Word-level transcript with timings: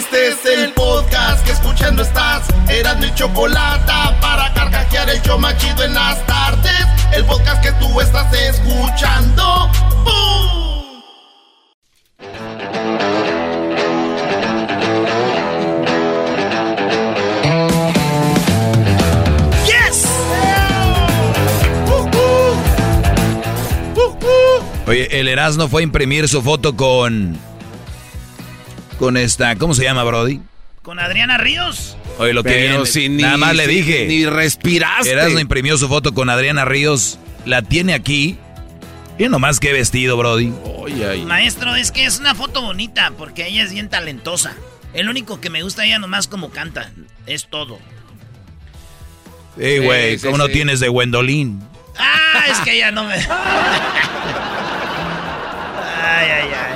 Este 0.00 0.28
es 0.28 0.46
el 0.46 0.72
podcast 0.72 1.44
que 1.44 1.52
escuchando 1.52 2.00
estás. 2.00 2.48
Eran 2.70 3.00
mi 3.00 3.14
chocolate 3.14 3.92
para 4.22 4.50
carcajear 4.54 5.10
el 5.10 5.20
yo 5.20 5.36
machido 5.38 5.84
en 5.84 5.92
las 5.92 6.26
tardes. 6.26 6.86
El 7.12 7.26
podcast 7.26 7.62
que 7.62 7.70
tú 7.72 8.00
estás 8.00 8.32
escuchando. 8.32 9.70
¡Bum! 10.02 11.02
¡Yes! 19.66 20.06
Oye, 24.86 25.20
el 25.20 25.28
Erasmo 25.28 25.68
fue 25.68 25.82
a 25.82 25.84
imprimir 25.84 26.26
su 26.26 26.40
foto 26.40 26.74
con. 26.74 27.50
Con 29.00 29.16
esta. 29.16 29.56
¿Cómo 29.56 29.74
se 29.74 29.82
llama, 29.82 30.04
Brody? 30.04 30.40
Con 30.82 30.98
Adriana 31.00 31.38
Ríos. 31.38 31.96
Oye, 32.18 32.32
lo 32.34 32.42
que 32.44 32.50
Pero 32.50 32.68
viene. 32.82 32.86
si 32.86 33.08
ni- 33.08 33.22
Nada 33.22 33.36
más 33.38 33.56
le 33.56 33.66
dije. 33.66 34.06
ni 34.06 34.26
respiraste. 34.26 35.10
Erasmo 35.10 35.38
imprimió 35.40 35.76
su 35.78 35.88
foto 35.88 36.14
con 36.14 36.30
Adriana 36.30 36.64
Ríos. 36.66 37.18
La 37.46 37.62
tiene 37.62 37.94
aquí. 37.94 38.36
Y 39.18 39.28
nomás 39.28 39.58
qué 39.58 39.72
vestido, 39.72 40.16
Brody. 40.16 40.52
Ay. 41.10 41.22
Maestro, 41.24 41.74
es 41.76 41.90
que 41.92 42.04
es 42.04 42.18
una 42.20 42.34
foto 42.34 42.62
bonita 42.62 43.12
porque 43.18 43.46
ella 43.48 43.62
es 43.64 43.72
bien 43.72 43.88
talentosa. 43.88 44.54
El 44.92 45.08
único 45.08 45.40
que 45.40 45.48
me 45.50 45.62
gusta 45.62 45.84
ella 45.84 45.98
nomás 45.98 46.28
como 46.28 46.50
canta. 46.50 46.90
Es 47.26 47.46
todo. 47.48 47.78
Sí, 49.58 49.78
güey. 49.78 50.18
sí, 50.18 50.24
¿Cómo 50.26 50.36
no 50.38 50.46
sí. 50.46 50.52
tienes 50.52 50.78
de 50.80 50.88
Gwendolyn? 50.88 51.60
Ah, 51.98 52.44
es 52.50 52.58
que 52.60 52.74
ella 52.76 52.90
no 52.92 53.04
me. 53.04 53.14
Ay, 56.02 56.28
ay, 56.30 56.48
ay. 56.54 56.69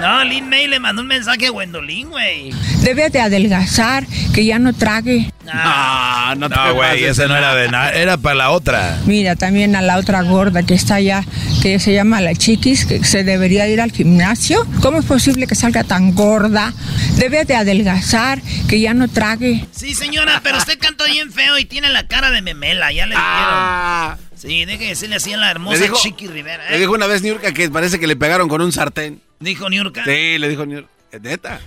No, 0.00 0.24
Lin 0.24 0.48
May 0.48 0.66
le 0.68 0.78
mandó 0.78 1.02
un 1.02 1.08
mensaje 1.08 1.46
a 1.46 1.50
Gwendolyn, 1.50 2.08
güey. 2.10 2.50
Debe 2.82 3.10
de 3.10 3.20
adelgazar, 3.20 4.06
que 4.32 4.44
ya 4.44 4.58
no 4.58 4.72
trague. 4.72 5.32
No, 5.44 6.34
no, 6.36 6.48
te 6.48 6.54
No, 6.54 6.74
güey, 6.74 7.04
esa 7.04 7.26
no 7.26 7.36
era 7.36 7.54
de 7.54 7.68
nada. 7.68 7.90
Era 7.92 8.16
para 8.16 8.34
la 8.36 8.50
otra. 8.50 8.98
Mira, 9.06 9.34
también 9.34 9.74
a 9.74 9.82
la 9.82 9.96
otra 9.96 10.22
gorda 10.22 10.62
que 10.62 10.74
está 10.74 10.96
allá, 10.96 11.24
que 11.62 11.78
se 11.80 11.92
llama 11.92 12.20
la 12.20 12.34
chiquis, 12.34 12.86
que 12.86 13.02
se 13.04 13.24
debería 13.24 13.66
ir 13.68 13.80
al 13.80 13.90
gimnasio. 13.90 14.64
¿Cómo 14.82 14.98
es 15.00 15.04
posible 15.04 15.46
que 15.46 15.54
salga 15.56 15.82
tan 15.84 16.14
gorda? 16.14 16.72
Debe 17.16 17.44
de 17.44 17.56
adelgazar, 17.56 18.40
que 18.68 18.80
ya 18.80 18.94
no 18.94 19.08
trague. 19.08 19.64
Sí, 19.72 19.94
señora, 19.94 20.40
pero 20.44 20.58
usted 20.58 20.78
canta 20.78 21.04
bien 21.06 21.32
feo 21.32 21.58
y 21.58 21.64
tiene 21.64 21.88
la 21.88 22.06
cara 22.06 22.30
de 22.30 22.40
memela, 22.42 22.92
ya 22.92 23.06
le 23.06 23.14
dijeron. 23.16 23.24
Ah, 23.26 24.16
Sí, 24.36 24.64
deje 24.64 24.84
de 24.84 24.88
decirle 24.90 25.16
así 25.16 25.32
a 25.32 25.36
la 25.36 25.50
hermosa 25.50 25.82
dijo- 25.82 25.96
Chiqui 26.00 26.28
Rivera. 26.28 26.62
¿eh? 26.68 26.72
le 26.72 26.78
dijo 26.78 26.92
una 26.92 27.08
vez 27.08 27.22
Niurka 27.22 27.50
que 27.52 27.68
parece 27.70 27.98
que 27.98 28.06
le 28.06 28.14
pegaron 28.14 28.48
con 28.48 28.60
un 28.60 28.70
sartén. 28.70 29.20
Dijo 29.40 29.68
Niurka. 29.70 30.04
Sí, 30.04 30.38
le 30.38 30.48
dijo 30.48 30.66
Niurka. 30.66 30.90
Neta. 31.20 31.60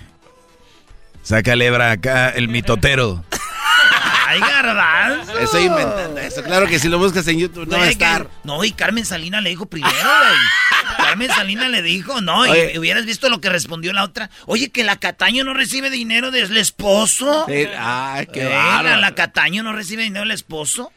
Saca 1.22 1.54
lebra 1.56 1.92
acá, 1.92 2.30
el 2.30 2.48
mitotero. 2.48 3.24
Ay, 4.26 4.40
garbanzo. 4.40 5.38
Estoy 5.38 5.64
inventando 5.64 6.18
eso. 6.20 6.42
Claro 6.42 6.66
que 6.66 6.78
si 6.78 6.88
lo 6.88 6.98
buscas 6.98 7.26
en 7.28 7.38
YouTube 7.38 7.66
no 7.68 7.76
va 7.76 7.82
a 7.84 7.86
que- 7.86 7.92
estar. 7.92 8.28
No, 8.44 8.64
y 8.64 8.72
Carmen 8.72 9.04
Salina 9.04 9.40
le 9.40 9.50
dijo 9.50 9.66
primero, 9.66 9.94
güey. 9.94 10.38
Carmen 10.98 11.28
Salina 11.28 11.68
le 11.68 11.82
dijo, 11.82 12.20
no, 12.20 12.46
y 12.46 12.78
hubieras 12.78 13.04
visto 13.06 13.28
lo 13.28 13.40
que 13.40 13.50
respondió 13.50 13.92
la 13.92 14.04
otra. 14.04 14.30
Oye, 14.46 14.70
que 14.70 14.84
la 14.84 14.96
Cataño 14.96 15.44
no 15.44 15.52
recibe 15.54 15.90
dinero 15.90 16.30
del 16.30 16.56
esposo. 16.56 17.44
Sí, 17.48 17.66
Ay, 17.78 18.26
qué 18.32 18.42
Eh, 18.46 18.48
la, 18.50 18.96
la 18.96 19.14
Cataño 19.14 19.62
no 19.62 19.72
recibe 19.72 20.02
dinero 20.02 20.22
del 20.22 20.30
esposo. 20.32 20.92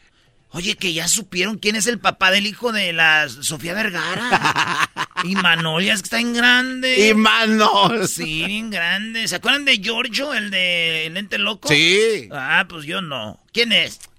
Oye, 0.56 0.74
que 0.76 0.94
ya 0.94 1.06
supieron 1.06 1.58
quién 1.58 1.76
es 1.76 1.86
el 1.86 1.98
papá 1.98 2.30
del 2.30 2.46
hijo 2.46 2.72
de 2.72 2.94
la 2.94 3.28
Sofía 3.28 3.74
Vergara. 3.74 4.88
y 5.24 5.34
Manolia 5.36 5.92
es 5.92 6.00
que 6.00 6.06
está 6.06 6.18
en 6.18 6.32
grande. 6.32 7.08
Y 7.10 7.12
manos. 7.14 8.10
Sí, 8.10 8.44
bien 8.46 8.70
grande. 8.70 9.28
¿Se 9.28 9.36
acuerdan 9.36 9.66
de 9.66 9.76
Giorgio, 9.76 10.32
el 10.32 10.50
de 10.50 11.10
Lente 11.12 11.36
Loco? 11.36 11.68
Sí. 11.68 12.28
Ah, 12.32 12.64
pues 12.68 12.86
yo 12.86 13.02
no. 13.02 13.38
¿Quién 13.52 13.72
es? 13.72 14.00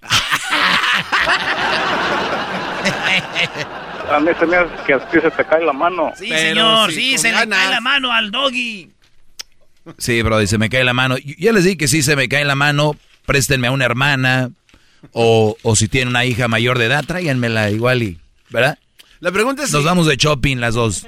A 4.10 4.20
mí 4.20 4.30
se 4.38 4.46
me 4.46 4.56
hace 4.56 4.70
que 4.86 4.94
a 4.94 5.10
ti 5.10 5.18
se 5.20 5.30
te 5.30 5.44
cae 5.44 5.64
la 5.64 5.72
mano. 5.72 6.12
Sí, 6.16 6.26
Pero 6.30 6.40
señor, 6.40 6.92
sí, 6.92 7.18
se 7.18 7.28
le 7.28 7.34
ganas. 7.34 7.58
cae 7.58 7.70
la 7.70 7.80
mano 7.80 8.10
al 8.12 8.30
doggy. 8.30 8.90
Sí, 9.98 10.22
Brody, 10.22 10.46
se 10.46 10.56
me 10.58 10.70
cae 10.70 10.84
la 10.84 10.94
mano. 10.94 11.16
Y- 11.18 11.36
Ya 11.42 11.52
les 11.52 11.64
dije 11.64 11.76
que 11.76 11.88
sí 11.88 12.02
se 12.02 12.16
me 12.16 12.28
cae 12.28 12.44
la 12.44 12.54
mano. 12.54 12.96
Préstenme 13.26 13.66
a 13.68 13.70
una 13.72 13.84
hermana. 13.84 14.50
O, 15.12 15.56
o 15.62 15.76
si 15.76 15.88
tiene 15.88 16.10
una 16.10 16.24
hija 16.24 16.48
mayor 16.48 16.78
de 16.78 16.86
edad, 16.86 17.04
tráiganmela 17.04 17.70
igual 17.70 18.02
y. 18.02 18.18
¿Verdad? 18.50 18.78
La 19.20 19.30
pregunta 19.32 19.62
es 19.64 19.72
Nos 19.72 19.82
si- 19.82 19.86
vamos 19.86 20.06
de 20.06 20.16
shopping 20.16 20.56
las 20.58 20.74
dos. 20.74 21.06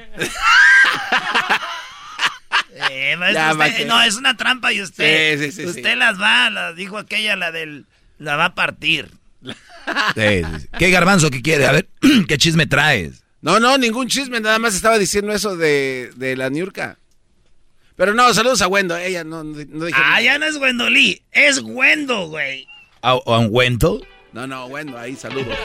Eh, 2.91 3.17
Ya, 3.33 3.53
usted- 3.53 3.77
que- 3.77 3.84
no, 3.84 4.01
es 4.03 4.17
una 4.17 4.37
trampa 4.37 4.73
y 4.73 4.81
usted. 4.83 5.39
Sí, 5.39 5.47
sí, 5.47 5.53
sí, 5.62 5.67
usted 5.67 5.93
sí. 5.93 5.97
las 5.99 6.21
va, 6.21 6.51
las 6.51 6.77
dijo 6.77 6.99
aquella, 6.99 7.37
la 7.37 7.51
del. 7.53 7.87
La 8.19 8.37
va 8.37 8.47
a 8.47 8.55
partir. 8.55 9.11
Sí, 9.43 9.53
sí, 10.15 10.43
sí. 10.61 10.69
¿Qué 10.78 10.91
garbanzo 10.91 11.31
que 11.31 11.41
quiere? 11.43 11.67
A 11.67 11.72
ver, 11.72 11.89
¿qué 12.28 12.37
chisme 12.39 12.67
traes? 12.67 13.22
No, 13.43 13.59
no, 13.59 13.78
ningún 13.78 14.09
chisme, 14.09 14.41
nada 14.41 14.59
más 14.59 14.75
estaba 14.75 14.99
diciendo 14.99 15.33
eso 15.33 15.57
de, 15.57 16.11
de 16.17 16.37
la 16.37 16.51
Niurka. 16.51 16.99
Pero 17.97 18.15
no, 18.15 18.33
saludos 18.34 18.61
a 18.62 18.69
Wendo, 18.69 18.97
ella 18.97 19.25
no, 19.25 19.43
no, 19.45 19.57
no 19.69 19.84
dije 19.87 19.99
Ah, 19.99 20.09
nada. 20.11 20.21
ya 20.22 20.39
no 20.39 20.47
es 20.47 20.59
Gwendolí, 20.59 21.22
es 21.33 21.61
Gwendo, 21.61 22.28
güey. 22.28 22.67
¿A, 23.03 23.11
a 23.12 23.38
un 23.38 23.49
Wento? 23.50 24.00
No, 24.33 24.47
no, 24.47 24.66
Wendo, 24.66 24.99
ahí 24.99 25.16
saludos. 25.16 25.56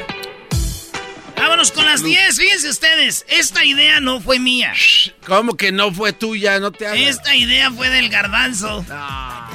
Vámonos 1.35 1.71
con 1.71 1.85
las 1.85 2.01
10. 2.01 2.37
Fíjense 2.37 2.69
ustedes, 2.69 3.25
esta 3.27 3.63
idea 3.65 3.99
no 3.99 4.21
fue 4.21 4.39
mía. 4.39 4.73
¿Cómo 5.27 5.55
que 5.55 5.71
no 5.71 5.91
fue 5.93 6.13
tuya? 6.13 6.59
No 6.59 6.71
te 6.71 6.87
hagas. 6.87 6.99
Esta 6.99 7.35
idea 7.35 7.69
fue 7.71 7.89
del 7.89 8.09
garbanzo. 8.09 8.85
Ah. 8.89 9.49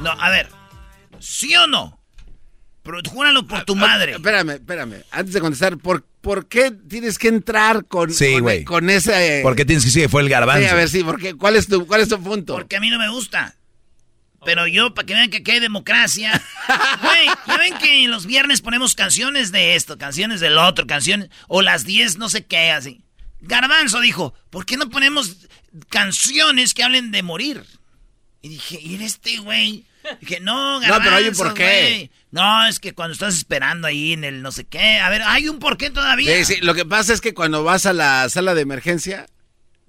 No, 0.00 0.10
a 0.10 0.30
ver. 0.30 0.48
¿Sí 1.18 1.54
o 1.56 1.66
no? 1.66 2.00
Pero 2.82 2.98
júralo 3.10 3.46
por 3.46 3.64
tu 3.64 3.72
Ah, 3.72 3.76
madre. 3.76 4.12
Espérame, 4.12 4.50
espérame. 4.50 5.02
Antes 5.10 5.34
de 5.34 5.40
contestar, 5.40 5.76
¿por, 5.78 6.04
por 6.20 6.46
qué 6.46 6.70
tienes 6.70 7.18
que 7.18 7.26
entrar 7.28 7.84
con, 7.86 8.12
Sí, 8.12 8.36
con, 8.64 8.88
ese... 8.88 9.40
¿Por 9.42 9.56
qué 9.56 9.64
tienes 9.64 9.82
que 9.82 9.88
decir 9.88 10.02
que 10.04 10.08
fue 10.08 10.22
el 10.22 10.28
garbanzo? 10.28 10.62
Sí, 10.62 10.68
a 10.68 10.74
ver, 10.74 10.88
sí, 10.88 11.02
¿por 11.02 11.18
qué? 11.20 11.34
¿Cuál 11.34 11.56
es 11.56 11.66
tu, 11.66 11.84
cuál 11.86 12.02
es 12.02 12.08
tu 12.08 12.22
punto? 12.22 12.54
Porque 12.54 12.76
a 12.76 12.80
mí 12.80 12.88
no 12.88 12.98
me 12.98 13.08
gusta. 13.10 13.56
Pero 14.46 14.66
yo, 14.68 14.94
para 14.94 15.04
que 15.04 15.14
vean 15.14 15.28
que 15.28 15.38
aquí 15.38 15.50
hay 15.50 15.60
democracia. 15.60 16.40
Güey, 17.02 17.26
ya 17.46 17.56
ven 17.58 17.76
que 17.78 18.06
los 18.08 18.24
viernes 18.26 18.62
ponemos 18.62 18.94
canciones 18.94 19.52
de 19.52 19.74
esto, 19.74 19.98
canciones 19.98 20.40
del 20.40 20.56
otro, 20.56 20.86
canciones. 20.86 21.28
O 21.48 21.60
las 21.62 21.84
10, 21.84 22.16
no 22.16 22.28
sé 22.28 22.46
qué, 22.46 22.70
así. 22.70 23.02
Garbanzo 23.40 24.00
dijo: 24.00 24.34
¿Por 24.48 24.64
qué 24.64 24.76
no 24.76 24.88
ponemos 24.88 25.48
canciones 25.90 26.72
que 26.74 26.84
hablen 26.84 27.10
de 27.10 27.22
morir? 27.22 27.64
Y 28.40 28.50
dije: 28.50 28.78
¿y 28.80 29.02
este 29.02 29.38
güey? 29.38 29.84
Dije: 30.20 30.38
No, 30.40 30.74
No, 30.74 30.80
Garbanzo. 30.80 31.04
pero 31.04 31.16
hay 31.16 31.28
un 31.28 31.34
porqué. 31.34 32.10
No, 32.30 32.66
es 32.66 32.78
que 32.78 32.94
cuando 32.94 33.14
estás 33.14 33.36
esperando 33.36 33.88
ahí 33.88 34.12
en 34.12 34.22
el 34.22 34.42
no 34.42 34.52
sé 34.52 34.64
qué. 34.64 34.98
A 34.98 35.08
ver, 35.10 35.22
hay 35.22 35.48
un 35.48 35.58
porqué 35.58 35.90
todavía. 35.90 36.36
Sí, 36.44 36.54
sí, 36.54 36.60
lo 36.60 36.74
que 36.74 36.84
pasa 36.84 37.12
es 37.12 37.20
que 37.20 37.34
cuando 37.34 37.64
vas 37.64 37.84
a 37.86 37.92
la 37.92 38.28
sala 38.28 38.54
de 38.54 38.60
emergencia 38.60 39.26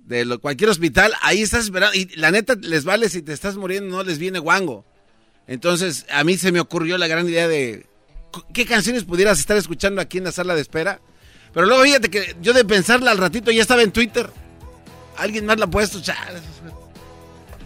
de 0.07 0.25
lo- 0.25 0.39
cualquier 0.39 0.69
hospital, 0.69 1.13
ahí 1.21 1.41
estás 1.41 1.65
esperando 1.65 1.93
y 1.95 2.05
la 2.15 2.31
neta 2.31 2.55
les 2.61 2.83
vale 2.85 3.09
si 3.09 3.21
te 3.21 3.33
estás 3.33 3.55
muriendo, 3.57 3.95
no 3.95 4.03
les 4.03 4.17
viene 4.17 4.39
guango. 4.39 4.85
Entonces, 5.47 6.05
a 6.11 6.23
mí 6.23 6.37
se 6.37 6.51
me 6.51 6.59
ocurrió 6.59 6.97
la 6.97 7.07
gran 7.07 7.27
idea 7.27 7.47
de 7.47 7.85
qué 8.53 8.65
canciones 8.65 9.03
pudieras 9.03 9.39
estar 9.39 9.55
escuchando 9.57 10.01
aquí 10.01 10.17
en 10.17 10.23
la 10.25 10.31
sala 10.31 10.55
de 10.55 10.61
espera. 10.61 10.99
Pero 11.53 11.65
luego 11.65 11.83
fíjate 11.83 12.09
que 12.09 12.35
yo 12.41 12.53
de 12.53 12.65
pensarla 12.65 13.11
al 13.11 13.17
ratito 13.17 13.51
ya 13.51 13.61
estaba 13.61 13.81
en 13.81 13.91
Twitter. 13.91 14.29
Alguien 15.17 15.45
más 15.45 15.57
la 15.57 15.65
ha 15.65 15.69
puesto. 15.69 16.01
chale. 16.01 16.39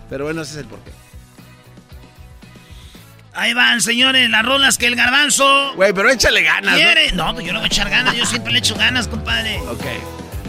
Pero 0.10 0.26
bueno, 0.26 0.42
ese 0.44 0.52
es 0.54 0.58
el 0.60 0.66
porqué. 0.66 0.92
Ahí 3.34 3.54
van, 3.54 3.82
señores, 3.82 4.30
las 4.30 4.44
rolas 4.46 4.78
que 4.78 4.88
el 4.88 4.96
garbanzo 4.96 5.74
Güey, 5.76 5.94
pero 5.94 6.10
échale 6.10 6.44
ganas. 6.44 6.74
¿no? 6.74 6.78
quiere. 6.78 7.12
No, 7.14 7.34
pues 7.34 7.46
yo 7.46 7.54
le 7.54 7.60
voy 7.60 7.64
a 7.66 7.68
echar 7.68 7.90
ganas. 7.90 8.16
Yo 8.16 8.26
siempre 8.26 8.52
le 8.52 8.60
echo 8.60 8.76
ganas, 8.76 9.08
compadre. 9.08 9.58
Ok. 9.70 9.84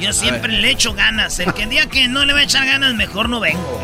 Yo 0.03 0.13
siempre 0.13 0.53
le 0.53 0.69
echo 0.69 0.95
ganas. 0.95 1.39
El 1.39 1.55
que 1.55 1.65
día 1.67 1.87
que 1.87 2.09
no 2.09 2.25
le 2.25 2.33
va 2.33 2.41
a 2.41 2.43
echar 2.43 2.67
ganas, 2.67 2.93
mejor 2.95 3.29
no 3.29 3.39
vengo. 3.39 3.81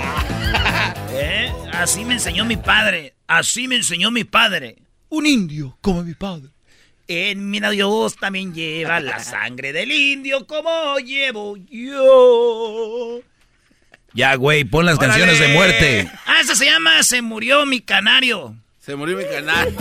¿Eh? 1.13 1.53
Así 1.73 2.05
me 2.05 2.15
enseñó 2.15 2.45
mi 2.45 2.57
padre. 2.57 3.15
Así 3.29 3.69
me 3.69 3.77
enseñó 3.77 4.11
mi 4.11 4.25
padre. 4.25 4.79
Un 5.11 5.27
indio 5.27 5.79
como 5.81 6.03
mi 6.03 6.15
padre. 6.15 6.49
En 7.07 7.49
mi 7.49 7.61
Dios 7.61 8.17
también 8.17 8.53
lleva 8.53 8.99
la 8.99 9.19
sangre 9.25 9.73
del 9.73 9.93
indio 9.93 10.45
como 10.45 10.99
llevo 10.99 11.57
yo. 11.57 13.21
Ya, 14.13 14.35
güey, 14.35 14.65
pon 14.65 14.87
las 14.87 14.99
Órale. 14.99 15.13
canciones 15.13 15.39
de 15.39 15.55
muerte. 15.55 16.11
Ah, 16.27 16.41
esa 16.41 16.57
se 16.57 16.65
llama 16.65 17.01
Se 17.05 17.23
murió 17.23 17.65
mi 17.65 17.81
canario. 17.81 18.57
Se 18.81 18.97
murió 18.97 19.17
mi 19.17 19.25
canal. 19.25 19.73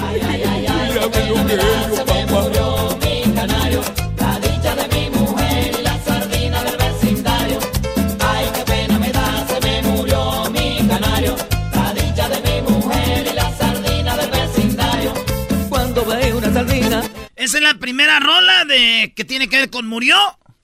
Esa 17.48 17.60
es 17.60 17.64
la 17.64 17.76
primera 17.76 18.20
rola 18.20 18.66
de 18.66 19.14
que 19.16 19.24
tiene 19.24 19.48
que 19.48 19.56
ver 19.56 19.70
con 19.70 19.88
murió. 19.88 20.18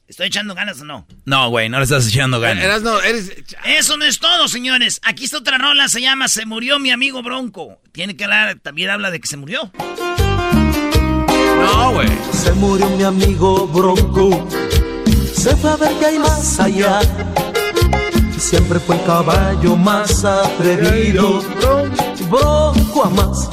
¿Estoy 0.05 0.27
echando 0.27 0.53
ganas 0.53 0.81
o 0.81 0.83
no? 0.83 1.07
No, 1.23 1.47
güey, 1.47 1.69
no 1.69 1.77
le 1.77 1.85
estás 1.85 2.05
echando 2.09 2.41
ganas. 2.41 2.61
Eras 2.61 2.81
no, 2.81 2.99
eres... 2.99 3.31
Eso 3.63 3.95
no 3.95 4.03
es 4.03 4.19
todo, 4.19 4.49
señores. 4.49 4.99
Aquí 5.01 5.23
está 5.23 5.37
otra 5.37 5.57
rola, 5.57 5.87
se 5.87 6.01
llama 6.01 6.27
Se 6.27 6.45
murió 6.45 6.79
mi 6.79 6.91
amigo 6.91 7.23
Bronco. 7.23 7.79
Tiene 7.93 8.17
que 8.17 8.25
hablar, 8.25 8.59
también 8.61 8.89
habla 8.89 9.11
de 9.11 9.21
que 9.21 9.27
se 9.27 9.37
murió. 9.37 9.71
No, 11.57 11.93
güey. 11.93 12.09
Se 12.33 12.51
murió 12.51 12.89
mi 12.89 13.03
amigo 13.03 13.65
Bronco. 13.65 14.45
Se 15.33 15.55
fue 15.55 15.71
a 15.71 15.77
ver 15.77 15.91
qué 16.01 16.07
hay 16.07 16.19
más 16.19 16.59
allá. 16.59 16.99
Siempre 18.37 18.77
fue 18.81 18.97
el 18.97 19.05
caballo 19.05 19.77
más 19.77 20.25
atrevido. 20.25 21.41
Bronco 22.29 23.05
a 23.05 23.09
más. 23.09 23.49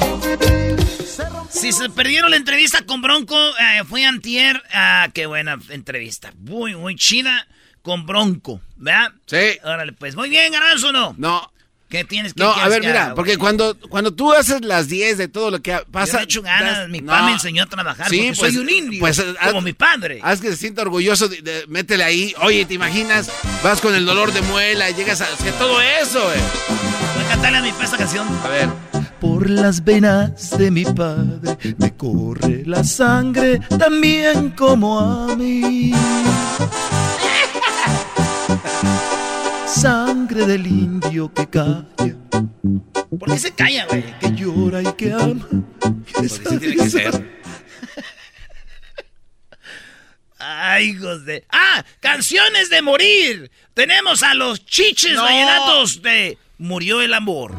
Si 1.61 1.71
se 1.71 1.89
perdieron 1.91 2.31
la 2.31 2.37
entrevista 2.37 2.81
con 2.87 3.03
Bronco, 3.03 3.35
eh, 3.59 3.83
fue 3.87 4.03
antier. 4.03 4.63
Ah, 4.73 5.09
qué 5.13 5.27
buena 5.27 5.59
entrevista. 5.69 6.33
Muy, 6.39 6.75
muy 6.75 6.95
chida 6.95 7.47
con 7.83 8.07
Bronco, 8.07 8.59
¿verdad? 8.77 9.11
Sí. 9.27 9.59
Órale, 9.63 9.93
pues. 9.93 10.15
Muy 10.15 10.29
bien, 10.29 10.51
Garanzo, 10.51 10.91
¿no? 10.91 11.13
No. 11.19 11.51
¿Qué 11.87 12.03
tienes 12.05 12.33
que 12.33 12.41
No, 12.41 12.51
a 12.51 12.67
ver, 12.69 12.79
mira, 12.81 13.13
porque 13.15 13.37
cuando, 13.37 13.77
cuando 13.89 14.13
tú 14.13 14.31
haces 14.31 14.61
las 14.63 14.87
10 14.87 15.17
de 15.17 15.27
todo 15.27 15.51
lo 15.51 15.61
que 15.61 15.71
Yo 15.71 15.85
pasa... 15.91 16.19
le 16.19 16.23
echo 16.23 16.41
ganas, 16.41 16.77
das- 16.77 16.89
mi 16.89 17.01
no, 17.01 17.07
papá 17.11 17.25
me 17.25 17.33
enseñó 17.33 17.63
a 17.63 17.65
trabajar 17.65 18.07
Sí, 18.09 18.17
porque 18.27 18.39
pues, 18.39 18.53
soy 18.53 18.61
un 18.63 18.69
indio, 18.69 18.99
pues, 19.01 19.21
como 19.21 19.59
haz- 19.59 19.63
mi 19.63 19.73
padre. 19.73 20.19
Haz 20.23 20.39
que 20.39 20.47
se 20.51 20.55
sienta 20.55 20.83
orgulloso, 20.83 21.27
de, 21.27 21.41
de- 21.41 21.65
métele 21.67 22.03
ahí. 22.05 22.33
Oye, 22.41 22.65
¿te 22.65 22.73
imaginas? 22.75 23.29
Vas 23.61 23.81
con 23.81 23.93
el 23.93 24.05
dolor 24.05 24.31
de 24.31 24.41
muela, 24.43 24.89
llegas 24.91 25.19
a... 25.21 25.25
es 25.25 25.41
que 25.43 25.51
todo 25.51 25.79
eso, 25.81 26.23
güey. 26.23 26.39
Voy 27.15 27.25
a 27.25 27.27
cantarle 27.27 27.57
a 27.57 27.61
mi 27.61 27.69
esta 27.69 27.97
canción. 27.97 28.25
A 28.43 28.47
ver. 28.47 28.90
Por 29.21 29.49
las 29.49 29.83
venas 29.83 30.57
de 30.57 30.71
mi 30.71 30.83
padre 30.83 31.55
me 31.77 31.95
corre 31.95 32.63
la 32.65 32.83
sangre 32.83 33.59
también 33.77 34.49
como 34.51 34.99
a 34.99 35.35
mí. 35.35 35.93
Sangre 39.67 40.45
del 40.47 40.65
indio 40.67 41.31
que 41.33 41.47
calla, 41.47 41.85
¿Por 43.19 43.31
qué 43.31 43.37
se 43.39 43.51
calla, 43.51 43.85
güey? 43.85 44.03
que 44.19 44.31
llora 44.31 44.81
y 44.81 44.93
que 44.93 45.13
ama. 45.13 45.47
Así 46.15 46.39
tiene 46.59 46.75
que 46.75 46.89
ser. 46.89 47.41
Ay, 50.39 50.89
hijos 50.89 51.23
de... 51.25 51.45
¡Ah! 51.51 51.85
¡Canciones 51.99 52.69
de 52.71 52.81
morir! 52.81 53.51
Tenemos 53.75 54.23
a 54.23 54.33
los 54.33 54.65
chiches 54.65 55.13
No. 55.13 55.21
vallenatos 55.23 56.01
de 56.01 56.37
Murió 56.57 57.01
el 57.01 57.13
amor. 57.13 57.55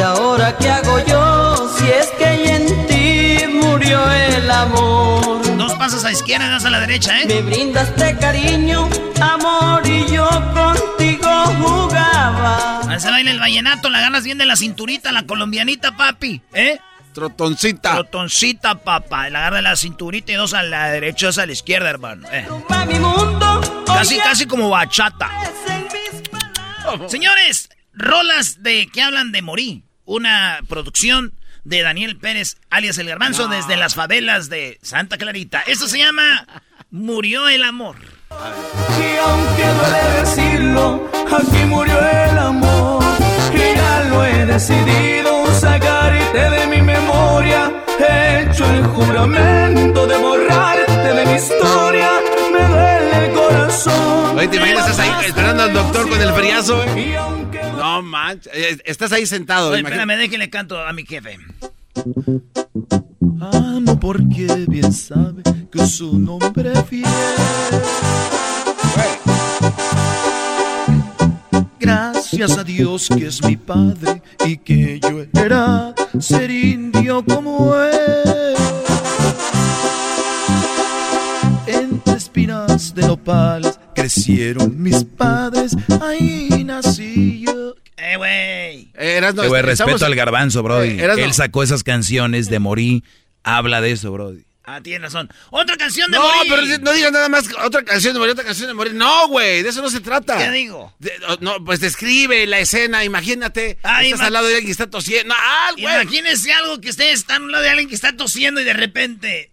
¿Y 0.00 0.02
ahora 0.02 0.56
qué 0.56 0.70
hago 0.70 0.98
yo 1.04 1.68
si 1.76 1.86
es 1.90 2.06
que 2.18 2.54
en 2.56 2.86
ti 2.86 3.46
murió 3.52 4.10
el 4.10 4.50
amor? 4.50 5.42
Dos 5.58 5.74
pasos 5.74 6.06
a 6.06 6.10
izquierda, 6.10 6.48
dos 6.50 6.64
a 6.64 6.70
la 6.70 6.80
derecha, 6.80 7.20
¿eh? 7.20 7.26
Me 7.26 7.42
brindaste 7.42 8.16
cariño, 8.18 8.88
amor 9.20 9.86
y 9.86 10.06
yo 10.10 10.26
contigo 10.54 11.28
jugaba. 11.60 12.80
A 12.90 12.94
ese 12.96 13.10
baile 13.10 13.32
el 13.32 13.40
vallenato, 13.40 13.90
la 13.90 14.00
ganas 14.00 14.24
bien 14.24 14.38
de 14.38 14.46
la 14.46 14.56
cinturita, 14.56 15.12
la 15.12 15.24
colombianita, 15.24 15.94
papi, 15.94 16.40
¿eh? 16.54 16.78
Trotoncita. 17.12 17.92
Trotoncita, 17.92 18.76
papá. 18.76 19.28
La 19.28 19.40
agarra 19.40 19.56
de 19.56 19.62
la 19.62 19.76
cinturita 19.76 20.32
y 20.32 20.36
dos 20.36 20.54
a 20.54 20.62
la 20.62 20.86
derecha, 20.92 21.26
dos 21.26 21.36
a 21.36 21.44
la 21.44 21.52
izquierda, 21.52 21.90
hermano. 21.90 22.26
eh. 22.32 22.48
Pa' 22.68 22.86
mi 22.86 22.98
mundo, 22.98 23.84
Casi, 23.86 24.16
casi 24.16 24.46
como 24.46 24.70
bachata. 24.70 25.28
es 25.42 25.70
en 25.70 25.82
mis 25.82 26.28
palabras. 26.30 27.10
Señores, 27.10 27.68
rolas 27.92 28.62
de 28.62 28.88
que 28.90 29.02
hablan 29.02 29.30
de 29.32 29.42
morir. 29.42 29.82
Una 30.10 30.58
producción 30.68 31.34
de 31.62 31.82
Daniel 31.82 32.16
Pérez, 32.16 32.56
alias 32.68 32.98
El 32.98 33.06
Garbanzo, 33.06 33.46
desde 33.46 33.76
las 33.76 33.94
favelas 33.94 34.48
de 34.48 34.80
Santa 34.82 35.18
Clarita. 35.18 35.62
Esto 35.68 35.86
se 35.86 35.98
llama 35.98 36.48
Murió 36.90 37.48
el 37.48 37.62
amor. 37.62 37.94
Y 38.28 39.16
aunque 39.24 39.62
duele 39.62 40.20
decirlo, 40.20 41.08
aquí 41.26 41.64
murió 41.64 41.96
el 42.00 42.38
amor. 42.38 43.04
Y 43.54 43.76
ya 43.76 44.04
lo 44.10 44.24
he 44.24 44.46
decidido 44.46 45.46
sacarte 45.60 46.50
de 46.50 46.66
mi 46.66 46.82
memoria. 46.82 47.70
He 48.00 48.50
hecho 48.50 48.68
el 48.68 48.84
juramento 48.86 50.08
de 50.08 50.16
borrarte 50.16 51.14
de 51.14 51.24
mi 51.24 51.34
historia. 51.34 52.10
Me 52.52 52.66
duele 52.66 53.26
el 53.26 53.32
corazón. 53.32 54.36
Oye, 54.36 54.48
¿te 54.48 54.56
imaginas? 54.56 54.90
Estás 54.90 54.98
ahí 55.06 55.26
esperando 55.26 55.62
al 55.62 55.72
doctor 55.72 56.08
con 56.08 56.20
el 56.20 56.32
friazo, 56.32 56.82
güey. 56.82 57.39
No 58.00 58.08
manches. 58.08 58.50
eh, 58.54 58.78
Estás 58.86 59.12
ahí 59.12 59.26
sentado. 59.26 59.70
Oye, 59.70 59.80
espérame, 59.80 60.16
déjenle 60.16 60.48
canto 60.48 60.78
a 60.80 60.90
mi 60.92 61.04
jefe. 61.04 61.36
Amo 63.40 64.00
porque 64.00 64.64
bien 64.68 64.90
sabe 64.92 65.42
que 65.70 65.86
su 65.86 66.18
nombre 66.18 66.72
fiel. 66.84 67.04
Gracias 71.78 72.56
a 72.56 72.64
Dios 72.64 73.08
que 73.14 73.26
es 73.26 73.42
mi 73.44 73.56
padre 73.56 74.22
y 74.46 74.56
que 74.58 74.98
yo 75.00 75.24
era 75.42 75.94
ser 76.18 76.50
indio 76.50 77.22
como 77.24 77.74
él. 77.76 78.54
Entre 81.66 82.14
espinas 82.14 82.94
de 82.94 83.02
nopales 83.06 83.78
crecieron 83.94 84.80
mis 84.82 85.04
padres, 85.04 85.76
ahí 86.00 86.62
nací 86.64 87.44
yo. 87.46 87.74
Eh, 88.02 88.16
güey. 88.16 88.30
Eh, 88.94 89.16
Erasno, 89.18 89.42
Eh, 89.44 89.62
respeto 89.62 90.06
al 90.06 90.14
garbanzo, 90.14 90.62
Brody. 90.62 91.00
Eh. 91.00 91.04
Él 91.18 91.34
sacó 91.34 91.62
esas 91.62 91.82
canciones 91.84 92.48
de 92.48 92.58
Morí. 92.58 93.04
Habla 93.42 93.80
de 93.80 93.92
eso, 93.92 94.10
Brody. 94.12 94.44
Ah, 94.64 94.80
tienes 94.80 95.02
razón. 95.02 95.28
Otra 95.50 95.76
canción 95.76 96.10
de 96.12 96.16
No, 96.18 96.22
morir. 96.36 96.52
pero 96.54 96.78
no 96.84 96.92
digas 96.92 97.10
nada 97.10 97.28
más 97.28 97.44
otra 97.64 97.82
canción 97.82 98.12
de 98.12 98.20
morir, 98.20 98.32
otra 98.34 98.44
canción 98.44 98.68
de 98.68 98.74
morir. 98.74 98.94
No, 98.94 99.26
güey, 99.28 99.62
de 99.64 99.68
eso 99.70 99.82
no 99.82 99.90
se 99.90 99.98
trata. 100.00 100.38
¿Qué 100.38 100.50
digo? 100.52 100.94
De- 101.00 101.12
no, 101.40 101.64
pues 101.64 101.80
describe 101.80 102.46
la 102.46 102.60
escena, 102.60 103.02
imagínate. 103.04 103.78
Ah, 103.82 104.02
estás 104.04 104.20
ima- 104.20 104.26
al 104.26 104.32
lado 104.34 104.46
de 104.46 104.52
alguien 104.54 104.66
que 104.66 104.72
está 104.72 104.88
tosiendo. 104.88 105.34
Ah, 105.36 105.70
güey. 105.72 105.84
Imagínense 106.02 106.52
algo 106.52 106.80
que 106.80 106.90
ustedes 106.90 107.14
están 107.20 107.42
a 107.42 107.44
un 107.46 107.52
lado 107.52 107.64
de 107.64 107.70
alguien 107.70 107.88
que 107.88 107.94
está 107.96 108.16
tosiendo 108.16 108.60
y 108.60 108.64
de 108.64 108.72
repente. 108.74 109.50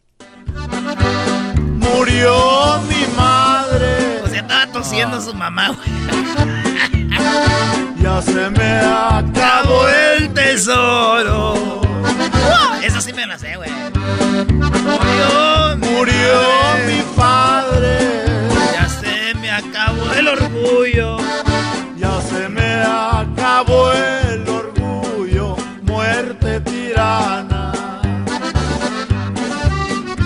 Murió 1.79 2.81
mi 2.87 3.07
madre, 3.15 4.21
O 4.23 4.27
sea, 4.29 4.41
estaba 4.41 4.71
tosiendo 4.71 5.19
su 5.21 5.33
mamá, 5.33 5.69
güey. 5.69 5.87
ya 8.07 8.21
se 8.21 8.49
me 8.51 8.71
acabó 8.79 9.87
el 9.89 10.33
tesoro. 10.33 11.81
Eso 12.81 13.01
sí 13.01 13.11
me 13.11 13.25
lo 13.25 13.37
sé, 13.37 13.57
güey. 13.57 13.69
Murió, 14.87 15.77
mi 15.77 15.87
Murió 15.87 16.41
mi 16.87 17.01
padre, 17.17 17.97
Ya 18.73 18.87
se 18.87 19.33
me 19.35 19.51
acabó 19.51 20.13
el 20.13 20.27
orgullo. 20.29 21.17
ya 21.97 22.21
se 22.21 22.47
me 22.47 22.81
acabó 22.83 23.91
el 23.91 24.47
orgullo, 24.47 25.57
muerte 25.83 26.61
tirana. 26.61 27.73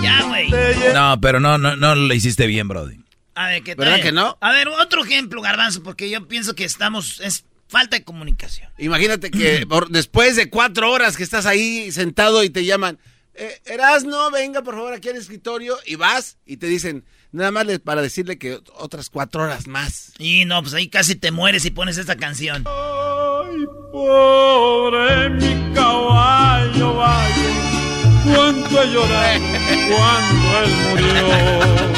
Ya, 0.00 0.22
güey. 0.28 0.50
No, 0.94 1.20
pero 1.20 1.40
no, 1.40 1.58
no, 1.58 1.74
no 1.74 1.94
lo 1.96 2.14
hiciste 2.14 2.46
bien, 2.46 2.68
Brody. 2.68 3.00
A 3.34 3.46
ver, 3.48 3.62
¿qué 3.64 3.74
tal? 3.74 3.86
¿Verdad 3.86 4.02
que 4.02 4.12
no? 4.12 4.36
A 4.40 4.52
ver, 4.52 4.68
otro 4.68 5.04
ejemplo, 5.04 5.42
Garbanzo, 5.42 5.82
porque 5.82 6.08
yo 6.10 6.28
pienso 6.28 6.54
que 6.54 6.64
estamos. 6.64 7.18
Es 7.20 7.44
falta 7.72 7.96
de 7.96 8.04
comunicación. 8.04 8.68
Imagínate 8.78 9.30
que 9.30 9.66
por- 9.68 9.88
después 9.88 10.36
de 10.36 10.48
cuatro 10.50 10.92
horas 10.92 11.16
que 11.16 11.22
estás 11.24 11.46
ahí 11.46 11.90
sentado 11.90 12.44
y 12.44 12.50
te 12.50 12.64
llaman, 12.64 12.98
eh, 13.34 13.60
Erasno, 13.64 14.30
venga 14.30 14.62
por 14.62 14.74
favor 14.74 14.92
aquí 14.92 15.08
al 15.08 15.16
escritorio 15.16 15.76
y 15.86 15.96
vas 15.96 16.36
y 16.46 16.58
te 16.58 16.66
dicen, 16.66 17.04
nada 17.32 17.50
más 17.50 17.66
para 17.80 18.02
decirle 18.02 18.38
que 18.38 18.60
otras 18.74 19.08
cuatro 19.10 19.42
horas 19.42 19.66
más. 19.66 20.12
Y 20.18 20.44
no, 20.44 20.60
pues 20.62 20.74
ahí 20.74 20.88
casi 20.88 21.14
te 21.16 21.30
mueres 21.32 21.64
y 21.64 21.70
pones 21.70 21.96
esta 21.96 22.16
canción. 22.16 22.64
Ay, 22.68 23.64
pobre 23.90 25.30
mi 25.30 25.74
caballo, 25.74 26.94
vaya, 26.94 28.22
cuánto 28.24 28.82
he 28.82 28.92
llorado 28.92 29.40
cuando 29.88 30.58
él 30.64 30.70
murió. 30.90 31.92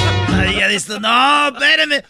Dices 0.69 0.87
tú, 0.87 0.99
no, 0.99 1.49
espérame. 1.49 2.03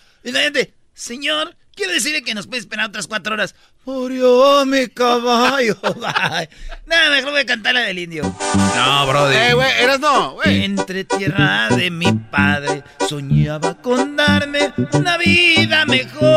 Señor, 0.95 1.57
quiero 1.75 1.93
decirle 1.93 2.23
que 2.23 2.35
nos 2.35 2.47
puede 2.47 2.61
esperar 2.61 2.87
otras 2.87 3.07
cuatro 3.07 3.35
horas. 3.35 3.55
Murió 3.85 4.65
mi 4.65 4.89
caballo. 4.89 5.77
Nada, 6.87 7.11
mejor 7.11 7.33
voy 7.33 7.41
a 7.41 7.47
cantar 7.47 7.75
la 7.75 7.81
del 7.83 7.99
indio. 7.99 8.23
No, 8.55 9.07
Brody. 9.07 9.37
Eh, 9.37 9.55
güey, 9.55 9.71
Erasno, 9.81 10.33
güey. 10.35 10.65
Entre 10.65 11.05
tierra 11.05 11.69
de 11.69 11.91
mi 11.91 12.13
padre 12.13 12.83
soñaba 13.09 13.75
con 13.81 14.17
darme 14.17 14.73
una 14.93 15.17
vida 15.19 15.85
mejor. 15.87 16.29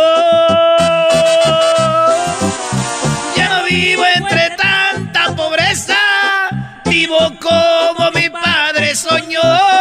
Ya 3.35 3.49
no 3.49 3.63
vivo 3.65 4.03
entre 4.15 4.49
tanta 4.57 5.35
pobreza, 5.35 5.97
vivo 6.85 7.17
como 7.39 8.11
mi 8.11 8.29
padre 8.29 8.95
soñó. 8.95 9.76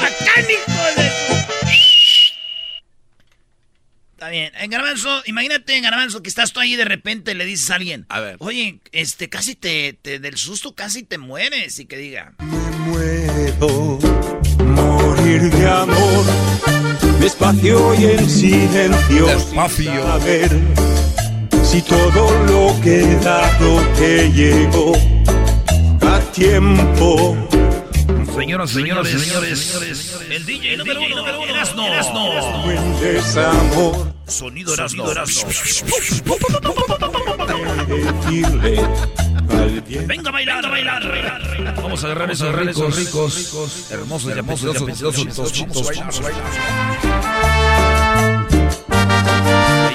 Michoacán, 0.00 0.50
hijo 0.50 0.82
de... 0.96 1.08
Está 4.18 4.30
bien. 4.30 4.52
En 4.56 4.68
Garbanzo, 4.68 5.22
imagínate, 5.26 5.76
en 5.76 5.84
Garbanzo, 5.84 6.22
que 6.22 6.28
estás 6.28 6.52
tú 6.52 6.58
ahí 6.58 6.72
y 6.72 6.76
de 6.76 6.84
repente 6.84 7.36
le 7.36 7.44
dices 7.44 7.70
a 7.70 7.76
alguien. 7.76 8.04
A 8.08 8.18
ver. 8.18 8.34
Oye, 8.40 8.80
este, 8.90 9.28
casi 9.28 9.54
te, 9.54 9.92
te 9.92 10.18
del 10.18 10.36
susto 10.36 10.74
casi 10.74 11.04
te 11.04 11.18
mueres. 11.18 11.78
Y 11.78 11.86
que 11.86 11.96
diga. 11.98 12.34
Me 12.40 12.70
muero, 12.78 14.00
morir 14.58 15.42
de 15.42 15.68
amor, 15.68 16.24
despacio 17.20 17.94
y 17.94 18.06
en 18.06 18.28
silencio. 18.28 19.26
Despacio. 19.26 19.92
sin 19.92 20.02
saber 20.02 20.50
si 21.62 21.80
todo 21.82 22.44
lo 22.46 22.80
que 22.80 23.02
he 23.02 23.16
dado 23.20 23.80
te 23.98 24.32
llegó 24.32 24.94
a 26.00 26.18
tiempo. 26.32 27.36
Señoras, 28.38 28.70
señoras, 28.70 29.08
señores, 29.08 30.16
el 30.30 30.46
DJ 30.46 30.76
número 30.76 31.00
uno, 31.00 31.16
número 31.16 31.40
uno, 31.40 31.50
Erasno. 31.50 32.62
Buen 32.62 33.00
desamor, 33.00 34.14
Sonido 34.28 34.74
Erasno. 34.74 35.06
al 39.50 39.80
bien. 39.80 40.06
Venga 40.06 40.28
a 40.28 40.32
bailar, 40.32 40.64
a 40.64 40.68
bailar. 40.68 41.74
Vamos 41.82 42.04
a 42.04 42.06
agarrar 42.06 42.30
esos 42.30 42.54
ricos, 42.54 42.96
ricos, 42.96 43.90
hermosos, 43.90 44.30
hermosos, 44.30 44.76
apetitosos 44.76 45.52
chitos. 45.52 45.90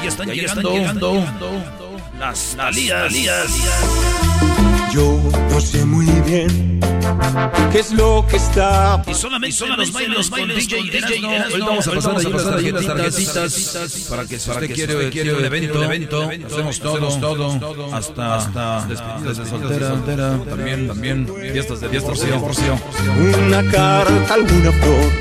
Ellas 0.01 0.05
están 0.05 0.29
llegando. 0.29 1.25
Las 2.19 2.55
talías. 2.57 3.13
Yo 4.93 5.19
no 5.49 5.59
sé 5.59 5.83
muy 5.85 6.05
bien 6.21 6.79
qué 7.71 7.79
es 7.79 7.91
lo 7.93 8.23
que 8.29 8.35
está 8.35 9.01
Y 9.07 9.15
solamente, 9.15 9.65
los 9.65 9.91
bailes, 9.91 10.17
los 10.17 10.29
bailes 10.29 10.67
con 10.67 10.83
DJ 10.83 11.17
Erasno. 11.17 11.29
Ahorita 11.29 11.65
vamos 11.65 11.87
a 11.87 11.91
pasar 11.91 12.17
ahí 12.57 12.71
las 12.71 12.85
tarjetitas 12.85 14.07
para 14.07 14.25
que 14.25 14.37
si 14.37 14.51
usted 14.51 14.71
quiere, 14.71 15.09
quiere 15.09 15.33
un 15.33 15.45
evento, 15.45 15.83
evento, 15.83 16.29
hacemos 16.45 16.79
todo, 16.79 17.19
todo, 17.19 17.95
hasta, 17.95 18.35
hasta 18.35 18.85
despedidas 18.85 19.37
de 19.39 19.45
soltera, 19.47 20.39
también, 20.47 20.87
también, 20.87 21.27
fiestas 21.51 21.81
de 21.81 21.89
divorcio. 21.89 22.79
Una 23.47 23.63
carta, 23.71 24.33
alguna 24.35 24.71
flor, 24.73 25.11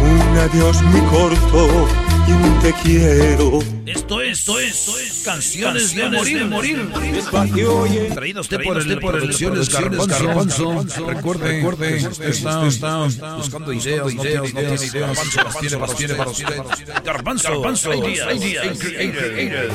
un 0.00 0.38
adiós 0.38 0.80
muy 0.84 1.00
corto 1.02 1.88
y 2.26 2.32
un 2.32 2.60
te 2.60 2.72
quiero. 2.82 3.79
Esto 3.90 4.20
es, 4.20 4.38
esto 4.38 4.60
es, 4.60 4.68
esto 4.70 4.98
es 4.98 5.22
canciones 5.24 5.94
de 5.94 6.08
morir, 6.08 6.44
morir. 6.44 7.12
Despacio 7.12 7.86
y 7.86 7.98
en 7.98 8.14
Traído 8.14 8.40
usted 8.40 8.62
por 8.62 8.78
el 8.78 8.98
por 9.00 9.12
Producciones 9.18 9.68
Garbanzo. 9.68 10.84
Recuerde, 11.06 11.56
recuerde, 11.56 12.08
usted 12.08 12.28
está, 12.28 12.66
está 12.66 13.34
buscando 13.36 13.72
ideas, 13.72 14.14
no 14.14 14.22
tiene 14.22 14.74
ideas, 14.76 14.92
Garbanzo 14.94 15.42
las 15.42 15.58
tiene 15.58 15.76
para 15.76 15.94
tiene 15.94 16.14
para 16.14 16.30
usted. 16.30 16.62
Garbanzo, 17.04 17.50
Garbanzo, 17.50 17.94
ideas, 17.94 18.78
creator. 18.78 19.70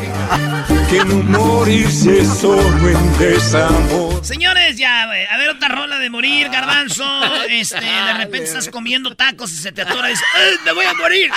que 0.89 1.05
no 1.05 1.15
morirse 1.23 2.25
solo 2.25 2.89
en 2.89 3.17
desamor. 3.17 4.25
Señores, 4.25 4.77
ya. 4.77 5.03
A 5.03 5.37
ver, 5.37 5.49
otra 5.49 5.67
rola 5.69 5.99
de 5.99 6.09
morir, 6.09 6.49
garbanzo. 6.49 7.05
Este, 7.49 7.79
de 7.79 8.13
repente 8.13 8.45
estás 8.45 8.69
comiendo 8.69 9.15
tacos 9.15 9.51
y 9.51 9.57
se 9.57 9.71
te 9.71 9.83
atora 9.83 10.09
y 10.09 10.11
dices, 10.11 10.25
¡Ay, 10.35 10.55
me 10.65 10.71
voy 10.73 10.85
a 10.85 10.93
morir! 10.93 11.31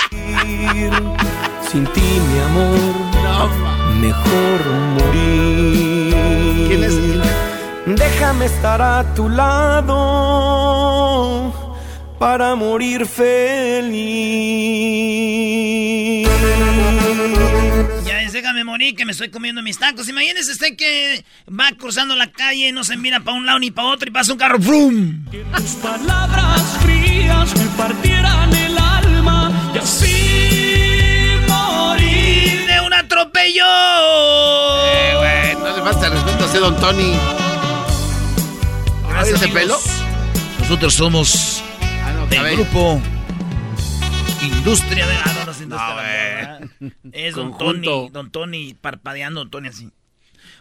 Sin 1.71 1.85
ti, 1.87 1.98
amor, 2.59 3.49
mejor 3.99 4.65
morir. 4.97 6.67
¿Quién 6.67 6.83
es? 6.83 6.95
Déjame 7.85 8.45
estar 8.45 8.81
a 8.81 9.13
tu 9.15 9.29
lado 9.29 9.95
para 12.19 12.55
morir 12.55 13.05
feliz. 13.05 13.99
Ya 18.05 18.21
es, 18.21 18.33
déjame 18.33 18.63
morir 18.63 18.95
que 18.95 19.05
me 19.05 19.13
estoy 19.13 19.29
comiendo 19.29 19.61
mis 19.63 19.79
tacos. 19.79 20.09
Imagínese 20.09 20.51
usted 20.51 20.75
que 20.75 21.23
va 21.49 21.71
cruzando 21.77 22.15
la 22.15 22.27
calle, 22.31 22.71
no 22.71 22.83
se 22.83 22.97
mira 22.97 23.21
para 23.21 23.37
un 23.37 23.45
lado 23.45 23.59
ni 23.59 23.71
para 23.71 23.87
otro 23.87 24.09
y 24.09 24.11
pasa 24.11 24.33
un 24.33 24.37
carro, 24.37 24.59
¡frum! 24.61 25.25
Tus 25.31 25.71
palabras 25.75 26.61
frías 26.81 27.57
me 27.57 27.65
partieran 27.77 28.48
¡De 33.19 33.23
un 33.23 33.27
atropello! 33.27 33.65
Eh, 34.85 35.13
güey, 35.17 35.55
no 35.55 35.75
le 35.75 35.83
falta 35.83 36.09
respeto 36.09 36.43
a 36.43 36.47
ese 36.47 36.59
don 36.59 36.79
Tony. 36.79 37.13
Gracias, 39.09 39.41
ese 39.41 39.51
pelo? 39.51 39.77
Nosotros 40.59 40.93
somos 40.93 41.63
Ah, 41.81 42.13
no, 42.13 42.27
del 42.27 42.55
grupo 42.55 43.01
Industria 44.41 45.05
de... 45.05 45.15
Ah, 45.15 45.33
no, 45.45 45.63
industria. 45.63 46.59
Es 47.11 47.35
don. 47.35 47.57
Tony, 47.57 48.09
don 48.11 48.31
Tony 48.31 48.73
parpadeando, 48.79 49.41
don 49.41 49.51
Tony 49.51 49.67
así. 49.67 49.89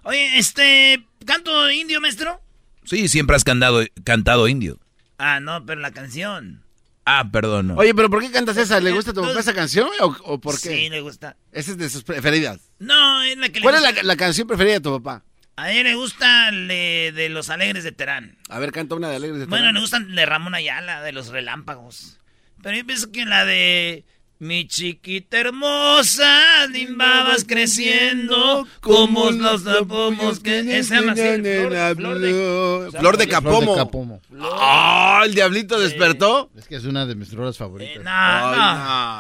Oye, 0.03 0.37
este, 0.38 1.07
¿canto 1.25 1.71
indio, 1.71 2.00
maestro? 2.00 2.41
Sí, 2.85 3.09
siempre 3.09 3.37
has 3.37 3.45
cantado, 3.45 3.85
cantado 4.03 4.49
indio. 4.49 4.81
Ah, 5.19 5.38
no, 5.38 5.65
pero 5.65 5.81
la 5.81 5.93
canción. 5.93 6.65
Ah, 7.11 7.29
perdón. 7.33 7.69
no. 7.69 7.75
Oye, 7.77 7.95
pero 7.95 8.11
¿por 8.11 8.21
qué 8.21 8.31
cantas 8.31 8.57
esa? 8.59 8.81
¿Le 8.81 8.93
gusta 8.93 9.12
a 9.12 9.15
tu 9.15 9.23
papá 9.23 9.41
esa 9.41 9.55
canción 9.55 9.88
o, 10.00 10.15
o 10.25 10.38
por 10.41 10.61
qué? 10.61 10.69
Sí, 10.77 10.88
le 10.91 11.00
gusta. 11.00 11.37
Esa 11.53 11.71
es 11.71 11.79
de 11.79 11.88
sus 11.88 12.05
preferidas. 12.05 12.71
No, 12.79 13.23
es 13.23 13.37
la 13.38 13.49
que 13.49 13.61
le 13.61 13.62
¿Cuál 13.62 13.77
es 13.77 13.81
gusta. 13.81 13.97
la, 13.97 14.03
la 14.03 14.17
canción 14.17 14.47
preferida 14.47 14.75
de 14.75 14.81
tu 14.81 14.93
papá? 15.00 15.25
A 15.57 15.73
él 15.73 15.85
le 15.85 15.95
gusta 15.95 16.50
le- 16.53 17.11
de 17.12 17.29
Los 17.31 17.49
Alegres 17.50 17.83
de 17.83 17.93
Terán. 17.93 18.37
A 18.50 18.59
ver, 18.59 18.73
canta 18.73 18.95
una 18.95 19.09
de 19.09 19.17
Alegres 19.17 19.41
de 19.41 19.47
Bueno, 19.47 19.62
Terán. 19.65 19.75
le 19.75 19.81
gustan 19.81 20.15
de 20.15 20.27
Ramón 20.27 20.55
Ayala, 20.55 21.03
de 21.03 21.12
Los 21.12 21.29
Relámpagos. 21.29 22.19
Pero 22.62 22.77
yo 22.77 22.85
pienso 22.87 23.11
que 23.11 23.25
la 23.25 23.45
de... 23.45 24.05
Mi 24.40 24.68
chiquita 24.68 25.40
hermosa, 25.40 26.66
limbabas 26.68 27.45
creciendo, 27.45 28.68
como 28.80 29.33
los 29.33 29.62
pomos 29.88 30.38
que... 30.38 30.62
Se 30.85 30.95
llama 30.95 31.12
así, 31.12 31.23
Flor, 31.42 31.97
Flor 31.97 32.18
de... 32.21 32.90
Flor 33.00 33.16
de 33.16 33.26
Capomo. 33.28 33.61
Flor 33.62 33.71
de 33.71 33.76
Capomo. 33.76 34.21
¡Ah! 34.40 35.23
¿El 35.25 35.35
diablito 35.35 35.80
despertó? 35.80 36.50
Es 36.57 36.68
que 36.68 36.76
es 36.76 36.85
una 36.85 37.04
de 37.04 37.16
mis 37.16 37.33
rolas 37.33 37.57
Eh, 37.57 37.59
favoritas. 37.59 38.04
no, 38.04 38.11
Ay, 38.12 38.57
no. 38.57 38.75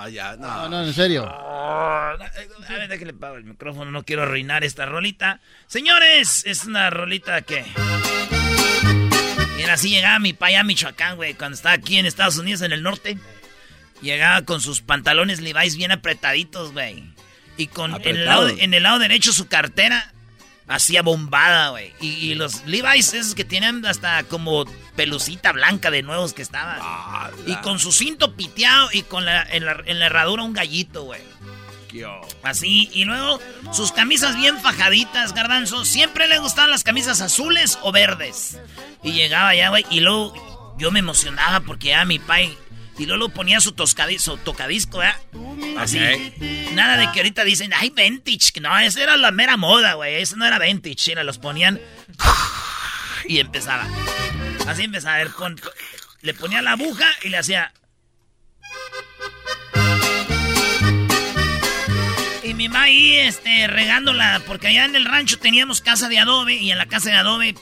no, 0.04 0.08
ya, 0.08 0.36
no. 0.36 0.46
No, 0.46 0.68
no, 0.68 0.84
en 0.84 0.94
serio. 0.94 1.24
A 1.26 2.14
ver, 2.68 2.88
déjale 2.88 3.12
pago 3.12 3.36
el 3.38 3.44
micrófono, 3.44 3.90
no 3.90 4.04
quiero 4.04 4.22
arruinar 4.22 4.62
esta 4.62 4.86
rolita. 4.86 5.40
Señores, 5.66 6.44
es 6.46 6.64
una 6.64 6.90
rolita 6.90 7.42
que... 7.42 7.64
Era 9.58 9.72
así, 9.74 9.90
llegaba 9.90 10.20
mi 10.20 10.32
pa 10.32 10.46
allá 10.46 10.60
a 10.60 10.64
Michoacán, 10.64 11.16
güey, 11.16 11.34
cuando 11.34 11.56
estaba 11.56 11.74
aquí 11.74 11.98
en 11.98 12.06
Estados 12.06 12.38
Unidos, 12.38 12.62
en 12.62 12.70
el 12.72 12.84
norte. 12.84 13.18
Llegaba 14.02 14.42
con 14.42 14.60
sus 14.60 14.80
pantalones 14.80 15.40
Levi's 15.40 15.76
bien 15.76 15.92
apretaditos, 15.92 16.72
güey. 16.72 17.04
Y 17.56 17.66
con 17.66 17.94
en 17.94 18.16
el, 18.16 18.24
lado, 18.24 18.42
Apretados. 18.42 18.62
en 18.64 18.74
el 18.74 18.82
lado 18.84 18.98
derecho 19.00 19.32
su 19.32 19.48
cartera 19.48 20.12
hacía 20.68 21.02
bombada, 21.02 21.70
güey. 21.70 21.92
Y, 22.00 22.08
y 22.30 22.34
los 22.34 22.64
Levi's 22.66 23.14
esos 23.14 23.34
que 23.34 23.44
tienen 23.44 23.84
hasta 23.86 24.22
como 24.24 24.64
pelucita 24.94 25.52
blanca 25.52 25.90
de 25.90 26.02
nuevos 26.02 26.34
que 26.34 26.42
estaban. 26.42 26.80
y 27.46 27.56
con 27.56 27.78
su 27.78 27.90
cinto 27.92 28.36
piteado 28.36 28.90
y 28.92 29.02
con 29.02 29.24
la, 29.24 29.42
en, 29.42 29.64
la, 29.64 29.82
en 29.86 29.98
la 29.98 30.06
herradura 30.06 30.42
un 30.42 30.52
gallito, 30.52 31.04
güey. 31.04 31.20
Así, 32.42 32.90
y 32.92 33.04
luego 33.04 33.40
sus 33.72 33.92
camisas 33.92 34.36
bien 34.36 34.58
fajaditas, 34.58 35.34
garbanzo. 35.34 35.84
Siempre 35.84 36.28
le 36.28 36.38
gustaban 36.38 36.70
las 36.70 36.84
camisas 36.84 37.20
azules 37.20 37.78
o 37.82 37.92
verdes. 37.92 38.58
Y 39.02 39.12
llegaba 39.12 39.54
ya, 39.54 39.70
güey, 39.70 39.84
y 39.90 40.00
luego 40.00 40.76
yo 40.78 40.90
me 40.90 40.98
emocionaba 41.00 41.60
porque 41.60 41.88
ya 41.88 42.04
mi 42.04 42.18
pai. 42.18 42.56
Y 42.98 43.06
luego 43.06 43.18
lo 43.18 43.28
ponía 43.28 43.60
su, 43.60 43.70
su 44.18 44.36
tocadisco, 44.38 44.98
¿verdad? 44.98 45.20
Así. 45.78 45.98
Nada 46.74 46.96
de 46.96 47.10
que 47.12 47.20
ahorita 47.20 47.44
dicen, 47.44 47.72
ay, 47.74 47.90
vintage. 47.90 48.52
que 48.52 48.60
No, 48.60 48.76
esa 48.78 49.02
era 49.02 49.16
la 49.16 49.30
mera 49.30 49.56
moda, 49.56 49.94
güey. 49.94 50.16
Eso 50.16 50.36
no 50.36 50.44
era 50.44 50.58
vintage. 50.58 51.12
Era, 51.12 51.22
los 51.22 51.38
ponían. 51.38 51.80
Y 53.26 53.38
empezaba. 53.38 53.86
Así 54.66 54.82
empezaba. 54.82 55.14
A 55.14 55.18
ver, 55.18 55.30
con- 55.30 55.60
le 56.22 56.34
ponía 56.34 56.60
la 56.60 56.72
aguja 56.72 57.06
y 57.22 57.28
le 57.28 57.38
hacía. 57.38 57.72
Y 62.42 62.54
mi 62.54 62.68
mamá 62.68 62.84
ahí, 62.84 63.14
este, 63.18 63.66
regándola, 63.66 64.40
porque 64.46 64.68
allá 64.68 64.84
en 64.86 64.96
el 64.96 65.04
rancho 65.04 65.38
teníamos 65.38 65.80
casa 65.82 66.08
de 66.08 66.18
adobe 66.18 66.54
y 66.54 66.72
en 66.72 66.78
la 66.78 66.86
casa 66.86 67.10
de 67.10 67.16
adobe 67.16 67.54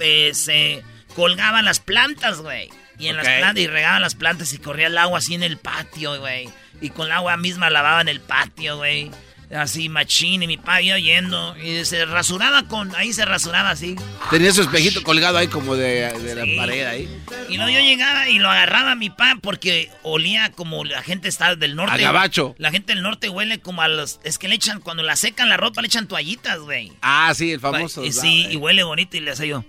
eh, 0.00 0.32
se 0.34 0.82
colgaban 1.14 1.64
las 1.64 1.78
plantas, 1.80 2.38
güey. 2.40 2.68
Y 3.02 3.08
en 3.08 3.16
las 3.16 3.26
plantas, 3.26 3.62
y 3.62 3.66
regaban 3.66 4.00
las 4.00 4.14
plantas 4.14 4.52
y 4.52 4.58
corría 4.58 4.86
el 4.86 4.96
agua 4.96 5.18
así 5.18 5.34
en 5.34 5.42
el 5.42 5.56
patio, 5.56 6.18
güey. 6.20 6.48
Y 6.80 6.90
con 6.90 7.06
el 7.06 7.12
agua 7.12 7.36
misma 7.36 7.68
lavaban 7.68 8.08
el 8.08 8.20
patio, 8.20 8.76
güey. 8.76 9.10
Así 9.54 9.90
machín 9.90 10.42
y 10.42 10.46
mi 10.46 10.56
papá 10.56 10.80
iba 10.80 10.98
yendo 10.98 11.54
y 11.58 11.84
se 11.84 12.06
rasuraba 12.06 12.68
con, 12.68 12.94
ahí 12.96 13.12
se 13.12 13.26
rasuraba 13.26 13.68
así. 13.68 13.96
Tenía 14.30 14.50
su 14.50 14.62
espejito 14.62 15.02
colgado 15.02 15.36
ahí 15.36 15.48
como 15.48 15.76
de, 15.76 16.10
de 16.10 16.34
la 16.34 16.46
pared 16.56 16.86
ahí. 16.86 17.22
Y 17.50 17.58
luego 17.58 17.70
yo 17.70 17.80
llegaba 17.80 18.30
y 18.30 18.38
lo 18.38 18.50
agarraba 18.50 18.92
a 18.92 18.94
mi 18.94 19.10
papá 19.10 19.36
porque 19.42 19.90
olía 20.04 20.52
como 20.52 20.84
la 20.84 21.02
gente 21.02 21.28
está 21.28 21.54
del 21.54 21.76
norte. 21.76 21.92
A 21.92 21.98
gabacho. 21.98 22.54
La 22.56 22.70
gente 22.70 22.94
del 22.94 23.02
norte 23.02 23.28
huele 23.28 23.60
como 23.60 23.82
a 23.82 23.88
los... 23.88 24.20
Es 24.24 24.38
que 24.38 24.48
le 24.48 24.54
echan, 24.54 24.80
cuando 24.80 25.02
la 25.02 25.16
secan 25.16 25.50
la 25.50 25.58
ropa, 25.58 25.82
le 25.82 25.88
echan 25.88 26.08
toallitas, 26.08 26.60
güey. 26.60 26.90
Ah, 27.02 27.30
sí, 27.34 27.52
el 27.52 27.60
famoso. 27.60 28.06
Y 28.06 28.12
sí, 28.12 28.46
y 28.48 28.56
huele 28.56 28.84
bonito 28.84 29.18
y 29.18 29.20
le 29.20 29.32
hacía 29.32 29.46
yo... 29.46 29.64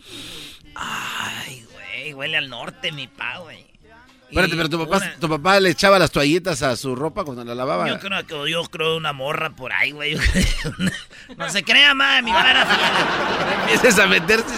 Ay, 0.75 1.65
güey, 1.71 1.72
huele 2.13 2.38
al 2.38 2.50
norte 2.50 2.91
mi 2.91 3.07
pa, 3.07 3.39
güey. 3.39 3.73
Espérate, 4.33 4.55
pero 4.55 4.69
tu 4.69 4.79
papá, 4.79 5.13
tu 5.19 5.29
papá 5.29 5.59
le 5.59 5.69
echaba 5.69 6.00
las 6.00 6.09
toallitas 6.09 6.63
a 6.63 6.75
su 6.75 6.95
ropa 6.95 7.23
cuando 7.23 7.45
la 7.45 7.53
lavaba. 7.53 7.88
Yo 7.88 8.00
creo 8.00 8.25
que 8.25 8.51
yo 8.51 8.63
creo 8.63 8.97
una 8.97 9.13
morra 9.13 9.51
por 9.51 9.71
ahí, 9.71 9.91
güey. 9.91 10.17
no 11.38 11.50
se 11.51 11.63
crea, 11.63 11.93
ma, 11.93 12.19
mi 12.23 12.31
papá 12.31 12.50
era 12.50 13.62
Empieces 13.62 14.00
a 14.00 14.07
meterse. 14.07 14.55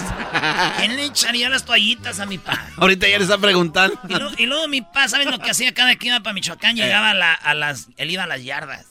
¿Quién 0.77 0.95
le 0.95 1.05
echaría 1.05 1.49
las 1.49 1.65
toallitas 1.65 2.21
a 2.21 2.25
mi 2.25 2.37
papá? 2.37 2.69
Ahorita 2.77 3.05
ya 3.09 3.17
le 3.17 3.23
está 3.25 3.37
preguntando. 3.37 3.99
Y 4.37 4.45
luego, 4.45 4.69
mi 4.69 4.81
papá, 4.81 5.09
¿sabes 5.09 5.27
lo 5.27 5.39
que 5.39 5.51
hacía 5.51 5.73
cada 5.73 5.95
que 5.97 6.07
iba 6.07 6.21
para 6.21 6.33
Michoacán? 6.33 6.77
Llegaba 6.77 7.11
a, 7.11 7.53
las, 7.53 7.89
él 7.97 8.11
iba 8.11 8.23
a 8.23 8.27
las 8.27 8.45
yardas. 8.45 8.85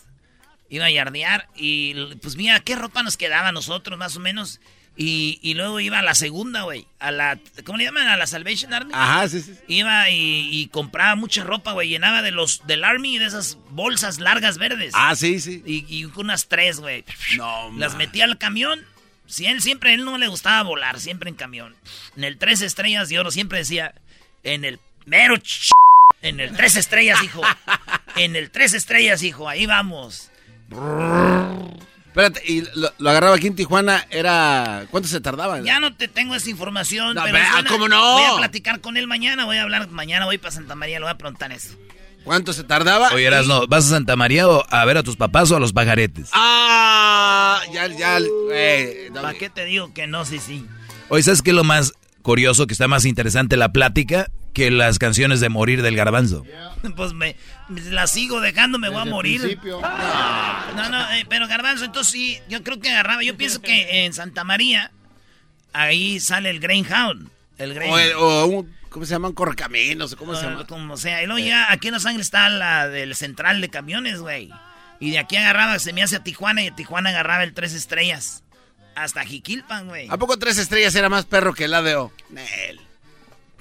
Iba 0.68 0.86
a 0.86 0.90
yardear 0.90 1.48
y 1.54 1.94
pues 2.16 2.36
mira, 2.36 2.58
¿qué 2.60 2.74
ropa 2.74 3.02
nos 3.02 3.16
quedaba 3.16 3.48
a 3.48 3.52
nosotros 3.52 3.98
más 3.98 4.16
o 4.16 4.20
menos? 4.20 4.60
Y, 4.96 5.54
luego 5.54 5.80
iba 5.80 5.98
a 5.98 6.02
la 6.02 6.14
segunda, 6.14 6.62
güey. 6.62 6.86
A 7.00 7.10
la. 7.10 7.38
¿Cómo 7.64 7.78
le 7.78 7.84
llaman? 7.84 8.06
A 8.06 8.16
la 8.16 8.26
Salvation 8.28 8.72
Army. 8.72 8.92
Ajá, 8.94 9.28
sí, 9.28 9.42
sí. 9.42 9.54
Iba 9.66 10.08
y, 10.10 10.68
compraba 10.68 11.16
mucha 11.16 11.42
ropa, 11.42 11.72
güey. 11.72 11.88
Llenaba 11.88 12.22
de 12.22 12.30
los 12.30 12.64
del 12.66 12.84
Army 12.84 13.18
de 13.18 13.26
esas 13.26 13.58
bolsas 13.70 14.20
largas 14.20 14.56
verdes. 14.58 14.92
Ah, 14.94 15.16
sí, 15.16 15.40
sí. 15.40 15.62
Y, 15.66 15.84
y 15.88 16.04
unas 16.04 16.46
tres, 16.46 16.78
güey. 16.78 17.04
No, 17.36 17.72
Las 17.76 17.96
metía 17.96 18.24
al 18.24 18.38
camión. 18.38 18.84
Si 19.26 19.46
él 19.46 19.62
siempre, 19.62 19.94
él 19.94 20.04
no 20.04 20.16
le 20.16 20.28
gustaba 20.28 20.62
volar, 20.62 21.00
siempre 21.00 21.28
en 21.28 21.34
camión. 21.34 21.74
En 22.16 22.24
el 22.24 22.38
tres 22.38 22.60
estrellas 22.60 23.08
de 23.08 23.18
oro 23.18 23.30
siempre 23.30 23.58
decía. 23.58 23.94
En 24.44 24.64
el 24.64 24.78
mero. 25.06 25.34
en 26.22 26.38
el 26.38 26.56
tres 26.56 26.76
estrellas, 26.76 27.20
hijo. 27.24 27.42
en 28.16 28.36
el 28.36 28.50
tres 28.50 28.74
estrellas, 28.74 29.24
hijo. 29.24 29.48
Ahí 29.48 29.66
vamos. 29.66 30.30
Espérate, 32.14 32.42
y 32.46 32.62
lo, 32.76 33.10
agarraba 33.10 33.34
aquí 33.34 33.48
en 33.48 33.56
Tijuana, 33.56 34.06
era... 34.08 34.86
¿Cuánto 34.92 35.08
se 35.08 35.20
tardaba? 35.20 35.60
Ya 35.62 35.80
no 35.80 35.96
te 35.96 36.06
tengo 36.06 36.36
esa 36.36 36.48
información, 36.48 37.16
pero... 37.20 37.36
¿Cómo 37.68 37.88
no? 37.88 38.12
Voy 38.12 38.22
a 38.22 38.36
platicar 38.36 38.80
con 38.80 38.96
él 38.96 39.08
mañana, 39.08 39.46
voy 39.46 39.56
a 39.56 39.64
hablar 39.64 39.90
mañana, 39.90 40.24
voy 40.24 40.38
para 40.38 40.52
Santa 40.52 40.76
María, 40.76 41.00
le 41.00 41.06
voy 41.06 41.10
a 41.10 41.18
preguntar 41.18 41.50
eso. 41.50 41.76
¿Cuánto 42.22 42.52
se 42.52 42.62
tardaba? 42.62 43.08
Oye, 43.12 43.28
no, 43.48 43.66
¿vas 43.66 43.86
a 43.86 43.88
Santa 43.88 44.14
María 44.14 44.48
o 44.48 44.64
a 44.70 44.84
ver 44.84 44.96
a 44.96 45.02
tus 45.02 45.16
papás 45.16 45.50
o 45.50 45.56
a 45.56 45.60
los 45.60 45.72
pajaretes? 45.72 46.30
Ah, 46.32 47.60
ya, 47.72 47.88
ya, 47.88 48.20
¿Para 49.12 49.34
qué 49.34 49.50
te 49.50 49.64
digo 49.64 49.92
que 49.92 50.06
no? 50.06 50.24
Sí, 50.24 50.38
sí. 50.38 50.64
Oye, 51.08 51.24
¿sabes 51.24 51.42
qué 51.42 51.50
es 51.50 51.56
lo 51.56 51.64
más 51.64 51.94
curioso, 52.22 52.68
que 52.68 52.74
está 52.74 52.86
más 52.86 53.06
interesante 53.06 53.56
la 53.56 53.72
plática? 53.72 54.30
Que 54.54 54.70
las 54.70 54.98
canciones 54.98 55.40
de 55.40 55.50
morir 55.50 55.82
del 55.82 55.96
garbanzo. 55.96 56.44
Pues 56.96 57.14
me, 57.14 57.34
la 57.70 58.06
sigo 58.06 58.42
dejando, 58.42 58.78
me 58.78 58.90
voy 58.90 59.00
a 59.00 59.04
morir. 59.06 59.58
No, 59.64 60.90
no, 60.90 61.12
eh, 61.12 61.24
pero 61.30 61.48
garbanzo, 61.48 61.86
entonces 61.86 62.12
sí, 62.12 62.38
yo 62.46 62.62
creo 62.62 62.78
que 62.78 62.90
agarraba, 62.90 63.22
yo 63.22 63.38
pienso 63.38 63.62
que 63.62 64.04
en 64.04 64.12
Santa 64.12 64.44
María, 64.44 64.92
ahí 65.72 66.20
sale 66.20 66.50
el 66.50 66.60
Greyhound. 66.60 67.30
El 67.56 67.72
Greyhound. 67.72 68.12
O, 68.18 68.46
un, 68.46 68.74
¿cómo 68.90 69.06
se 69.06 69.12
llaman? 69.12 69.32
Correcaminos, 69.32 70.14
¿cómo 70.14 70.34
se 70.34 70.42
llama? 70.44 70.66
Como 70.66 70.98
sea, 70.98 71.22
y 71.22 71.26
luego 71.26 71.38
ya 71.38 71.72
aquí 71.72 71.88
en 71.88 71.94
Los 71.94 72.04
Ángeles 72.04 72.26
está 72.26 72.50
la 72.50 72.86
del 72.86 73.14
central 73.14 73.62
de 73.62 73.70
camiones, 73.70 74.20
güey. 74.20 74.50
Y 75.00 75.10
de 75.10 75.18
aquí 75.18 75.36
agarraba, 75.36 75.78
se 75.78 75.94
me 75.94 76.02
hace 76.02 76.16
a 76.16 76.22
Tijuana 76.22 76.60
y 76.60 76.66
de 76.66 76.72
Tijuana 76.72 77.10
agarraba 77.10 77.44
el 77.44 77.54
Tres 77.54 77.72
Estrellas. 77.72 78.44
Hasta 78.94 79.24
Jiquilpan, 79.24 79.88
güey. 79.88 80.06
¿A 80.10 80.18
poco 80.18 80.38
Tres 80.38 80.58
Estrellas 80.58 80.94
era 80.94 81.08
más 81.08 81.24
perro 81.24 81.54
que 81.54 81.64
el 81.64 81.72
ADO? 81.72 82.12
Nel. 82.28 82.83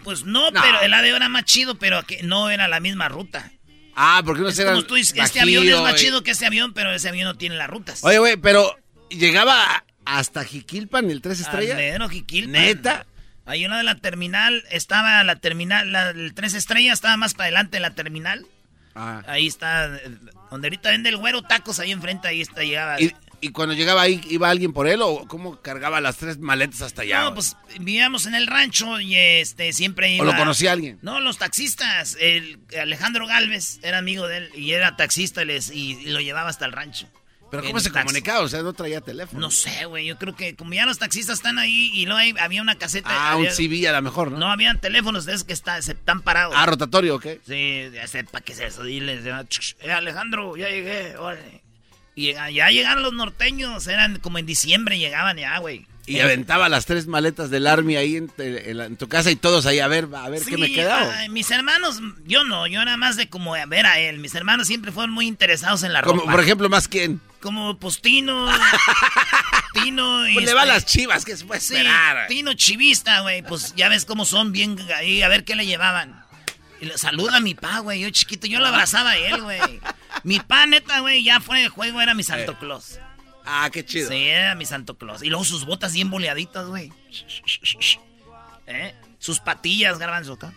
Pues 0.03 0.23
no, 0.23 0.49
pero 0.51 0.81
el 0.81 0.93
ADO 0.93 1.15
era 1.15 1.29
más 1.29 1.45
chido, 1.45 1.75
pero 1.75 2.03
que 2.03 2.23
no 2.23 2.49
era 2.49 2.67
la 2.67 2.79
misma 2.79 3.09
ruta. 3.09 3.51
Ah, 3.95 4.21
porque 4.25 4.41
no 4.41 4.51
se 4.51 4.65
como 4.65 4.83
tú 4.83 4.95
dices, 4.95 5.15
Este 5.17 5.39
avión 5.39 5.67
es 5.67 5.79
más 5.81 5.95
chido 5.95 6.23
que 6.23 6.31
este 6.31 6.45
avión, 6.45 6.73
pero 6.73 6.93
ese 6.93 7.09
avión 7.09 7.25
no 7.25 7.35
tiene 7.35 7.55
las 7.55 7.69
rutas. 7.69 8.03
Oye, 8.03 8.19
güey, 8.19 8.37
pero 8.37 8.75
llegaba 9.09 9.83
hasta 10.05 10.43
Jiquilpan 10.43 11.09
el 11.09 11.21
tres 11.21 11.39
estrellas. 11.39 11.77
Al 11.77 12.09
Jiquilpan. 12.09 12.51
Neta. 12.51 13.05
Hay 13.45 13.65
una 13.65 13.77
de 13.77 13.83
la 13.83 13.95
terminal, 13.95 14.63
estaba 14.69 15.23
la 15.23 15.35
terminal, 15.35 15.93
el 16.15 16.33
tres 16.33 16.53
estrellas 16.53 16.93
estaba 16.93 17.17
más 17.17 17.33
para 17.33 17.45
adelante 17.45 17.77
de 17.77 17.81
la 17.81 17.93
terminal. 17.93 18.45
Ah. 18.95 19.21
Ahí 19.27 19.47
está, 19.47 19.89
donde 20.49 20.67
ahorita 20.67 20.91
vende 20.91 21.09
el 21.09 21.17
güero 21.17 21.41
tacos, 21.41 21.79
ahí 21.79 21.91
enfrente, 21.91 22.27
ahí 22.27 22.41
está, 22.41 22.63
llegaba. 22.63 23.01
¿Y 23.01 23.13
cuando 23.49 23.75
llegaba 23.75 24.01
ahí, 24.01 24.21
iba 24.29 24.49
alguien 24.49 24.73
por 24.73 24.87
él 24.87 25.01
o 25.01 25.25
cómo 25.27 25.61
cargaba 25.61 26.01
las 26.01 26.17
tres 26.17 26.39
maletas 26.39 26.81
hasta 26.81 27.01
allá? 27.01 27.23
No, 27.23 27.33
pues 27.33 27.57
vivíamos 27.79 28.25
en 28.25 28.35
el 28.35 28.47
rancho 28.47 28.99
y 28.99 29.15
este 29.15 29.73
siempre 29.73 30.13
iba... 30.13 30.23
¿O 30.23 30.25
lo 30.25 30.37
conocía 30.37 30.71
alguien? 30.71 30.99
No, 31.01 31.19
los 31.19 31.37
taxistas. 31.37 32.17
El 32.19 32.59
Alejandro 32.79 33.27
Galvez 33.27 33.79
era 33.83 33.97
amigo 33.97 34.27
de 34.27 34.37
él 34.37 34.49
y 34.55 34.71
era 34.71 34.95
taxista 34.95 35.43
les, 35.45 35.71
y, 35.71 36.05
lo 36.05 36.19
llevaba 36.21 36.49
hasta 36.49 36.65
el 36.65 36.71
rancho. 36.71 37.07
¿Pero 37.51 37.67
cómo 37.67 37.79
se 37.79 37.91
comunicaba? 37.91 38.39
O 38.39 38.47
sea, 38.47 38.63
no 38.63 38.73
traía 38.73 38.99
teléfono. 38.99 39.39
No 39.39 39.51
sé, 39.51 39.85
güey. 39.85 40.07
Yo 40.07 40.17
creo 40.17 40.35
que 40.35 40.55
como 40.55 40.73
ya 40.73 40.87
los 40.87 40.97
taxistas 40.97 41.35
están 41.35 41.59
ahí 41.59 41.91
y 41.93 42.07
luego 42.07 42.39
había 42.39 42.63
una 42.63 42.79
caseta. 42.79 43.09
Ah, 43.11 43.35
un 43.35 43.45
CV 43.45 43.87
a 43.87 43.91
lo 43.91 44.01
mejor, 44.01 44.31
¿no? 44.31 44.39
No, 44.39 44.51
habían 44.51 44.81
teléfonos 44.81 45.25
de 45.25 45.33
esos 45.33 45.43
que 45.43 45.53
está, 45.53 45.79
se 45.83 45.91
están 45.91 46.23
parados. 46.23 46.55
Ah, 46.57 46.65
rotatorio, 46.65 47.15
¿ok? 47.15 47.27
Sí, 47.45 47.91
ya 47.93 48.07
sepa 48.07 48.41
qué 48.41 48.53
es 48.53 48.59
eso. 48.59 48.83
Diles, 48.83 49.23
eh, 49.25 49.91
Alejandro, 49.91 50.57
ya 50.57 50.67
llegué, 50.67 51.15
órale. 51.17 51.62
Y 52.15 52.33
ya 52.33 52.69
llegaron 52.69 53.03
los 53.03 53.13
norteños, 53.13 53.87
eran 53.87 54.19
como 54.19 54.37
en 54.37 54.45
diciembre 54.45 54.99
llegaban 54.99 55.37
ya, 55.37 55.57
güey. 55.59 55.87
Y 56.05 56.19
aventaba 56.19 56.67
las 56.67 56.85
tres 56.85 57.07
maletas 57.07 57.49
del 57.49 57.65
Army 57.65 57.95
ahí 57.95 58.17
en, 58.17 58.97
tu 58.97 59.07
casa 59.07 59.31
y 59.31 59.37
todos 59.37 59.65
ahí 59.65 59.79
a 59.79 59.87
ver, 59.87 60.09
a 60.13 60.27
ver 60.27 60.43
qué 60.43 60.57
me 60.57 60.69
quedaba. 60.69 61.13
mis 61.29 61.49
hermanos, 61.49 62.01
yo 62.25 62.43
no, 62.43 62.67
yo 62.67 62.81
era 62.81 62.97
más 62.97 63.15
de 63.15 63.29
como 63.29 63.55
a 63.55 63.65
ver 63.65 63.85
a 63.85 63.99
él. 63.99 64.19
Mis 64.19 64.35
hermanos 64.35 64.67
siempre 64.67 64.91
fueron 64.91 65.11
muy 65.11 65.27
interesados 65.27 65.83
en 65.83 65.93
la 65.93 66.01
ropa. 66.01 66.19
Como, 66.19 66.29
por 66.29 66.41
ejemplo, 66.41 66.67
¿más 66.67 66.89
quién? 66.89 67.21
Como, 67.39 67.77
pues, 67.79 68.01
Tino, 68.01 68.49
Tino 69.73 70.27
y... 70.27 70.33
Pues 70.33 70.45
le 70.45 70.53
va 70.53 70.61
a 70.61 70.63
este, 70.65 70.73
las 70.73 70.85
chivas, 70.85 71.25
que 71.25 71.37
se 71.37 71.45
puede 71.45 71.59
esperar. 71.59 72.27
Tino 72.27 72.53
chivista, 72.53 73.21
güey, 73.21 73.41
pues 73.41 73.73
ya 73.75 73.87
ves 73.87 74.03
cómo 74.03 74.25
son 74.25 74.51
bien 74.51 74.77
ahí, 74.97 75.21
a 75.21 75.29
ver 75.29 75.45
qué 75.45 75.55
le 75.55 75.65
llevaban. 75.65 76.21
Y 76.81 76.85
le 76.85 76.97
saluda 76.97 77.37
a 77.37 77.39
mi 77.39 77.55
pa, 77.55 77.79
güey, 77.79 78.01
yo 78.01 78.09
chiquito, 78.09 78.45
yo 78.45 78.59
lo 78.59 78.67
abrazaba 78.67 79.11
a 79.11 79.17
él, 79.17 79.41
güey. 79.41 79.79
Mi 80.23 80.39
pa, 80.39 80.65
neta, 80.65 80.99
güey, 80.99 81.23
ya 81.23 81.39
fuera 81.39 81.61
de 81.61 81.69
juego 81.69 82.01
era 82.01 82.13
mi 82.13 82.23
Santo 82.23 82.53
eh. 82.53 82.57
Claus. 82.59 82.99
Ah, 83.45 83.69
qué 83.71 83.85
chido. 83.85 84.09
Sí, 84.09 84.27
era 84.27 84.55
mi 84.55 84.65
Santo 84.65 84.97
Claus. 84.97 85.21
Y 85.21 85.27
luego 85.27 85.43
sus 85.43 85.65
botas 85.65 85.93
bien 85.93 86.09
boleaditas, 86.09 86.65
güey. 86.67 86.91
¿Eh? 88.67 88.95
Sus 89.19 89.39
patillas, 89.39 89.99
garbanzo, 89.99 90.33
acá. 90.33 90.53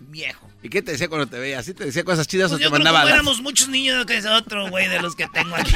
Viejo. 0.00 0.50
¿Y 0.62 0.68
qué 0.68 0.82
te 0.82 0.92
decía 0.92 1.08
cuando 1.08 1.26
te 1.26 1.38
veía? 1.38 1.62
¿Sí 1.62 1.74
te 1.74 1.84
decía 1.84 2.04
cosas 2.04 2.26
chidas 2.26 2.50
pues 2.50 2.60
o 2.60 2.64
te 2.64 2.70
mandaba 2.70 3.02
creo 3.02 3.14
éramos 3.14 3.40
muchos 3.40 3.68
niños 3.68 4.04
que 4.06 4.16
es 4.16 4.26
otro, 4.26 4.68
güey, 4.68 4.88
de 4.88 5.00
los 5.00 5.14
que 5.14 5.28
tengo 5.28 5.54
aquí. 5.54 5.74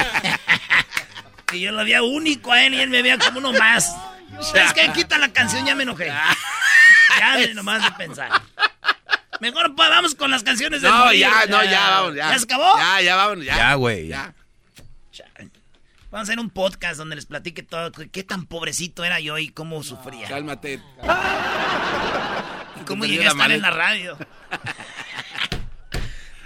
y 1.53 1.61
yo 1.61 1.73
lo 1.73 1.85
veía 1.85 2.03
único 2.03 2.53
a 2.53 2.65
él 2.65 2.75
y 2.75 2.81
él 2.81 2.91
me 2.91 3.03
veía 3.03 3.19
como 3.19 3.39
uno 3.39 3.53
más. 3.53 3.95
Es 4.55 4.73
que 4.73 4.93
quita 4.93 5.19
la 5.19 5.33
canción, 5.33 5.67
ya 5.67 5.75
me 5.75 5.83
enojé. 5.83 6.07
ya 7.19 7.35
me 7.37 7.53
nomás 7.53 7.83
de 7.83 7.91
pensar. 7.93 8.31
Mejor 9.41 9.75
vamos 9.75 10.15
con 10.15 10.31
las 10.31 10.43
canciones 10.43 10.83
de 10.83 10.89
No, 10.89 11.13
ya, 11.13 11.47
no, 11.49 11.65
ya, 11.65 11.91
vamos, 11.91 12.15
ya. 12.15 12.31
¿Ya 12.31 12.39
se 12.39 12.45
acabó? 12.45 12.77
Ya, 12.77 13.01
ya, 13.01 13.17
vamos, 13.17 13.45
ya. 13.45 13.57
Ya, 13.57 13.75
güey. 13.75 14.09
Ya. 14.09 14.35
Vamos 16.11 16.29
a 16.29 16.33
hacer 16.33 16.41
un 16.41 16.51
podcast 16.51 16.99
donde 16.99 17.17
les 17.17 17.25
platique 17.27 17.63
todo. 17.63 17.93
Qué 17.93 18.25
tan 18.25 18.45
pobrecito 18.47 19.05
era 19.05 19.21
yo 19.21 19.39
y 19.39 19.49
cómo 19.49 19.83
sufría. 19.83 20.29
Cálmate. 20.29 20.81
Y 22.81 22.85
cómo 22.85 23.05
llegué 23.05 23.27
a 23.27 23.31
estar 23.31 23.51
en 23.53 23.63
la 23.63 23.71
radio. 23.71 24.19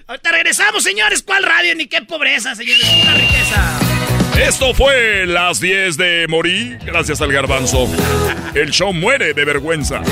Ahorita 0.07 0.33
regresamos, 0.33 0.83
señores. 0.85 1.22
¿Cuál 1.22 1.44
radio? 1.44 1.74
Ni 1.74 1.87
qué 1.87 2.02
pobreza, 2.02 2.54
señores. 2.54 2.85
Una 3.02 3.14
riqueza. 3.14 3.80
Esto 4.38 4.74
fue 4.74 5.24
las 5.26 5.61
10 5.61 5.96
de 5.96 6.26
Morí, 6.28 6.76
gracias 6.85 7.22
al 7.22 7.33
garbanzo. 7.33 7.88
El 8.54 8.70
show 8.70 8.92
muere 8.92 9.33
de 9.33 9.44
vergüenza. 9.46 10.02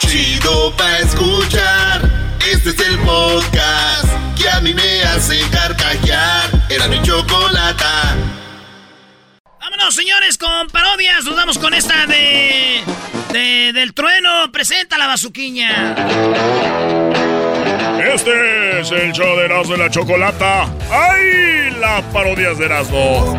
Chido 0.00 0.74
pa' 0.76 0.98
escuchar. 0.98 2.02
Este 2.50 2.70
es 2.70 2.78
el 2.80 2.98
podcast 2.98 4.08
que 4.36 4.48
a 4.48 4.60
mí 4.60 4.74
me 4.74 5.02
hace 5.02 5.40
carcajear. 5.50 6.50
Era 6.68 6.88
mi 6.88 7.00
chocolata. 7.02 8.16
Vámonos, 9.60 9.94
señores, 9.94 10.38
con 10.38 10.68
parodias. 10.68 11.24
Nos 11.24 11.36
vamos 11.36 11.58
con 11.58 11.74
esta 11.74 12.06
de. 12.06 12.82
de 13.32 13.72
del 13.72 13.94
trueno. 13.94 14.52
Presenta 14.52 14.98
la 14.98 15.06
bazuquiña. 15.06 15.94
Este 18.14 18.80
es 18.80 18.90
el 18.90 19.12
show 19.12 19.36
de 19.36 19.46
Erasmo 19.46 19.72
de 19.76 19.78
la 19.78 19.90
Chocolata. 19.90 20.68
¡Ay! 20.90 21.70
Las 21.80 22.02
parodias 22.12 22.58
de 22.58 22.66
Erasmo. 22.66 23.38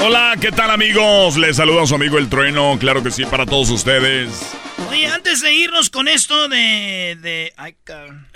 Hola, 0.00 0.36
¿qué 0.40 0.50
tal 0.50 0.70
amigos? 0.70 1.36
Les 1.36 1.56
saluda 1.56 1.86
su 1.86 1.94
amigo 1.94 2.18
El 2.18 2.28
Trueno, 2.28 2.76
claro 2.80 3.02
que 3.02 3.12
sí, 3.12 3.24
para 3.24 3.46
todos 3.46 3.70
ustedes. 3.70 4.52
Oye, 4.88 5.06
antes 5.06 5.40
de 5.40 5.52
irnos 5.54 5.90
con 5.90 6.08
esto 6.08 6.48
de... 6.48 7.16
de 7.20 7.52
ay, 7.56 7.76
cabrón. 7.84 8.26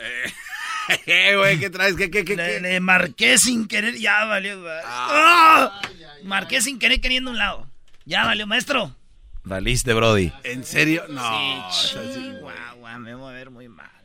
Eh, 1.06 1.34
güey, 1.36 1.58
¿qué 1.58 1.68
traes? 1.68 1.96
¿Qué, 1.96 2.10
qué, 2.10 2.24
qué? 2.24 2.36
Le, 2.36 2.80
marqué 2.80 3.38
sin 3.38 3.66
querer, 3.66 3.96
ya 3.96 4.24
valió. 4.26 4.64
Ah. 4.84 4.84
¡Ah! 4.84 5.82
Marqué 6.22 6.60
sin 6.60 6.78
querer 6.78 7.00
queriendo 7.00 7.32
un 7.32 7.38
lado. 7.38 7.66
Ya 8.04 8.24
valió, 8.24 8.46
maestro. 8.46 8.94
Valiste, 9.42 9.92
Brody. 9.94 10.32
¿En 10.44 10.64
serio? 10.64 11.04
No. 11.08 11.72
Sí, 11.72 11.96
chihuahua, 12.14 12.98
me 12.98 13.14
voy 13.16 13.32
a 13.32 13.36
ver 13.36 13.50
muy 13.50 13.68
mal. 13.68 13.95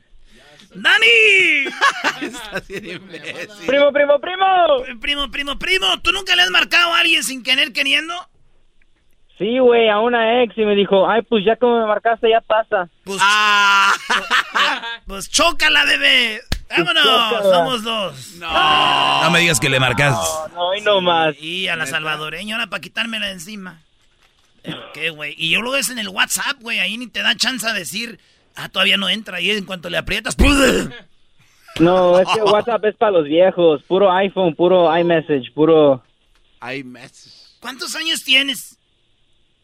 ¡Dani! 0.73 1.65
Primo, 3.67 3.91
primo, 3.91 4.19
primo. 4.19 4.99
Primo, 5.01 5.31
primo, 5.31 5.60
primo. 5.60 5.99
¿Tú 6.01 6.12
nunca 6.12 6.36
le 6.36 6.43
has 6.43 6.49
marcado 6.49 6.93
a 6.93 6.99
alguien 6.99 7.23
sin 7.23 7.43
querer 7.43 7.73
queriendo? 7.73 8.13
Sí, 9.38 9.57
güey, 9.60 9.89
a 9.89 9.99
una 9.99 10.43
ex 10.43 10.55
y 10.57 10.62
me 10.62 10.75
dijo, 10.75 11.10
ay, 11.10 11.23
pues 11.23 11.43
ya 11.43 11.55
como 11.55 11.81
me 11.81 11.88
marcaste, 11.88 12.29
ya 12.29 12.41
pasa. 12.41 12.88
Pues, 13.03 13.19
ah. 13.21 13.91
pues, 15.07 15.29
chócala, 15.29 15.84
bebé. 15.86 16.41
Vámonos, 16.69 17.43
somos 17.43 17.84
dos. 17.84 18.36
No. 18.36 19.23
No 19.23 19.31
me 19.31 19.39
digas 19.39 19.60
que 19.60 19.69
le 19.69 19.79
marcas. 19.79 20.13
No, 20.13 20.47
no, 20.49 20.75
y 20.75 20.81
no 20.81 21.01
más. 21.01 21.36
Y 21.41 21.67
a 21.67 21.75
la 21.75 21.86
salvadoreña, 21.86 22.55
ahora 22.55 22.67
para 22.67 22.81
quitármela 22.81 23.27
de 23.27 23.34
encima. 23.34 23.81
¿Qué, 24.93 25.10
güey? 25.10 25.34
Y 25.38 25.49
yo 25.49 25.62
lo 25.62 25.71
ves 25.71 25.89
en 25.89 25.97
el 25.97 26.10
WhatsApp, 26.10 26.60
güey, 26.60 26.79
ahí 26.79 26.97
ni 26.97 27.07
te 27.07 27.23
da 27.23 27.36
chance 27.36 27.65
de 27.67 27.73
decir, 27.73 28.19
ah, 28.56 28.70
todavía 28.70 28.98
no 28.98 29.10
entra 29.10 29.38
ahí 29.38 29.52
en 29.52 29.66
cuanto 29.66 29.90
le 29.90 29.98
aprietas. 29.98 30.36
No, 31.80 32.20
es 32.20 32.28
que 32.36 32.42
WhatsApp 32.42 32.84
es 32.84 32.96
para 32.96 33.14
los 33.14 33.24
viejos, 33.24 33.82
puro 33.84 34.12
iPhone, 34.12 34.54
puro 34.56 34.96
iMessage, 34.96 35.54
puro... 35.54 36.04
iMessage. 36.62 37.60
¿Cuántos 37.62 37.96
años 37.96 38.24
tienes? 38.26 38.78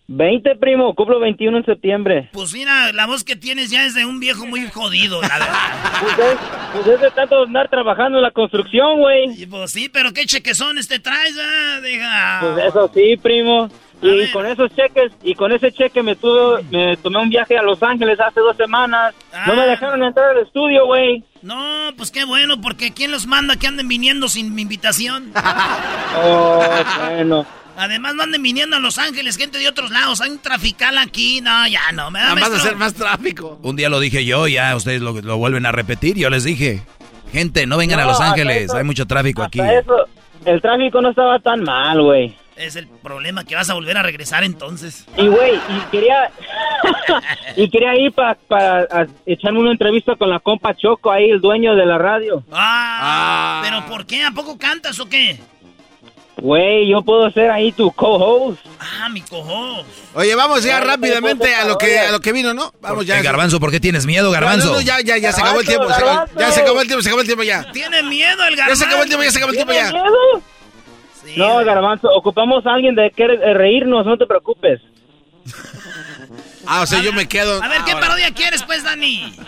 20, 0.10 0.56
primo, 0.56 0.96
cumplo 0.96 1.20
21 1.20 1.58
en 1.58 1.66
septiembre. 1.66 2.30
Pues 2.32 2.54
mira, 2.54 2.94
la 2.94 3.08
voz 3.08 3.26
que 3.26 3.36
tienes 3.36 3.70
ya 3.70 3.86
es 3.86 3.94
de 3.94 4.06
un 4.06 4.22
viejo 4.22 4.46
muy 4.46 4.66
jodido, 4.68 5.22
la 5.22 5.28
verdad. 5.28 6.00
pues, 6.02 6.20
es, 6.20 6.38
pues 6.74 6.88
es 6.88 7.02
de 7.02 7.12
tanto 7.12 7.44
andar 7.44 7.70
trabajando 7.70 8.20
en 8.20 8.24
la 8.24 8.32
construcción, 8.32 9.00
güey. 9.00 9.46
Pues 9.48 9.72
sí, 9.72 9.90
pero 9.90 10.14
¿qué 10.14 10.26
chequezones 10.26 10.88
te 10.88 11.00
traes, 11.00 11.36
ah? 11.38 11.82
Deja. 11.82 12.40
Pues 12.40 12.68
eso 12.68 12.90
sí, 12.94 13.18
primo. 13.18 13.70
Y 14.02 14.32
con 14.32 14.46
esos 14.46 14.70
cheques, 14.76 15.12
y 15.24 15.34
con 15.34 15.52
ese 15.52 15.72
cheque 15.72 16.04
me 16.04 16.16
tuve, 16.16 16.64
me 16.72 16.98
tomé 16.98 17.20
un 17.20 17.30
viaje 17.30 17.58
a 17.58 17.64
Los 17.64 17.82
Ángeles 17.82 18.20
hace 18.20 18.40
dos 18.40 18.56
semanas. 18.56 19.16
No 19.48 19.56
me 19.56 19.66
dejaron 19.66 20.04
entrar 20.04 20.32
al 20.32 20.46
estudio, 20.46 20.86
güey. 20.86 21.24
No, 21.42 21.90
pues 21.98 22.12
qué 22.12 22.24
bueno, 22.24 22.62
porque 22.62 22.94
¿quién 22.94 23.12
los 23.12 23.26
manda 23.26 23.56
que 23.56 23.68
anden 23.68 23.88
viniendo 23.88 24.28
sin 24.28 24.54
mi 24.54 24.62
invitación? 24.62 25.32
oh, 26.24 26.64
bueno. 27.10 27.46
Además, 27.76 28.16
no 28.16 28.24
anden 28.24 28.42
viniendo 28.42 28.76
a 28.76 28.80
Los 28.80 28.98
Ángeles, 28.98 29.38
gente 29.38 29.60
de 29.60 29.68
otros 29.68 29.92
lados. 29.92 30.20
Hay 30.22 30.32
un 30.32 30.40
trafical 30.40 30.98
aquí. 30.98 31.42
No, 31.42 31.68
ya 31.68 31.92
no. 31.94 32.10
Me 32.10 32.20
da 32.20 32.30
Vamos 32.30 32.52
a 32.52 32.56
hacer 32.56 32.76
más 32.76 32.94
tráfico. 32.94 33.60
Un 33.62 33.76
día 33.76 33.90
lo 33.90 34.00
dije 34.00 34.26
yo, 34.26 34.48
ya 34.48 34.76
ustedes 34.76 35.02
lo, 35.02 35.22
lo 35.22 35.38
vuelven 35.38 35.66
a 35.68 35.72
repetir. 35.72 36.18
Yo 36.18 36.32
les 36.32 36.44
dije, 36.44 36.82
gente, 37.32 37.68
no 37.68 37.78
vengan 37.78 38.00
a 38.00 38.06
Los 38.06 38.20
Ángeles. 38.20 38.74
Hay 38.74 38.84
mucho 38.84 39.06
tráfico 39.06 39.44
aquí. 39.44 39.60
Eso, 39.60 40.08
el 40.46 40.60
tráfico 40.60 41.02
no 41.02 41.10
estaba 41.12 41.40
tan 41.40 41.62
mal, 41.64 42.02
güey. 42.02 42.36
Es 42.58 42.76
el 42.76 42.88
problema 42.88 43.44
que 43.44 43.56
vas 43.56 43.70
a 43.70 43.74
volver 43.76 43.98
a 43.98 44.04
regresar 44.04 44.44
entonces. 44.44 45.06
Y 45.16 45.28
güey, 45.28 45.56
y 45.56 45.80
quería 45.92 46.32
y 47.56 47.70
quería 47.70 47.96
ir 47.96 48.12
para 48.14 48.36
pa, 48.36 48.88
echarme 49.26 49.60
una 49.60 49.72
entrevista 49.72 50.16
con 50.16 50.30
la 50.30 50.40
compa 50.40 50.76
Choco 50.76 51.12
ahí, 51.12 51.30
el 51.30 51.40
dueño 51.40 51.76
de 51.76 51.86
la 51.86 51.98
radio. 51.98 52.44
Ah, 52.52 53.62
pero 53.64 53.86
¿por 53.86 54.06
qué? 54.06 54.24
¿A 54.24 54.32
poco 54.32 54.58
cantas 54.58 55.00
o 55.00 55.08
qué? 55.08 55.40
Güey, 56.40 56.88
yo 56.88 57.02
puedo 57.02 57.32
ser 57.32 57.50
ahí 57.50 57.72
tu 57.72 57.92
co-host. 57.92 58.60
Ah, 58.80 59.10
mi 59.10 59.22
co-host. 59.22 59.88
Oye, 60.14 60.36
vamos 60.36 60.64
ya 60.64 60.80
rápidamente 60.80 61.56
a 61.56 61.66
lo 61.66 61.78
que 61.80 61.98
a 61.98 62.12
lo 62.12 62.20
que 62.20 62.32
vino, 62.32 62.54
¿no? 62.54 62.74
Vamos 62.80 63.08
ya. 63.08 63.22
Garbanzo, 63.24 63.60
¿por 63.60 63.72
qué 63.72 63.80
tienes 63.80 64.06
miedo, 64.06 64.30
Garbanzo? 64.30 64.68
No, 64.68 64.74
no, 64.74 64.82
ya, 64.82 65.02
ya, 65.02 65.18
ya 65.18 65.32
se 65.32 65.42
acabó 65.42 65.62
el 65.62 65.68
tiempo. 65.68 65.88
Se 65.88 65.94
acabó, 65.96 66.26
ya 66.38 66.52
se 66.52 66.62
acabó 66.62 66.82
el 66.82 66.88
tiempo, 66.88 67.02
se 67.02 67.10
acabó 67.10 67.22
el 67.22 67.28
tiempo 67.28 67.44
ya. 67.44 67.72
Tiene 67.72 68.04
miedo 68.04 68.44
el 68.46 68.56
Garbanzo. 68.56 68.70
Ya 68.70 68.76
se 68.76 68.86
acabó 68.86 69.04
el 69.04 69.10
tiempo, 69.10 69.24
ya 69.24 69.32
se 69.32 69.38
acabó 69.38 69.52
el 69.52 69.56
tiempo 69.56 69.74
ya. 69.74 69.92
miedo? 69.92 70.44
No, 71.36 71.58
Garbanzo, 71.66 72.10
ocupamos 72.16 72.66
a 72.66 72.74
alguien 72.74 72.96
de 72.96 73.12
que 73.12 73.28
reírnos, 73.28 74.06
no 74.06 74.18
te 74.18 74.26
preocupes. 74.26 74.82
ah, 76.68 76.82
o 76.82 76.86
sea, 76.86 77.02
yo 77.02 77.12
me 77.14 77.28
quedo. 77.28 77.62
A 77.62 77.68
ver, 77.68 77.82
¿qué 77.86 77.94
parodia 77.94 78.32
quieres, 78.34 78.64
pues, 78.64 78.84
Dani? 78.84 79.34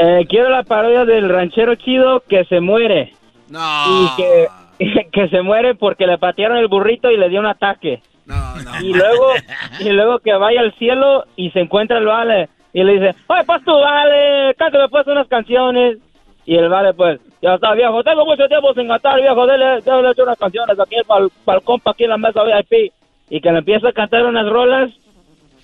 Eh, 0.00 0.26
quiero 0.28 0.48
la 0.48 0.62
parodia 0.62 1.04
del 1.04 1.28
ranchero 1.28 1.74
chido 1.74 2.22
que 2.28 2.44
se 2.44 2.60
muere. 2.60 3.14
No. 3.48 3.60
Y 3.60 4.16
que 4.16 4.46
que 5.12 5.28
se 5.28 5.42
muere 5.42 5.74
porque 5.74 6.06
le 6.06 6.18
patearon 6.18 6.58
el 6.58 6.68
burrito 6.68 7.10
y 7.10 7.16
le 7.16 7.28
dio 7.28 7.40
un 7.40 7.46
ataque. 7.46 8.02
No, 8.26 8.56
no. 8.56 8.80
Y 8.80 8.92
luego, 8.92 9.32
y 9.80 9.88
luego 9.90 10.18
que 10.20 10.32
vaya 10.34 10.60
al 10.60 10.74
cielo 10.74 11.24
y 11.36 11.50
se 11.50 11.60
encuentra 11.60 11.98
el 11.98 12.06
vale 12.06 12.48
y 12.72 12.84
le 12.84 12.92
dice, 12.92 13.14
oye, 13.26 13.42
pues 13.44 13.64
tú, 13.64 13.72
vale, 13.72 14.54
cántame 14.56 14.88
pues 14.88 15.06
unas 15.06 15.26
canciones. 15.28 15.98
Y 16.44 16.56
el 16.56 16.68
vale, 16.68 16.94
pues, 16.94 17.20
ya 17.40 17.54
está, 17.54 17.74
viejo, 17.74 18.02
tengo 18.02 18.24
mucho 18.24 18.48
tiempo 18.48 18.74
sin 18.74 18.88
cantar, 18.88 19.20
viejo, 19.20 19.46
déle 19.46 19.78
hecho 19.78 20.22
unas 20.22 20.38
canciones 20.38 20.78
aquí 20.78 20.96
para 21.06 21.58
el 21.58 21.62
compa, 21.62 21.92
aquí 21.92 22.04
en 22.04 22.10
la 22.10 22.18
mesa 22.18 22.42
VIP. 22.42 22.92
Y 23.30 23.40
que 23.40 23.52
le 23.52 23.58
empieza 23.58 23.88
a 23.88 23.92
cantar 23.92 24.24
unas 24.24 24.48
rolas 24.48 24.90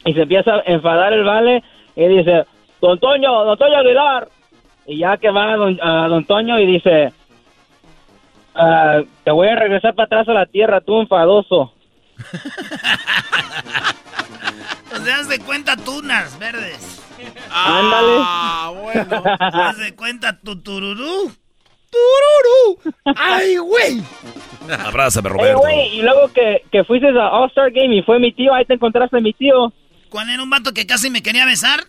y 0.05 0.13
se 0.13 0.23
empieza 0.23 0.57
a 0.57 0.63
enfadar 0.67 1.13
el 1.15 1.25
vale 1.25 1.63
y 1.97 2.07
dice, 2.07 2.45
don 2.81 2.99
Toño, 2.99 3.45
don 3.45 3.57
Toño 3.57 3.79
Aguilar. 3.79 4.29
Y 4.87 4.99
ya 4.99 5.17
que 5.17 5.31
va 5.31 5.53
a 5.53 5.57
don, 5.57 5.79
a 5.83 6.09
don 6.09 6.27
Toño 6.27 6.59
y 6.59 6.67
dice, 6.67 7.13
Uh, 8.55 9.05
te 9.25 9.33
voy 9.33 9.49
a 9.49 9.57
regresar 9.57 9.95
para 9.95 10.07
atrás 10.07 10.29
a 10.29 10.33
la 10.33 10.47
tierra, 10.47 10.81
tú 10.81 11.01
enfadoso. 11.01 11.73
pues 14.89 15.03
te 15.03 15.11
das 15.11 15.29
de 15.29 15.41
cuenta 15.41 15.77
tunas 15.77 16.39
verdes. 16.39 17.03
Ándale. 17.51 18.17
Ah, 18.21 18.73
bueno. 18.73 19.23
Te 19.23 19.59
das 19.59 19.79
de 19.79 19.97
cuenta 19.97 20.39
tu 20.39 20.63
tururú. 20.63 21.33
¡Tururú! 21.95 22.95
¡Ay, 23.17 23.57
güey! 23.59 24.03
Abrázame, 24.87 25.29
Hey, 25.31 25.37
Roberto. 25.37 25.59
güey, 25.61 25.99
y 25.99 26.03
luego 26.03 26.33
que, 26.33 26.63
que 26.73 26.85
fuiste 26.85 27.09
a 27.09 27.29
All-Star 27.31 27.71
Game 27.71 27.97
y 27.97 28.03
fue 28.03 28.19
mi 28.19 28.33
tío, 28.33 28.53
ahí 28.55 28.65
te 28.65 28.75
encontraste 28.75 29.19
a 29.19 29.21
mi 29.21 29.33
tío. 29.33 29.73
¿Cuál 30.09 30.31
era 30.31 30.43
un 30.43 30.51
vato 30.51 30.73
que 30.73 30.87
casi 30.87 31.11
me 31.11 31.23
quería 31.23 31.45
besar? 31.47 31.81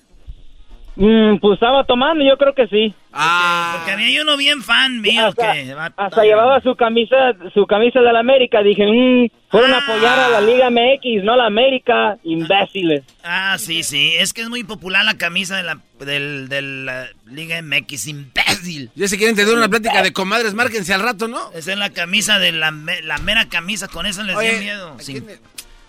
Mm, 0.98 1.40
pues 1.42 1.56
estaba 1.56 1.84
tomando, 1.84 2.24
yo 2.24 2.38
creo 2.38 2.54
que 2.54 2.68
sí. 2.68 2.94
Ah. 3.12 3.76
Porque 3.78 3.92
había 3.92 4.22
uno 4.22 4.38
bien 4.38 4.62
fan 4.62 5.02
mío 5.02 5.28
hasta, 5.28 5.52
que... 5.54 5.74
va- 5.74 5.92
hasta 5.98 6.24
llevaba 6.24 6.62
su 6.62 6.76
camisa, 6.76 7.16
su 7.54 7.66
camisa 7.68 8.00
de 8.00 8.14
la 8.14 8.20
América. 8.20 8.62
Dije, 8.62 8.86
mm, 8.86 9.30
fueron 9.50 9.74
a 9.74 9.80
apoyar 9.80 10.18
a 10.20 10.30
la 10.30 10.42
Liga 10.42 10.70
MX, 10.70 11.24
no 11.26 11.34
a 11.34 11.38
la 11.38 11.46
América, 11.48 12.18
imbéciles. 12.24 13.04
Ah, 13.24 13.58
sí, 13.60 13.84
sí. 13.84 14.14
Es 14.18 14.32
que 14.34 14.42
es 14.42 14.50
muy 14.50 14.64
popular 14.64 15.04
la 15.04 15.18
camisa 15.18 15.58
de 15.58 15.64
la, 15.64 15.80
del, 16.00 16.48
de 16.48 16.62
la 16.62 17.08
Liga 17.26 17.62
MX, 17.62 18.08
imbécil. 18.08 18.90
Ya 18.96 19.08
si 19.10 19.18
quieren 19.18 19.36
tener 19.36 19.54
una 19.54 19.68
plática 19.68 20.02
de 20.02 20.14
comadres, 20.14 20.54
márquense 20.54 20.94
al 20.94 21.02
rato, 21.02 21.28
¿no? 21.28 21.52
Esa 21.54 21.74
es 21.74 21.78
la 21.78 21.90
camisa 21.90 22.40
de 22.40 22.54
la, 22.54 22.72
la 23.04 23.18
mera 23.18 23.50
camisa, 23.50 23.88
con 23.90 24.06
eso 24.06 24.24
les 24.24 24.36
Oye, 24.38 24.52
dio 24.52 24.60
miedo. 24.60 24.96
¿a 24.98 25.02
Sí. 25.02 25.12
quién- 25.14 25.40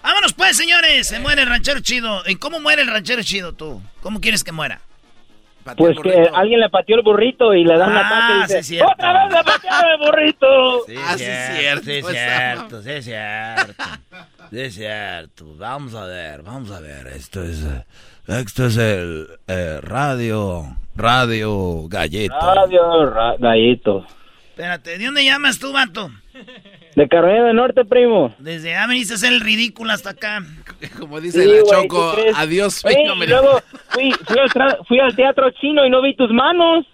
Vámonos 0.03 0.35
pues, 0.35 0.57
señores. 0.57 1.07
Se 1.09 1.19
muere 1.19 1.43
el 1.43 1.49
ranchero 1.49 1.81
chido. 1.81 2.23
¿Y 2.29 2.37
cómo 2.37 2.61
muere 2.61 2.83
el 2.83 2.89
ranchero 2.89 3.25
chido 3.25 3.53
tú? 3.55 3.83
¿Cómo 4.03 4.21
quieres 4.21 4.45
que 4.45 4.53
muera? 4.53 4.81
Patea 5.67 5.75
Pues 5.77 5.97
el 5.97 6.03
que 6.05 6.13
burrito. 6.17 6.37
alguien 6.37 6.61
le 6.61 6.71
pateó 6.71 6.97
el 6.97 7.03
burrito 7.03 7.53
y 7.55 7.65
le 7.65 7.77
da 7.77 7.87
un 7.89 7.97
Ah, 7.97 8.07
ataque 8.07 8.33
y 8.33 8.37
sí, 8.37 8.43
dice, 8.47 8.63
cierto. 8.63 8.93
¡Otra 8.93 9.13
vez 9.25 9.35
le 9.37 9.45
patearon 9.45 9.91
el 9.91 9.99
burrito! 9.99 10.47
Ah, 11.05 11.15
sí, 11.19 11.25
es 11.25 11.59
cierto. 11.59 11.85
Sí, 11.85 11.91
es 11.91 11.99
esa 12.09 12.13
cierto, 12.13 12.83
sí, 12.83 12.91
es 12.91 13.05
cierto. 13.05 13.83
Sí, 14.51 14.61
es 14.61 14.75
cierto. 14.75 15.45
Vamos 15.59 15.95
a 15.97 16.05
ver, 16.07 16.43
vamos 16.43 16.71
a 16.71 16.81
ver. 16.81 17.09
Esto 17.09 17.43
es, 17.43 17.65
eh, 17.65 17.85
esto 18.29 18.67
es 18.67 18.77
el 18.77 19.27
eh, 19.49 19.81
radio, 19.83 20.77
radio 20.95 21.89
galleta. 21.89 22.55
Radio 22.55 23.11
ra- 23.11 23.35
Gallito. 23.39 24.07
Espérate, 24.51 24.97
¿de 24.99 25.05
dónde 25.05 25.25
llamas 25.25 25.59
tú, 25.59 25.73
vato? 25.73 26.11
De 26.95 27.09
Carolina 27.09 27.45
del 27.45 27.57
Norte, 27.57 27.85
primo. 27.85 28.35
Desde 28.39 28.75
ah, 28.75 28.87
veniste 28.87 29.15
a 29.15 29.17
hacer 29.17 29.33
el 29.33 29.41
ridículo 29.41 29.93
hasta 29.93 30.11
acá. 30.11 30.43
Como 30.99 31.21
dice 31.21 31.43
Sí, 31.43 31.47
la 31.49 31.61
güey, 31.63 31.83
Choco, 31.83 32.15
adiós. 32.35 32.75
Sueño 32.75 33.15
y 33.23 33.27
luego 33.27 33.61
fui, 33.91 34.13
fui, 34.27 34.39
al 34.39 34.79
fui 34.89 35.01
al 35.01 35.15
teatro 35.15 35.51
chino 35.53 35.85
y 35.87 35.91
no 35.91 36.01
vi 36.03 36.17
tus 36.17 36.31
manos. 36.31 36.87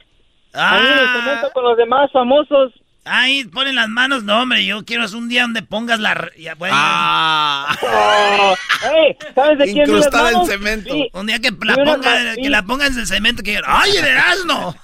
Ahí 0.54 0.80
Ah, 0.84 1.20
cemento 1.24 1.50
con 1.52 1.64
los 1.64 1.76
demás 1.78 2.10
famosos. 2.12 2.72
ahí 3.04 3.44
ponen 3.44 3.74
las 3.76 3.88
manos. 3.88 4.22
No, 4.24 4.42
hombre, 4.42 4.64
yo 4.66 4.84
quiero 4.84 5.04
un 5.14 5.28
día 5.28 5.42
donde 5.42 5.62
pongas 5.62 5.98
la... 6.00 6.30
ya, 6.38 6.54
bueno, 6.56 6.74
Ah. 6.76 7.74
Oh, 7.82 8.54
ey, 8.94 9.16
¿Sabes 9.34 9.58
de 9.58 9.64
quién 9.64 9.78
Incrustada 9.88 10.30
en 10.32 10.46
cemento. 10.46 10.94
Vi, 10.94 11.08
Un 11.14 11.26
día 11.26 11.38
que 11.38 11.50
la, 11.64 11.74
ponga, 11.76 12.34
que 12.34 12.50
la 12.50 12.62
pongas 12.64 12.92
en 12.92 12.98
el 13.00 13.06
cemento 13.06 13.42
que 13.42 13.58
¡Ay, 13.66 13.92
el 13.96 14.04
Erasmo! 14.04 14.74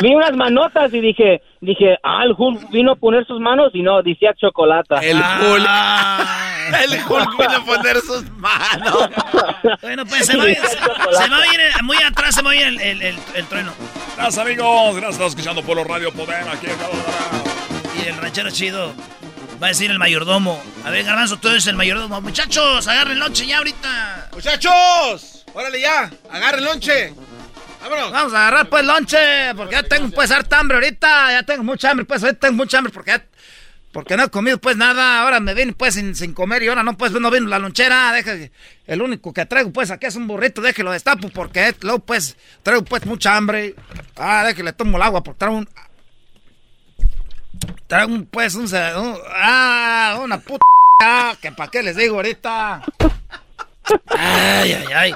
vi 0.00 0.14
unas 0.14 0.32
manotas 0.36 0.92
y 0.94 1.00
dije, 1.00 1.42
dije, 1.62 1.96
ah, 2.02 2.22
el 2.24 2.34
Hulk 2.36 2.68
vino 2.70 2.92
a 2.92 2.96
poner 2.96 3.26
sus 3.26 3.40
manos 3.40 3.70
y 3.72 3.82
no, 3.82 4.02
decía 4.02 4.34
chocolata. 4.38 4.98
El 4.98 5.16
Hulk. 5.16 5.64
Ah. 5.66 6.48
El 6.84 6.92
Hulk 7.08 7.38
vino 7.38 7.56
a 7.56 7.64
poner 7.64 7.96
sus 8.00 8.30
manos. 8.32 9.08
Bueno, 9.80 10.04
pues 10.06 10.26
se 10.26 10.36
va, 10.36 10.44
a 10.44 10.48
ir- 10.48 10.56
se, 10.60 10.68
se 10.76 11.28
va 11.30 11.36
a 11.36 11.54
ir, 11.54 11.60
eh, 11.60 11.70
muy 11.82 11.96
atrás 12.02 12.34
se 12.34 12.42
va 12.42 12.50
a 12.50 12.56
ir 12.56 12.66
el, 12.66 12.80
el, 12.80 13.02
el- 13.02 13.18
el 13.34 13.46
trueno. 13.46 13.72
Gracias, 14.16 14.38
amigos. 14.44 14.94
Gracias, 14.96 15.12
estás 15.14 15.28
escuchando 15.28 15.62
Polo 15.62 15.84
Radio 15.84 16.12
Poder 16.12 16.44
aquí 16.48 16.66
en. 16.66 18.02
Y 18.04 18.08
el 18.08 18.16
ranchero 18.16 18.50
chido 18.50 18.92
va 19.62 19.66
a 19.66 19.70
decir 19.70 19.90
el 19.90 19.98
mayordomo. 19.98 20.60
A 20.84 20.90
ver, 20.90 21.04
Garbanzo, 21.04 21.36
tú 21.38 21.48
eres 21.48 21.66
el 21.68 21.76
mayordomo. 21.76 22.20
Muchachos, 22.20 22.86
agarren 22.88 23.18
lonche 23.20 23.46
ya 23.46 23.58
ahorita. 23.58 24.28
Muchachos, 24.34 25.44
órale 25.54 25.80
ya, 25.80 26.10
agarren 26.30 26.64
lonche. 26.64 27.14
Vámonos. 27.82 28.12
Vamos 28.12 28.32
a 28.34 28.38
agarrar 28.48 28.68
pues 28.68 28.84
lonche, 28.84 29.54
porque 29.56 29.74
ya 29.74 29.82
tengo 29.82 30.10
pues 30.10 30.30
harta 30.30 30.58
hambre 30.58 30.76
ahorita. 30.76 31.32
Ya 31.32 31.42
tengo 31.42 31.64
mucha 31.64 31.90
hambre, 31.90 32.04
pues 32.06 32.22
ahorita 32.22 32.40
tengo 32.48 32.54
mucha 32.54 32.78
hambre 32.78 32.92
porque 32.92 33.10
ya 33.10 33.24
Porque 33.92 34.16
no 34.16 34.24
he 34.24 34.30
comido 34.30 34.56
pues 34.58 34.76
nada, 34.76 35.20
ahora 35.20 35.38
me 35.40 35.52
vine 35.52 35.72
pues 35.74 35.94
sin, 35.94 36.14
sin 36.14 36.32
comer 36.32 36.62
y 36.62 36.68
ahora 36.68 36.82
no 36.82 36.96
pues 36.96 37.12
no 37.12 37.30
vino 37.30 37.46
la 37.48 37.58
lonchera, 37.58 38.12
deja 38.12 38.32
el 38.86 39.02
único 39.02 39.32
que 39.34 39.44
traigo 39.44 39.70
pues 39.70 39.90
aquí 39.90 40.06
es 40.06 40.16
un 40.16 40.26
burrito, 40.26 40.62
déjelo 40.62 40.90
destapo 40.92 41.28
porque 41.28 41.74
luego 41.82 41.98
pues 41.98 42.36
traigo 42.62 42.84
pues 42.84 43.04
mucha 43.04 43.36
hambre. 43.36 43.74
Ah, 44.16 44.44
déjale 44.46 44.72
tomo 44.72 44.96
el 44.96 45.02
agua 45.02 45.22
porque 45.22 45.38
traigo 45.40 45.58
un 45.58 45.68
traigo 47.86 48.12
un 48.14 48.26
pues 48.26 48.54
un, 48.54 48.62
un- 48.64 49.18
ah, 49.34 50.18
una 50.22 50.38
puta 50.38 50.64
que 51.40 51.52
para 51.52 51.70
qué 51.70 51.82
les 51.82 51.96
digo 51.96 52.16
ahorita. 52.16 52.82
Ay, 54.08 54.72
ay, 54.72 54.86
ay. 54.94 55.14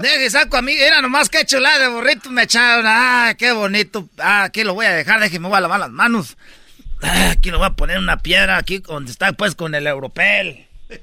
Deje, 0.00 0.30
saco 0.30 0.56
a 0.56 0.62
mí, 0.62 0.72
era 0.74 1.00
nomás 1.02 1.28
que 1.28 1.44
chulada 1.44 1.78
de 1.78 1.88
burrito 1.88 2.30
me 2.30 2.44
echaron. 2.44 2.84
Ah, 2.86 3.34
qué 3.38 3.52
bonito. 3.52 4.08
Ah, 4.18 4.44
aquí 4.44 4.64
lo 4.64 4.74
voy 4.74 4.86
a 4.86 4.92
dejar, 4.94 5.20
déjeme, 5.20 5.48
voy 5.48 5.56
a 5.58 5.60
lavar 5.60 5.80
las 5.80 5.90
manos. 5.90 6.36
Ah, 7.02 7.30
aquí 7.32 7.50
lo 7.50 7.58
voy 7.58 7.66
a 7.66 7.70
poner 7.70 7.98
una 7.98 8.18
piedra, 8.18 8.56
aquí 8.56 8.78
donde 8.78 9.10
está 9.10 9.32
pues 9.32 9.54
con 9.54 9.74
el 9.74 9.86
europel. 9.86 10.66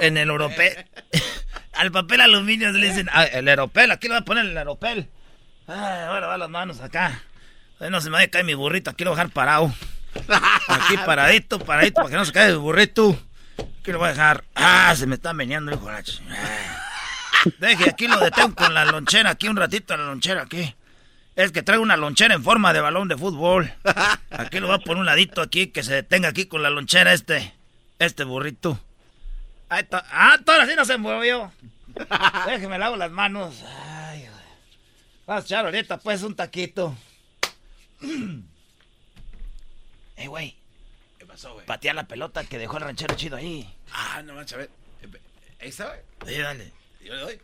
En 0.00 0.16
el 0.16 0.28
europel. 0.28 0.86
Al 1.74 1.92
papel 1.92 2.20
aluminio 2.20 2.72
le 2.72 2.88
dicen, 2.88 3.08
ah, 3.12 3.24
el 3.24 3.46
europel, 3.46 3.90
aquí 3.92 4.08
lo 4.08 4.14
voy 4.14 4.22
a 4.22 4.24
poner 4.24 4.46
el 4.46 4.56
europel. 4.56 5.08
Ah, 5.68 6.06
voy 6.08 6.16
a 6.16 6.20
lavar 6.20 6.38
las 6.38 6.50
manos 6.50 6.80
acá. 6.80 7.22
No 7.78 8.00
se 8.00 8.08
me 8.10 8.14
vaya 8.14 8.26
a 8.26 8.30
caer 8.30 8.44
mi 8.44 8.54
burrito, 8.54 8.90
aquí 8.90 9.04
lo 9.04 9.10
voy 9.10 9.20
a 9.20 9.22
dejar 9.22 9.32
parado. 9.32 9.72
Aquí 10.68 10.96
paradito, 11.06 11.58
paradito, 11.60 11.94
para 12.02 12.08
que 12.10 12.16
no 12.16 12.24
se 12.24 12.32
caiga 12.32 12.48
el 12.50 12.58
burrito. 12.58 13.16
Aquí 13.80 13.92
lo 13.92 13.98
voy 13.98 14.08
a 14.08 14.12
dejar. 14.12 14.44
Ah, 14.54 14.92
se 14.96 15.06
me 15.06 15.14
está 15.14 15.32
meneando, 15.32 15.70
la 15.70 15.78
ch- 16.02 16.20
Ah. 16.30 16.86
Deje, 17.58 17.90
aquí 17.90 18.06
lo 18.06 18.18
detengo 18.18 18.54
con 18.54 18.74
la 18.74 18.84
lonchera, 18.84 19.30
aquí 19.30 19.48
un 19.48 19.56
ratito 19.56 19.96
la 19.96 20.04
lonchera, 20.04 20.42
aquí. 20.42 20.74
Es 21.36 21.52
que 21.52 21.62
traigo 21.62 21.82
una 21.82 21.96
lonchera 21.96 22.34
en 22.34 22.44
forma 22.44 22.72
de 22.72 22.80
balón 22.80 23.08
de 23.08 23.16
fútbol. 23.16 23.72
Aquí 24.30 24.60
lo 24.60 24.66
voy 24.66 24.76
a 24.76 24.80
poner 24.80 24.98
un 24.98 25.06
ladito 25.06 25.40
aquí, 25.40 25.68
que 25.68 25.82
se 25.82 25.94
detenga 25.94 26.28
aquí 26.28 26.46
con 26.46 26.62
la 26.62 26.70
lonchera 26.70 27.12
este, 27.12 27.54
este 27.98 28.24
burrito. 28.24 28.78
Ahí 29.68 29.82
está. 29.82 30.04
Ah, 30.10 30.36
todo 30.44 30.60
así 30.60 30.74
no 30.74 30.84
se 30.84 30.98
movió. 30.98 31.52
Déjeme 32.46 32.78
lavo 32.78 32.96
las 32.96 33.10
manos. 33.10 33.62
Ay, 33.64 34.20
güey. 34.20 34.32
Vas 35.26 35.42
a 35.42 35.46
echar 35.46 35.64
ahorita 35.64 35.98
pues 35.98 36.22
un 36.22 36.34
taquito. 36.34 36.96
Eh, 40.16 40.26
güey. 40.26 40.56
¿Qué 41.18 41.24
pasó, 41.24 41.54
güey? 41.54 41.64
Patea 41.64 41.94
la 41.94 42.04
pelota 42.04 42.44
que 42.44 42.58
dejó 42.58 42.76
el 42.76 42.82
ranchero 42.82 43.14
chido 43.14 43.36
ahí. 43.36 43.72
Ah, 43.92 44.20
no 44.22 44.34
manches, 44.34 44.54
a 44.54 44.58
ver. 44.58 44.70
Ahí 45.60 45.68
está, 45.68 45.86
güey. 45.86 46.00
Sí, 46.26 46.40
dale. 46.42 46.72
Yo 47.10 47.16
le 47.16 47.22
doy. 47.22 47.40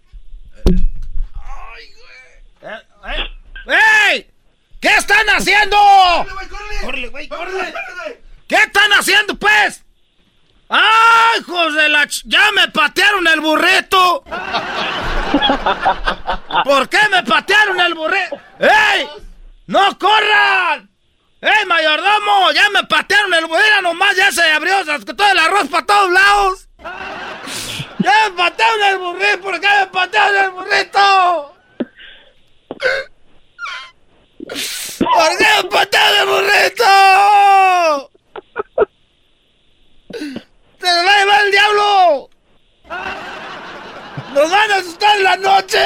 Eh, 2.63 2.83
eh. 3.09 4.13
¡Ey! 4.13 4.31
¿Qué 4.81 4.89
están 4.91 5.27
haciendo? 5.31 5.77
¡Córrele, 6.85 7.09
güey, 7.09 7.29
córrele! 7.29 7.75
¿Qué 8.47 8.55
están 8.55 8.93
haciendo, 8.93 9.35
pues? 9.37 9.83
¡Ay, 10.69 11.41
hijos 11.41 11.75
de 11.75 11.89
la... 11.89 12.05
ch- 12.05 12.23
¡Ya 12.27 12.53
me 12.53 12.69
patearon 12.69 13.27
el 13.27 13.41
burrito! 13.41 14.23
¿Por 16.65 16.89
qué 16.89 16.99
me 17.11 17.25
patearon 17.25 17.81
el 17.81 17.95
burrito? 17.95 18.41
¡Ey! 18.61 19.09
¡No 19.67 19.99
corran! 19.99 20.89
¡Ey, 21.41 21.67
mayordomo! 21.67 22.53
¡Ya 22.53 22.71
me 22.71 22.85
patearon 22.85 23.35
el 23.35 23.47
burrito! 23.47 23.65
Mira 23.65 23.81
nomás, 23.83 24.15
ya 24.15 24.31
se 24.31 24.49
abrió 24.53 24.85
se 24.85 24.93
todo 25.15 25.29
el 25.33 25.39
arroz 25.41 25.67
para 25.69 25.87
todos 25.87 26.13
lados. 26.13 26.66
¡Ya 28.07 28.31
me 28.31 28.37
patearon 28.37 28.83
el 28.83 28.99
burrito! 28.99 29.41
¿Por 29.43 29.61
qué 29.61 29.67
me 29.81 29.87
patearon 29.89 30.45
el 30.45 30.51
burrito? 30.53 31.57
¿Por 35.01 35.39
qué 35.39 35.47
me 35.57 35.69
patearon 35.69 36.21
el 36.21 36.27
burrito? 36.29 36.85
¡Se 40.79 40.87
nos 40.87 41.05
va 41.05 41.15
a 41.15 41.19
llevar 41.19 41.45
el 41.47 41.51
diablo! 41.51 42.31
¡Nos 44.35 44.51
van 44.53 44.71
a 44.71 44.77
asustar 44.77 45.17
en 45.17 45.25
la 45.25 45.37
noche! 45.37 45.79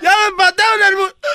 ¡Ya 0.00 0.12
me 0.30 0.36
patearon 0.36 0.82
el 0.84 0.94
burrito! 0.94 1.28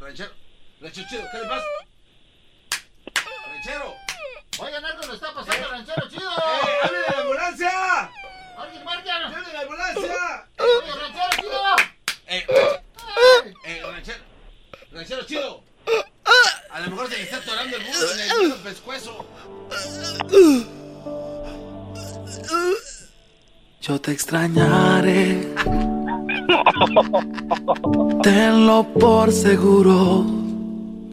Ranchero, 0.00 0.32
ranchero 0.80 1.08
chido, 1.08 1.22
¿qué 1.30 1.38
le 1.38 1.44
pasa? 1.44 1.66
Ranchero. 3.46 4.03
Oigan, 4.58 4.84
algo 4.84 5.02
le 5.08 5.14
está 5.14 5.34
pasando 5.34 5.64
al 5.66 5.70
ranchero 5.70 6.08
chido. 6.08 6.30
¡Eh, 6.30 6.84
hable 6.84 6.98
de 6.98 7.10
la 7.10 7.20
ambulancia! 7.22 8.10
¡Alguien 8.56 8.84
marquen! 8.84 9.12
¡Hable 9.12 9.46
de 9.46 9.52
la 9.52 9.60
ambulancia! 9.60 10.46
¡Oye, 10.58 10.92
ranchero 11.00 11.28
chido! 11.40 11.76
Eh, 12.26 12.46
eh, 13.64 13.82
ranchero, 13.84 14.18
ranchero 14.92 15.24
chido. 15.24 15.62
A 16.70 16.80
lo 16.80 16.90
mejor 16.90 17.08
se 17.08 17.16
le 17.16 17.22
está 17.24 17.36
atorando 17.36 17.76
el 17.76 17.84
burro 17.84 18.12
en 18.12 18.52
el 18.52 18.58
pescuezo. 18.60 19.26
Yo 23.80 24.00
te 24.00 24.12
extrañaré. 24.12 25.52
Tenlo 28.22 28.86
por 28.94 29.32
seguro. 29.32 30.43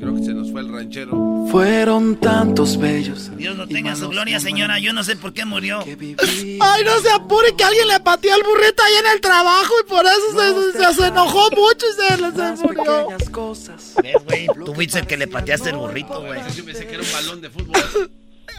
Creo 0.01 0.15
que 0.15 0.23
se 0.25 0.33
nos 0.33 0.51
fue 0.51 0.61
el 0.61 0.73
ranchero. 0.73 1.45
Fueron 1.51 2.15
tantos 2.15 2.75
bellos. 2.79 3.29
Dios 3.37 3.55
no 3.55 3.67
tenga 3.67 3.95
su 3.95 4.09
gloria, 4.09 4.39
señora. 4.39 4.79
Yo 4.79 4.93
no 4.93 5.03
sé 5.03 5.15
por 5.15 5.31
qué 5.31 5.45
murió. 5.45 5.79
Ay, 5.85 6.83
no 6.83 6.99
se 7.03 7.11
apure 7.11 7.55
que 7.55 7.63
alguien 7.63 7.87
le 7.87 7.99
pateó 7.99 8.35
el 8.35 8.41
burrito 8.41 8.81
ahí 8.81 8.93
en 8.99 9.07
el 9.13 9.21
trabajo 9.21 9.71
y 9.79 9.87
por 9.87 10.03
eso 10.03 10.71
se, 10.73 10.79
se- 10.79 10.93
se 10.95 11.07
enojó 11.07 11.49
mucho 11.51 11.85
y 11.87 11.93
se, 11.93 12.17
se 12.57 12.63
murió. 12.67 13.07
cosas. 13.31 13.93
¿Ves, 14.01 14.15
güey? 14.25 14.47
Tú 14.65 14.73
fuiste 14.73 14.97
el 14.97 15.05
que 15.05 15.17
le 15.17 15.27
pateaste 15.27 15.69
el 15.69 15.75
burrito, 15.77 16.19
güey. 16.23 16.39
Yo 16.55 16.65
pensé 16.65 16.87
que 16.87 16.95
era 16.95 17.03
un 17.03 17.11
balón 17.13 17.41
de 17.41 17.49
fútbol. 17.51 18.11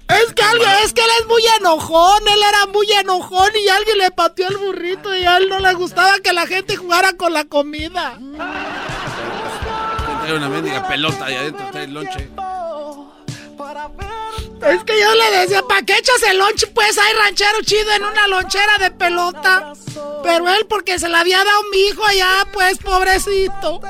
Es 0.08 0.32
que 0.34 0.42
alguien, 0.42 0.68
es 0.84 0.92
que 0.92 1.00
él 1.00 1.10
es 1.20 1.26
muy 1.26 1.42
enojón, 1.58 2.22
él 2.28 2.38
era 2.48 2.66
muy 2.72 2.86
enojón 3.00 3.50
y 3.64 3.68
alguien 3.68 3.98
le 3.98 4.10
pateó 4.12 4.48
el 4.48 4.58
burrito 4.58 5.14
y 5.16 5.24
a 5.24 5.38
él 5.38 5.48
no 5.48 5.58
le 5.58 5.72
gustaba 5.74 6.18
que 6.20 6.32
la 6.32 6.46
gente 6.46 6.76
jugara 6.76 7.14
con 7.16 7.32
la 7.32 7.44
comida. 7.46 8.18
Trae 10.22 10.36
una 10.36 10.48
mendiga 10.48 10.86
pelota 10.86 11.24
ahí 11.24 11.34
adentro, 11.34 11.66
está 11.66 11.82
el 11.82 11.92
lonche. 11.94 12.28
Es 14.62 14.84
que 14.84 15.00
yo 15.00 15.14
le 15.16 15.38
decía, 15.38 15.62
¿para 15.62 15.82
qué 15.82 15.94
echas 15.98 16.22
el 16.30 16.38
lonche? 16.38 16.68
Pues 16.68 16.96
hay 16.96 17.12
ranchero 17.14 17.60
chido 17.62 17.90
en 17.90 18.04
una 18.04 18.28
lonchera 18.28 18.78
de 18.78 18.92
pelota. 18.92 19.72
Pero 20.22 20.48
él 20.48 20.66
porque 20.68 21.00
se 21.00 21.08
la 21.08 21.20
había 21.20 21.38
dado 21.38 21.62
mi 21.72 21.78
hijo 21.78 22.04
allá, 22.06 22.46
pues 22.52 22.78
pobrecito. 22.78 23.80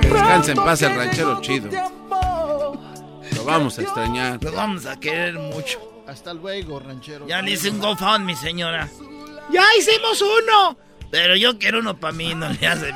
Que 0.00 0.08
descanse 0.08 0.52
en 0.52 0.56
paz 0.58 0.82
el 0.82 0.94
ranchero 0.94 1.40
chido. 1.40 1.70
Lo 3.34 3.44
vamos 3.44 3.78
a 3.78 3.82
extrañar. 3.82 4.42
Lo 4.42 4.52
vamos 4.52 4.84
a 4.84 5.00
querer 5.00 5.34
mucho. 5.38 6.02
Hasta 6.06 6.34
luego, 6.34 6.78
ranchero. 6.80 7.26
Ya 7.26 7.40
le 7.40 7.52
hice 7.52 7.70
un 7.70 7.78
GoFundMe, 7.78 8.36
señora. 8.36 8.88
Ya 9.50 9.64
hicimos 9.78 10.20
uno. 10.20 10.76
Pero 11.10 11.36
yo 11.36 11.58
quiero 11.58 11.78
uno 11.78 11.98
para 11.98 12.12
mí, 12.12 12.34
no 12.34 12.48
le 12.48 12.66
hace. 12.66 12.92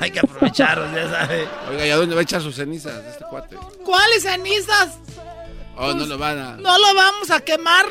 Hay 0.00 0.10
que 0.10 0.20
aprovecharlos, 0.20 0.92
ya 0.94 1.08
sabe. 1.08 1.48
Oiga, 1.70 1.86
¿y 1.86 1.90
a 1.90 1.96
dónde 1.96 2.14
va 2.14 2.20
a 2.20 2.24
echar 2.24 2.42
sus 2.42 2.56
cenizas 2.56 3.04
este 3.04 3.24
cuate? 3.24 3.56
¿Cuáles 3.84 4.22
cenizas? 4.24 4.98
Oh, 5.76 5.92
no 5.94 6.06
lo 6.06 6.18
van 6.18 6.38
a. 6.38 6.56
No 6.56 6.78
lo 6.78 6.94
vamos 6.94 7.30
a 7.30 7.40
quemar. 7.40 7.86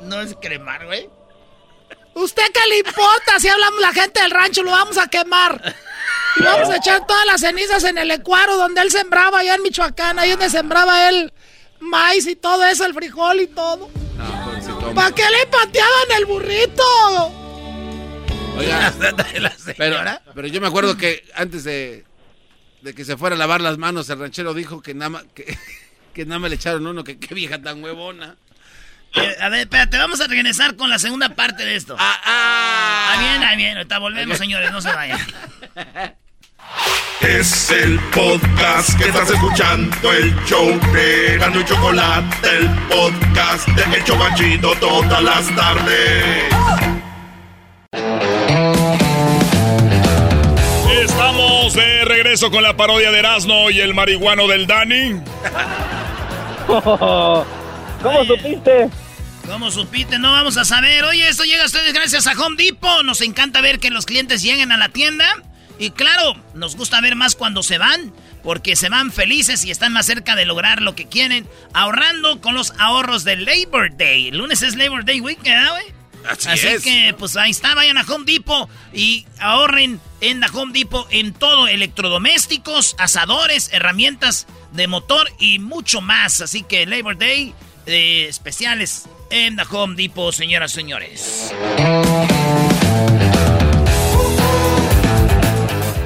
No 0.00 0.20
es 0.20 0.34
cremar, 0.40 0.86
güey. 0.86 1.08
¿Usted 2.14 2.42
qué 2.52 2.60
le 2.68 2.78
importa 2.78 3.38
si 3.38 3.48
hablamos 3.48 3.80
la 3.80 3.92
gente 3.92 4.20
del 4.20 4.30
rancho? 4.30 4.62
Lo 4.62 4.72
vamos 4.72 4.98
a 4.98 5.06
quemar. 5.06 5.74
Y 6.36 6.42
vamos 6.42 6.70
a 6.70 6.76
echar 6.76 7.06
todas 7.06 7.24
las 7.26 7.40
cenizas 7.40 7.84
en 7.84 7.98
el 7.98 8.10
ecuaro 8.10 8.56
donde 8.56 8.80
él 8.80 8.90
sembraba 8.90 9.40
allá 9.40 9.54
en 9.54 9.62
Michoacán, 9.62 10.18
ahí 10.18 10.30
donde 10.30 10.50
sembraba 10.50 11.08
él 11.08 11.32
maíz 11.80 12.26
y 12.26 12.36
todo 12.36 12.64
eso, 12.64 12.84
el 12.84 12.94
frijol 12.94 13.40
y 13.40 13.46
todo. 13.46 13.88
No, 14.16 14.44
pobrecito. 14.44 14.94
¿Para 14.94 15.14
qué 15.14 15.22
le 15.22 15.46
pateaban 15.46 16.10
el 16.16 16.26
burrito? 16.26 17.39
Oiga, 18.60 18.92
pero, 19.76 19.96
pero 20.34 20.48
yo 20.48 20.60
me 20.60 20.66
acuerdo 20.66 20.96
que 20.96 21.24
antes 21.34 21.64
de, 21.64 22.04
de 22.82 22.94
que 22.94 23.04
se 23.04 23.16
fuera 23.16 23.36
a 23.36 23.38
lavar 23.38 23.60
las 23.60 23.78
manos, 23.78 24.08
el 24.10 24.18
ranchero 24.18 24.54
dijo 24.54 24.82
que 24.82 24.94
nada 24.94 25.10
más, 25.10 25.24
que, 25.34 25.56
que 26.14 26.26
nada 26.26 26.38
más 26.38 26.50
le 26.50 26.56
echaron 26.56 26.86
uno, 26.86 27.04
que 27.04 27.18
qué 27.18 27.34
vieja 27.34 27.60
tan 27.60 27.82
huevona. 27.82 28.36
Eh, 29.14 29.36
a 29.40 29.48
ver, 29.48 29.60
espérate, 29.60 29.98
vamos 29.98 30.20
a 30.20 30.26
regresar 30.26 30.76
con 30.76 30.88
la 30.88 30.98
segunda 30.98 31.34
parte 31.34 31.64
de 31.64 31.74
esto. 31.74 31.96
Ah, 31.98 32.20
ah. 32.24 33.16
bien, 33.18 33.42
ah, 33.42 33.56
bien. 33.56 33.76
Ahorita 33.76 33.98
volvemos, 33.98 34.38
señores, 34.38 34.70
no 34.70 34.80
se 34.80 34.92
vayan. 34.92 35.20
Es 37.20 37.70
el 37.70 37.98
podcast 38.14 38.96
que 38.96 39.08
estás 39.08 39.28
escuchando, 39.28 40.12
el 40.12 40.34
show 40.46 40.80
de 40.92 41.36
Gano 41.38 41.60
y 41.60 41.64
Chocolate, 41.64 42.48
el 42.48 42.68
podcast 42.88 43.68
de 43.68 43.96
El 43.96 44.04
Chobachito 44.04 44.72
todas 44.76 45.22
las 45.22 45.54
tardes. 45.54 46.44
Estamos 51.02 51.72
de 51.72 52.04
regreso 52.04 52.50
con 52.50 52.62
la 52.62 52.76
parodia 52.76 53.10
de 53.10 53.20
Erasmo 53.20 53.70
y 53.70 53.80
el 53.80 53.94
marihuano 53.94 54.46
del 54.46 54.66
Dani. 54.66 55.12
¿Cómo 56.66 58.24
supiste? 58.26 58.90
¿Cómo 59.46 59.70
supiste? 59.70 60.18
No 60.18 60.30
vamos 60.30 60.58
a 60.58 60.66
saber. 60.66 61.04
Oye, 61.04 61.26
esto 61.26 61.44
llega 61.44 61.62
a 61.62 61.66
ustedes 61.66 61.94
gracias 61.94 62.26
a 62.26 62.32
Home 62.32 62.62
Depot. 62.62 63.02
Nos 63.02 63.22
encanta 63.22 63.62
ver 63.62 63.78
que 63.78 63.88
los 63.88 64.04
clientes 64.04 64.42
lleguen 64.42 64.72
a 64.72 64.76
la 64.76 64.90
tienda. 64.90 65.24
Y 65.78 65.90
claro, 65.92 66.36
nos 66.52 66.76
gusta 66.76 67.00
ver 67.00 67.16
más 67.16 67.34
cuando 67.34 67.62
se 67.62 67.78
van, 67.78 68.12
porque 68.42 68.76
se 68.76 68.90
van 68.90 69.10
felices 69.10 69.64
y 69.64 69.70
están 69.70 69.94
más 69.94 70.04
cerca 70.04 70.36
de 70.36 70.44
lograr 70.44 70.82
lo 70.82 70.94
que 70.94 71.06
quieren, 71.06 71.48
ahorrando 71.72 72.42
con 72.42 72.54
los 72.54 72.74
ahorros 72.78 73.24
del 73.24 73.46
Labor 73.46 73.96
Day. 73.96 74.28
El 74.28 74.36
lunes 74.36 74.60
es 74.60 74.76
Labor 74.76 75.06
Day 75.06 75.22
Weekend, 75.22 75.66
¿eh, 75.66 75.70
güey? 75.70 75.99
Así, 76.28 76.68
que, 76.82 77.14
pues 77.18 77.36
ahí 77.36 77.50
está, 77.50 77.74
vayan 77.74 77.98
a 77.98 78.02
Home 78.02 78.24
Depot 78.24 78.68
y 78.92 79.26
ahorren 79.38 80.00
en 80.20 80.40
la 80.40 80.48
Home 80.48 80.72
Depot 80.72 81.06
en 81.10 81.32
todo, 81.32 81.66
electrodomésticos, 81.66 82.94
asadores, 82.98 83.70
herramientas 83.72 84.46
de 84.72 84.86
motor 84.86 85.30
y 85.38 85.58
mucho 85.58 86.00
más. 86.00 86.40
Así 86.40 86.62
que 86.62 86.86
Labor 86.86 87.18
Day 87.18 87.54
eh, 87.86 88.26
especiales 88.28 89.06
en 89.30 89.56
la 89.56 89.64
Home 89.64 89.96
Depot, 89.96 90.32
señoras 90.32 90.72
y 90.72 90.74
señores. 90.74 91.54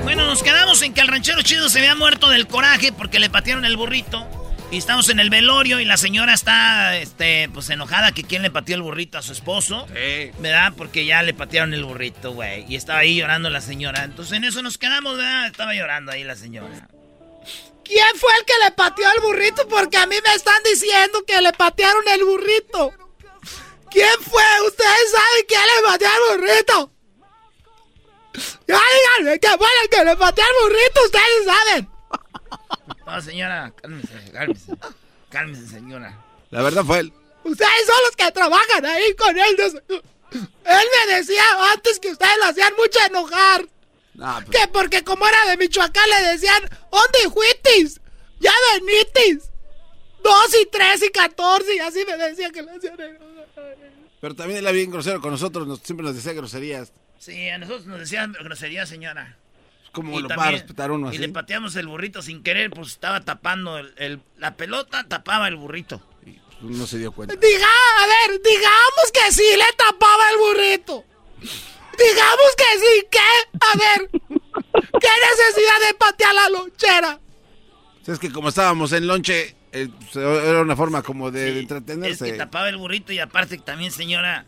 Bueno, 0.04 0.26
nos 0.26 0.42
quedamos 0.42 0.80
en 0.82 0.94
que 0.94 1.00
el 1.00 1.08
ranchero 1.08 1.42
chido 1.42 1.68
se 1.68 1.80
había 1.80 1.94
muerto 1.94 2.28
del 2.28 2.46
coraje 2.46 2.92
porque 2.92 3.18
le 3.18 3.30
patearon 3.30 3.64
el 3.64 3.76
burrito. 3.76 4.43
Y 4.74 4.78
estamos 4.78 5.08
en 5.08 5.20
el 5.20 5.30
velorio 5.30 5.78
y 5.78 5.84
la 5.84 5.96
señora 5.96 6.34
está, 6.34 6.96
este, 6.96 7.48
pues 7.54 7.70
enojada 7.70 8.10
que 8.10 8.24
quién 8.24 8.42
le 8.42 8.50
pateó 8.50 8.74
el 8.74 8.82
burrito 8.82 9.18
a 9.18 9.22
su 9.22 9.30
esposo. 9.30 9.86
Sí. 9.86 10.32
¿Verdad? 10.40 10.72
Porque 10.76 11.06
ya 11.06 11.22
le 11.22 11.32
patearon 11.32 11.72
el 11.74 11.84
burrito, 11.84 12.32
güey. 12.32 12.64
Y 12.68 12.74
estaba 12.74 12.98
ahí 12.98 13.14
llorando 13.14 13.50
la 13.50 13.60
señora. 13.60 14.02
Entonces 14.02 14.36
en 14.36 14.42
eso 14.42 14.62
nos 14.62 14.76
quedamos, 14.76 15.16
¿verdad? 15.16 15.46
Estaba 15.46 15.74
llorando 15.74 16.10
ahí 16.10 16.24
la 16.24 16.34
señora. 16.34 16.88
¿Quién 17.84 18.16
fue 18.16 18.30
el 18.36 18.44
que 18.44 18.52
le 18.64 18.72
pateó 18.72 19.06
el 19.14 19.20
burrito? 19.22 19.68
Porque 19.68 19.96
a 19.96 20.06
mí 20.06 20.16
me 20.26 20.34
están 20.34 20.60
diciendo 20.64 21.24
que 21.24 21.40
le 21.40 21.52
patearon 21.52 22.02
el 22.08 22.24
burrito. 22.24 22.92
¿Quién 23.92 24.20
fue? 24.28 24.42
Ustedes 24.66 25.10
saben 25.12 25.44
quién 25.46 25.60
le 25.60 25.88
pateó 25.88 26.08
el 26.08 26.36
burrito. 26.36 26.92
Ya 28.66 28.80
díganme 29.20 29.38
que 29.38 29.48
fue 29.56 29.68
el 29.84 29.88
que 29.88 30.04
le 30.04 30.16
pateó 30.16 30.44
el 30.44 30.68
burrito, 30.68 31.04
ustedes 31.04 31.44
saben. 31.46 31.93
No, 33.06 33.20
señora, 33.20 33.72
cálmese, 33.80 34.30
cálmese. 34.32 34.72
Cálmese, 35.30 35.68
señora. 35.68 36.18
La 36.50 36.62
verdad 36.62 36.84
fue 36.84 37.00
él. 37.00 37.12
Ustedes 37.44 37.86
son 37.86 37.96
los 38.06 38.16
que 38.16 38.32
trabajan 38.32 38.84
ahí 38.86 39.14
con 39.14 39.36
él. 39.36 39.56
Él 40.30 40.86
me 41.08 41.14
decía 41.14 41.42
antes 41.72 41.98
que 42.00 42.10
ustedes 42.10 42.36
lo 42.38 42.46
hacían 42.46 42.72
mucho 42.76 42.98
enojar. 43.06 43.66
Pues. 44.16 44.50
Que 44.50 44.68
porque 44.68 45.02
como 45.02 45.26
era 45.26 45.46
de 45.46 45.56
Michoacán 45.56 46.08
le 46.08 46.28
decían, 46.28 46.62
¿dónde 46.90 47.30
fuitis? 47.32 48.00
Ya 48.40 48.52
venitis. 48.72 49.50
Dos 50.22 50.54
y 50.62 50.66
tres 50.66 51.02
y 51.02 51.10
catorce 51.10 51.74
y 51.74 51.78
así 51.80 52.04
me 52.06 52.16
decía 52.16 52.50
que 52.50 52.62
le 52.62 52.70
hacían 52.70 53.00
enojar. 53.00 53.76
Pero 54.20 54.34
también 54.34 54.58
él 54.58 54.64
era 54.64 54.72
bien 54.72 54.90
grosero 54.90 55.20
con 55.20 55.32
nosotros, 55.32 55.80
siempre 55.82 56.06
nos 56.06 56.14
decía 56.14 56.32
groserías. 56.32 56.92
Sí, 57.18 57.48
a 57.48 57.58
nosotros 57.58 57.86
nos 57.86 58.00
decían 58.00 58.32
groserías, 58.32 58.88
señora. 58.88 59.36
¿Cómo 59.94 60.20
lo 60.20 60.28
va 60.28 60.48
a 60.48 60.50
respetar 60.50 60.90
uno 60.90 61.08
así? 61.08 61.16
Y 61.16 61.20
le 61.20 61.28
pateamos 61.28 61.76
el 61.76 61.86
burrito 61.86 62.20
sin 62.20 62.42
querer, 62.42 62.70
pues 62.70 62.88
estaba 62.88 63.20
tapando 63.20 63.78
el, 63.78 64.20
la 64.36 64.56
pelota, 64.56 65.04
tapaba 65.06 65.46
el 65.46 65.54
burrito. 65.54 66.02
Y 66.26 66.32
pues, 66.60 66.76
no 66.76 66.86
se 66.86 66.98
dio 66.98 67.12
cuenta. 67.12 67.36
Diga, 67.36 67.66
a 68.00 68.06
ver, 68.06 68.42
digamos 68.42 69.12
que 69.12 69.32
sí 69.32 69.44
le 69.56 69.72
tapaba 69.76 70.30
el 70.30 70.36
burrito. 70.38 71.04
Digamos 71.40 72.56
que 72.56 72.64
sí, 72.80 73.06
¿qué? 73.08 73.18
A 73.60 73.76
ver, 73.78 74.10
¿qué 74.10 75.08
necesidad 75.30 75.88
de 75.88 75.94
patear 75.96 76.34
la 76.34 76.48
lonchera? 76.48 77.20
Es 78.04 78.18
que 78.18 78.32
como 78.32 78.48
estábamos 78.48 78.92
en 78.92 79.06
lonche, 79.06 79.54
eh, 79.70 79.88
pues, 79.96 80.16
era 80.16 80.60
una 80.60 80.74
forma 80.74 81.02
como 81.02 81.30
de, 81.30 81.60
entretenerse. 81.60 82.26
Es 82.26 82.32
que 82.32 82.38
tapaba 82.38 82.68
el 82.68 82.78
burrito 82.78 83.12
y 83.12 83.20
aparte 83.20 83.58
también, 83.58 83.92
señora, 83.92 84.44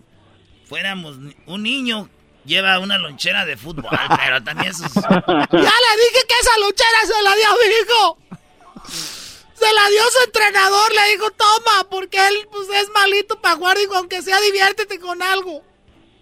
fuéramos 0.65 1.19
un 1.47 1.63
niño 1.63 2.11
lleva 2.47 2.79
una 2.79 2.99
lonchera 2.99 3.45
de 3.45 3.57
fútbol, 3.57 3.91
pero 4.17 4.43
también 4.43 4.73
sus... 4.73 4.93
Ya 4.95 5.03
le 5.03 5.93
dije 6.03 6.23
que 6.29 6.35
esa 6.41 6.59
lonchera 6.59 7.01
se 7.07 7.23
la 7.23 7.35
dio 7.35 7.47
a 7.47 7.53
mi 7.53 7.75
hijo. 7.83 8.19
Se 9.55 9.73
la 9.73 9.89
dio 9.89 10.03
su 10.11 10.25
entrenador, 10.27 10.93
le 10.93 11.13
dijo, 11.13 11.31
toma, 11.31 11.89
porque 11.91 12.19
él 12.29 12.49
pues, 12.51 12.69
es 12.69 12.89
malito 12.91 13.41
para 13.41 13.57
jugar, 13.57 13.79
dijo, 13.79 13.95
aunque 13.95 14.23
sea 14.23 14.41
diviértete 14.41 14.99
con 15.01 15.23
algo. 15.23 15.63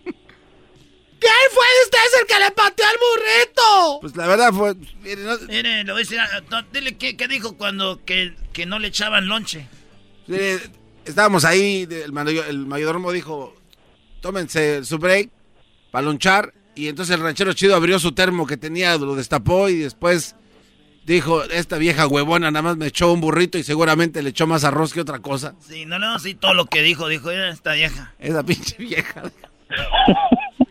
¿Quién 0.04 1.32
fue 1.52 1.64
de 1.64 1.84
ustedes 1.84 2.20
el 2.20 2.26
que 2.26 2.38
le 2.38 2.50
pateó 2.50 2.86
al 2.86 2.96
burrito? 2.98 3.98
Pues 4.02 4.16
la 4.16 4.26
verdad 4.26 4.52
fue... 4.52 4.74
Mire, 5.02 5.84
lo 5.84 5.94
voy 5.94 6.02
a 6.02 6.04
decir, 6.04 6.20
dile 6.70 6.96
qué, 6.98 7.28
dijo 7.28 7.56
cuando 7.56 8.04
que, 8.04 8.36
que, 8.52 8.66
no 8.66 8.78
le 8.78 8.88
echaban 8.88 9.26
lonche. 9.26 9.66
estábamos 11.06 11.44
ahí, 11.44 11.88
el, 11.90 12.12
el 12.28 12.66
mayordomo 12.66 13.10
dijo, 13.10 13.56
tómense 14.20 14.84
su 14.84 14.98
break 14.98 15.30
para 15.94 16.06
lonchar. 16.06 16.52
Y 16.74 16.88
entonces 16.88 17.14
el 17.14 17.22
ranchero 17.22 17.52
chido 17.52 17.76
abrió 17.76 18.00
su 18.00 18.10
termo 18.10 18.48
que 18.48 18.56
tenía, 18.56 18.98
lo 18.98 19.14
destapó 19.14 19.68
y 19.68 19.78
después 19.78 20.34
dijo, 21.06 21.44
esta 21.44 21.78
vieja 21.78 22.08
huevona 22.08 22.50
nada 22.50 22.62
más 22.62 22.76
me 22.76 22.88
echó 22.88 23.12
un 23.12 23.20
burrito 23.20 23.58
y 23.58 23.62
seguramente 23.62 24.20
le 24.20 24.30
echó 24.30 24.48
más 24.48 24.64
arroz 24.64 24.92
que 24.92 25.00
otra 25.00 25.20
cosa. 25.20 25.54
Sí, 25.60 25.86
no, 25.86 26.00
no, 26.00 26.18
sí, 26.18 26.34
todo 26.34 26.52
lo 26.52 26.66
que 26.66 26.82
dijo, 26.82 27.06
dijo, 27.06 27.30
esta 27.30 27.74
vieja. 27.74 28.12
Esa 28.18 28.42
pinche 28.42 28.76
vieja. 28.76 29.22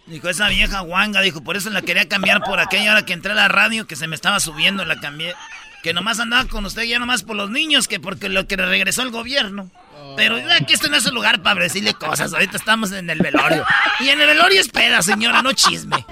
Dijo, 0.05 0.29
esa 0.29 0.47
vieja 0.49 0.81
guanga, 0.81 1.21
dijo, 1.21 1.41
por 1.41 1.55
eso 1.55 1.71
la 1.71 1.81
quería 1.81 2.07
cambiar 2.07 2.43
por 2.43 2.59
aquella 2.59 2.91
hora 2.91 3.05
que 3.05 3.13
entré 3.13 3.31
a 3.31 3.35
la 3.35 3.47
radio, 3.47 3.87
que 3.87 3.95
se 3.95 4.05
me 4.07 4.15
estaba 4.15 4.39
subiendo, 4.39 4.85
la 4.85 4.99
cambié. 4.99 5.33
Que 5.81 5.93
nomás 5.93 6.19
andaba 6.19 6.47
con 6.47 6.65
usted 6.65 6.83
ya 6.83 6.99
nomás 6.99 7.23
por 7.23 7.35
los 7.35 7.49
niños, 7.49 7.87
que 7.87 7.99
porque 7.99 8.29
lo 8.29 8.45
que 8.45 8.55
regresó 8.57 9.01
el 9.01 9.09
gobierno. 9.09 9.71
Pero 10.15 10.37
aquí 10.51 10.73
esto 10.73 10.89
no 10.89 10.97
es 10.97 11.05
el 11.05 11.13
lugar 11.13 11.41
para 11.41 11.61
decirle 11.61 11.93
cosas. 11.93 12.33
Ahorita 12.33 12.57
estamos 12.57 12.91
en 12.91 13.09
el 13.09 13.19
velorio. 13.19 13.65
Y 13.99 14.09
en 14.09 14.21
el 14.21 14.27
velorio 14.27 14.61
espera, 14.61 15.01
señora, 15.01 15.41
no 15.41 15.53
chisme. 15.53 16.05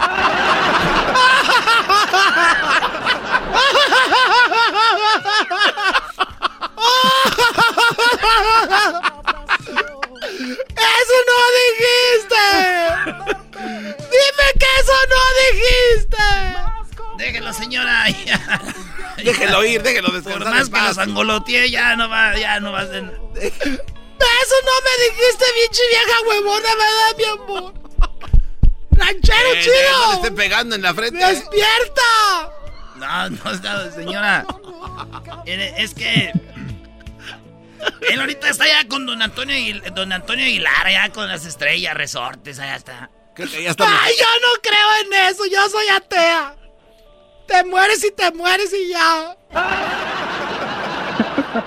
¡Eso 11.01 11.17
no 11.29 11.39
dijiste! 11.61 12.43
¡Dime 13.97 14.47
que 14.59 14.69
eso 14.79 14.97
no 15.09 15.21
dijiste! 15.41 16.25
Déjelo, 17.21 17.53
señora. 17.53 18.05
déjelo 19.23 19.63
ir, 19.63 19.83
déjelo 19.83 20.09
descansar. 20.09 20.43
Por 20.43 20.49
más 20.49 20.69
que 20.69 20.81
los 20.81 20.97
angoloteé, 20.97 21.69
ya 21.69 21.95
no 21.95 22.09
va, 22.09 22.35
ya 22.35 22.59
no 22.59 22.71
va 22.71 22.79
a 22.81 22.87
ser... 22.87 23.03
Eso 23.03 24.55
no 24.65 24.75
me 24.85 24.93
dijiste, 25.05 25.45
bichi 25.55 25.81
vieja 25.91 26.21
huevona, 26.27 26.69
¿verdad, 26.75 27.15
mi 27.17 27.23
amor? 27.25 27.73
¡Ranchero 28.91 29.53
eh, 29.53 29.59
chido! 29.61 29.99
No 29.99 30.09
le 30.09 30.15
esté 30.15 30.31
pegando 30.31 30.75
en 30.75 30.81
la 30.81 30.93
frente. 30.95 31.23
¡Despierta! 31.23 32.51
No, 32.95 33.29
no, 33.29 33.91
señora. 33.91 34.45
Es 35.45 35.93
que... 35.93 36.31
Él 38.09 38.19
ahorita 38.19 38.49
está 38.49 38.67
ya 38.67 38.87
con 38.87 39.05
don 39.05 39.21
Antonio, 39.21 39.79
don 39.93 40.11
Antonio 40.11 40.45
Aguilar, 40.45 40.87
allá 40.87 41.11
con 41.11 41.27
las 41.27 41.45
estrellas, 41.45 41.93
resortes, 41.93 42.57
allá 42.57 42.75
está. 42.77 43.09
Ay, 43.37 44.13
yo 44.19 44.25
no 44.41 44.61
creo 44.63 44.87
en 45.05 45.29
eso, 45.29 45.45
yo 45.45 45.69
soy 45.69 45.87
atea. 45.87 46.55
Te 47.51 47.65
mueres 47.65 48.01
y 48.05 48.11
te 48.11 48.31
mueres 48.31 48.73
y 48.73 48.89
ya. 48.89 49.37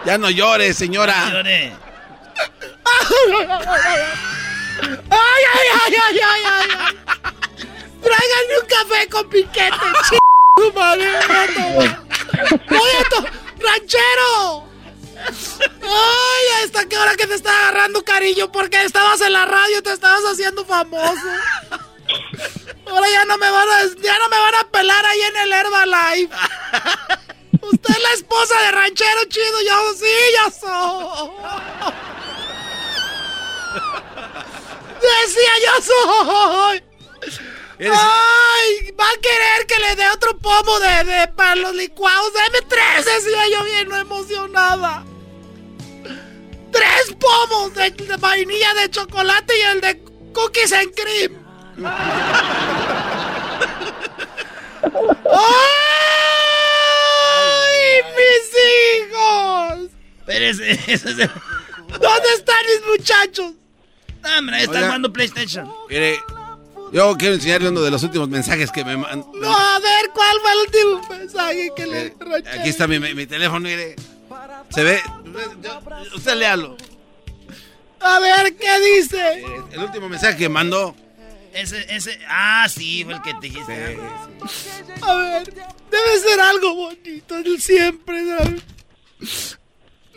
Ya 0.07 0.17
no 0.17 0.31
llores, 0.31 0.79
señora. 0.79 1.27
No 1.27 1.33
llore. 1.33 1.73
Ay, 5.11 5.43
ay, 5.55 5.69
ay, 5.75 5.95
ay, 6.09 6.21
ay, 6.25 6.43
ay. 6.53 6.69
Tráiganme 8.03 8.59
un 8.63 8.67
café 8.67 9.09
con 9.11 9.29
piquete, 9.29 9.71
ch... 10.09 10.75
madre. 10.75 11.07
Oye, 12.71 12.99
ranchero. 13.59 14.65
Ay, 15.83 16.65
¿hasta 16.65 16.87
qué 16.89 16.97
hora 16.97 17.15
que 17.17 17.27
te 17.27 17.35
está 17.35 17.51
agarrando 17.51 18.03
cariño? 18.05 18.51
Porque 18.51 18.83
estabas 18.85 19.21
en 19.21 19.35
la 19.35 19.45
radio, 19.45 19.83
te 19.83 19.93
estabas 19.93 20.23
haciendo 20.33 20.65
famoso. 20.65 21.29
Ahora 22.87 23.11
ya 23.11 23.25
no 23.25 23.39
me 23.39 23.51
van 23.51 23.69
a, 23.69 23.83
ya 24.03 24.19
no 24.19 24.29
me 24.29 24.39
van 24.39 24.55
a 24.55 24.69
pelar 24.71 25.05
ahí 25.07 25.21
en 25.23 25.37
el 25.37 25.53
Herbalife. 25.53 26.35
Usted 27.63 27.91
es 27.91 28.03
la 28.03 28.13
esposa 28.13 28.61
de 28.61 28.71
ranchero 28.73 29.25
chido, 29.29 29.61
yo 29.63 29.95
sí, 29.95 30.15
yo 30.37 30.51
soy. 30.61 31.31
Decía 35.01 35.53
yo 35.67 35.83
soy. 35.83 36.85
Ay, 37.81 38.93
va 38.93 39.09
a 39.09 39.21
querer 39.21 39.67
que 39.67 39.79
le 39.79 39.97
dé 39.97 40.09
otro 40.11 40.39
pomo 40.39 40.79
de, 40.79 41.05
de 41.05 41.29
para 41.29 41.57
los 41.57 41.75
licuados. 41.75 42.33
Deme 42.33 42.67
tres, 42.69 43.05
decía 43.05 43.49
yo 43.49 43.65
bien 43.65 43.93
emocionada. 43.93 45.05
Tres 46.71 47.15
pomos 47.19 47.75
de, 47.75 47.91
de 47.91 48.17
vainilla 48.17 48.75
de 48.75 48.91
chocolate 48.91 49.59
y 49.59 49.63
el 49.63 49.81
de 49.81 50.03
cookies 50.33 50.73
and 50.73 50.95
cream. 50.95 51.44
¡Ay, 57.05 58.03
mis 58.17 59.11
hijos! 59.11 59.91
Pero 60.27 60.45
ese, 60.47 60.71
ese, 60.93 61.09
¿Dónde 61.15 62.29
están 62.37 62.57
mis 62.67 62.87
muchachos? 62.99 63.53
No, 64.23 64.39
hombre, 64.39 64.57
ahí 64.57 64.63
están 64.63 64.77
Oiga. 64.77 64.87
jugando 64.89 65.13
PlayStation. 65.13 65.71
Mire, 65.89 66.19
yo 66.93 67.15
quiero 67.17 67.35
enseñarle 67.35 67.69
uno 67.69 67.83
de 67.83 67.91
los 67.91 68.03
últimos 68.03 68.29
mensajes 68.29 68.71
que 68.73 68.85
me 68.85 68.97
mandan. 68.97 69.25
No, 69.35 69.55
a 69.55 69.79
ver, 69.81 70.11
¿cuál 70.15 70.37
fue 70.41 70.53
el 70.53 70.59
último 70.61 71.09
mensaje 71.19 71.71
que 71.77 71.87
le 71.87 72.15
ranchero? 72.19 72.61
Aquí 72.61 72.69
está 72.71 72.87
mi, 72.87 72.99
mi- 72.99 73.15
mi 73.15 73.27
teléfono, 73.27 73.61
mire. 73.61 73.97
Se 74.71 74.83
ve. 74.83 75.01
Usted 76.15 76.35
léalo. 76.37 76.77
A 78.01 78.19
ver, 78.19 78.57
¿qué 78.57 78.81
dice? 78.81 79.19
Eh, 79.41 79.47
El 79.73 79.81
último 79.81 80.09
mensaje 80.09 80.37
que 80.37 80.49
mandó. 80.49 80.95
Ese, 81.55 81.87
ese. 81.95 82.19
Ah, 82.29 82.67
sí, 82.69 83.05
fue 83.05 83.15
el 83.15 83.23
que 83.23 83.33
te 83.35 83.41
dijiste. 83.43 83.97
A 85.03 85.15
ver, 85.15 85.45
debe 85.91 86.19
ser 86.19 86.41
algo 86.41 86.75
bonito, 86.75 87.37
el 87.39 87.61
siempre, 87.63 88.25
¿sabes? 88.27 88.63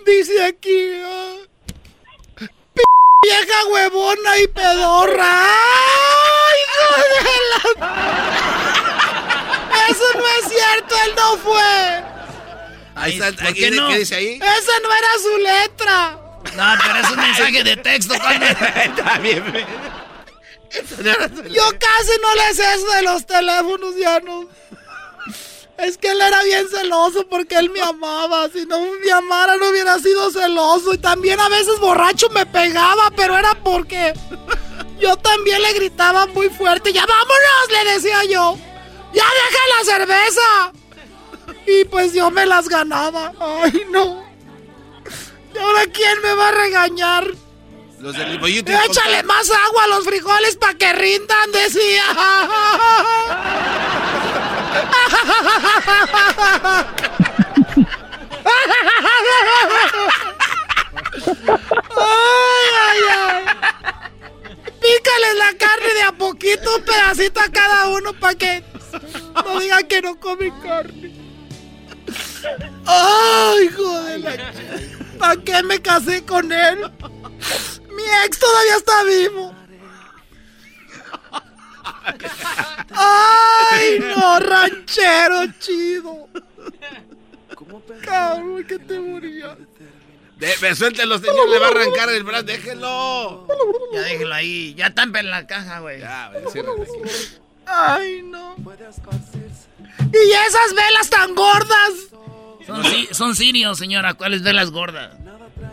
Dice 0.06 0.44
aquí, 0.46 0.92
ah, 1.06 1.36
"P- 2.38 2.84
vieja 3.24 3.66
huevona 3.72 4.40
y 4.40 4.48
pedorra. 4.48 5.44
¡Ay, 5.46 6.58
hijo 6.66 6.88
de 6.98 7.22
la... 7.78 7.94
Eso 9.90 10.04
no 10.16 10.26
es 10.28 10.50
cierto, 10.50 10.96
él 11.06 11.12
no 11.16 11.38
fue. 11.38 12.04
Ahí 12.96 13.14
está. 13.14 13.32
¿por 13.34 13.48
aquí 13.48 13.60
qué 13.60 13.66
dice- 13.70 13.76
no? 13.82 13.88
¿Qué 13.90 14.00
dice 14.00 14.16
ahí? 14.16 14.36
Esa 14.38 14.80
no 14.82 14.90
era 14.92 15.10
su 15.22 15.38
letra. 15.38 16.20
No, 16.56 16.76
pero 16.84 17.00
es 17.00 17.12
un 17.12 17.18
mensaje 17.18 17.64
de 17.64 17.78
texto. 17.78 18.16
¿cuál 18.20 18.40
me- 18.40 18.50
Está 18.86 19.18
bien. 19.20 19.44
Yo 21.50 21.64
casi 21.80 22.12
no 22.22 22.36
le 22.36 22.54
sé 22.54 22.74
eso 22.76 22.88
de 22.92 23.02
los 23.04 23.26
teléfonos, 23.26 23.96
ya 23.96 24.20
no. 24.20 24.48
Es 25.78 25.98
que 25.98 26.10
él 26.10 26.20
era 26.20 26.44
bien 26.44 26.68
celoso 26.70 27.28
porque 27.28 27.56
él 27.56 27.70
me 27.70 27.82
amaba. 27.82 28.50
Si 28.50 28.66
no 28.66 28.80
me 28.80 29.12
amara, 29.12 29.58
no 29.58 29.70
hubiera 29.70 30.00
sido 30.00 30.32
celoso. 30.32 30.94
Y 30.94 30.98
también 30.98 31.40
a 31.40 31.50
veces 31.50 31.80
borracho 31.80 32.30
me 32.30 32.46
pegaba, 32.46 33.12
pero 33.16 33.38
era 33.38 33.54
porque 33.64 34.14
yo 35.00 35.16
también 35.18 35.62
le 35.62 35.74
gritaba 35.74 36.26
muy 36.28 36.50
fuerte. 36.50 36.92
¡Ya 36.92 37.06
vámonos! 37.06 37.70
Le 37.72 37.94
decía 37.94 38.24
yo. 38.24 38.58
¡Ya 39.14 39.24
deja 39.24 39.60
la 39.78 39.86
cerveza! 39.86 40.74
Y 41.68 41.86
pues 41.86 42.14
yo 42.14 42.32
me 42.32 42.46
las 42.46 42.68
ganaba. 42.68 43.34
¡Ay, 43.40 43.86
no! 43.92 44.26
¿Y 45.54 45.58
ahora 45.60 45.86
quién 45.94 46.22
me 46.22 46.34
va 46.34 46.48
a 46.50 46.52
regañar? 46.52 47.34
Los 48.00 48.16
del. 48.16 48.40
Échale 48.44 49.24
más 49.24 49.50
agua 49.50 49.84
a 49.84 49.88
los 49.88 50.06
frijoles 50.06 50.56
para 50.56 50.76
que 50.76 50.94
rindan, 50.94 51.52
decía. 51.52 52.04
Ay, 61.96 62.68
ay, 62.86 63.00
ay. 63.16 63.46
Pícales 64.80 65.36
la 65.38 65.58
carne 65.58 65.94
de 65.94 66.02
a 66.04 66.12
poquito, 66.12 66.76
un 66.76 66.84
pedacito 66.84 67.40
a 67.40 67.52
cada 67.52 67.90
uno 67.90 68.14
para 68.14 68.36
que 68.36 68.64
no 69.44 69.60
digan 69.60 69.88
que 69.88 70.02
no 70.02 70.20
comen 70.20 70.54
carne. 70.62 71.14
Ay, 72.86 73.66
hijo 73.66 74.02
de 74.04 74.20
la 74.20 74.54
¿Para 75.18 75.42
qué 75.42 75.64
me 75.64 75.82
casé 75.82 76.24
con 76.24 76.52
él? 76.52 76.92
Mi 77.98 78.04
ex 78.26 78.38
todavía 78.38 78.76
está 78.78 79.04
vivo. 79.04 79.56
Ay, 82.92 84.00
no, 84.00 84.40
ranchero 84.40 85.52
chido. 85.60 86.30
Cabrón, 88.02 88.64
que 88.66 88.78
te 88.78 89.00
moría. 89.00 89.58
De, 90.38 90.76
suéltelo, 90.76 91.18
señor. 91.18 91.50
Le 91.50 91.58
va 91.58 91.68
a 91.68 91.70
arrancar 91.70 92.10
el 92.10 92.24
brazo. 92.24 92.44
Déjelo. 92.44 93.48
Ya 93.94 94.02
déjelo 94.02 94.36
ahí. 94.36 94.76
Ya 94.76 94.94
tampen 94.94 95.32
la 95.32 95.48
caja, 95.48 95.80
güey. 95.80 96.00
Ya, 96.00 96.32
güey. 96.32 96.44
Ay, 97.66 98.22
no. 98.22 98.56
Y 100.14 100.32
esas 100.32 100.76
velas 100.76 101.10
tan 101.10 101.34
gordas. 101.34 101.94
Son, 102.68 102.84
son 103.12 103.36
sirios, 103.36 103.80
señora. 103.80 104.14
¿Cuáles 104.14 104.44
velas 104.44 104.70
gordas? 104.70 105.18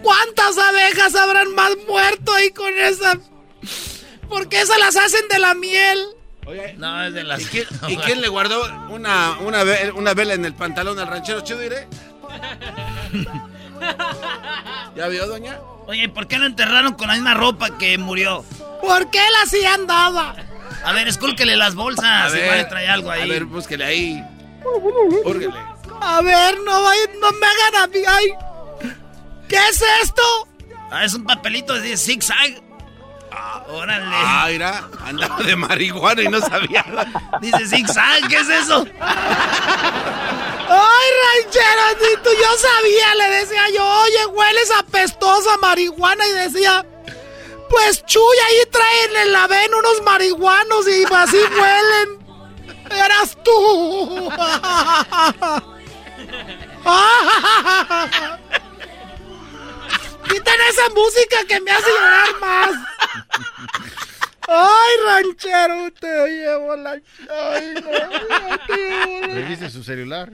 ¿Cuántas 0.04 0.58
abejas 0.58 1.14
habrán 1.16 1.54
más 1.54 1.70
muerto 1.88 2.32
ahí 2.34 2.50
con 2.50 2.72
esa? 2.78 3.18
Porque 4.28 4.60
esas 4.60 4.78
las 4.78 4.96
hacen 4.96 5.26
de 5.28 5.38
la 5.38 5.54
miel. 5.54 5.98
No, 6.76 7.04
es 7.04 7.14
de 7.14 7.24
las. 7.24 7.40
¿Y 7.40 7.44
quién, 7.46 7.66
y 7.88 7.96
quién 7.96 8.20
le 8.20 8.28
guardó 8.28 8.62
una, 8.90 9.38
una, 9.40 9.64
ve- 9.64 9.92
una 9.96 10.12
vela 10.14 10.34
en 10.34 10.44
el 10.44 10.54
pantalón 10.54 10.98
al 10.98 11.06
ranchero 11.08 11.40
chido, 11.40 11.58
diré? 11.60 11.88
¿Ya 14.96 15.08
vio, 15.08 15.26
doña? 15.26 15.58
Oye, 15.86 16.08
¿por 16.08 16.26
qué 16.26 16.38
lo 16.38 16.46
enterraron 16.46 16.94
con 16.94 17.08
la 17.08 17.14
misma 17.14 17.34
ropa 17.34 17.76
que 17.78 17.98
murió? 17.98 18.44
¿Por 18.80 19.10
qué 19.10 19.18
él 19.18 19.34
así 19.42 19.64
andaba? 19.64 20.34
A 20.84 20.92
ver, 20.92 21.08
escúlquele 21.08 21.56
las 21.56 21.74
bolsas. 21.74 22.34
Igual 22.34 22.58
le 22.58 22.64
trae 22.64 22.88
algo 22.88 23.10
ahí. 23.10 23.22
A 23.22 23.26
ver, 23.26 23.44
búsquele 23.46 23.84
ahí. 23.84 24.24
Húrguele. 25.24 25.54
A 26.00 26.20
ver, 26.22 26.60
no, 26.60 26.82
vaya- 26.82 27.10
no 27.20 27.32
me 27.32 27.46
hagan 27.46 27.82
a 27.82 27.86
mí. 27.86 27.98
Ay. 28.06 28.34
¿Qué 29.48 29.56
es 29.56 29.82
esto? 30.02 30.22
Ah, 30.90 31.04
es 31.04 31.14
un 31.14 31.24
papelito 31.24 31.74
de 31.74 31.96
zigzag. 31.96 32.60
Ah, 33.32 33.64
órale. 33.68 34.04
Ah, 34.06 34.46
mira, 34.48 34.84
andaba 35.04 35.42
de 35.42 35.56
marihuana 35.56 36.22
y 36.22 36.28
no 36.28 36.40
sabía. 36.40 36.84
Dice 37.40 37.66
zigzag, 37.66 38.28
¿qué 38.28 38.36
es 38.36 38.48
eso? 38.48 38.86
Ay, 40.66 41.10
rancherito, 41.24 42.30
yo 42.32 42.58
sabía, 42.58 43.14
le 43.16 43.30
decía 43.38 43.62
yo, 43.74 43.84
oye, 43.84 44.26
hueles 44.26 44.70
apestosa 44.78 45.56
marihuana 45.58 46.26
y 46.26 46.32
decía, 46.32 46.86
pues 47.68 48.04
chuy, 48.06 48.36
ahí 48.46 48.66
traen 48.70 49.16
en 49.26 49.32
la 49.32 49.46
ven 49.46 49.74
unos 49.74 50.02
marihuanos 50.04 50.88
y 50.88 51.04
así 51.12 51.36
huelen. 51.36 52.24
Eras 52.90 53.36
tú. 53.42 54.30
Quiten 60.28 60.60
esa 60.70 60.88
música 60.90 61.44
que 61.48 61.60
me 61.60 61.70
hace 61.70 61.90
llorar 61.90 62.40
más. 62.40 62.70
Ay, 64.46 64.92
ranchero, 65.06 65.90
te 65.98 66.28
llevo 66.28 66.76
la... 66.76 66.90
Ay, 66.92 67.74
no, 67.74 67.92
ya 67.92 68.60
te 68.66 68.76
llevo 68.76 69.26
la... 69.26 69.34
¿Reviste 69.34 69.70
su 69.70 69.82
celular? 69.82 70.30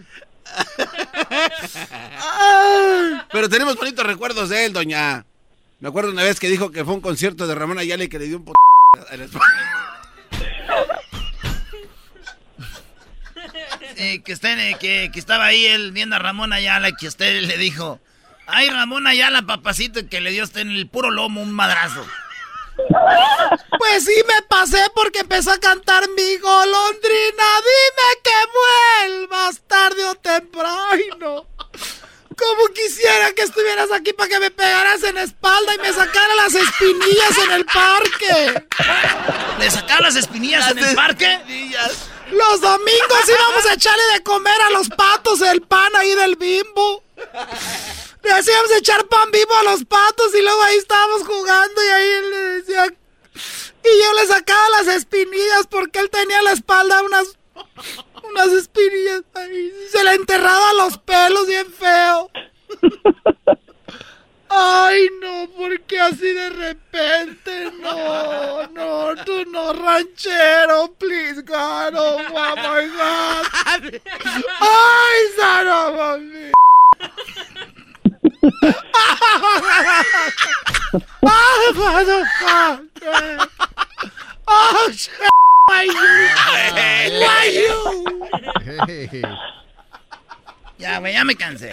Ay. 2.18 3.20
Pero 3.32 3.48
tenemos 3.48 3.76
bonitos 3.76 4.04
recuerdos 4.04 4.48
de 4.48 4.64
él, 4.64 4.72
doña. 4.72 5.24
Me 5.78 5.88
acuerdo 5.88 6.10
una 6.10 6.24
vez 6.24 6.40
que 6.40 6.48
dijo 6.48 6.70
que 6.72 6.84
fue 6.84 6.94
un 6.94 7.00
concierto 7.00 7.46
de 7.46 7.54
Ramón 7.54 7.78
Ayala 7.78 8.04
y 8.04 8.08
que 8.08 8.18
le 8.18 8.26
dio 8.26 8.38
un 8.38 8.44
p... 8.44 8.52
Eh, 13.96 14.22
que, 14.22 14.32
usted, 14.32 14.58
eh, 14.58 14.76
que, 14.80 15.10
que 15.12 15.18
estaba 15.18 15.44
ahí 15.44 15.66
él 15.66 15.92
viendo 15.92 16.16
a 16.16 16.18
Ramón 16.18 16.52
Ayala 16.52 16.88
y 16.88 16.94
que 16.94 17.06
usted 17.06 17.42
le 17.42 17.58
dijo, 17.58 18.00
ay 18.52 18.68
Ramón 18.68 19.06
Ayala, 19.06 19.42
papacito, 19.42 20.00
que 20.08 20.20
le 20.20 20.30
dio 20.30 20.44
usted 20.44 20.60
en 20.60 20.70
el 20.70 20.88
puro 20.88 21.10
lomo 21.10 21.42
un 21.42 21.52
madrazo. 21.52 22.04
Pues 23.78 24.04
sí 24.04 24.14
me 24.26 24.42
pasé 24.42 24.82
porque 24.94 25.20
empezó 25.20 25.52
a 25.52 25.58
cantar 25.58 26.08
mi 26.10 26.36
golondrina. 26.38 27.44
Dime 27.66 28.08
que 28.24 29.08
vuelvas 29.08 29.60
tarde 29.66 30.04
o 30.04 30.14
temprano. 30.14 31.46
Como 32.36 32.66
quisiera 32.74 33.32
que 33.32 33.42
estuvieras 33.42 33.92
aquí 33.92 34.14
para 34.14 34.28
que 34.28 34.40
me 34.40 34.50
pegaras 34.50 35.02
en 35.02 35.16
la 35.16 35.22
espalda 35.22 35.74
y 35.74 35.78
me 35.78 35.92
sacara 35.92 36.34
las 36.36 36.54
espinillas 36.54 37.38
en 37.44 37.52
el 37.52 37.64
parque. 37.66 38.66
¿Le 39.58 39.70
sacaron 39.70 40.04
las 40.04 40.16
espinillas 40.16 40.70
en 40.70 40.78
el 40.78 40.94
parque? 40.94 41.38
Los 42.30 42.60
domingos 42.60 43.28
íbamos 43.28 43.66
a 43.66 43.74
echarle 43.74 44.04
de 44.14 44.22
comer 44.22 44.60
a 44.68 44.70
los 44.70 44.88
patos 44.88 45.42
el 45.42 45.60
pan 45.62 45.94
ahí 45.96 46.14
del 46.14 46.36
bimbo. 46.36 47.02
Le 48.22 48.32
hacíamos 48.32 48.70
echar 48.72 49.06
pan 49.06 49.30
vivo 49.30 49.54
a 49.54 49.62
los 49.64 49.84
patos 49.84 50.34
y 50.34 50.42
luego 50.42 50.62
ahí 50.62 50.76
estábamos 50.76 51.26
jugando 51.26 51.84
y 51.84 51.88
ahí 51.88 52.08
él 52.08 52.30
le 52.30 52.38
decía... 52.38 52.86
Y 53.82 54.02
yo 54.02 54.12
le 54.14 54.26
sacaba 54.26 54.68
las 54.70 54.88
espinillas 54.88 55.66
porque 55.70 56.00
él 56.00 56.10
tenía 56.10 56.38
en 56.38 56.44
la 56.44 56.52
espalda 56.52 57.02
unas... 57.02 57.38
Unas 58.22 58.48
espinillas 58.48 59.22
ahí. 59.34 59.72
y 59.86 59.88
Se 59.90 60.04
le 60.04 60.14
enterraba 60.14 60.72
los 60.74 60.98
pelos 60.98 61.46
bien 61.46 61.72
feo. 61.72 62.30
Ay, 64.52 65.08
no, 65.20 65.48
porque 65.56 66.00
así 66.00 66.32
de 66.32 66.50
repente, 66.50 67.70
no, 67.80 68.66
no, 68.66 69.24
tú 69.24 69.44
no, 69.48 69.72
ranchero, 69.72 70.92
please, 70.98 71.40
God, 71.42 71.94
oh, 71.96 72.18
my 72.18 72.88
God. 72.88 73.46
Ay, 74.60 75.20
son 75.36 75.68
of 75.68 76.00
a 76.00 76.18
bitch. 76.18 76.52
Oh, 81.22 81.72
motherfucker. 81.76 83.48
Oh, 84.48 84.90
shit. 84.92 85.12
Why 85.68 85.84
you? 85.84 85.94
Why 87.24 87.46
you? 87.54 89.22
Ya, 90.78 90.98
güey, 90.98 91.12
ya 91.12 91.24
me 91.24 91.36
cansé. 91.36 91.70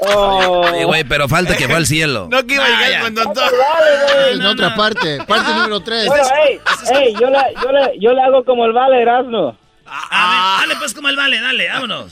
Oh. 0.00 0.62
Oye, 0.72 0.84
güey, 0.84 1.04
pero 1.04 1.28
falta 1.28 1.56
que 1.56 1.66
fue 1.66 1.76
al 1.76 1.86
cielo. 1.86 2.28
No 2.30 2.46
que 2.46 2.54
iba 2.54 2.64
a 2.64 2.68
llegar 2.68 2.92
el 2.92 3.00
conductor. 3.02 3.52
En 4.30 4.42
otra 4.46 4.74
parte, 4.74 5.18
parte 5.24 5.52
número 5.54 5.80
3. 5.80 6.06
Bueno, 6.06 6.24
ey, 6.44 6.60
ey, 6.94 7.14
yo 7.14 7.28
le, 7.28 7.38
yo, 7.62 7.72
le, 7.72 7.98
yo 8.00 8.12
le 8.12 8.22
hago 8.22 8.44
como 8.44 8.64
el 8.66 8.72
vale, 8.72 9.02
Erasmo. 9.02 9.56
A 9.86 10.58
ver, 10.58 10.68
dale 10.68 10.76
pues 10.78 10.94
como 10.94 11.08
el 11.08 11.16
vale, 11.16 11.40
dale, 11.40 11.68
vámonos. 11.68 12.10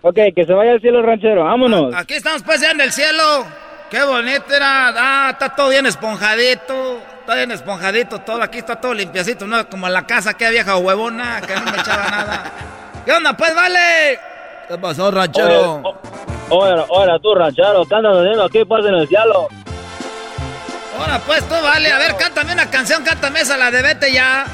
Ok, 0.00 0.16
que 0.34 0.44
se 0.46 0.52
vaya 0.52 0.72
al 0.72 0.80
cielo 0.80 1.02
ranchero, 1.02 1.44
vámonos. 1.44 1.94
Aquí 1.94 2.14
estamos 2.14 2.42
pues 2.42 2.60
ya 2.60 2.70
en 2.70 2.80
el 2.80 2.92
cielo. 2.92 3.44
Qué 3.90 4.02
bonito 4.04 4.54
era. 4.54 4.92
Ah, 4.96 5.30
está 5.32 5.48
todo 5.48 5.70
bien 5.70 5.86
esponjadito. 5.86 7.00
Está 7.20 7.34
bien 7.34 7.50
esponjadito 7.50 8.20
todo. 8.20 8.42
Aquí 8.42 8.58
está 8.58 8.76
todo 8.76 8.94
limpiacito, 8.94 9.46
¿no? 9.46 9.68
Como 9.68 9.88
la 9.88 10.06
casa 10.06 10.34
que 10.34 10.48
vieja 10.50 10.76
huevona, 10.76 11.40
que 11.40 11.54
no 11.54 11.62
me 11.62 11.78
echaba 11.78 12.10
nada. 12.10 12.52
¿Qué 13.04 13.12
onda 13.12 13.36
pues, 13.36 13.54
vale? 13.54 14.20
¿Qué 14.68 14.78
pasó, 14.78 15.10
ranchero? 15.10 15.82
Oye, 16.50 16.84
oye, 16.88 17.12
tú, 17.22 17.34
ranchero, 17.34 17.84
¿qué 17.86 17.94
andas 17.94 18.18
haciendo 18.18 18.44
aquí, 18.44 18.64
pues, 18.64 18.86
en 18.86 18.94
el 18.94 19.08
cielo? 19.08 19.48
Ahora 20.98 21.18
pues 21.26 21.42
tú, 21.48 21.54
vale. 21.62 21.92
A 21.92 21.98
ver, 21.98 22.16
cántame 22.16 22.52
una 22.52 22.68
canción, 22.70 23.02
cántame 23.04 23.40
esa, 23.40 23.56
la 23.56 23.70
de 23.70 23.82
vete 23.82 24.12
ya. 24.12 24.44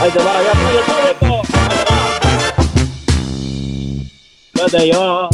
Ahí 0.00 0.10
te 0.10 0.18
va, 0.18 0.32
ya, 0.42 1.67
Vete 4.58 4.88
ya. 4.88 5.28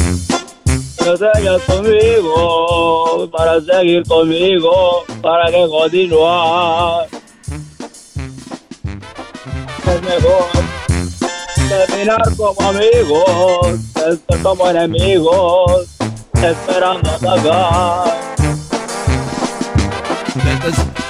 No 1.03 1.17
seguas 1.17 1.61
conmigo, 1.63 3.27
para 3.31 3.59
seguir 3.59 4.03
conmigo, 4.07 5.03
para 5.21 5.47
que 5.47 5.67
continuar. 5.67 7.07
Es 9.87 10.01
mejor 10.03 10.45
terminar 11.67 12.35
como 12.37 12.69
amigos, 12.69 13.79
que 14.29 14.41
como 14.43 14.69
enemigos, 14.69 15.87
esperando 16.43 17.09
atacar. 17.09 18.17
Vete, 20.35 21.04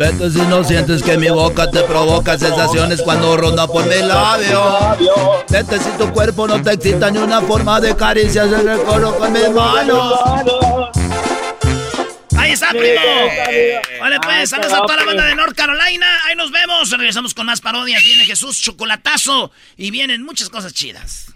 vete 0.00 0.30
si 0.30 0.38
no 0.38 0.64
sientes 0.64 1.02
que 1.02 1.18
mi 1.18 1.28
boca 1.28 1.70
te 1.70 1.82
provoca 1.82 2.38
sensaciones 2.38 3.02
cuando 3.02 3.36
ronda 3.36 3.66
por 3.66 3.86
mi 3.86 3.96
labio. 3.96 4.96
Vete 5.50 5.78
si 5.78 5.90
tu 5.98 6.10
cuerpo 6.10 6.48
no 6.48 6.62
te 6.62 6.72
excita 6.72 7.10
ni 7.10 7.18
una 7.18 7.42
forma 7.42 7.78
de 7.80 7.94
caricias 7.94 8.50
en 8.50 8.66
el 8.66 8.78
coro 8.78 9.14
con 9.18 9.30
mis 9.30 9.50
manos. 9.50 10.14
Ahí 12.38 12.52
está, 12.52 12.70
primo. 12.70 13.02
Vale, 14.00 14.18
pues, 14.22 14.48
saludos 14.48 14.72
a 14.72 14.78
toda 14.78 14.96
la 14.96 15.04
banda 15.04 15.26
de 15.26 15.34
North 15.34 15.54
Carolina. 15.54 16.06
Ahí 16.24 16.34
nos 16.34 16.50
vemos. 16.50 16.90
Regresamos 16.90 17.34
con 17.34 17.44
más 17.44 17.60
parodias. 17.60 18.02
Viene 18.02 18.24
Jesús 18.24 18.58
Chocolatazo 18.58 19.52
y 19.76 19.90
vienen 19.90 20.24
muchas 20.24 20.48
cosas 20.48 20.72
chidas. 20.72 21.26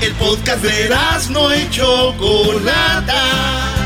El 0.00 0.14
podcast 0.14 0.62
de 0.62 0.88
no 1.30 1.54
y 1.54 1.68
Chocolata. 1.68 3.83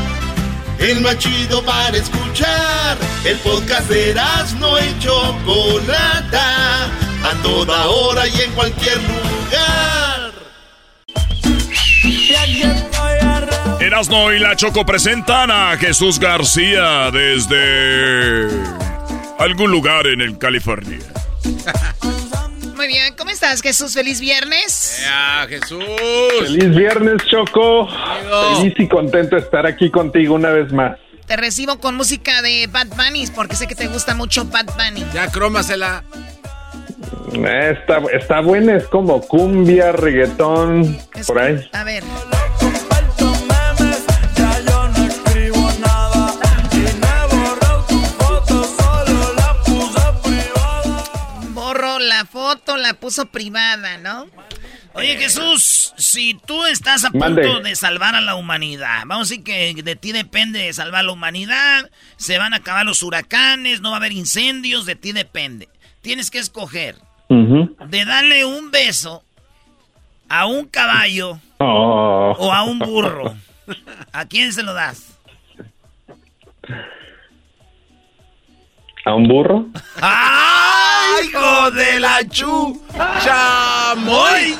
El 0.79 1.01
más 1.01 1.17
chido 1.17 1.63
para 1.63 1.97
escuchar. 1.97 2.97
El 3.25 3.37
podcast 3.39 3.89
de 3.89 4.15
no 4.59 4.79
y 4.79 4.99
Chocolata. 4.99 6.85
A 6.85 7.33
toda 7.43 7.87
hora 7.87 8.27
y 8.27 8.41
en 8.41 8.51
cualquier 8.53 8.97
lugar. 8.97 10.31
Erasno 13.79 14.33
y 14.33 14.39
la 14.39 14.55
Choco 14.55 14.85
presentan 14.85 15.51
a 15.51 15.75
Jesús 15.77 16.19
García 16.19 17.11
desde 17.11 18.49
algún 19.37 19.71
lugar 19.71 20.07
en 20.07 20.21
el 20.21 20.37
California. 20.37 20.99
Muy 22.79 22.87
bien, 22.87 23.13
¿cómo 23.17 23.29
estás, 23.29 23.61
Jesús? 23.61 23.93
Feliz 23.93 24.21
viernes. 24.21 25.01
Ya, 25.03 25.45
Jesús. 25.49 25.83
Feliz 26.39 26.73
viernes, 26.73 27.17
Choco. 27.29 27.89
Feliz 28.55 28.73
y 28.77 28.87
contento 28.87 29.35
de 29.35 29.41
estar 29.41 29.65
aquí 29.65 29.91
contigo 29.91 30.35
una 30.35 30.51
vez 30.51 30.71
más. 30.71 30.97
Te 31.27 31.35
recibo 31.35 31.77
con 31.81 31.95
música 31.95 32.41
de 32.41 32.67
Bad 32.67 32.87
Bunny 32.95 33.27
porque 33.35 33.57
sé 33.57 33.67
que 33.67 33.75
te 33.75 33.87
gusta 33.87 34.15
mucho 34.15 34.45
Bad 34.45 34.67
Bunny. 34.77 35.05
Ya, 35.13 35.29
crómasela. 35.29 36.05
Está, 37.33 38.01
está 38.13 38.39
buena, 38.39 38.77
es 38.77 38.87
como 38.87 39.19
cumbia, 39.19 39.91
reggaetón, 39.91 40.97
por 41.27 41.37
ahí. 41.37 41.69
A 41.73 41.83
ver. 41.83 42.05
La 51.99 52.25
foto, 52.25 52.77
la 52.77 52.93
puso 52.95 53.25
privada, 53.27 53.97
¿no? 53.97 54.27
Oye, 54.93 55.17
Jesús, 55.17 55.93
si 55.97 56.33
tú 56.45 56.65
estás 56.65 57.03
a 57.05 57.11
punto 57.11 57.25
Mande. 57.29 57.61
de 57.69 57.75
salvar 57.75 58.15
a 58.15 58.21
la 58.21 58.35
humanidad, 58.35 59.03
vamos 59.05 59.27
a 59.27 59.29
decir 59.29 59.43
que 59.43 59.73
de 59.83 59.95
ti 59.95 60.11
depende 60.11 60.71
salvar 60.73 61.01
a 61.01 61.03
la 61.03 61.11
humanidad, 61.11 61.89
se 62.17 62.37
van 62.39 62.53
a 62.53 62.57
acabar 62.57 62.85
los 62.85 63.03
huracanes, 63.03 63.81
no 63.81 63.91
va 63.91 63.97
a 63.97 63.99
haber 63.99 64.11
incendios, 64.13 64.85
de 64.85 64.95
ti 64.95 65.11
depende. 65.11 65.69
Tienes 66.01 66.31
que 66.31 66.39
escoger 66.39 66.95
de 67.29 68.05
darle 68.05 68.45
un 68.45 68.71
beso 68.71 69.23
a 70.27 70.45
un 70.47 70.65
caballo 70.67 71.39
Oh. 71.61 72.33
o 72.37 72.53
a 72.53 72.63
un 72.63 72.79
burro. 72.79 73.35
¿A 74.13 74.25
quién 74.25 74.53
se 74.53 74.63
lo 74.63 74.73
das? 74.73 75.03
¿A 79.05 79.13
un 79.15 79.27
burro? 79.27 79.65
¡Ay, 80.01 81.27
hijo 81.27 81.71
de 81.71 81.99
la 81.99 82.27
chu! 82.27 82.81
¡Chamoy! 83.23 84.57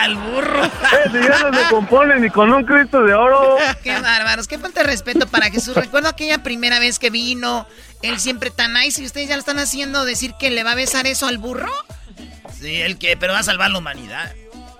Al 0.00 0.16
burro. 0.16 0.64
Eh, 0.64 0.70
si 1.10 1.18
ya 1.20 1.50
no 1.50 1.58
se 1.58 1.68
compone 1.70 2.20
ni 2.20 2.28
con 2.28 2.52
un 2.52 2.64
Cristo 2.64 3.02
de 3.02 3.14
oro. 3.14 3.56
Qué 3.82 3.98
bárbaros, 3.98 4.46
qué 4.46 4.58
falta 4.58 4.82
de 4.82 4.86
respeto 4.86 5.26
para 5.26 5.50
Jesús. 5.50 5.74
Recuerdo 5.76 6.08
aquella 6.08 6.42
primera 6.42 6.78
vez 6.78 6.98
que 6.98 7.10
vino, 7.10 7.66
él 8.02 8.20
siempre 8.20 8.50
tan 8.50 8.74
nice 8.74 9.02
y 9.02 9.06
ustedes 9.06 9.28
ya 9.28 9.36
lo 9.36 9.40
están 9.40 9.58
haciendo 9.58 10.04
decir 10.04 10.34
que 10.38 10.50
le 10.50 10.64
va 10.64 10.72
a 10.72 10.76
besar 10.76 11.06
eso 11.06 11.26
al 11.26 11.38
burro. 11.38 11.72
Sí, 12.52 12.76
el 12.82 12.98
que, 12.98 13.16
pero 13.16 13.32
va 13.32 13.38
a 13.38 13.44
salvar 13.44 13.70
la 13.70 13.78
humanidad. 13.78 14.32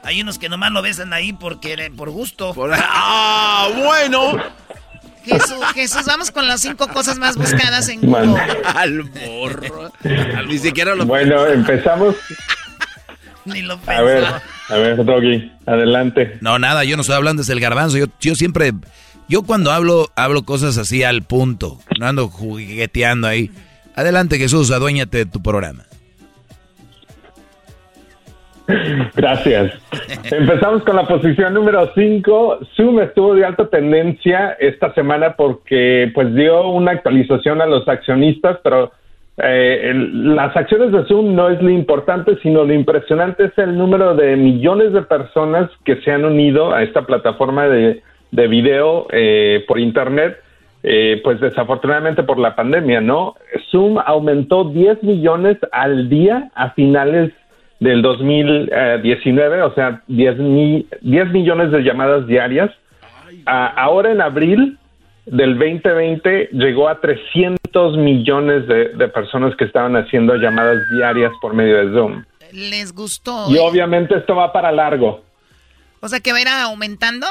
Hay 0.05 0.21
unos 0.21 0.39
que 0.39 0.49
nomás 0.49 0.71
lo 0.73 0.83
besan 0.83 1.13
ahí 1.13 1.33
porque 1.33 1.91
por 1.97 2.11
gusto. 2.11 2.55
¡Ah, 2.73 3.69
bueno! 3.77 4.43
Jesús, 5.29 5.65
Jesús, 5.75 6.05
vamos 6.07 6.31
con 6.31 6.47
las 6.47 6.61
cinco 6.61 6.89
cosas 6.89 7.19
más 7.19 7.37
buscadas 7.37 7.89
en 7.89 8.01
Google. 8.01 8.27
Man. 8.27 8.37
Al 8.75 9.05
morro. 9.05 9.93
Ni 10.47 10.59
siquiera 10.59 10.95
lo 10.95 11.07
Bueno, 11.07 11.47
empezamos. 11.47 12.17
Ni 13.45 13.63
lo 13.63 13.79
A 13.87 14.03
ver, 14.03 14.25
a 14.69 14.75
ver, 14.77 15.05
Doggy, 15.05 15.53
adelante. 15.67 16.39
No, 16.41 16.59
nada, 16.59 16.85
yo 16.85 16.97
no 16.97 17.03
estoy 17.03 17.17
hablando 17.17 17.43
desde 17.43 17.55
el 17.55 17.61
garbanzo. 17.61 17.97
Yo, 17.97 18.07
yo 18.21 18.35
siempre, 18.35 18.73
yo 19.29 19.43
cuando 19.43 19.73
hablo, 19.73 20.11
hablo 20.17 20.43
cosas 20.45 20.77
así 20.77 21.03
al 21.03 21.23
punto. 21.23 21.79
No 21.99 22.07
ando 22.07 22.29
jugueteando 22.29 23.27
ahí. 23.27 23.51
Adelante, 23.95 24.39
Jesús, 24.39 24.71
aduéñate 24.71 25.19
de 25.19 25.27
tu 25.27 25.43
programa. 25.43 25.88
Gracias. 29.17 29.73
Empezamos 30.31 30.83
con 30.83 30.97
la 30.97 31.05
posición 31.05 31.55
número 31.55 31.91
5. 31.95 32.59
Zoom 32.77 33.01
estuvo 33.01 33.35
de 33.35 33.45
alta 33.45 33.69
tendencia 33.69 34.57
esta 34.61 34.93
semana 34.95 35.35
porque 35.37 36.11
pues 36.15 36.35
dio 36.35 36.69
una 36.69 36.93
actualización 36.93 37.63
a 37.63 37.67
los 37.67 37.89
accionistas, 37.89 38.59
pero 38.63 38.93
eh, 39.39 39.93
las 39.95 40.55
acciones 40.55 40.93
de 40.93 41.05
Zoom 41.07 41.35
no 41.35 41.49
es 41.49 41.63
lo 41.63 41.71
importante, 41.71 42.37
sino 42.43 42.65
lo 42.65 42.75
impresionante 42.75 43.47
es 43.47 43.57
el 43.57 43.79
número 43.79 44.15
de 44.15 44.37
millones 44.37 44.93
de 44.93 45.03
personas 45.03 45.71
que 45.85 45.97
se 46.03 46.11
han 46.11 46.25
unido 46.25 46.75
a 46.75 46.83
esta 46.83 47.03
plataforma 47.03 47.69
de, 47.69 48.03
de 48.33 48.49
video 48.49 49.07
eh, 49.11 49.65
por 49.67 49.79
Internet. 49.79 50.39
eh, 50.83 51.21
pues 51.25 51.41
desafortunadamente 51.41 52.23
por 52.23 52.39
la 52.39 52.55
pandemia, 52.55 53.01
¿no? 53.01 53.35
Zoom 53.71 53.99
aumentó 53.99 54.65
10 54.65 55.03
millones 55.03 55.57
al 55.73 56.09
día 56.09 56.51
a 56.55 56.71
finales 56.71 57.33
del 57.81 58.03
2019, 58.03 59.63
o 59.63 59.75
sea, 59.75 60.03
10, 60.09 60.39
mi- 60.39 60.87
10 61.03 61.29
millones 61.31 61.71
de 61.71 61.83
llamadas 61.83 62.27
diarias. 62.27 62.71
A- 63.47 63.67
ahora 63.69 64.11
en 64.13 64.21
abril 64.21 64.79
del 65.27 65.59
2020 65.59 66.49
llegó 66.53 66.89
a 66.89 67.01
300 67.01 67.97
millones 67.97 68.67
de, 68.67 68.89
de 68.95 69.09
personas 69.09 69.55
que 69.57 69.65
estaban 69.65 69.97
haciendo 69.97 70.35
llamadas 70.37 70.79
diarias 70.91 71.33
por 71.41 71.55
medio 71.55 71.77
de 71.87 71.93
Zoom. 71.93 72.25
¿Les 72.53 72.93
gustó? 72.95 73.47
Y 73.51 73.59
obviamente 73.59 74.17
esto 74.17 74.35
va 74.35 74.53
para 74.53 74.73
largo. 74.73 75.23
O 76.01 76.09
sea, 76.09 76.21
que 76.21 76.33
va 76.33 76.39
a 76.39 76.41
ir 76.41 76.49
aumentando. 76.49 77.27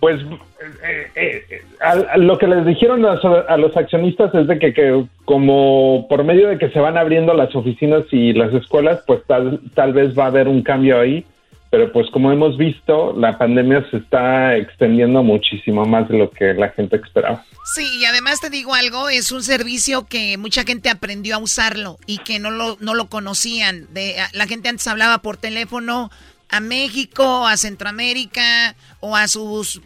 Pues 0.00 0.20
eh, 0.22 1.10
eh, 1.14 1.44
eh, 1.50 1.62
a- 1.80 2.16
lo 2.16 2.38
que 2.38 2.46
les 2.46 2.64
dijeron 2.64 3.04
a, 3.04 3.12
a 3.48 3.56
los 3.58 3.76
accionistas 3.76 4.34
es 4.34 4.46
de 4.46 4.58
que, 4.58 4.72
que 4.72 5.04
como 5.26 6.06
por 6.08 6.24
medio 6.24 6.48
de 6.48 6.56
que 6.58 6.70
se 6.70 6.80
van 6.80 6.96
abriendo 6.96 7.34
las 7.34 7.54
oficinas 7.54 8.04
y 8.10 8.32
las 8.32 8.52
escuelas, 8.54 9.00
pues 9.06 9.20
tal, 9.26 9.60
tal 9.74 9.92
vez 9.92 10.18
va 10.18 10.24
a 10.24 10.28
haber 10.28 10.48
un 10.48 10.62
cambio 10.62 10.98
ahí, 10.98 11.24
pero 11.70 11.92
pues 11.92 12.08
como 12.10 12.32
hemos 12.32 12.56
visto, 12.56 13.14
la 13.16 13.36
pandemia 13.38 13.86
se 13.90 13.98
está 13.98 14.56
extendiendo 14.56 15.22
muchísimo 15.22 15.84
más 15.84 16.08
de 16.08 16.18
lo 16.18 16.30
que 16.30 16.54
la 16.54 16.70
gente 16.70 16.96
esperaba. 16.96 17.44
Sí, 17.74 17.86
y 18.00 18.04
además 18.06 18.40
te 18.40 18.50
digo 18.50 18.74
algo, 18.74 19.08
es 19.10 19.30
un 19.30 19.42
servicio 19.42 20.06
que 20.06 20.36
mucha 20.38 20.64
gente 20.64 20.88
aprendió 20.88 21.36
a 21.36 21.38
usarlo 21.38 21.98
y 22.06 22.18
que 22.18 22.40
no 22.40 22.50
lo, 22.50 22.76
no 22.80 22.94
lo 22.94 23.08
conocían. 23.08 23.86
De, 23.92 24.16
la 24.32 24.46
gente 24.46 24.68
antes 24.68 24.86
hablaba 24.88 25.18
por 25.18 25.36
teléfono 25.36 26.10
a 26.50 26.60
México, 26.60 27.46
a 27.46 27.56
Centroamérica 27.56 28.76
o 29.00 29.16
a 29.16 29.28
sus 29.28 29.80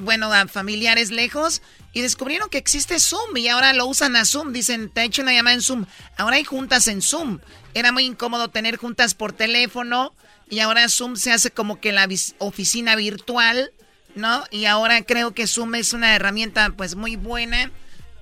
bueno, 0.00 0.32
a 0.32 0.48
familiares 0.48 1.10
lejos 1.10 1.62
y 1.92 2.02
descubrieron 2.02 2.48
que 2.48 2.58
existe 2.58 2.98
Zoom 2.98 3.36
y 3.36 3.48
ahora 3.48 3.72
lo 3.72 3.86
usan 3.86 4.16
a 4.16 4.24
Zoom. 4.24 4.52
Dicen, 4.52 4.90
te 4.90 5.00
he 5.00 5.04
hecho 5.04 5.22
una 5.22 5.32
llamada 5.32 5.54
en 5.54 5.62
Zoom. 5.62 5.86
Ahora 6.16 6.36
hay 6.36 6.44
juntas 6.44 6.88
en 6.88 7.02
Zoom. 7.02 7.38
Era 7.74 7.92
muy 7.92 8.04
incómodo 8.04 8.48
tener 8.48 8.76
juntas 8.76 9.14
por 9.14 9.32
teléfono 9.32 10.14
y 10.50 10.60
ahora 10.60 10.88
Zoom 10.88 11.16
se 11.16 11.32
hace 11.32 11.50
como 11.50 11.80
que 11.80 11.92
la 11.92 12.08
oficina 12.38 12.96
virtual, 12.96 13.72
¿no? 14.14 14.44
Y 14.50 14.66
ahora 14.66 15.02
creo 15.02 15.32
que 15.32 15.46
Zoom 15.46 15.76
es 15.76 15.92
una 15.92 16.14
herramienta 16.14 16.70
pues 16.76 16.94
muy 16.94 17.16
buena 17.16 17.70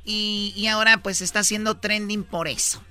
y, 0.04 0.52
y 0.56 0.66
ahora 0.68 0.98
pues 1.02 1.20
está 1.20 1.40
haciendo 1.40 1.78
trending 1.78 2.22
por 2.22 2.48
eso. 2.48 2.82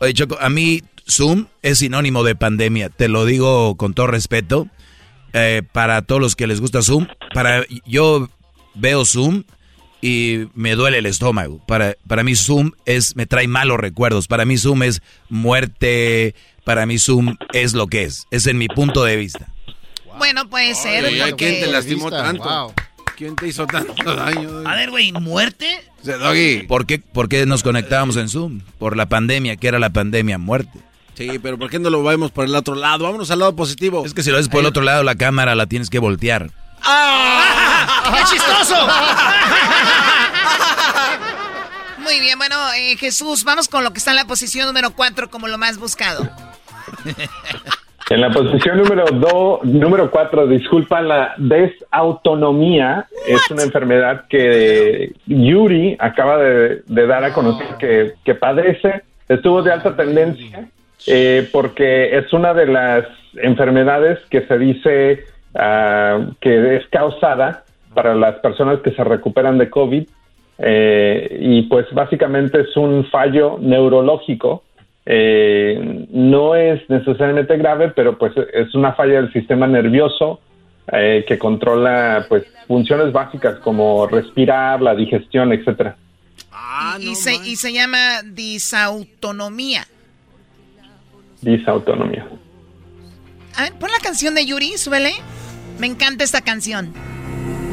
Oye, 0.00 0.14
Choco, 0.14 0.38
a 0.40 0.48
mí 0.48 0.82
Zoom 1.08 1.46
es 1.62 1.78
sinónimo 1.78 2.22
de 2.22 2.34
pandemia, 2.34 2.88
te 2.88 3.08
lo 3.08 3.24
digo 3.24 3.76
con 3.76 3.94
todo 3.94 4.06
respeto. 4.06 4.68
Eh, 5.34 5.62
para 5.72 6.02
todos 6.02 6.20
los 6.20 6.36
que 6.36 6.46
les 6.46 6.60
gusta 6.60 6.80
Zoom, 6.80 7.06
para 7.34 7.66
yo 7.84 8.30
veo 8.74 9.04
Zoom 9.04 9.44
y 10.00 10.46
me 10.54 10.74
duele 10.74 10.98
el 10.98 11.06
estómago. 11.06 11.60
Para, 11.66 11.96
para 12.06 12.22
mí 12.22 12.34
Zoom 12.34 12.72
es, 12.86 13.16
me 13.16 13.26
trae 13.26 13.48
malos 13.48 13.78
recuerdos. 13.78 14.28
Para 14.28 14.44
mí 14.44 14.56
Zoom 14.56 14.84
es 14.84 15.02
muerte. 15.28 16.34
Para 16.64 16.86
mí 16.86 16.98
Zoom 16.98 17.36
es 17.52 17.74
lo 17.74 17.88
que 17.88 18.04
es. 18.04 18.26
Es 18.30 18.46
en 18.46 18.58
mi 18.58 18.68
punto 18.68 19.04
de 19.04 19.16
vista. 19.16 19.48
Bueno, 20.16 20.48
puede 20.48 20.74
ser. 20.74 21.04
¿Quién 21.36 21.60
te 21.60 21.66
lastimó 21.66 22.10
tanto? 22.10 22.74
¿Quién 23.18 23.34
te 23.34 23.48
hizo 23.48 23.66
tanto 23.66 24.14
daño? 24.14 24.62
A 24.64 24.76
ver, 24.76 24.90
güey, 24.90 25.10
¿muerte? 25.10 25.84
¿Por 26.68 26.86
qué, 26.86 27.00
¿Por 27.00 27.28
qué 27.28 27.46
nos 27.46 27.64
conectábamos 27.64 28.16
en 28.16 28.28
Zoom? 28.28 28.60
Por 28.78 28.96
la 28.96 29.06
pandemia, 29.06 29.56
que 29.56 29.66
era 29.66 29.80
la 29.80 29.90
pandemia, 29.90 30.38
muerte. 30.38 30.78
Sí, 31.16 31.40
pero 31.42 31.58
¿por 31.58 31.68
qué 31.68 31.80
no 31.80 31.90
lo 31.90 32.04
vemos 32.04 32.30
por 32.30 32.44
el 32.44 32.54
otro 32.54 32.76
lado? 32.76 33.02
Vámonos 33.02 33.28
al 33.32 33.40
lado 33.40 33.56
positivo. 33.56 34.06
Es 34.06 34.14
que 34.14 34.22
si 34.22 34.30
lo 34.30 34.36
ves 34.36 34.48
por 34.48 34.60
el 34.60 34.66
otro 34.66 34.84
lado, 34.84 35.02
la 35.02 35.16
cámara 35.16 35.56
la 35.56 35.66
tienes 35.66 35.90
que 35.90 35.98
voltear. 35.98 36.52
¡Ah! 36.84 38.04
¡Qué 38.14 38.36
chistoso! 38.36 38.86
Muy 41.98 42.20
bien, 42.20 42.38
bueno, 42.38 42.72
eh, 42.74 42.96
Jesús, 42.98 43.42
vamos 43.42 43.66
con 43.66 43.82
lo 43.82 43.92
que 43.92 43.98
está 43.98 44.12
en 44.12 44.16
la 44.18 44.26
posición 44.26 44.68
número 44.68 44.92
4 44.92 45.28
como 45.28 45.48
lo 45.48 45.58
más 45.58 45.76
buscado. 45.76 46.30
En 48.10 48.20
la 48.20 48.30
posición 48.30 48.78
número 48.78 49.04
dos, 49.12 49.64
número 49.64 50.10
4, 50.10 50.46
disculpa, 50.46 51.02
la 51.02 51.34
desautonomía 51.36 53.06
es 53.26 53.50
una 53.50 53.64
enfermedad 53.64 54.24
que 54.28 55.12
Yuri 55.26 55.96
acaba 55.98 56.38
de, 56.38 56.82
dar 56.86 57.24
a 57.24 57.34
conocer 57.34 57.66
que, 57.78 58.14
que, 58.24 58.34
padece. 58.34 59.02
Estuvo 59.28 59.62
de 59.62 59.72
alta 59.72 59.94
tendencia 59.94 60.68
eh, 61.06 61.46
porque 61.52 62.16
es 62.16 62.32
una 62.32 62.54
de 62.54 62.66
las 62.66 63.04
enfermedades 63.42 64.18
que 64.30 64.46
se 64.46 64.58
dice 64.58 65.24
Ah, 65.54 66.26
que 66.40 66.76
es 66.76 66.86
causada 66.88 67.64
para 67.94 68.14
las 68.14 68.36
personas 68.36 68.80
que 68.80 68.92
se 68.92 69.02
recuperan 69.02 69.56
de 69.58 69.70
COVID 69.70 70.06
eh, 70.58 71.38
y 71.40 71.62
pues 71.62 71.86
básicamente 71.92 72.60
es 72.60 72.76
un 72.76 73.04
fallo 73.06 73.58
neurológico. 73.60 74.62
Eh, 75.10 76.06
no 76.10 76.54
es 76.54 76.82
necesariamente 76.90 77.56
grave, 77.56 77.88
pero 77.96 78.18
pues 78.18 78.34
es 78.52 78.74
una 78.74 78.92
falla 78.92 79.22
del 79.22 79.32
sistema 79.32 79.66
nervioso 79.66 80.38
eh, 80.92 81.24
que 81.26 81.38
controla 81.38 82.26
pues 82.28 82.44
funciones 82.66 83.10
básicas 83.10 83.58
como 83.60 84.06
respirar, 84.06 84.82
la 84.82 84.94
digestión, 84.94 85.50
etcétera. 85.54 85.96
Ah, 86.52 86.98
y, 87.00 87.14
se, 87.14 87.36
y 87.36 87.56
se 87.56 87.72
llama 87.72 88.20
disautonomía. 88.22 89.86
Disautonomía. 91.40 92.26
A 93.56 93.62
ver, 93.62 93.72
pon 93.80 93.88
la 93.90 94.02
canción 94.02 94.34
de 94.34 94.44
Yuri, 94.44 94.76
suele. 94.76 95.12
Me 95.78 95.86
encanta 95.86 96.22
esta 96.22 96.42
canción. 96.42 96.92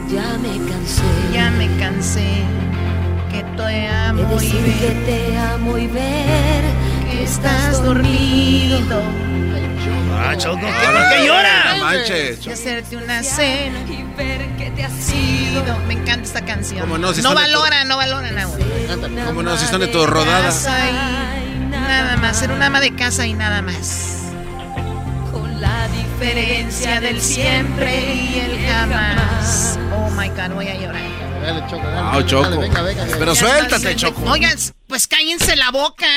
Ya 0.09 0.37
me 0.37 0.71
cansé. 0.71 1.03
Ya 1.33 1.51
me 1.51 1.67
cansé. 1.79 2.43
Que 3.29 3.43
te 3.57 3.87
amo 3.87 4.21
y 4.41 4.51
ver. 4.53 4.73
que 4.79 5.11
te 5.11 5.37
amo 5.37 5.77
y 5.77 5.87
ver 5.87 6.94
estás 7.11 7.83
dormido. 7.83 9.01
Ah, 10.17 10.35
Choco, 10.37 10.59
¿por 10.59 10.69
qué 10.69 11.25
llora? 11.25 11.75
Manches. 11.79 12.47
hacerte 12.47 12.97
una 12.97 13.21
cena 13.21 13.79
y 13.87 14.03
ver 14.17 14.47
que 14.57 14.71
te 14.71 14.83
has 14.83 15.13
ido. 15.13 15.77
Me 15.87 15.93
encanta 15.93 16.23
esta 16.23 16.43
canción. 16.43 17.01
no, 17.01 17.13
si 17.13 17.21
no 17.21 17.33
valora, 17.33 17.83
no 17.83 17.97
valora 17.97 18.31
nada. 18.31 18.49
¿Cómo 19.25 19.43
no? 19.43 19.57
Si 19.57 19.65
están 19.65 19.81
de 19.81 19.87
todo 19.87 20.07
rodadas. 20.07 20.67
Nada 21.69 22.17
más, 22.17 22.37
ser 22.39 22.51
una 22.51 22.67
ama 22.67 22.79
de 22.79 22.95
casa 22.95 23.27
y 23.27 23.33
nada 23.33 23.61
más 23.61 24.15
la 25.59 25.87
diferencia 25.87 26.99
del 27.01 27.21
siempre 27.21 28.13
y 28.13 28.39
el 28.39 28.65
jamás. 28.67 29.79
Oh 29.93 30.09
my 30.11 30.29
God, 30.29 30.53
voy 30.53 30.67
a 30.67 30.75
llorar. 30.75 31.01
Dale, 31.41 31.61
Choco, 31.69 31.87
dale. 31.87 32.17
Oh, 32.17 32.21
Choco. 32.21 32.59
venga, 32.59 32.81
venga, 32.81 33.05
Pero 33.17 33.35
suéltate, 33.35 33.95
Choco. 33.95 34.21
Oigan, 34.29 34.57
pues 34.87 35.07
cállense 35.07 35.55
la 35.55 35.71
boca. 35.71 36.07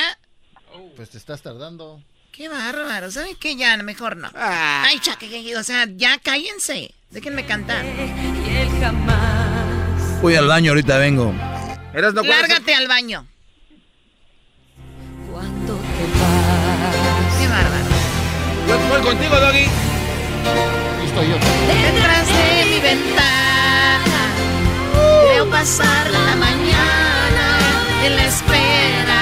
Pues 0.99 1.11
te 1.11 1.19
estás 1.19 1.41
tardando. 1.43 2.03
Qué 2.33 2.49
bárbaro. 2.49 3.09
¿Saben 3.13 3.37
qué? 3.39 3.55
Ya, 3.55 3.77
mejor 3.77 4.17
no. 4.17 4.29
Ah. 4.35 4.83
Ay, 4.85 4.99
chaque, 4.99 5.57
o 5.57 5.63
sea, 5.63 5.87
ya 5.95 6.19
cállense. 6.19 6.93
Déjenme 7.11 7.47
cantar. 7.47 7.85
Y 7.85 8.81
jamás. 8.81 10.21
Voy 10.21 10.35
al 10.35 10.49
baño, 10.49 10.73
ahorita 10.73 10.99
vengo. 10.99 11.33
Lárgate 11.95 12.75
al 12.75 12.89
baño. 12.89 13.25
Cuando 15.31 15.77
te 15.77 16.03
vas. 16.19 17.39
Qué 17.39 17.47
bárbaro. 17.47 17.87
Yo 18.67 18.89
voy 18.89 19.01
contigo, 19.01 19.39
Doggy. 19.39 19.67
Listo 21.01 21.23
yo. 21.23 21.37
Detrás 21.95 22.27
de 22.27 22.65
mi 22.71 22.81
ventana 22.81 24.33
veo 25.31 25.49
pasar 25.49 26.11
la 26.11 26.35
mañana 26.35 27.61
en 28.05 28.17
la 28.17 28.27
espera 28.27 29.18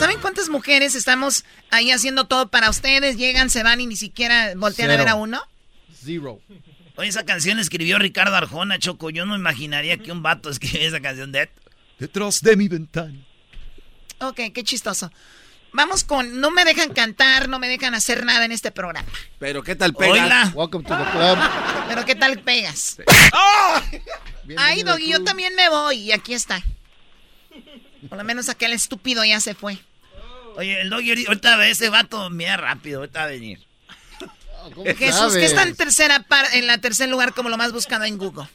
¿Saben 0.00 0.18
cuántas 0.18 0.48
mujeres 0.48 0.94
estamos 0.94 1.44
ahí 1.70 1.90
haciendo 1.90 2.24
todo 2.24 2.48
para 2.48 2.70
ustedes? 2.70 3.18
Llegan, 3.18 3.50
se 3.50 3.62
van 3.62 3.82
y 3.82 3.86
ni 3.86 3.96
siquiera 3.96 4.54
voltean 4.56 4.90
a 4.90 4.96
ver 4.96 5.08
a 5.08 5.14
uno. 5.14 5.42
Zero. 5.94 6.40
Oye, 6.96 7.10
esa 7.10 7.26
canción 7.26 7.58
escribió 7.58 7.98
Ricardo 7.98 8.34
Arjona, 8.34 8.78
Choco. 8.78 9.10
Yo 9.10 9.26
no 9.26 9.36
imaginaría 9.36 9.98
que 9.98 10.10
un 10.10 10.22
vato 10.22 10.48
escribiera 10.48 10.86
esa 10.86 11.00
canción 11.00 11.32
de... 11.32 11.50
Detrás 11.98 12.40
de 12.40 12.56
mi 12.56 12.66
ventana. 12.66 13.14
Ok, 14.20 14.40
qué 14.54 14.64
chistoso. 14.64 15.12
Vamos 15.74 16.02
con, 16.02 16.40
no 16.40 16.50
me 16.50 16.64
dejan 16.64 16.94
cantar, 16.94 17.50
no 17.50 17.58
me 17.58 17.68
dejan 17.68 17.94
hacer 17.94 18.24
nada 18.24 18.46
en 18.46 18.52
este 18.52 18.70
programa. 18.70 19.06
Pero 19.38 19.62
qué 19.62 19.76
tal 19.76 19.92
pegas. 19.92 20.54
Welcome 20.54 20.88
to 20.88 20.96
the 20.96 21.10
club. 21.10 21.38
Pero 21.88 22.06
qué 22.06 22.14
tal 22.14 22.40
pegas. 22.40 22.96
Ay, 24.56 24.82
Doggy, 24.82 25.10
yo 25.10 25.22
también 25.24 25.54
me 25.56 25.68
voy 25.68 25.96
y 25.96 26.12
aquí 26.12 26.32
está. 26.32 26.64
Por 28.08 28.16
lo 28.16 28.24
menos 28.24 28.48
aquel 28.48 28.72
estúpido 28.72 29.22
ya 29.26 29.40
se 29.40 29.54
fue. 29.54 29.78
Oye, 30.60 30.78
el 30.82 30.90
Doggy 30.90 31.24
ahorita 31.26 31.66
ese 31.68 31.88
vato 31.88 32.28
mira 32.28 32.58
rápido, 32.58 32.98
ahorita 32.98 33.20
va 33.20 33.24
a 33.24 33.28
venir. 33.28 33.58
Jesús, 34.98 35.34
¿qué 35.34 35.46
está 35.46 35.62
en 35.62 35.74
tercera 35.74 36.22
en 36.54 36.66
la 36.66 36.76
tercer 36.76 37.08
lugar 37.08 37.32
como 37.34 37.48
lo 37.48 37.56
más 37.56 37.72
buscado 37.72 38.04
en 38.04 38.18
Google? 38.18 38.44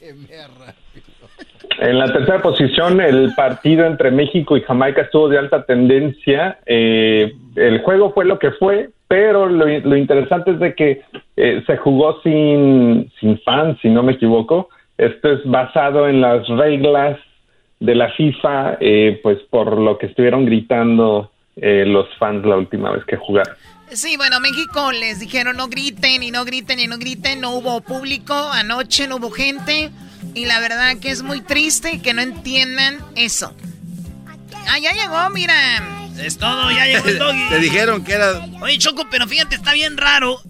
En 1.78 1.98
la 1.98 2.10
tercera 2.10 2.40
posición, 2.40 3.02
el 3.02 3.34
partido 3.34 3.84
entre 3.84 4.10
México 4.10 4.56
y 4.56 4.62
Jamaica 4.62 5.02
estuvo 5.02 5.28
de 5.28 5.36
alta 5.36 5.66
tendencia. 5.66 6.58
Eh, 6.64 7.34
el 7.54 7.82
juego 7.82 8.14
fue 8.14 8.24
lo 8.24 8.38
que 8.38 8.52
fue, 8.52 8.88
pero 9.08 9.46
lo, 9.46 9.94
interesante 9.94 10.52
es 10.52 10.58
de 10.58 10.74
que 10.74 11.02
eh, 11.36 11.62
se 11.66 11.76
jugó 11.76 12.22
sin, 12.22 13.12
sin 13.20 13.38
fans, 13.40 13.78
si 13.82 13.90
no 13.90 14.02
me 14.02 14.12
equivoco. 14.12 14.70
Esto 14.96 15.32
es 15.32 15.44
basado 15.44 16.08
en 16.08 16.22
las 16.22 16.48
reglas 16.48 17.18
de 17.78 17.94
la 17.94 18.08
FIFA, 18.12 18.78
eh, 18.80 19.20
pues 19.22 19.38
por 19.50 19.76
lo 19.76 19.98
que 19.98 20.06
estuvieron 20.06 20.46
gritando 20.46 21.30
los 21.56 22.06
fans 22.18 22.44
la 22.44 22.56
última 22.56 22.90
vez 22.92 23.04
que 23.06 23.16
jugaron. 23.16 23.56
Sí, 23.92 24.16
bueno, 24.16 24.40
México 24.40 24.92
les 24.92 25.20
dijeron 25.20 25.56
no 25.56 25.68
griten 25.68 26.22
y 26.22 26.30
no 26.30 26.44
griten 26.44 26.80
y 26.80 26.86
no 26.86 26.98
griten, 26.98 27.40
no 27.40 27.52
hubo 27.52 27.80
público, 27.80 28.34
anoche 28.34 29.06
no 29.06 29.16
hubo 29.16 29.30
gente. 29.30 29.90
Y 30.34 30.46
la 30.46 30.60
verdad 30.60 30.96
que 30.98 31.10
es 31.10 31.22
muy 31.22 31.40
triste 31.40 32.00
que 32.02 32.12
no 32.12 32.20
entiendan 32.20 32.98
eso. 33.14 33.54
Ah, 34.68 34.78
ya 34.78 34.92
llegó, 34.92 35.30
mira. 35.30 35.54
Es 36.18 36.36
todo, 36.38 36.70
ya 36.70 36.86
llegó 36.86 37.08
el 37.08 37.18
doggy. 37.18 37.48
Te 37.48 37.58
dijeron 37.58 38.04
que 38.04 38.14
era. 38.14 38.44
Oye, 38.60 38.78
Choco, 38.78 39.06
pero 39.10 39.26
fíjate, 39.26 39.54
está 39.54 39.72
bien 39.72 39.96
raro 39.96 40.40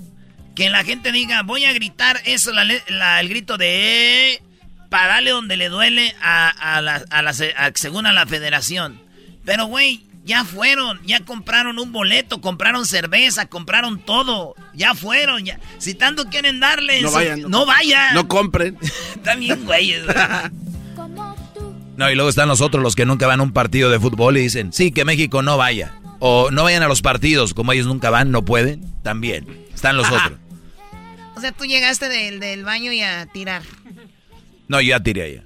que 0.54 0.70
la 0.70 0.84
gente 0.84 1.12
diga, 1.12 1.42
voy 1.42 1.66
a 1.66 1.72
gritar 1.72 2.20
eso, 2.24 2.52
el 2.52 3.28
grito 3.28 3.58
de. 3.58 4.40
Para 4.88 5.08
darle 5.08 5.30
donde 5.30 5.56
le 5.56 5.68
duele 5.68 6.14
a, 6.22 6.80
la, 6.80 7.04
a 7.10 7.22
la, 7.22 7.32
según 7.74 8.06
a 8.06 8.12
la 8.12 8.24
federación. 8.24 9.00
Pero, 9.44 9.66
güey, 9.66 10.05
ya 10.26 10.44
fueron, 10.44 11.00
ya 11.06 11.24
compraron 11.24 11.78
un 11.78 11.92
boleto, 11.92 12.40
compraron 12.40 12.84
cerveza, 12.84 13.46
compraron 13.46 14.00
todo. 14.00 14.56
Ya 14.74 14.94
fueron, 14.94 15.44
ya. 15.44 15.60
Si 15.78 15.94
tanto 15.94 16.26
quieren 16.26 16.58
darle, 16.58 17.00
no 17.00 17.12
vayan. 17.12 17.42
No, 17.42 17.64
vayan. 17.64 18.12
No 18.12 18.26
compren. 18.26 18.76
También, 19.22 19.64
güeyes. 19.64 20.02
no, 21.96 22.10
y 22.10 22.14
luego 22.16 22.28
están 22.28 22.48
los 22.48 22.60
otros, 22.60 22.82
los 22.82 22.96
que 22.96 23.06
nunca 23.06 23.28
van 23.28 23.38
a 23.38 23.44
un 23.44 23.52
partido 23.52 23.88
de 23.88 24.00
fútbol 24.00 24.36
y 24.36 24.40
dicen, 24.40 24.72
sí, 24.72 24.90
que 24.90 25.04
México 25.04 25.42
no 25.42 25.56
vaya. 25.56 25.94
O 26.18 26.50
no 26.50 26.64
vayan 26.64 26.82
a 26.82 26.88
los 26.88 27.02
partidos, 27.02 27.54
como 27.54 27.72
ellos 27.72 27.86
nunca 27.86 28.10
van, 28.10 28.32
no 28.32 28.44
pueden, 28.44 28.84
también. 29.04 29.46
Están 29.72 29.96
los 29.96 30.08
otros. 30.08 30.40
O 31.36 31.40
sea, 31.40 31.52
tú 31.52 31.66
llegaste 31.66 32.08
del, 32.08 32.40
del 32.40 32.64
baño 32.64 32.90
y 32.90 33.00
a 33.00 33.26
tirar. 33.26 33.62
No, 34.66 34.80
yo 34.80 34.88
ya 34.88 35.00
tiré 35.00 35.36
ya. 35.36 35.42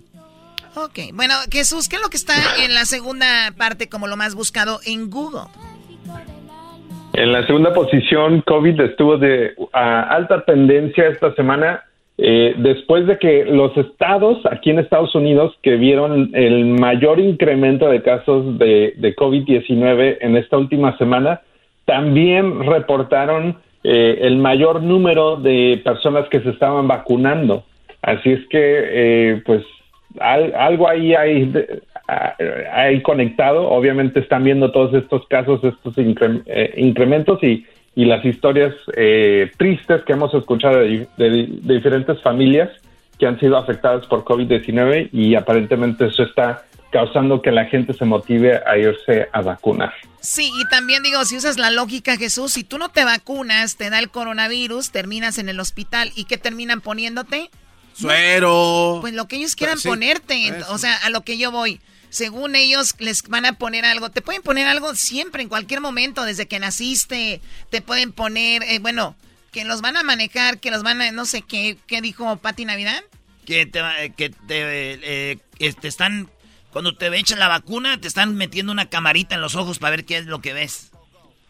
Ok, 0.76 1.12
bueno, 1.14 1.34
Jesús, 1.50 1.88
¿qué 1.88 1.96
es 1.96 2.02
lo 2.02 2.08
que 2.08 2.16
está 2.16 2.34
en 2.64 2.74
la 2.74 2.84
segunda 2.84 3.52
parte 3.56 3.88
como 3.88 4.06
lo 4.06 4.16
más 4.16 4.34
buscado 4.34 4.78
en 4.86 5.10
Google? 5.10 5.48
En 7.12 7.32
la 7.32 7.44
segunda 7.46 7.74
posición, 7.74 8.42
COVID 8.42 8.80
estuvo 8.80 9.18
de 9.18 9.54
a 9.72 10.02
alta 10.02 10.44
tendencia 10.44 11.08
esta 11.08 11.34
semana 11.34 11.82
eh, 12.22 12.54
después 12.58 13.06
de 13.06 13.18
que 13.18 13.46
los 13.46 13.74
estados 13.78 14.44
aquí 14.44 14.68
en 14.68 14.78
Estados 14.78 15.14
Unidos 15.14 15.56
que 15.62 15.76
vieron 15.76 16.30
el 16.34 16.66
mayor 16.66 17.18
incremento 17.18 17.88
de 17.88 18.02
casos 18.02 18.58
de, 18.58 18.92
de 18.98 19.16
COVID-19 19.16 20.18
en 20.20 20.36
esta 20.36 20.58
última 20.58 20.98
semana, 20.98 21.40
también 21.86 22.62
reportaron 22.66 23.56
eh, 23.82 24.18
el 24.20 24.36
mayor 24.36 24.82
número 24.82 25.36
de 25.36 25.80
personas 25.82 26.28
que 26.28 26.40
se 26.40 26.50
estaban 26.50 26.86
vacunando. 26.86 27.64
Así 28.02 28.32
es 28.32 28.46
que, 28.48 28.58
eh, 28.60 29.42
pues, 29.46 29.64
al- 30.18 30.54
algo 30.54 30.88
ahí 30.88 31.14
hay, 31.14 33.02
conectado. 33.02 33.68
Obviamente 33.68 34.20
están 34.20 34.44
viendo 34.44 34.72
todos 34.72 34.94
estos 34.94 35.26
casos, 35.28 35.62
estos 35.62 35.94
eh, 35.96 36.74
incrementos 36.76 37.42
y, 37.42 37.66
las 37.96 38.24
historias 38.24 38.72
eh, 38.96 39.50
tristes 39.58 40.02
que 40.04 40.14
hemos 40.14 40.32
escuchado 40.32 40.78
de 40.78 41.06
diferentes 41.62 42.18
familias 42.22 42.70
que 43.18 43.26
han 43.26 43.38
sido 43.38 43.58
afectadas 43.58 44.06
por 44.06 44.24
COVID-19 44.24 45.10
y 45.12 45.34
aparentemente 45.34 46.06
eso 46.06 46.22
está 46.22 46.64
causando 46.90 47.40
que 47.40 47.52
la 47.52 47.66
gente 47.66 47.92
se 47.92 48.04
motive 48.04 48.60
a 48.66 48.76
irse 48.76 49.28
a 49.32 49.42
vacunar. 49.42 49.92
Sí, 50.20 50.50
y 50.60 50.68
también 50.68 51.02
digo, 51.02 51.24
si 51.24 51.36
usas 51.36 51.58
la 51.58 51.70
lógica, 51.70 52.16
Jesús, 52.16 52.52
si 52.52 52.64
tú 52.64 52.78
no 52.78 52.88
te 52.88 53.04
vacunas, 53.04 53.76
te 53.76 53.90
da 53.90 53.98
el 53.98 54.10
coronavirus, 54.10 54.90
terminas 54.90 55.38
en 55.38 55.48
el 55.48 55.60
hospital, 55.60 56.10
¿y 56.16 56.24
qué 56.24 56.36
terminan 56.36 56.80
poniéndote? 56.80 57.50
Suero. 57.94 58.98
Pues 59.00 59.14
lo 59.14 59.28
que 59.28 59.36
ellos 59.36 59.56
quieran 59.56 59.78
Sí, 59.78 59.88
ponerte, 59.88 60.48
eso. 60.48 60.72
o 60.72 60.78
sea, 60.78 60.96
a 60.96 61.10
lo 61.10 61.22
que 61.22 61.38
yo 61.38 61.50
voy. 61.50 61.80
Según 62.08 62.56
ellos 62.56 62.94
les 62.98 63.22
van 63.22 63.46
a 63.46 63.52
poner 63.52 63.84
algo, 63.84 64.10
te 64.10 64.20
pueden 64.22 64.42
poner 64.42 64.66
algo 64.66 64.94
siempre, 64.96 65.42
en 65.42 65.48
cualquier 65.48 65.80
momento, 65.80 66.24
desde 66.24 66.48
que 66.48 66.58
naciste, 66.58 67.40
te 67.70 67.82
pueden 67.82 68.10
poner, 68.12 68.64
eh, 68.64 68.78
bueno, 68.80 69.14
que 69.52 69.64
los 69.64 69.80
van 69.80 69.96
a 69.96 70.02
manejar, 70.02 70.58
que 70.58 70.70
los 70.72 70.82
van 70.82 71.00
a, 71.02 71.12
no 71.12 71.24
sé 71.24 71.42
qué, 71.42 71.78
¿qué 71.86 72.00
dijo 72.00 72.36
Pati 72.38 72.64
Navidad? 72.64 73.00
Que 73.46 73.64
te, 73.66 73.80
va- 73.80 73.94
que 74.16 74.30
te, 74.30 74.94
eh, 74.94 75.38
eh, 75.60 75.72
te 75.80 75.86
están, 75.88 76.28
cuando 76.72 76.96
te 76.96 77.16
echan 77.16 77.38
la 77.38 77.48
vacuna, 77.48 78.00
te 78.00 78.08
están 78.08 78.34
metiendo 78.34 78.72
una 78.72 78.88
camarita 78.88 79.36
en 79.36 79.40
los 79.40 79.54
ojos 79.54 79.78
para 79.78 79.90
ver 79.92 80.04
qué 80.04 80.18
es 80.18 80.26
lo 80.26 80.40
que 80.40 80.52
ves. 80.52 80.88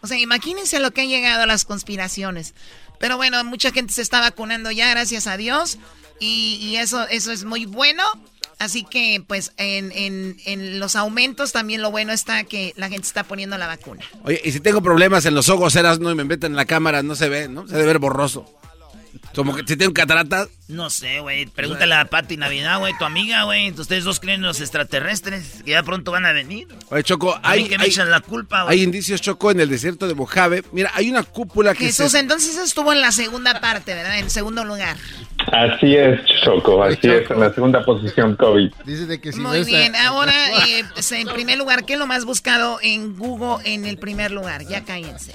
O 0.02 0.06
sea, 0.06 0.18
imagínense 0.18 0.76
a 0.76 0.80
lo 0.80 0.92
que 0.92 1.02
han 1.02 1.08
llegado 1.08 1.44
las 1.46 1.64
conspiraciones. 1.64 2.54
Pero 3.00 3.16
bueno, 3.16 3.42
mucha 3.44 3.72
gente 3.72 3.94
se 3.94 4.02
está 4.02 4.20
vacunando 4.20 4.70
ya, 4.70 4.90
gracias 4.90 5.26
a 5.26 5.38
Dios. 5.38 5.78
Y, 6.20 6.76
eso, 6.76 7.08
eso 7.08 7.32
es 7.32 7.44
muy 7.44 7.64
bueno. 7.64 8.04
Así 8.58 8.84
que, 8.84 9.24
pues, 9.26 9.52
en, 9.56 9.90
en, 9.92 10.36
en 10.44 10.78
los 10.78 10.96
aumentos 10.96 11.50
también 11.50 11.80
lo 11.80 11.90
bueno 11.90 12.12
está 12.12 12.44
que 12.44 12.74
la 12.76 12.90
gente 12.90 13.06
está 13.06 13.24
poniendo 13.24 13.56
la 13.56 13.66
vacuna. 13.66 14.04
Oye, 14.22 14.38
y 14.44 14.52
si 14.52 14.60
tengo 14.60 14.82
problemas 14.82 15.24
en 15.24 15.34
los 15.34 15.48
ojos, 15.48 15.74
eras 15.76 15.98
no 15.98 16.10
y 16.10 16.14
me 16.14 16.24
meten 16.24 16.52
en 16.52 16.56
la 16.56 16.66
cámara, 16.66 17.02
no 17.02 17.16
se 17.16 17.30
ve, 17.30 17.48
¿no? 17.48 17.66
Se 17.66 17.72
debe 17.72 17.86
ver 17.86 17.98
borroso. 18.00 18.44
Como 19.34 19.54
que 19.54 19.62
si 19.66 19.76
tengo 19.76 19.92
cataratas. 19.94 20.48
No 20.68 20.90
sé, 20.90 21.20
güey. 21.20 21.46
Pregúntale 21.46 21.94
a 21.94 22.04
Pati 22.04 22.36
Navidad, 22.36 22.78
güey, 22.78 22.92
tu 22.98 23.04
amiga, 23.04 23.44
güey. 23.44 23.70
Ustedes 23.72 24.04
dos 24.04 24.20
creen 24.20 24.40
en 24.40 24.46
los 24.46 24.60
extraterrestres 24.60 25.62
que 25.64 25.72
ya 25.72 25.82
pronto 25.82 26.10
van 26.12 26.26
a 26.26 26.32
venir. 26.32 26.68
Oye, 26.90 27.02
Choco, 27.02 27.38
hay, 27.42 27.68
que 27.68 27.78
me 27.78 27.84
hay- 27.84 27.90
echan 27.90 28.10
la 28.10 28.20
culpa, 28.20 28.64
güey. 28.64 28.76
hay 28.78 28.84
indicios, 28.84 29.20
Choco, 29.20 29.50
en 29.50 29.60
el 29.60 29.68
desierto 29.68 30.06
de 30.08 30.14
Mojave. 30.14 30.62
Mira, 30.72 30.90
hay 30.94 31.10
una 31.10 31.22
cúpula 31.22 31.74
que 31.74 31.86
Jesús, 31.86 32.12
se... 32.12 32.18
entonces 32.18 32.56
estuvo 32.58 32.92
en 32.92 33.00
la 33.00 33.12
segunda 33.12 33.60
parte, 33.60 33.94
¿verdad? 33.94 34.18
En 34.18 34.30
segundo 34.30 34.64
lugar. 34.64 34.96
Así 35.52 35.96
es, 35.96 36.20
Choco, 36.44 36.82
así 36.82 37.08
es, 37.08 37.30
en 37.30 37.40
la 37.40 37.52
segunda 37.52 37.84
posición 37.84 38.36
COVID. 38.36 38.72
Dice 38.84 39.06
de 39.06 39.20
que 39.20 39.32
si 39.32 39.40
Muy 39.40 39.60
no 39.60 39.64
bien, 39.64 39.94
está... 39.94 40.08
ahora, 40.08 40.32
eh, 40.68 40.84
pues, 40.92 41.10
en 41.12 41.28
primer 41.28 41.58
lugar, 41.58 41.84
¿qué 41.84 41.94
es 41.94 41.98
lo 41.98 42.06
más 42.06 42.24
buscado 42.24 42.78
en 42.82 43.16
Google 43.16 43.58
en 43.64 43.86
el 43.86 43.96
primer 43.98 44.30
lugar? 44.30 44.66
Ya 44.66 44.84
cállense. 44.84 45.32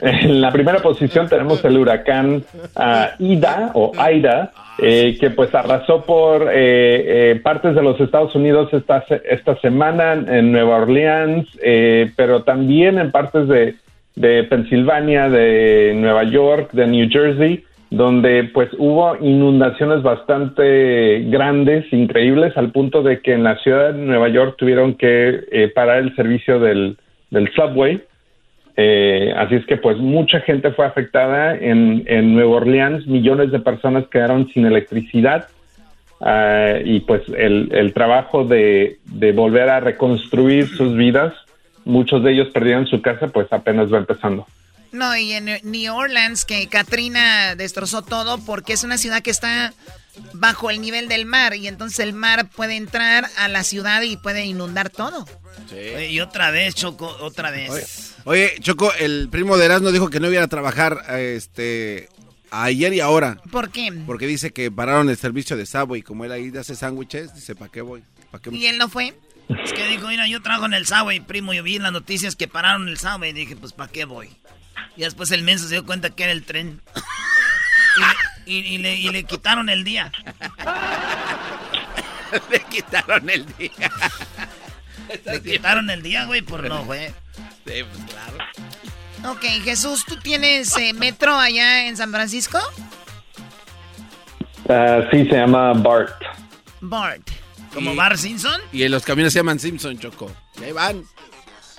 En 0.00 0.40
la 0.40 0.50
primera 0.52 0.80
posición 0.80 1.28
tenemos 1.28 1.64
el 1.64 1.78
huracán 1.78 2.42
ah, 2.76 3.10
Ida 3.18 3.70
o 3.74 3.92
Aida, 3.96 4.52
eh, 4.82 5.16
que 5.20 5.30
pues 5.30 5.54
arrasó 5.54 6.02
por 6.04 6.42
eh, 6.52 7.30
eh, 7.32 7.40
partes 7.42 7.74
de 7.74 7.82
los 7.82 8.00
Estados 8.00 8.34
Unidos 8.34 8.72
esta, 8.72 9.04
se- 9.06 9.22
esta 9.28 9.56
semana 9.60 10.14
en 10.14 10.50
Nueva 10.52 10.78
Orleans, 10.78 11.46
eh, 11.62 12.10
pero 12.16 12.42
también 12.42 12.98
en 12.98 13.10
partes 13.12 13.46
de, 13.48 13.76
de 14.16 14.44
Pensilvania, 14.44 15.28
de 15.28 15.92
Nueva 15.96 16.24
York, 16.24 16.72
de 16.72 16.86
New 16.88 17.08
Jersey, 17.08 17.64
donde 17.90 18.50
pues 18.52 18.70
hubo 18.78 19.16
inundaciones 19.20 20.02
bastante 20.02 21.20
grandes, 21.28 21.84
increíbles, 21.92 22.56
al 22.56 22.72
punto 22.72 23.02
de 23.04 23.20
que 23.20 23.32
en 23.32 23.44
la 23.44 23.56
ciudad 23.58 23.92
de 23.92 24.00
Nueva 24.04 24.28
York 24.28 24.56
tuvieron 24.58 24.94
que 24.94 25.70
parar 25.74 25.98
el 25.98 26.14
servicio 26.16 26.58
del, 26.58 26.96
del 27.30 27.48
subway. 27.54 28.02
Eh, 28.76 29.32
así 29.36 29.54
es 29.54 29.66
que 29.66 29.76
pues 29.76 29.98
mucha 29.98 30.40
gente 30.40 30.72
fue 30.72 30.84
afectada 30.84 31.54
en, 31.54 32.02
en 32.06 32.34
Nueva 32.34 32.56
Orleans, 32.56 33.06
millones 33.06 33.52
de 33.52 33.60
personas 33.60 34.06
quedaron 34.08 34.50
sin 34.52 34.66
electricidad 34.66 35.46
ah, 36.20 36.74
y 36.84 37.00
pues 37.00 37.22
el, 37.36 37.68
el 37.72 37.92
trabajo 37.92 38.44
de, 38.44 38.98
de 39.04 39.32
volver 39.32 39.68
a 39.68 39.78
reconstruir 39.78 40.66
sus 40.68 40.96
vidas, 40.96 41.32
muchos 41.84 42.24
de 42.24 42.32
ellos 42.32 42.48
perdieron 42.52 42.86
su 42.86 43.00
casa, 43.00 43.28
pues 43.28 43.46
apenas 43.52 43.92
va 43.92 43.98
empezando. 43.98 44.44
No, 44.90 45.16
y 45.16 45.32
en 45.32 45.46
New 45.64 45.94
Orleans, 45.94 46.44
que 46.44 46.68
Katrina 46.68 47.56
destrozó 47.56 48.02
todo 48.02 48.38
porque 48.38 48.72
es 48.72 48.84
una 48.84 48.96
ciudad 48.96 49.22
que 49.22 49.30
está 49.30 49.72
bajo 50.32 50.70
el 50.70 50.80
nivel 50.80 51.08
del 51.08 51.26
mar 51.26 51.54
y 51.54 51.66
entonces 51.66 51.98
el 51.98 52.12
mar 52.12 52.48
puede 52.48 52.76
entrar 52.76 53.24
a 53.36 53.48
la 53.48 53.64
ciudad 53.64 54.02
y 54.02 54.16
puede 54.16 54.44
inundar 54.44 54.90
todo. 54.90 55.26
Oye, 55.72 56.10
y 56.10 56.20
otra 56.20 56.50
vez, 56.50 56.74
Choco, 56.76 57.08
otra 57.20 57.50
vez. 57.50 57.70
Oye, 57.70 58.13
Choco, 58.60 58.92
el 58.94 59.28
primo 59.30 59.56
de 59.56 59.66
Erasmo 59.66 59.92
dijo 59.92 60.08
que 60.10 60.20
no 60.20 60.30
iba 60.32 60.42
a 60.42 60.48
trabajar 60.48 61.04
este 61.10 62.08
ayer 62.50 62.94
y 62.94 63.00
ahora. 63.00 63.36
¿Por 63.50 63.70
qué? 63.70 63.92
Porque 64.06 64.26
dice 64.26 64.52
que 64.52 64.70
pararon 64.70 65.10
el 65.10 65.16
servicio 65.16 65.56
de 65.56 65.66
Subway. 65.66 66.02
Como 66.02 66.24
él 66.24 66.32
ahí 66.32 66.52
hace 66.58 66.74
sándwiches, 66.74 67.34
dice, 67.34 67.54
¿para 67.54 67.70
qué 67.70 67.82
voy? 67.82 68.02
¿Pa' 68.30 68.38
qué 68.40 68.50
¿Y 68.54 68.66
él 68.66 68.78
no 68.78 68.88
fue? 68.88 69.14
Es 69.62 69.72
que 69.74 69.86
dijo, 69.88 70.08
mira, 70.08 70.26
yo 70.26 70.40
trabajo 70.40 70.64
en 70.66 70.72
el 70.74 70.86
Subway, 70.86 71.20
primo, 71.20 71.52
yo 71.52 71.62
vi 71.62 71.76
en 71.76 71.82
las 71.82 71.92
noticias 71.92 72.34
que 72.34 72.48
pararon 72.48 72.88
el 72.88 72.96
Subway 72.98 73.30
y 73.30 73.34
dije, 73.34 73.56
pues, 73.56 73.72
¿para 73.74 73.92
qué 73.92 74.06
voy? 74.06 74.30
Y 74.96 75.02
después 75.02 75.30
el 75.32 75.42
menso 75.42 75.66
se 75.68 75.74
dio 75.74 75.84
cuenta 75.84 76.10
que 76.10 76.22
era 76.22 76.32
el 76.32 76.44
tren. 76.44 76.80
Y, 77.96 78.00
le- 78.00 78.54
y- 78.70 78.74
y 78.74 78.78
le, 78.78 78.94
y 78.96 79.08
le 79.10 79.24
quitaron 79.24 79.68
el 79.68 79.84
día. 79.84 80.10
Le 82.50 82.60
quitaron 82.68 83.30
el 83.30 83.46
día. 83.56 83.92
Le 85.24 85.40
quitaron 85.42 85.88
el 85.90 86.02
día, 86.02 86.24
güey, 86.24 86.42
por 86.42 86.68
no, 86.68 86.84
güey. 86.84 87.12
Sí, 87.66 87.82
pues 87.82 88.04
claro. 88.10 89.32
Ok, 89.32 89.42
Jesús, 89.64 90.04
¿tú 90.06 90.16
tienes 90.16 90.76
eh, 90.76 90.92
metro 90.92 91.34
allá 91.34 91.86
en 91.86 91.96
San 91.96 92.10
Francisco? 92.10 92.58
Ah, 94.68 95.00
sí, 95.10 95.24
se 95.26 95.36
llama 95.36 95.72
Bart. 95.74 96.22
Bart. 96.80 97.22
¿Como 97.72 97.94
Bar 97.94 98.16
Simpson? 98.16 98.60
Y 98.72 98.84
en 98.84 98.92
los 98.92 99.02
camiones 99.04 99.32
se 99.32 99.40
llaman 99.40 99.58
Simpson, 99.58 99.98
Choco. 99.98 100.30
Y 100.60 100.64
ahí 100.64 100.72
van. 100.72 101.02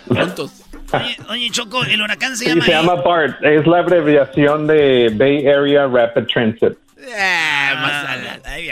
Juntos. 0.08 0.52
Oye, 0.92 1.18
oye, 1.30 1.50
Choco, 1.52 1.84
el 1.84 2.02
huracán 2.02 2.36
se 2.38 2.44
Sí, 2.46 2.50
llama... 2.50 2.66
se 2.66 2.72
llama 2.72 2.96
BART, 2.96 3.44
es 3.44 3.66
la 3.66 3.80
abreviación 3.80 4.68
de 4.68 5.10
Bay 5.14 5.48
Area 5.48 5.88
Rapid 5.88 6.24
Transit. 6.32 6.78
Ah, 7.18 8.38
ay. 8.46 8.70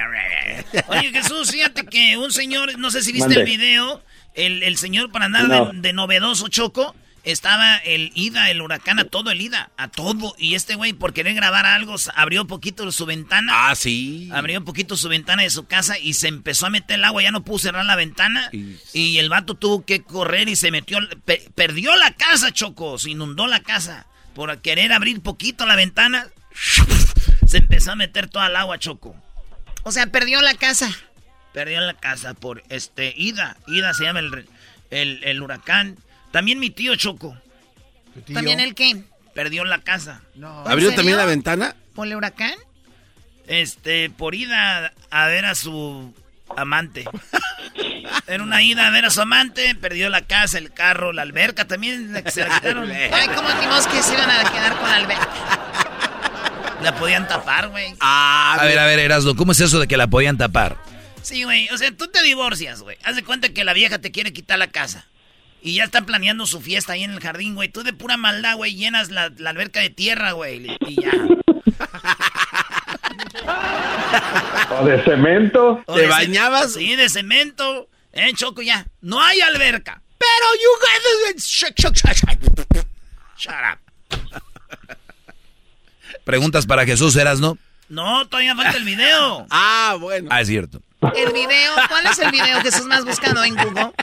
Oye, 0.87 1.11
Jesús, 1.11 1.51
fíjate 1.51 1.85
que 1.85 2.17
un 2.17 2.31
señor, 2.31 2.77
no 2.77 2.91
sé 2.91 3.01
si 3.01 3.11
viste 3.11 3.29
Mande. 3.29 3.41
el 3.41 3.45
video, 3.57 4.01
el, 4.35 4.63
el 4.63 4.77
señor 4.77 5.11
para 5.11 5.25
andar 5.25 5.47
No. 5.47 5.65
de, 5.71 5.81
de 5.81 5.93
novedoso 5.93 6.47
choco, 6.49 6.95
estaba 7.23 7.77
el 7.77 8.11
Ida, 8.15 8.49
el 8.51 8.61
huracán, 8.61 8.99
a 8.99 9.05
todo 9.05 9.31
el 9.31 9.41
Ida, 9.41 9.71
a 9.77 9.87
todo. 9.87 10.35
Y 10.37 10.55
este 10.55 10.75
güey, 10.75 10.93
por 10.93 11.13
querer 11.13 11.33
grabar 11.35 11.65
algo, 11.65 11.95
abrió 12.15 12.45
poquito 12.47 12.91
su 12.91 13.05
ventana. 13.05 13.69
Ah, 13.69 13.75
sí. 13.75 14.29
Abrió 14.33 14.59
un 14.59 14.65
poquito 14.65 14.97
su 14.97 15.07
ventana 15.09 15.43
de 15.43 15.49
su 15.49 15.65
casa 15.65 15.97
y 15.97 16.13
se 16.13 16.27
empezó 16.27 16.65
a 16.65 16.69
meter 16.69 16.97
el 16.99 17.03
agua, 17.05 17.23
ya 17.23 17.31
no 17.31 17.43
pudo 17.43 17.59
cerrar 17.59 17.85
la 17.85 17.95
ventana. 17.95 18.49
Y 18.93 19.17
el 19.17 19.29
vato 19.29 19.55
tuvo 19.55 19.85
que 19.85 20.03
correr 20.03 20.49
y 20.49 20.55
se 20.55 20.71
metió, 20.71 20.99
pe- 21.25 21.49
perdió 21.55 21.95
la 21.95 22.11
casa, 22.11 22.51
Choco, 22.51 22.97
se 22.97 23.11
inundó 23.11 23.47
la 23.47 23.61
casa. 23.61 24.05
Por 24.35 24.61
querer 24.61 24.91
abrir 24.93 25.21
poquito 25.21 25.65
la 25.65 25.75
ventana, 25.75 26.27
se 27.47 27.57
empezó 27.57 27.91
a 27.91 27.95
meter 27.95 28.27
toda 28.29 28.47
el 28.47 28.55
agua, 28.55 28.79
Choco. 28.79 29.15
O 29.83 29.91
sea, 29.91 30.07
perdió 30.07 30.41
la 30.41 30.55
casa. 30.55 30.89
Perdió 31.53 31.81
la 31.81 31.93
casa 31.93 32.33
por 32.33 32.63
este 32.69 33.13
Ida. 33.15 33.57
Ida 33.67 33.93
se 33.93 34.05
llama 34.05 34.19
el, 34.19 34.47
el, 34.89 35.23
el 35.23 35.41
huracán. 35.41 35.97
También 36.33 36.59
mi 36.59 36.71
tío 36.71 36.95
Choco. 36.95 37.37
¿También 38.33 38.59
el 38.59 38.73
qué? 38.73 39.03
Perdió 39.35 39.63
la 39.65 39.81
casa. 39.81 40.23
¿Abrió 40.65 40.91
también 40.95 41.15
la 41.15 41.25
ventana? 41.25 41.75
¿Por 41.93 42.07
el 42.07 42.15
huracán? 42.15 42.55
Este, 43.45 44.09
por 44.09 44.33
ir 44.33 44.51
a, 44.51 44.91
ver 45.27 45.45
a 45.45 45.53
su 45.53 46.11
amante. 46.57 47.05
En 48.25 48.41
una 48.41 48.63
ida 48.63 48.87
a 48.87 48.89
ver 48.89 49.05
a 49.05 49.11
su 49.11 49.21
amante, 49.21 49.75
perdió 49.75 50.09
la 50.09 50.21
casa, 50.21 50.57
el 50.57 50.73
carro, 50.73 51.13
la 51.13 51.21
alberca 51.21 51.67
también 51.67 52.11
se 52.27 52.41
la 52.41 52.55
quitaron. 52.55 52.89
Ay, 52.91 53.27
¿cómo 53.35 53.49
dimos 53.61 53.85
que 53.85 54.01
se 54.01 54.13
iban 54.13 54.31
a 54.31 54.51
quedar 54.51 54.75
con 54.79 54.89
la 54.89 54.95
alberca? 54.95 55.29
La 56.81 56.95
podían 56.95 57.27
tapar, 57.27 57.69
güey. 57.69 57.93
a 57.99 58.57
ver, 58.63 58.79
a 58.79 58.87
ver, 58.87 58.97
Erasmo, 58.97 59.35
¿cómo 59.35 59.51
es 59.51 59.59
eso 59.59 59.79
de 59.79 59.87
que 59.87 59.97
la 59.97 60.07
podían 60.07 60.37
tapar? 60.39 60.77
Sí, 61.21 61.43
güey. 61.43 61.69
O 61.69 61.77
sea, 61.77 61.95
tú 61.95 62.07
te 62.07 62.23
divorcias, 62.23 62.81
güey. 62.81 62.97
Haz 63.03 63.15
de 63.15 63.23
cuenta 63.23 63.49
que 63.49 63.63
la 63.63 63.73
vieja 63.73 63.99
te 63.99 64.11
quiere 64.11 64.33
quitar 64.33 64.57
la 64.57 64.67
casa. 64.67 65.05
Y 65.65 65.75
ya 65.75 65.85
están 65.85 66.05
planeando 66.05 66.45
su 66.45 66.59
fiesta 66.59 66.91
ahí 66.91 67.05
en 67.05 67.11
el 67.11 67.21
jardín, 67.21 67.55
güey. 67.55 67.69
Tú 67.69 67.83
de 67.83 67.93
pura 67.93 68.17
maldad, 68.17 68.57
güey, 68.57 68.75
llenas 68.75 69.09
la, 69.11 69.31
la 69.37 69.51
alberca 69.51 69.79
de 69.79 69.89
tierra, 69.89 70.33
güey. 70.33 70.75
Y 70.85 71.01
ya. 71.01 71.11
¿O 74.81 74.85
de 74.85 75.01
cemento? 75.05 75.81
O 75.85 75.95
de 75.95 76.11
ce- 76.11 76.69
Sí, 76.69 76.97
de 76.97 77.07
cemento. 77.07 77.87
Eh, 78.11 78.33
Choco, 78.35 78.61
ya. 78.61 78.85
No 78.99 79.21
hay 79.23 79.39
alberca. 79.39 80.01
Pero 80.17 80.45
you 80.61 80.69
guys... 81.33 81.45
Shut, 81.45 81.79
shut, 81.79 81.95
up. 83.71 83.79
Preguntas 86.25 86.65
para 86.65 86.85
Jesús, 86.85 87.15
Erasmo. 87.15 87.57
No, 87.87 88.27
todavía 88.27 88.53
falta 88.53 88.75
el 88.77 88.83
video. 88.83 89.47
ah, 89.49 89.95
bueno. 89.97 90.27
Ah, 90.29 90.41
es 90.41 90.49
cierto. 90.49 90.81
El 91.15 91.31
video, 91.31 91.73
¿cuál 91.87 92.05
es 92.07 92.19
el 92.19 92.31
video 92.31 92.61
que 92.61 92.67
estás 92.67 92.83
más 92.85 93.05
buscando 93.05 93.41
en 93.45 93.55
Google? 93.55 93.93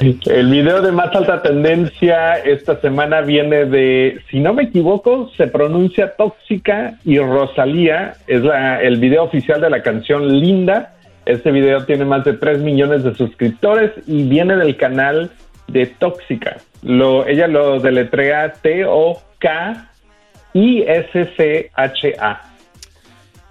El 0.26 0.48
video 0.48 0.80
de 0.80 0.92
más 0.92 1.14
alta 1.14 1.42
tendencia 1.42 2.36
esta 2.36 2.80
semana 2.80 3.20
viene 3.20 3.66
de, 3.66 4.22
si 4.30 4.40
no 4.40 4.54
me 4.54 4.62
equivoco, 4.64 5.30
se 5.36 5.46
pronuncia 5.46 6.14
Tóxica 6.16 6.98
y 7.04 7.18
Rosalía. 7.18 8.14
Es 8.26 8.42
la, 8.42 8.80
el 8.80 8.98
video 8.98 9.24
oficial 9.24 9.60
de 9.60 9.68
la 9.68 9.82
canción 9.82 10.40
Linda. 10.40 10.96
Este 11.26 11.52
video 11.52 11.84
tiene 11.84 12.06
más 12.06 12.24
de 12.24 12.32
3 12.32 12.60
millones 12.60 13.04
de 13.04 13.14
suscriptores 13.14 13.92
y 14.06 14.22
viene 14.22 14.56
del 14.56 14.78
canal 14.78 15.30
de 15.68 15.84
Tóxica. 15.86 16.56
Lo, 16.82 17.26
ella 17.26 17.46
lo 17.46 17.78
deletrea 17.78 18.54
T-O-K-I-S-C-H-A. 18.54 19.20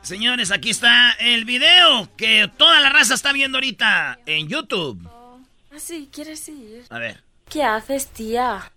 Señores, 0.02 0.52
aquí 0.52 0.72
está 0.72 1.12
el 1.20 1.46
video 1.46 2.10
que 2.18 2.50
toda 2.58 2.80
la 2.80 2.90
raza 2.90 3.14
está 3.14 3.32
viendo 3.34 3.60
ahorita 3.60 4.18
en 4.26 4.48
YouTube. 4.48 5.19
Así, 5.80 6.10
¿quieres 6.12 6.46
ir? 6.50 6.84
A 6.90 7.00
ver. 7.00 7.24
¿Qué 7.48 7.64
haces, 7.64 8.08
tía? 8.08 8.70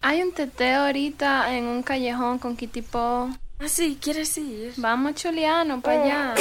Hay 0.00 0.22
un 0.22 0.30
teteo 0.30 0.84
ahorita 0.84 1.52
en 1.52 1.64
un 1.64 1.82
callejón 1.82 2.38
con 2.38 2.56
Kitipo. 2.56 3.30
Así, 3.58 3.98
¿quieres 4.00 4.38
ir? 4.38 4.72
Vamos, 4.76 5.16
Chuliano, 5.16 5.80
para 5.80 6.04
allá. 6.04 6.34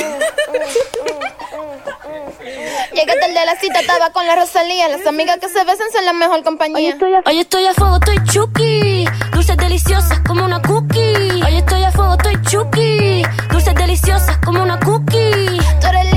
Llegué 2.93 3.19
tarde 3.19 3.39
a 3.39 3.45
la 3.45 3.55
cita, 3.55 3.79
estaba 3.79 4.11
con 4.11 4.27
la 4.27 4.35
Rosalía. 4.35 4.89
Las 4.89 5.07
amigas 5.07 5.39
que 5.39 5.49
se 5.49 5.63
besan 5.63 5.91
son 5.91 6.05
la 6.05 6.13
mejor 6.13 6.43
compañía. 6.43 6.77
Hoy 6.77 6.85
estoy 6.85 7.15
a, 7.15 7.23
hoy 7.25 7.39
estoy 7.39 7.65
a 7.65 7.73
fuego, 7.73 7.95
estoy 7.95 8.23
chuki. 8.25 9.05
Dulces 9.33 9.57
deliciosas 9.57 10.19
como 10.19 10.45
una 10.45 10.61
cookie. 10.61 11.41
Hoy 11.43 11.55
estoy 11.55 11.83
a 11.83 11.91
fuego, 11.91 12.13
estoy 12.13 12.39
chuki. 12.43 13.23
Dulces 13.49 13.73
deliciosas 13.73 14.37
como 14.45 14.61
una 14.61 14.79
cookie. 14.81 15.59
Tú 15.81 15.87
eres 15.87 16.14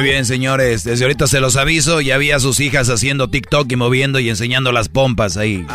Muy 0.00 0.08
bien, 0.08 0.24
señores. 0.24 0.82
Desde 0.82 1.04
ahorita 1.04 1.26
se 1.26 1.40
los 1.40 1.56
aviso. 1.56 2.00
Ya 2.00 2.16
vi 2.16 2.30
a 2.30 2.40
sus 2.40 2.58
hijas 2.60 2.88
haciendo 2.88 3.28
TikTok 3.28 3.70
y 3.70 3.76
moviendo 3.76 4.18
y 4.18 4.30
enseñando 4.30 4.72
las 4.72 4.88
pompas 4.88 5.36
ahí. 5.36 5.66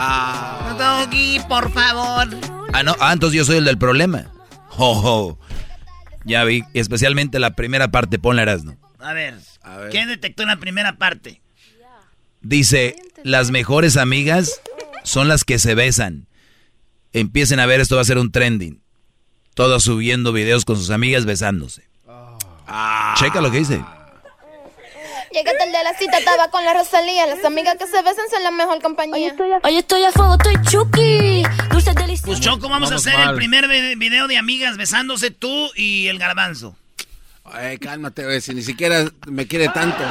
Doggy, 0.80 1.39
por 1.47 1.71
favor. 1.71 2.30
Ah, 2.73 2.82
no. 2.82 2.95
Ah, 2.99 3.13
entonces 3.13 3.38
yo 3.38 3.45
soy 3.45 3.57
el 3.57 3.65
del 3.65 3.78
problema. 3.78 4.32
Oh, 4.78 4.99
oh. 5.05 5.39
Ya 6.23 6.43
vi. 6.43 6.63
Especialmente 6.73 7.38
la 7.38 7.51
primera 7.51 7.91
parte. 7.91 8.17
Ponla, 8.17 8.41
Erasno. 8.41 8.76
A 8.97 9.13
ver, 9.13 9.36
¿qué 9.91 10.07
detectó 10.07 10.41
en 10.41 10.49
la 10.49 10.57
primera 10.57 10.97
parte? 10.97 11.43
Dice, 12.41 12.95
las 13.23 13.51
mejores 13.51 13.95
amigas 13.95 14.59
son 15.03 15.28
las 15.28 15.43
que 15.43 15.59
se 15.59 15.76
besan. 15.76 16.26
Empiecen 17.13 17.59
a 17.59 17.67
ver, 17.67 17.80
esto 17.80 17.95
va 17.95 18.01
a 18.01 18.05
ser 18.05 18.17
un 18.17 18.32
trending. 18.32 18.82
Todos 19.53 19.84
subiendo 19.84 20.34
videos 20.34 20.65
con 20.65 20.78
sus 20.78 20.89
amigas 20.89 21.26
besándose. 21.26 21.84
Checa 23.19 23.39
lo 23.39 23.51
que 23.51 23.59
dice. 23.59 23.84
Llegué 25.36 25.51
tarde 25.57 25.75
a 25.77 25.83
la 25.83 25.93
cita, 25.97 26.17
estaba 26.17 26.49
con 26.49 26.63
la 26.63 26.73
Rosalía. 26.73 27.25
Las 27.25 27.43
amigas 27.43 27.75
que 27.77 27.86
se 27.88 28.01
besan 28.01 28.23
son 28.31 28.41
la 28.41 28.51
mejor 28.51 28.81
compañía. 28.81 29.15
Hoy 29.15 29.25
estoy 29.25 29.51
a, 29.51 29.59
hoy 29.63 29.75
estoy 29.77 30.03
a 30.05 30.11
fuego, 30.13 30.36
estoy 30.36 30.55
chuki. 30.63 31.43
Dulces 31.71 31.93
deliciosas. 31.93 32.25
Pues 32.25 32.39
Choco, 32.39 32.69
vamos, 32.69 32.89
a 32.93 32.95
hacer 32.95 33.17
mal. 33.17 33.31
el 33.31 33.36
primer 33.36 33.67
vi- 33.67 33.95
video 33.95 34.27
de 34.29 34.38
amigas 34.38 34.77
besándose 34.77 35.31
tú 35.31 35.69
y 35.75 36.07
el 36.07 36.19
garbanzo. 36.19 36.77
Ay, 37.43 37.77
cálmate, 37.79 38.23
güey, 38.23 38.39
si 38.39 38.53
ni 38.53 38.61
siquiera 38.61 39.05
me 39.27 39.45
quiere 39.45 39.67
tanto. 39.67 40.03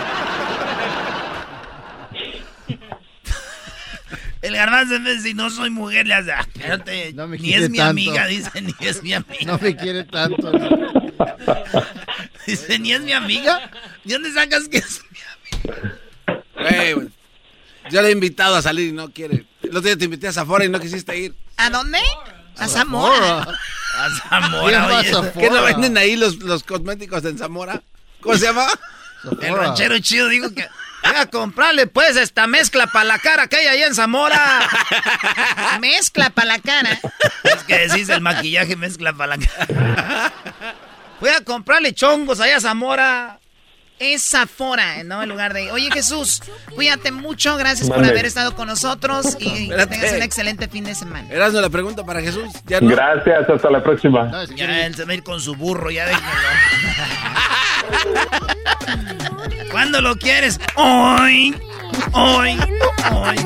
El 4.45 4.55
garbanzo 4.57 4.97
en 4.97 5.05
vez 5.05 5.23
de 5.23 5.33
no 5.35 5.49
soy 5.51 5.71
mujer, 5.71 6.07
le 6.07 6.15
hace, 6.15 6.33
"Ah, 6.33 6.41
espérate, 6.55 7.13
No 7.15 7.27
me 7.27 7.39
ni 7.39 7.55
es 7.55 7.71
mi 7.71 7.79
tanto. 7.79 7.91
amiga, 7.91 8.27
dice, 8.27 8.51
ni 8.61 8.75
es 8.81 9.03
mi 9.03 9.15
amiga. 9.15 9.35
No 9.47 9.59
me 9.59 9.75
quiere 9.75 10.05
tanto. 10.05 10.53
Dice, 12.47 12.79
ni 12.79 12.93
es 12.93 13.01
mi 13.01 13.13
amiga. 13.13 13.71
¿De 14.05 14.13
dónde 14.15 14.31
sacas 14.33 14.69
que 14.69 14.79
es 14.79 15.01
mi 15.11 15.71
Güey, 16.63 16.93
güey. 16.93 17.09
Yo 17.91 18.03
le 18.03 18.09
he 18.09 18.13
invitado 18.13 18.57
a 18.57 18.63
salir 18.63 18.89
y 18.89 18.93
no 18.93 19.11
quiere. 19.13 19.47
El 19.63 19.71
otro 19.71 19.81
día 19.83 19.97
te 19.97 20.05
invité 20.05 20.29
a 20.29 20.33
Zafora 20.33 20.65
y 20.65 20.69
no 20.69 20.79
quisiste 20.79 21.17
ir. 21.19 21.35
¿A 21.57 21.71
dónde? 21.71 21.99
A 22.59 22.69
Zamora. 22.69 23.47
A 23.97 24.11
Zamora, 24.29 24.99
oye. 24.99 25.11
¿Qué 25.39 25.49
no 25.51 25.63
venden 25.63 25.97
ahí 25.97 26.17
los, 26.17 26.37
los 26.41 26.63
cosméticos 26.65 27.25
en 27.25 27.39
Zamora? 27.39 27.83
¿Cómo 28.21 28.37
se 28.37 28.45
llama? 28.45 28.67
El 29.41 29.55
ranchero 29.57 29.99
chido 30.01 30.29
dijo 30.29 30.53
que 30.55 30.67
a 31.05 31.27
comprarle 31.27 31.87
pues 31.87 32.17
esta 32.17 32.47
mezcla 32.47 32.87
para 32.87 33.05
la 33.05 33.19
cara 33.19 33.47
que 33.47 33.57
hay 33.57 33.67
ahí 33.67 33.83
en 33.83 33.95
Zamora. 33.95 34.69
Mezcla 35.81 36.31
para 36.31 36.49
la 36.49 36.59
cara. 36.59 36.99
Es 37.45 37.63
que 37.65 37.89
decís 37.89 38.09
el 38.09 38.21
maquillaje 38.21 38.77
mezcla 38.77 39.13
para 39.13 39.37
la 39.37 39.47
cara. 39.47 40.33
Voy 41.21 41.31
a 41.31 41.43
comprarle 41.43 41.93
chongos 41.95 42.41
allá 42.41 42.57
a 42.57 42.61
Zamora. 42.61 43.39
Es 44.01 44.29
Zafora, 44.29 45.05
¿no? 45.05 45.23
En 45.23 45.29
lugar 45.29 45.55
de... 45.55 45.71
Oye, 45.71 45.89
Jesús, 45.93 46.43
cuídate 46.75 47.13
mucho. 47.13 47.57
Gracias 47.57 47.89
por 47.89 48.05
haber 48.05 48.27
estado 48.27 48.57
con 48.57 48.67
nosotros 48.67 49.37
y 49.39 49.69
que 49.69 49.87
tengas 49.87 50.13
un 50.13 50.23
excelente 50.23 50.69
fin 50.69 50.83
de 50.85 50.97
semana. 50.97 51.29
Erasmo, 51.31 51.61
la 51.61 51.71
pregunta 51.71 52.05
para 52.05 52.21
Jesús. 52.21 52.51
Ya 52.67 52.81
no. 52.81 52.91
Gracias, 52.91 53.49
hasta 53.49 53.71
la 53.71 53.85
próxima. 53.85 54.45
Ya 54.57 54.87
él 54.87 54.97
se 54.97 55.05
va 55.05 55.13
a 55.13 55.15
ir 55.15 55.23
con 55.23 55.41
su 55.41 55.55
burro, 55.55 55.93
ya 55.93 56.07
déjenlo. 56.07 56.29
¿Cuándo 59.75 60.01
lo 60.01 60.17
quieres? 60.17 60.61
Hoy. 60.77 61.53
Hoy. 62.13 62.57
Hoy. 63.11 63.37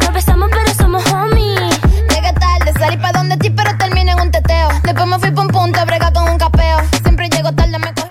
Nos 0.00 0.12
besamos, 0.14 0.48
pero 0.48 0.74
somos 0.74 1.04
homies. 1.10 1.76
Llegué 2.08 2.32
tarde, 2.34 2.72
salí 2.78 2.96
pa' 2.98 3.10
donde 3.10 3.36
ti, 3.38 3.50
pero 3.50 3.76
terminé 3.76 4.12
en 4.12 4.20
un 4.20 4.30
teteo. 4.30 4.68
Después 4.84 5.06
me 5.08 5.18
fui 5.18 5.32
pa' 5.32 5.42
un 5.42 5.48
punto 5.48 5.80
a 5.80 5.84
bregar 5.86 6.12
con 6.12 6.28
un 6.28 6.38
capeo. 6.38 6.78
Siempre 7.02 7.28
llego 7.30 7.52
tarde, 7.52 7.76
me 7.80 7.92
cogí. 7.94 8.10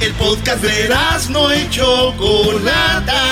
El 0.00 0.12
podcast 0.14 0.60
de 0.60 0.92
no 1.30 1.54
y 1.54 1.70
Chocolata. 1.70 3.22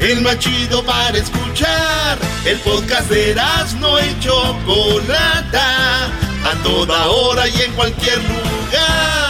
El 0.00 0.22
más 0.22 0.40
chido 0.40 0.84
para 0.84 1.16
escuchar. 1.16 2.18
El 2.44 2.58
podcast 2.58 3.08
de 3.10 3.36
no 3.78 4.00
y 4.00 4.18
Chocolata. 4.18 6.06
A 6.06 6.62
toda 6.64 7.06
hora 7.06 7.46
y 7.46 7.62
en 7.62 7.72
cualquier 7.74 8.18
lugar. 8.24 9.29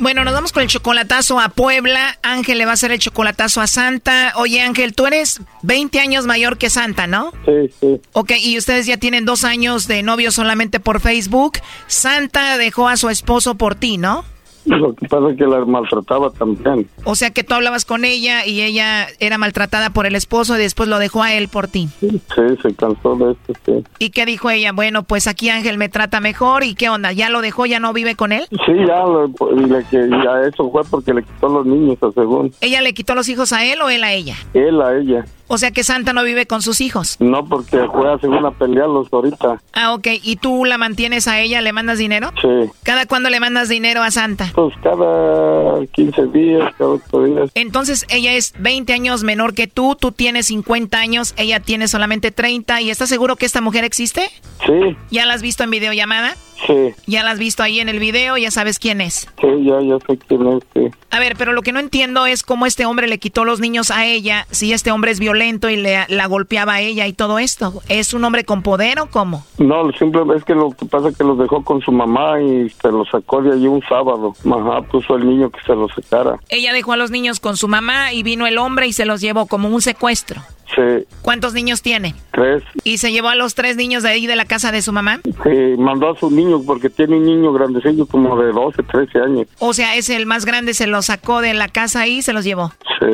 Bueno, 0.00 0.24
nos 0.24 0.32
vamos 0.32 0.52
con 0.52 0.62
el 0.62 0.68
chocolatazo 0.70 1.38
a 1.38 1.50
Puebla. 1.50 2.18
Ángel 2.22 2.56
le 2.56 2.64
va 2.64 2.70
a 2.70 2.74
hacer 2.74 2.90
el 2.90 2.98
chocolatazo 2.98 3.60
a 3.60 3.66
Santa. 3.66 4.32
Oye, 4.36 4.62
Ángel, 4.62 4.94
tú 4.94 5.06
eres 5.06 5.42
20 5.60 6.00
años 6.00 6.24
mayor 6.24 6.56
que 6.56 6.70
Santa, 6.70 7.06
¿no? 7.06 7.32
Sí, 7.44 7.70
sí. 7.78 8.00
Ok, 8.14 8.32
y 8.40 8.56
ustedes 8.56 8.86
ya 8.86 8.96
tienen 8.96 9.26
dos 9.26 9.44
años 9.44 9.86
de 9.88 10.02
novio 10.02 10.32
solamente 10.32 10.80
por 10.80 11.02
Facebook. 11.02 11.58
Santa 11.86 12.56
dejó 12.56 12.88
a 12.88 12.96
su 12.96 13.10
esposo 13.10 13.56
por 13.56 13.74
ti, 13.74 13.98
¿no? 13.98 14.24
Lo 14.66 14.94
que 14.94 15.08
pasa 15.08 15.30
es 15.30 15.36
que 15.36 15.46
la 15.46 15.64
maltrataba 15.64 16.30
también. 16.30 16.88
O 17.04 17.14
sea 17.14 17.30
que 17.30 17.42
tú 17.44 17.54
hablabas 17.54 17.84
con 17.84 18.04
ella 18.04 18.44
y 18.46 18.60
ella 18.62 19.06
era 19.18 19.38
maltratada 19.38 19.90
por 19.90 20.06
el 20.06 20.14
esposo 20.14 20.56
y 20.56 20.58
después 20.58 20.88
lo 20.88 20.98
dejó 20.98 21.22
a 21.22 21.32
él 21.32 21.48
por 21.48 21.68
ti. 21.68 21.88
Sí, 22.00 22.20
se 22.62 22.74
cansó 22.74 23.16
de 23.16 23.32
esto, 23.32 23.52
sí. 23.66 23.84
¿Y 23.98 24.10
qué 24.10 24.26
dijo 24.26 24.50
ella? 24.50 24.72
Bueno, 24.72 25.02
pues 25.04 25.26
aquí 25.26 25.48
Ángel 25.48 25.78
me 25.78 25.88
trata 25.88 26.20
mejor 26.20 26.64
y 26.64 26.74
qué 26.74 26.88
onda, 26.88 27.12
¿ya 27.12 27.30
lo 27.30 27.40
dejó, 27.40 27.66
ya 27.66 27.80
no 27.80 27.92
vive 27.92 28.14
con 28.16 28.32
él? 28.32 28.46
Sí, 28.50 28.72
ya, 28.86 28.98
lo- 29.04 29.26
le, 29.56 29.84
ya 29.90 30.40
eso 30.48 30.70
fue 30.70 30.82
porque 30.84 31.14
le 31.14 31.22
quitó 31.22 31.48
los 31.48 31.66
niños, 31.66 31.96
a 32.02 32.10
según. 32.12 32.52
¿Ella 32.60 32.80
le 32.82 32.92
quitó 32.94 33.14
los 33.14 33.28
hijos 33.28 33.52
a 33.52 33.64
él 33.64 33.80
o 33.82 33.88
él 33.90 34.04
a 34.04 34.12
ella? 34.12 34.36
Él 34.54 34.80
a 34.82 34.96
ella. 34.96 35.24
O 35.52 35.58
sea 35.58 35.72
que 35.72 35.82
Santa 35.82 36.12
no 36.12 36.22
vive 36.22 36.46
con 36.46 36.62
sus 36.62 36.80
hijos. 36.80 37.16
No, 37.18 37.44
porque 37.44 37.84
fue 37.92 38.12
a 38.12 38.18
según 38.18 38.46
a 38.46 38.52
pelearlos 38.52 39.08
ahorita. 39.12 39.60
Ah, 39.72 39.94
ok. 39.94 40.06
¿Y 40.22 40.36
tú 40.36 40.64
la 40.64 40.78
mantienes 40.78 41.26
a 41.26 41.40
ella? 41.40 41.60
¿Le 41.60 41.72
mandas 41.72 41.98
dinero? 41.98 42.30
Sí. 42.40 42.70
¿Cada 42.84 43.06
cuándo 43.06 43.30
le 43.30 43.40
mandas 43.40 43.68
dinero 43.68 44.00
a 44.00 44.12
Santa? 44.12 44.49
Pues 44.54 44.74
cada 44.82 45.86
15 45.86 46.26
días, 46.26 46.74
cada 46.76 46.90
8 46.90 47.24
días. 47.24 47.50
Entonces 47.54 48.06
ella 48.10 48.32
es 48.32 48.52
20 48.58 48.92
años 48.92 49.22
menor 49.22 49.54
que 49.54 49.66
tú, 49.66 49.96
tú 49.98 50.12
tienes 50.12 50.46
50 50.46 50.98
años, 50.98 51.34
ella 51.36 51.60
tiene 51.60 51.88
solamente 51.88 52.30
30 52.30 52.80
y 52.82 52.90
¿estás 52.90 53.08
seguro 53.08 53.36
que 53.36 53.46
esta 53.46 53.60
mujer 53.60 53.84
existe? 53.84 54.30
Sí, 54.66 54.96
¿Ya 55.10 55.26
la 55.26 55.34
has 55.34 55.42
visto 55.42 55.64
en 55.64 55.70
videollamada? 55.70 56.36
Sí, 56.66 56.94
¿Ya 57.06 57.22
la 57.22 57.32
has 57.32 57.38
visto 57.38 57.62
ahí 57.62 57.80
en 57.80 57.88
el 57.88 57.98
video? 57.98 58.36
¿Ya 58.36 58.50
sabes 58.50 58.78
quién 58.78 59.00
es? 59.00 59.28
sí, 59.40 59.64
ya, 59.64 59.80
ya 59.80 59.98
sé 60.06 60.18
quién 60.26 60.46
es, 60.48 60.62
sí. 60.74 60.88
A 61.10 61.18
ver, 61.18 61.34
pero 61.36 61.52
lo 61.52 61.62
que 61.62 61.72
no 61.72 61.80
entiendo 61.80 62.26
es 62.26 62.42
cómo 62.42 62.66
este 62.66 62.86
hombre 62.86 63.08
le 63.08 63.18
quitó 63.18 63.44
los 63.44 63.58
niños 63.60 63.90
a 63.90 64.06
ella, 64.06 64.46
si 64.50 64.72
este 64.72 64.92
hombre 64.92 65.10
es 65.10 65.18
violento 65.18 65.68
y 65.68 65.76
le, 65.76 66.06
la 66.08 66.26
golpeaba 66.26 66.74
a 66.74 66.80
ella 66.80 67.06
y 67.06 67.12
todo 67.12 67.38
esto. 67.38 67.82
¿Es 67.88 68.14
un 68.14 68.24
hombre 68.24 68.44
con 68.44 68.62
poder 68.62 69.00
o 69.00 69.06
cómo? 69.06 69.44
No, 69.58 69.90
simplemente 69.92 70.38
es 70.38 70.44
que 70.44 70.54
lo 70.54 70.70
que 70.70 70.86
pasa 70.86 71.08
es 71.08 71.16
que 71.16 71.24
los 71.24 71.38
dejó 71.38 71.64
con 71.64 71.80
su 71.80 71.90
mamá 71.90 72.40
y 72.40 72.70
se 72.70 72.92
los 72.92 73.08
sacó 73.08 73.42
de 73.42 73.52
allí 73.52 73.66
un 73.66 73.82
sábado. 73.88 74.34
Ajá, 74.44 74.82
puso 74.82 75.14
al 75.14 75.26
niño 75.26 75.50
que 75.50 75.60
se 75.62 75.74
los 75.74 75.90
sacara. 75.92 76.38
Ella 76.48 76.72
dejó 76.72 76.92
a 76.92 76.96
los 76.96 77.10
niños 77.10 77.40
con 77.40 77.56
su 77.56 77.66
mamá 77.66 78.12
y 78.12 78.22
vino 78.22 78.46
el 78.46 78.58
hombre 78.58 78.86
y 78.86 78.92
se 78.92 79.04
los 79.04 79.20
llevó 79.20 79.46
como 79.46 79.68
un 79.68 79.82
secuestro. 79.82 80.40
Sí, 80.74 81.06
¿Cuántos 81.22 81.52
niños 81.54 81.82
tiene? 81.82 82.14
tres. 82.32 82.62
¿Y 82.84 82.98
se 82.98 83.10
llevó 83.12 83.28
a 83.28 83.34
los 83.34 83.54
tres 83.54 83.76
niños 83.76 84.02
de 84.02 84.10
ahí 84.10 84.26
de 84.26 84.36
la 84.36 84.44
casa 84.44 84.70
de 84.72 84.82
su 84.82 84.92
mamá? 84.92 85.20
Sí, 85.24 85.74
mandó 85.78 86.10
a 86.10 86.16
su 86.16 86.30
niño 86.30 86.62
porque 86.64 86.88
tiene 86.90 87.16
un 87.16 87.24
niño 87.24 87.52
grandecillo 87.52 88.06
como 88.06 88.40
de 88.40 88.52
12, 88.52 88.82
13 88.84 89.18
años. 89.20 89.46
O 89.58 89.72
sea, 89.74 89.96
ese 89.96 90.16
el 90.16 90.26
más 90.26 90.44
grande 90.44 90.72
se 90.74 90.86
los 90.86 91.06
sacó 91.06 91.40
de 91.40 91.54
la 91.54 91.68
casa 91.68 92.06
y 92.06 92.22
se 92.22 92.32
los 92.32 92.44
llevó. 92.44 92.72
Sí, 93.00 93.06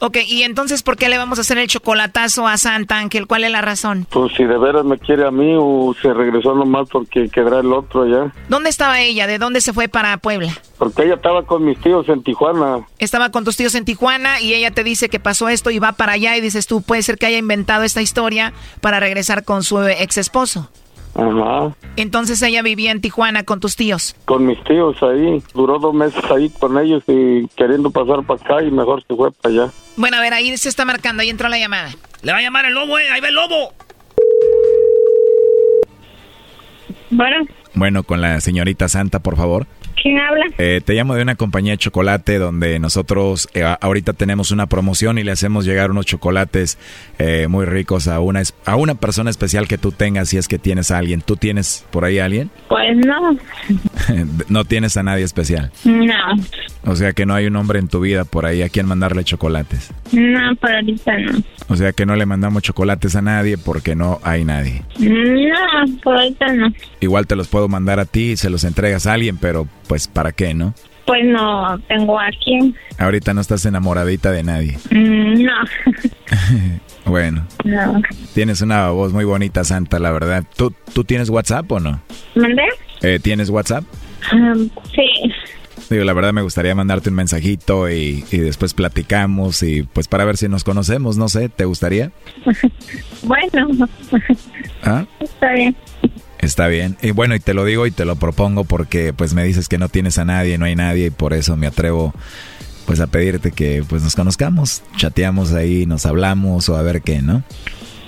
Ok, 0.00 0.18
y 0.26 0.42
entonces, 0.42 0.82
¿por 0.82 0.96
qué 0.96 1.08
le 1.08 1.16
vamos 1.18 1.38
a 1.38 1.42
hacer 1.42 1.58
el 1.58 1.68
chocolatazo 1.68 2.48
a 2.48 2.56
Santa 2.56 2.98
Ángel? 2.98 3.26
¿Cuál 3.28 3.44
es 3.44 3.50
la 3.52 3.60
razón? 3.60 4.06
pues 4.10 4.32
si 4.34 4.44
de 4.44 4.58
veras 4.58 4.84
me 4.84 4.98
quiere 4.98 5.26
a 5.26 5.30
mí 5.30 5.54
o 5.58 5.94
se 6.00 6.12
regresó 6.12 6.54
nomás 6.54 6.88
porque 6.90 7.28
quedará 7.28 7.60
el 7.60 7.72
otro 7.72 8.02
allá. 8.02 8.32
¿Dónde 8.48 8.70
estaba 8.70 9.00
ella? 9.00 9.26
¿De 9.26 9.38
dónde 9.38 9.60
se 9.60 9.72
fue 9.72 9.88
para 9.88 10.16
Puebla? 10.16 10.52
Porque 10.82 11.04
ella 11.04 11.14
estaba 11.14 11.44
con 11.46 11.64
mis 11.64 11.78
tíos 11.78 12.08
en 12.08 12.24
Tijuana. 12.24 12.84
Estaba 12.98 13.30
con 13.30 13.44
tus 13.44 13.56
tíos 13.56 13.76
en 13.76 13.84
Tijuana 13.84 14.40
y 14.40 14.52
ella 14.52 14.72
te 14.72 14.82
dice 14.82 15.08
que 15.08 15.20
pasó 15.20 15.48
esto 15.48 15.70
y 15.70 15.78
va 15.78 15.92
para 15.92 16.14
allá 16.14 16.36
y 16.36 16.40
dices 16.40 16.66
tú, 16.66 16.82
puede 16.82 17.02
ser 17.02 17.18
que 17.18 17.26
haya 17.26 17.38
inventado 17.38 17.84
esta 17.84 18.02
historia 18.02 18.52
para 18.80 18.98
regresar 18.98 19.44
con 19.44 19.62
su 19.62 19.80
ex 19.80 20.18
esposo. 20.18 20.68
Ajá. 21.14 21.72
Entonces 21.94 22.42
ella 22.42 22.62
vivía 22.62 22.90
en 22.90 23.00
Tijuana 23.00 23.44
con 23.44 23.60
tus 23.60 23.76
tíos. 23.76 24.16
Con 24.24 24.44
mis 24.44 24.60
tíos 24.64 25.00
ahí. 25.04 25.40
Duró 25.54 25.78
dos 25.78 25.94
meses 25.94 26.24
ahí 26.32 26.50
con 26.50 26.76
ellos 26.76 27.04
y 27.06 27.46
queriendo 27.54 27.92
pasar 27.92 28.24
para 28.24 28.42
acá 28.42 28.64
y 28.64 28.72
mejor 28.72 29.04
se 29.06 29.14
fue 29.14 29.30
para 29.30 29.54
allá. 29.54 29.72
Bueno, 29.96 30.16
a 30.16 30.20
ver, 30.20 30.34
ahí 30.34 30.56
se 30.56 30.68
está 30.68 30.84
marcando, 30.84 31.22
ahí 31.22 31.30
entró 31.30 31.48
la 31.48 31.60
llamada. 31.60 31.90
Le 32.22 32.32
va 32.32 32.38
a 32.38 32.42
llamar 32.42 32.64
el 32.64 32.74
lobo, 32.74 32.98
eh. 32.98 33.08
Ahí 33.08 33.20
va 33.20 33.28
el 33.28 33.34
lobo. 33.36 33.72
Bueno, 37.10 37.46
Bueno, 37.74 38.02
con 38.02 38.20
la 38.20 38.40
señorita 38.40 38.88
Santa, 38.88 39.20
por 39.20 39.36
favor. 39.36 39.68
¿Quién 40.00 40.18
habla? 40.18 40.44
Eh, 40.58 40.80
te 40.84 40.94
llamo 40.94 41.14
de 41.14 41.22
una 41.22 41.34
compañía 41.34 41.72
de 41.72 41.78
chocolate 41.78 42.38
donde 42.38 42.78
nosotros 42.78 43.48
eh, 43.54 43.64
ahorita 43.80 44.12
tenemos 44.12 44.50
una 44.50 44.66
promoción 44.66 45.18
y 45.18 45.24
le 45.24 45.32
hacemos 45.32 45.64
llegar 45.64 45.90
unos 45.90 46.06
chocolates 46.06 46.78
eh, 47.18 47.46
muy 47.48 47.64
ricos 47.64 48.08
a 48.08 48.20
una, 48.20 48.42
a 48.64 48.76
una 48.76 48.94
persona 48.94 49.30
especial 49.30 49.68
que 49.68 49.78
tú 49.78 49.92
tengas 49.92 50.28
si 50.28 50.38
es 50.38 50.48
que 50.48 50.58
tienes 50.58 50.90
a 50.90 50.98
alguien. 50.98 51.20
¿Tú 51.20 51.36
tienes 51.36 51.84
por 51.90 52.04
ahí 52.04 52.18
a 52.18 52.24
alguien? 52.24 52.50
Pues 52.68 52.96
no, 52.96 53.36
no 54.48 54.64
tienes 54.64 54.96
a 54.96 55.02
nadie 55.02 55.24
especial. 55.24 55.70
no, 55.84 56.14
O 56.84 56.96
sea 56.96 57.12
que 57.12 57.26
no 57.26 57.34
hay 57.34 57.46
un 57.46 57.56
hombre 57.56 57.78
en 57.78 57.88
tu 57.88 58.00
vida 58.00 58.24
por 58.24 58.44
ahí 58.44 58.62
a 58.62 58.68
quien 58.68 58.86
mandarle 58.86 59.24
chocolates. 59.24 59.92
No, 60.12 60.54
por 60.56 60.70
ahorita 60.72 61.18
no. 61.18 61.38
O 61.68 61.76
sea 61.76 61.92
que 61.92 62.06
no 62.06 62.16
le 62.16 62.26
mandamos 62.26 62.62
chocolates 62.62 63.16
a 63.16 63.22
nadie 63.22 63.56
porque 63.58 63.94
no 63.94 64.20
hay 64.22 64.44
nadie. 64.44 64.82
No, 64.98 65.98
por 66.02 66.16
ahorita 66.16 66.52
no. 66.52 66.72
Igual 67.00 67.26
te 67.26 67.36
los 67.36 67.48
puedo 67.48 67.68
mandar 67.68 67.98
a 68.00 68.04
ti 68.04 68.32
y 68.32 68.36
se 68.36 68.50
los 68.50 68.64
entregas 68.64 69.06
a 69.06 69.14
alguien, 69.14 69.38
pero 69.38 69.66
pues 69.88 70.08
¿para 70.08 70.32
qué, 70.32 70.54
no? 70.54 70.74
Pues 71.06 71.24
no 71.24 71.78
tengo 71.88 72.18
a 72.20 72.28
quién. 72.44 72.76
Ahorita 72.98 73.34
no 73.34 73.40
estás 73.40 73.64
enamoradita 73.66 74.30
de 74.30 74.42
nadie. 74.44 74.78
Mm, 74.90 75.42
No, 75.42 75.52
Bueno, 77.04 77.44
no. 77.64 78.00
tienes 78.34 78.60
una 78.60 78.90
voz 78.90 79.12
muy 79.12 79.24
bonita, 79.24 79.64
Santa, 79.64 79.98
la 79.98 80.12
verdad. 80.12 80.44
¿Tú, 80.56 80.72
tú 80.94 81.02
tienes 81.04 81.28
WhatsApp 81.30 81.70
o 81.72 81.80
no? 81.80 82.00
¿Mandé? 82.36 82.62
Eh, 83.02 83.18
¿Tienes 83.20 83.50
WhatsApp? 83.50 83.82
Um, 84.32 84.68
sí, 84.94 85.32
Digo, 85.90 86.04
la 86.04 86.12
verdad 86.12 86.32
me 86.32 86.42
gustaría 86.42 86.74
mandarte 86.74 87.10
un 87.10 87.16
mensajito 87.16 87.90
y, 87.90 88.24
y 88.30 88.38
después 88.38 88.74
platicamos 88.74 89.62
y 89.62 89.82
pues 89.82 90.08
para 90.08 90.24
ver 90.24 90.36
si 90.36 90.48
nos 90.48 90.64
conocemos, 90.64 91.16
no 91.18 91.28
sé, 91.28 91.48
¿te 91.48 91.64
gustaría? 91.64 92.12
bueno, 93.22 93.88
¿Ah? 94.82 95.04
está 95.20 95.52
bien. 95.52 95.76
Está 96.38 96.66
bien. 96.66 96.96
Y 97.02 97.12
bueno, 97.12 97.34
y 97.36 97.40
te 97.40 97.54
lo 97.54 97.64
digo 97.64 97.86
y 97.86 97.92
te 97.92 98.04
lo 98.04 98.16
propongo 98.16 98.64
porque 98.64 99.12
pues 99.12 99.32
me 99.32 99.44
dices 99.44 99.68
que 99.68 99.78
no 99.78 99.88
tienes 99.88 100.18
a 100.18 100.24
nadie, 100.24 100.58
no 100.58 100.64
hay 100.64 100.74
nadie 100.74 101.06
y 101.06 101.10
por 101.10 101.34
eso 101.34 101.56
me 101.56 101.66
atrevo 101.66 102.12
pues 102.86 103.00
a 103.00 103.06
pedirte 103.06 103.52
que 103.52 103.84
pues 103.88 104.02
nos 104.02 104.16
conozcamos, 104.16 104.82
chateamos 104.96 105.52
ahí, 105.52 105.86
nos 105.86 106.04
hablamos 106.04 106.68
o 106.68 106.76
a 106.76 106.82
ver 106.82 107.02
qué, 107.02 107.22
¿no? 107.22 107.44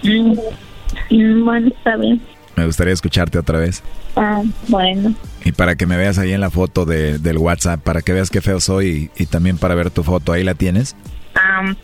Mm, 0.02 0.32
mm, 1.10 1.44
bueno, 1.44 1.68
está 1.68 1.96
bien. 1.96 2.20
Me 2.56 2.66
gustaría 2.66 2.92
escucharte 2.92 3.38
otra 3.38 3.58
vez. 3.58 3.82
Ah, 4.16 4.42
bueno. 4.68 5.14
Y 5.44 5.52
para 5.52 5.76
que 5.76 5.86
me 5.86 5.96
veas 5.96 6.18
ahí 6.18 6.32
en 6.32 6.40
la 6.40 6.50
foto 6.50 6.84
de, 6.84 7.18
del 7.18 7.38
WhatsApp, 7.38 7.80
para 7.80 8.02
que 8.02 8.12
veas 8.12 8.30
qué 8.30 8.40
feo 8.40 8.60
soy 8.60 9.10
y, 9.16 9.22
y 9.22 9.26
también 9.26 9.58
para 9.58 9.74
ver 9.74 9.90
tu 9.90 10.02
foto, 10.02 10.32
ahí 10.32 10.42
la 10.42 10.54
tienes. 10.54 10.96
Um, 11.36 11.74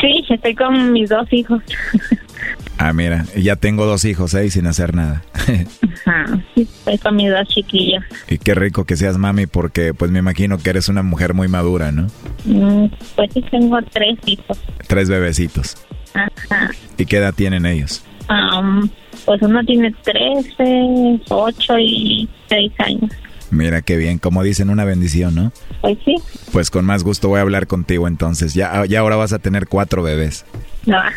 sí, 0.00 0.24
estoy 0.28 0.54
con 0.54 0.92
mis 0.92 1.08
dos 1.08 1.32
hijos. 1.32 1.62
Ah, 2.78 2.94
mira, 2.94 3.26
ya 3.36 3.56
tengo 3.56 3.84
dos 3.84 4.06
hijos, 4.06 4.32
¿eh? 4.32 4.46
Y 4.46 4.50
sin 4.50 4.66
hacer 4.66 4.94
nada. 4.94 5.22
Ajá, 6.06 6.42
estoy 6.56 6.96
con 6.96 7.14
mis 7.14 7.30
dos 7.30 7.46
chiquillos. 7.48 8.02
y 8.26 8.38
qué 8.38 8.54
rico 8.54 8.86
que 8.86 8.96
seas 8.96 9.18
mami 9.18 9.46
porque 9.46 9.92
pues 9.92 10.10
me 10.10 10.20
imagino 10.20 10.56
que 10.56 10.70
eres 10.70 10.88
una 10.88 11.02
mujer 11.02 11.34
muy 11.34 11.46
madura, 11.46 11.92
¿no? 11.92 12.06
Mm, 12.46 12.86
pues 13.16 13.30
sí, 13.34 13.44
tengo 13.50 13.78
tres 13.92 14.18
hijos. 14.24 14.58
Tres 14.86 15.10
bebecitos. 15.10 15.76
Ajá. 16.14 16.70
¿Y 16.96 17.04
qué 17.04 17.18
edad 17.18 17.34
tienen 17.34 17.66
ellos? 17.66 18.02
Um, 18.30 18.88
pues 19.26 19.42
uno 19.42 19.62
tiene 19.64 19.92
13, 20.02 21.20
8 21.28 21.78
y 21.78 22.28
6 22.50 22.72
años. 22.80 23.10
Mira 23.50 23.82
qué 23.82 23.96
bien, 23.96 24.18
como 24.18 24.42
dicen, 24.44 24.70
una 24.70 24.84
bendición, 24.84 25.34
¿no? 25.34 25.52
Pues 25.80 25.98
sí, 26.04 26.14
Pues 26.52 26.70
con 26.70 26.84
más 26.84 27.02
gusto 27.02 27.28
voy 27.28 27.38
a 27.38 27.42
hablar 27.42 27.66
contigo 27.66 28.06
entonces. 28.06 28.54
Ya, 28.54 28.84
ya 28.86 29.00
ahora 29.00 29.16
vas 29.16 29.32
a 29.32 29.38
tener 29.40 29.66
cuatro 29.66 30.02
bebés. 30.02 30.44
no. 30.86 30.98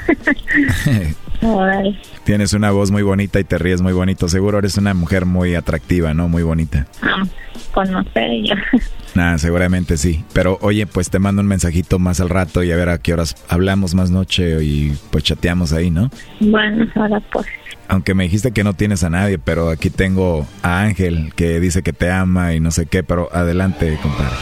Tienes 2.23 2.53
una 2.53 2.71
voz 2.71 2.89
muy 2.89 3.03
bonita 3.03 3.39
y 3.39 3.43
te 3.43 3.57
ríes 3.57 3.81
muy 3.81 3.93
bonito. 3.93 4.29
Seguro 4.29 4.59
eres 4.59 4.77
una 4.77 4.93
mujer 4.93 5.25
muy 5.25 5.55
atractiva, 5.55 6.13
¿no? 6.13 6.29
Muy 6.29 6.41
bonita. 6.41 6.87
Um, 7.01 7.27
conocer 7.73 8.29
yo. 8.43 8.55
Nada, 9.15 9.37
seguramente 9.37 9.97
sí. 9.97 10.23
Pero 10.33 10.57
oye, 10.61 10.87
pues 10.87 11.09
te 11.09 11.19
mando 11.19 11.41
un 11.41 11.47
mensajito 11.47 11.99
más 11.99 12.21
al 12.21 12.29
rato 12.29 12.63
y 12.63 12.71
a 12.71 12.77
ver 12.77 12.89
a 12.89 12.97
qué 12.97 13.13
horas 13.13 13.35
hablamos 13.49 13.93
más 13.93 14.09
noche 14.09 14.63
y 14.63 14.97
pues 15.11 15.25
chateamos 15.25 15.73
ahí, 15.73 15.91
¿no? 15.91 16.09
Bueno, 16.39 16.87
ahora 16.95 17.19
pues. 17.31 17.45
Aunque 17.93 18.15
me 18.15 18.23
dijiste 18.23 18.51
que 18.51 18.63
no 18.63 18.73
tienes 18.73 19.03
a 19.03 19.11
nadie, 19.11 19.37
pero 19.37 19.69
aquí 19.69 19.91
tengo 19.91 20.47
a 20.63 20.81
Ángel 20.81 21.31
que 21.35 21.59
dice 21.59 21.83
que 21.83 21.93
te 21.93 22.09
ama 22.09 22.55
y 22.55 22.59
no 22.59 22.71
sé 22.71 22.87
qué, 22.87 23.03
pero 23.03 23.29
adelante, 23.31 23.99
compadre. 24.01 24.35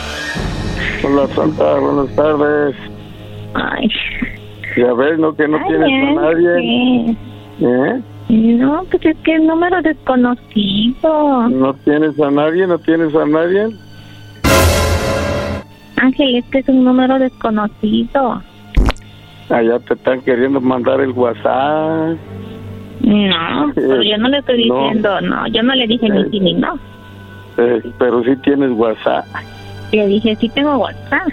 Hola, 1.03 1.27
Santa, 1.35 1.73
buenas 1.79 2.15
tardes. 2.15 2.75
Ay. 3.53 3.89
Ya 4.77 4.93
ves, 4.93 5.19
¿no? 5.19 5.35
Que 5.35 5.49
no 5.49 5.57
Ay, 5.57 5.63
tienes 5.67 5.89
a 5.89 6.21
nadie. 6.21 7.17
¿Eh? 7.59 8.01
No, 8.29 8.85
pues 8.89 9.05
es 9.05 9.17
que 9.17 9.35
es 9.35 9.41
número 9.41 9.81
desconocido. 9.81 11.49
¿No 11.49 11.73
tienes 11.83 12.17
a 12.21 12.31
nadie? 12.31 12.65
¿No 12.65 12.79
tienes 12.79 13.13
a 13.13 13.25
nadie? 13.25 13.67
Ángel, 15.97 16.35
es 16.37 16.45
que 16.45 16.59
es 16.59 16.69
un 16.69 16.85
número 16.85 17.19
desconocido. 17.19 18.41
Allá 19.49 19.77
te 19.79 19.95
están 19.95 20.21
queriendo 20.21 20.61
mandar 20.61 21.01
el 21.01 21.11
WhatsApp. 21.11 22.17
No, 23.03 23.71
pero 23.73 24.03
yo 24.03 24.17
no 24.17 24.29
le 24.29 24.37
estoy 24.39 24.67
No. 24.67 24.75
diciendo, 24.85 25.21
no, 25.21 25.47
yo 25.47 25.63
no 25.63 25.73
le 25.75 25.87
dije 25.87 26.09
ni 26.09 26.23
sí 26.29 26.39
ni 26.39 26.53
no. 26.53 26.77
Eh, 27.57 27.81
pero 27.99 28.23
sí 28.23 28.35
tienes 28.43 28.71
WhatsApp. 28.71 29.25
Le 29.91 30.07
dije, 30.07 30.35
sí 30.37 30.49
tengo 30.49 30.77
WhatsApp. 30.77 31.27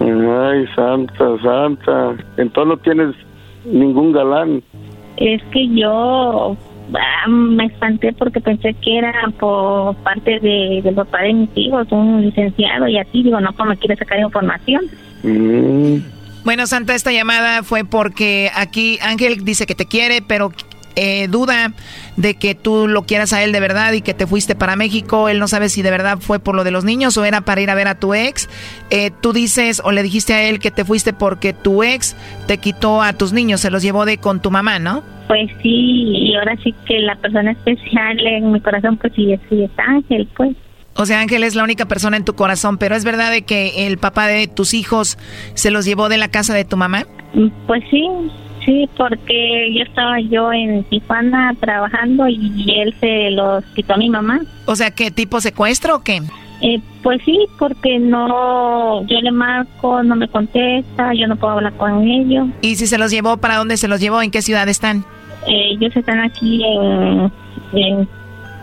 Ay, 0.00 0.66
Santa, 0.74 1.38
Santa. 1.42 2.14
Entonces 2.36 2.68
no 2.68 2.76
tienes 2.78 3.14
ningún 3.64 4.12
galán. 4.12 4.62
Es 5.16 5.42
que 5.52 5.68
yo 5.68 6.56
ah, 6.94 7.28
me 7.28 7.66
espanté 7.66 8.12
porque 8.12 8.40
pensé 8.40 8.74
que 8.74 8.98
era 8.98 9.12
por 9.38 9.94
parte 9.96 10.40
de, 10.40 10.80
del 10.82 10.94
papá 10.94 11.22
de 11.22 11.32
mis 11.34 11.50
hijos, 11.56 11.86
un 11.90 12.22
licenciado 12.22 12.88
y 12.88 12.98
así. 12.98 13.22
Digo, 13.22 13.40
no, 13.40 13.52
pues 13.52 13.68
me 13.68 13.76
quiere 13.76 13.96
sacar 13.96 14.18
información. 14.20 14.82
Mm. 15.22 15.96
Bueno, 16.44 16.66
Santa, 16.66 16.94
esta 16.94 17.10
llamada 17.10 17.62
fue 17.62 17.84
porque 17.84 18.50
aquí 18.54 18.98
Ángel 19.00 19.44
dice 19.44 19.64
que 19.64 19.74
te 19.74 19.86
quiere, 19.86 20.20
pero 20.20 20.52
eh, 20.96 21.26
duda 21.28 21.72
de 22.16 22.34
que 22.34 22.54
tú 22.54 22.86
lo 22.86 23.02
quieras 23.02 23.32
a 23.32 23.42
él 23.42 23.50
de 23.50 23.60
verdad 23.60 23.92
y 23.94 24.02
que 24.02 24.14
te 24.14 24.26
fuiste 24.26 24.54
para 24.54 24.76
México. 24.76 25.30
Él 25.30 25.38
no 25.38 25.48
sabe 25.48 25.70
si 25.70 25.80
de 25.80 25.90
verdad 25.90 26.18
fue 26.20 26.38
por 26.38 26.54
lo 26.54 26.62
de 26.62 26.70
los 26.70 26.84
niños 26.84 27.16
o 27.16 27.24
era 27.24 27.40
para 27.40 27.62
ir 27.62 27.70
a 27.70 27.74
ver 27.74 27.88
a 27.88 27.98
tu 27.98 28.12
ex. 28.12 28.48
Eh, 28.90 29.10
tú 29.22 29.32
dices 29.32 29.80
o 29.84 29.90
le 29.90 30.02
dijiste 30.02 30.34
a 30.34 30.42
él 30.42 30.58
que 30.58 30.70
te 30.70 30.84
fuiste 30.84 31.14
porque 31.14 31.54
tu 31.54 31.82
ex 31.82 32.14
te 32.46 32.58
quitó 32.58 33.02
a 33.02 33.14
tus 33.14 33.32
niños, 33.32 33.60
se 33.60 33.70
los 33.70 33.82
llevó 33.82 34.04
de 34.04 34.18
con 34.18 34.40
tu 34.40 34.50
mamá, 34.50 34.78
¿no? 34.78 35.02
Pues 35.26 35.50
sí, 35.62 35.70
y 35.70 36.34
ahora 36.36 36.56
sí 36.62 36.74
que 36.86 36.98
la 36.98 37.16
persona 37.16 37.52
especial 37.52 38.20
en 38.20 38.52
mi 38.52 38.60
corazón, 38.60 38.98
pues 38.98 39.14
sí, 39.16 39.34
sí 39.48 39.62
es 39.62 39.70
Ángel, 39.78 40.28
pues. 40.36 40.54
O 40.96 41.06
sea, 41.06 41.20
Ángel 41.20 41.42
es 41.42 41.54
la 41.54 41.64
única 41.64 41.86
persona 41.86 42.16
en 42.16 42.24
tu 42.24 42.34
corazón, 42.34 42.78
pero 42.78 42.94
¿es 42.94 43.04
verdad 43.04 43.30
de 43.30 43.42
que 43.42 43.86
el 43.86 43.98
papá 43.98 44.26
de 44.26 44.46
tus 44.46 44.74
hijos 44.74 45.18
se 45.54 45.70
los 45.70 45.84
llevó 45.84 46.08
de 46.08 46.18
la 46.18 46.28
casa 46.28 46.54
de 46.54 46.64
tu 46.64 46.76
mamá? 46.76 47.04
Pues 47.66 47.82
sí, 47.90 48.08
sí, 48.64 48.88
porque 48.96 49.74
yo 49.74 49.82
estaba 49.82 50.20
yo 50.20 50.52
en 50.52 50.84
Tijuana 50.84 51.54
trabajando 51.60 52.28
y 52.28 52.64
él 52.78 52.94
se 53.00 53.30
los 53.32 53.64
quitó 53.74 53.94
a 53.94 53.96
mi 53.96 54.08
mamá. 54.08 54.40
O 54.66 54.76
sea, 54.76 54.92
¿qué 54.92 55.10
tipo 55.10 55.40
secuestro 55.40 55.96
o 55.96 56.02
qué? 56.02 56.22
Eh, 56.62 56.80
pues 57.02 57.20
sí, 57.24 57.38
porque 57.58 57.98
no, 57.98 59.04
yo 59.06 59.20
le 59.20 59.32
marco, 59.32 60.02
no 60.04 60.14
me 60.14 60.28
contesta, 60.28 61.12
yo 61.12 61.26
no 61.26 61.36
puedo 61.36 61.54
hablar 61.54 61.74
con 61.74 62.06
ellos. 62.06 62.46
¿Y 62.62 62.76
si 62.76 62.86
se 62.86 62.98
los 62.98 63.10
llevó, 63.10 63.36
para 63.38 63.56
dónde 63.56 63.76
se 63.76 63.88
los 63.88 64.00
llevó? 64.00 64.22
¿En 64.22 64.30
qué 64.30 64.42
ciudad 64.42 64.68
están? 64.68 65.04
Eh, 65.46 65.72
ellos 65.72 65.94
están 65.96 66.20
aquí 66.20 66.62
en, 66.64 67.32
en, 67.72 68.08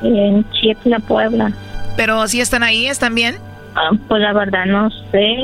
en 0.04 0.50
Chietla, 0.52 1.00
Puebla. 1.00 1.54
Pero 1.96 2.28
si 2.28 2.42
están 2.42 2.64
ahí, 2.64 2.88
¿están 2.88 3.16
bien? 3.16 3.36
Ah, 3.76 3.92
pues 4.08 4.22
la 4.22 4.34
verdad 4.34 4.66
no 4.66 4.90
sé, 5.12 5.38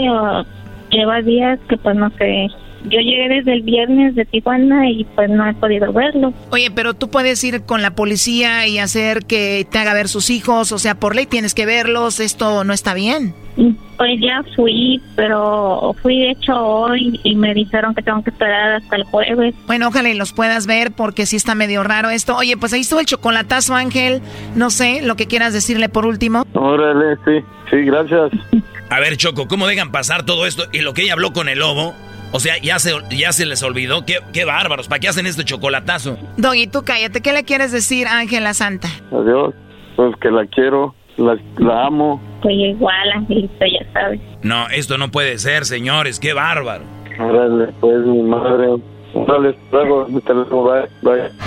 lleva 0.89 1.21
días 1.21 1.59
que 1.69 1.77
pues 1.77 1.95
no 1.95 2.09
sé. 2.17 2.47
Yo 2.85 2.99
llegué 2.99 3.29
desde 3.29 3.53
el 3.53 3.61
viernes 3.63 4.15
de 4.15 4.25
Tijuana 4.25 4.89
y 4.89 5.03
pues 5.15 5.29
no 5.29 5.47
he 5.47 5.53
podido 5.53 5.91
verlo. 5.91 6.33
Oye, 6.51 6.71
pero 6.71 6.93
tú 6.93 7.09
puedes 7.09 7.43
ir 7.43 7.63
con 7.63 7.81
la 7.81 7.91
policía 7.91 8.67
y 8.67 8.79
hacer 8.79 9.25
que 9.25 9.67
te 9.69 9.79
haga 9.79 9.93
ver 9.93 10.07
sus 10.07 10.29
hijos, 10.29 10.71
o 10.71 10.77
sea, 10.77 10.95
por 10.95 11.15
ley 11.15 11.25
tienes 11.25 11.53
que 11.53 11.65
verlos, 11.65 12.19
esto 12.19 12.63
no 12.63 12.73
está 12.73 12.93
bien. 12.93 13.33
Pues 13.97 14.21
ya 14.21 14.43
fui, 14.55 15.01
pero 15.15 15.95
fui 16.03 16.19
de 16.19 16.31
hecho 16.31 16.53
hoy 16.55 17.19
y 17.23 17.35
me 17.35 17.55
dijeron 17.55 17.95
que 17.95 18.03
tengo 18.03 18.23
que 18.23 18.29
esperar 18.29 18.73
hasta 18.73 18.95
el 18.95 19.03
jueves. 19.05 19.55
Bueno, 19.65 19.87
ojalá 19.87 20.09
y 20.09 20.13
los 20.13 20.33
puedas 20.33 20.67
ver 20.67 20.91
porque 20.91 21.25
sí 21.25 21.35
está 21.35 21.55
medio 21.55 21.83
raro 21.83 22.11
esto. 22.11 22.35
Oye, 22.37 22.55
pues 22.57 22.73
ahí 22.73 22.81
estuvo 22.81 22.99
el 22.99 23.07
chocolatazo, 23.07 23.73
Ángel. 23.73 24.21
No 24.55 24.69
sé, 24.69 25.01
lo 25.01 25.15
que 25.15 25.25
quieras 25.25 25.53
decirle 25.53 25.89
por 25.89 26.05
último. 26.05 26.45
Órale, 26.53 27.15
sí, 27.25 27.43
sí, 27.71 27.77
gracias. 27.77 28.31
A 28.89 28.99
ver, 28.99 29.17
Choco, 29.17 29.47
¿cómo 29.47 29.65
dejan 29.67 29.91
pasar 29.91 30.23
todo 30.23 30.45
esto? 30.45 30.65
Y 30.71 30.79
lo 30.79 30.93
que 30.93 31.01
ella 31.01 31.13
habló 31.13 31.33
con 31.33 31.49
el 31.49 31.59
lobo, 31.59 31.95
o 32.31 32.39
sea, 32.39 32.57
ya 32.61 32.79
se, 32.79 32.93
ya 33.09 33.31
se 33.31 33.45
les 33.45 33.63
olvidó. 33.63 34.05
Qué, 34.05 34.17
qué 34.33 34.45
bárbaros, 34.45 34.87
¿para 34.87 34.99
qué 34.99 35.07
hacen 35.07 35.25
este 35.27 35.43
chocolatazo? 35.43 36.17
Doggy, 36.37 36.67
tú 36.67 36.83
cállate. 36.83 37.21
¿Qué 37.21 37.33
le 37.33 37.43
quieres 37.43 37.71
decir 37.71 38.07
a 38.07 38.19
Ángela 38.19 38.53
Santa? 38.53 38.87
Adiós. 39.11 39.53
Pues 39.95 40.15
que 40.21 40.29
la 40.29 40.45
quiero, 40.45 40.93
la, 41.17 41.37
la 41.57 41.85
amo. 41.87 42.21
Pues 42.41 42.55
igual, 42.55 43.11
Angelito, 43.15 43.65
ya 43.65 43.91
sabes. 43.93 44.19
No, 44.43 44.67
esto 44.69 44.97
no 44.97 45.09
puede 45.09 45.37
ser, 45.39 45.65
señores, 45.65 46.19
qué 46.19 46.33
bárbaro. 46.33 46.83
Órale, 47.19 47.73
pues 47.79 48.05
mi 48.05 48.21
madre. 48.21 48.67
Órale, 49.13 49.57
luego, 49.71 50.05
mi 50.07 50.21
teléfono, 50.21 50.63
bye, 50.63 50.87
bye. 51.01 51.46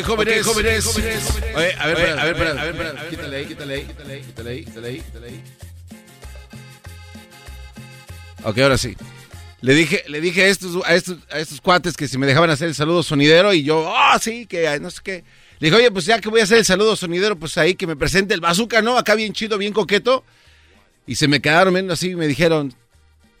Ok, 0.00 0.06
jóvenes. 0.06 0.46
Jóvenes. 0.46 0.86
Oye, 1.54 1.74
a 1.78 1.86
ver, 1.86 1.96
Oye, 1.96 2.10
a 2.10 2.14
ver, 2.14 2.18
a 2.18 2.24
ver, 2.24 2.34
espera. 2.34 2.68
espera. 2.68 3.08
Quítale 3.10 3.36
ahí, 3.36 3.46
quítale 3.46 3.74
ahí, 3.74 3.84
quítale 3.84 4.12
ahí, 4.14 4.22
quítale 4.22 4.50
ahí, 4.50 4.64
quítale 4.64 4.88
ahí, 4.88 5.00
quítale 5.00 5.26
ahí. 5.28 5.42
Ok, 8.42 8.58
ahora 8.58 8.78
sí. 8.78 8.96
Le 9.60 9.74
dije, 9.74 10.04
le 10.08 10.20
dije 10.20 10.42
a 10.42 10.48
estos, 10.48 10.84
a 10.84 10.94
estos, 10.94 11.18
a 11.30 11.38
estos 11.38 11.60
cuates 11.60 11.96
que 11.96 12.08
si 12.08 12.18
me 12.18 12.26
dejaban 12.26 12.50
hacer 12.50 12.68
el 12.68 12.74
saludo 12.74 13.02
sonidero 13.02 13.54
y 13.54 13.62
yo, 13.62 13.94
ah, 13.96 14.18
sí, 14.20 14.46
que 14.46 14.78
no 14.80 14.90
sé 14.90 15.00
qué. 15.02 15.24
Le 15.58 15.68
dije, 15.68 15.76
oye, 15.76 15.90
pues 15.90 16.04
ya 16.04 16.20
que 16.20 16.28
voy 16.28 16.40
a 16.40 16.44
hacer 16.44 16.58
el 16.58 16.64
saludo 16.64 16.96
sonidero, 16.96 17.38
pues 17.38 17.56
ahí 17.56 17.74
que 17.74 17.86
me 17.86 17.96
presente 17.96 18.34
el 18.34 18.40
bazooka, 18.40 18.82
¿no? 18.82 18.98
Acá 18.98 19.14
bien 19.14 19.32
chido, 19.32 19.56
bien 19.56 19.72
coqueto. 19.72 20.24
Y 21.06 21.14
se 21.14 21.28
me 21.28 21.40
quedaron 21.40 21.72
viendo 21.72 21.92
así 21.94 22.10
y 22.10 22.16
me 22.16 22.26
dijeron, 22.26 22.74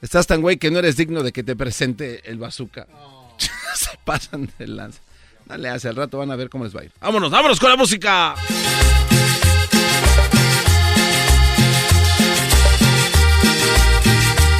estás 0.00 0.26
tan 0.26 0.40
güey 0.40 0.56
que 0.56 0.70
no 0.70 0.78
eres 0.78 0.96
digno 0.96 1.22
de 1.22 1.32
que 1.32 1.42
te 1.42 1.56
presente 1.56 2.22
el 2.24 2.38
bazooka. 2.38 2.86
se 3.74 3.90
pasan 4.04 4.50
de 4.58 4.66
lanza. 4.68 5.00
Dale, 5.46 5.68
hace 5.68 5.88
al 5.88 5.96
rato 5.96 6.18
van 6.18 6.30
a 6.30 6.36
ver 6.36 6.48
cómo 6.48 6.64
les 6.64 6.74
va 6.74 6.80
a 6.80 6.84
ir. 6.84 6.92
Vámonos, 7.00 7.30
vámonos 7.30 7.60
con 7.60 7.68
la 7.68 7.76
música. 7.76 8.34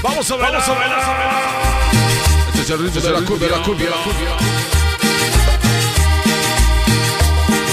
Vamos 0.02 0.30
a 0.30 0.36
ver, 0.36 0.52
vamos 0.52 0.68
a 0.68 0.72
ver, 0.74 0.88
vamos 0.90 1.04
a 1.04 1.12
ver. 1.14 1.24
Este 2.48 2.60
es 2.60 2.70
el 2.70 2.78
ritmo 2.78 3.00
de 3.00 3.10
la 3.10 3.26
cumbia, 3.26 3.48
la 3.48 3.56
cumbia. 3.62 3.90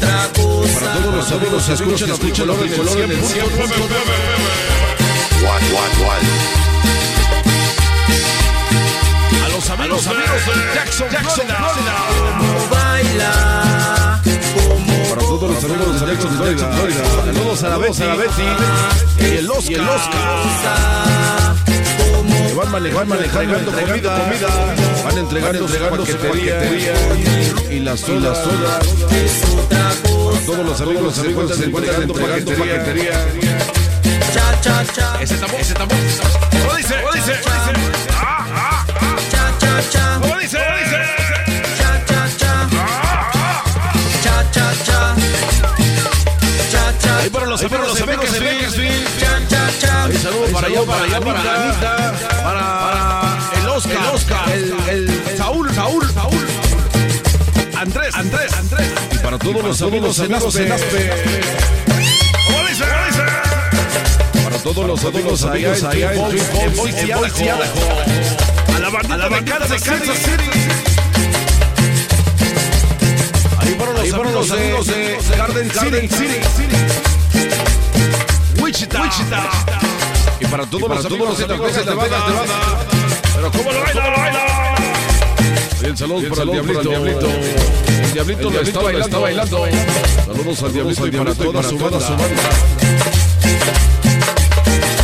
Para 0.01 0.27
todos 0.33 1.15
los 1.15 1.31
amigos 1.31 1.63
que 1.63 1.73
escuchan, 1.73 2.09
escuchan 2.11 2.49
el 2.49 2.75
color 2.75 2.99
en 2.99 3.11
el 3.11 3.23
100. 3.23 3.45
What, 5.43 5.61
what, 5.71 5.93
what? 6.01 6.66
Los 9.67 9.79
amigos, 9.79 10.07
amigos 10.07 10.45
de 10.45 10.75
Jackson, 10.75 11.07
Jackson, 11.11 11.45
Florida. 11.45 12.69
baila. 12.71 14.21
Para 15.09 15.21
todos 15.21 15.49
los 15.51 15.63
amigos 15.63 15.99
de 15.99 16.07
Jackson, 16.07 16.37
Florida. 16.37 16.71
Saludos 17.25 17.63
a 17.63 17.69
la 17.69 17.77
Betty, 17.77 18.03
a 18.03 18.05
la 18.05 18.15
Betty. 18.15 18.43
Y 19.19 19.37
el 19.37 19.51
Oscar. 19.51 19.71
Y 19.71 19.73
el 19.75 19.81
Oscar. 19.81 21.55
Que 22.47 22.53
van 22.53 22.71
manejando, 22.71 23.15
manejando 23.15 23.71
comida, 23.71 24.19
comida. 24.23 24.47
Van 25.03 25.17
entregando, 25.17 25.65
entregando 25.65 26.05
paquetería. 26.05 26.55
Y 27.69 27.79
las 27.79 27.99
sodas, 27.99 28.37
sodas. 28.37 28.87
Para 29.69 30.45
todos 30.45 30.65
los 30.65 30.81
amigos, 30.81 31.03
los 31.03 31.19
amigos 31.19 31.57
se 31.57 31.65
encuentran 31.65 32.03
entregando 32.03 32.55
paquetería. 32.55 33.25
Cha, 34.33 34.61
cha, 34.61 34.85
cha. 34.93 35.21
Ese 35.21 35.35
tambor, 35.35 35.59
ese 35.59 35.73
tambor. 35.73 35.97
¿Cómo 36.51 36.75
dice? 36.77 36.95
¿Cómo 37.01 37.13
dice? 37.13 37.39
¿Cómo 37.43 37.55
dice? 37.55 38.07
Ah. 38.13 38.46
Cha. 39.85 40.19
¿Cómo 40.19 40.37
dice? 40.39 40.57
¿Cómo 40.57 40.77
dice? 40.79 40.97
Cha, 41.77 42.05
cha, 42.05 42.27
cha. 42.37 42.67
Cha, 44.23 44.51
cha, 44.51 44.73
cha. 44.83 45.15
Cha, 46.71 46.97
cha. 46.97 47.17
Ahí 47.19 47.29
para 47.29 47.45
los 47.45 47.61
amigos, 47.61 47.87
los 47.87 48.01
amigos 48.01 48.31
de 48.31 48.39
Bakersfield. 48.39 49.19
Cha, 49.19 49.47
cha, 49.47 49.69
cha. 49.79 50.03
Ahí 50.05 50.17
saludos 50.17 50.49
para 50.49 50.67
allá, 50.67 50.81
para 50.81 51.03
allá, 51.03 51.19
para 51.21 51.39
Anita, 51.39 52.13
para 52.43 53.37
el 53.61 53.69
Oscar, 53.69 53.97
el 53.97 54.15
Oscar, 54.15 54.49
el, 54.89 55.37
Saúl, 55.37 55.75
Saúl, 55.75 56.11
Saúl. 56.11 56.47
Andrés, 57.77 58.15
Andrés, 58.15 58.53
Andrés. 58.53 58.87
Y 59.11 59.17
para 59.19 59.37
todos 59.37 59.63
los 59.63 59.81
amigos 59.83 60.19
en 60.19 60.33
Aspe. 60.33 60.69
¿Cómo 62.47 62.67
dice? 62.67 62.83
¿Cómo 62.83 63.05
dice? 63.05 63.23
Para 64.43 64.57
todos 64.57 64.87
los 64.87 65.05
amigos 65.05 65.43
allá 65.43 65.73
en 66.13 66.29
Twin 66.29 66.95
A 68.77 68.79
la 68.79 69.27
bandita 69.27 69.59
de 69.59 69.79
Kansas 69.79 70.17
City. 70.19 70.51
Ahí 73.57 73.73
fueron 74.11 74.33
los 74.33 74.51
amigos 74.51 74.87
de 74.87 75.17
Garden 75.35 75.71
City. 75.71 76.07
Wichita. 78.61 79.01
Wichita. 79.01 79.49
Y 80.39 80.45
para 80.45 80.65
todos 80.67 80.89
los 80.89 81.05
amigos 81.05 81.37
de 81.39 81.47
Las 81.47 81.59
Vegas, 81.59 81.85
Nevada. 81.85 82.19
Pero 83.35 83.51
cómo 83.51 83.71
lo 83.71 83.81
baila, 83.81 84.09
lo 84.09 84.17
baila. 84.17 84.75
Y 85.81 85.85
el 85.85 85.97
saludo 85.97 86.29
para 86.29 86.43
el 86.43 86.51
diablito. 86.51 86.91
El 87.89 88.13
diablito 88.13 88.49
lo 88.51 88.61
está 88.61 88.79
bailando. 88.79 89.05
Está 89.07 89.19
bailando. 89.19 89.67
Saludos 90.27 90.63
al 90.63 90.73
diablito 90.73 91.07
y 91.07 91.11
para 91.11 91.33
toda 91.33 91.63
su 91.63 91.77
banda. 91.79 91.99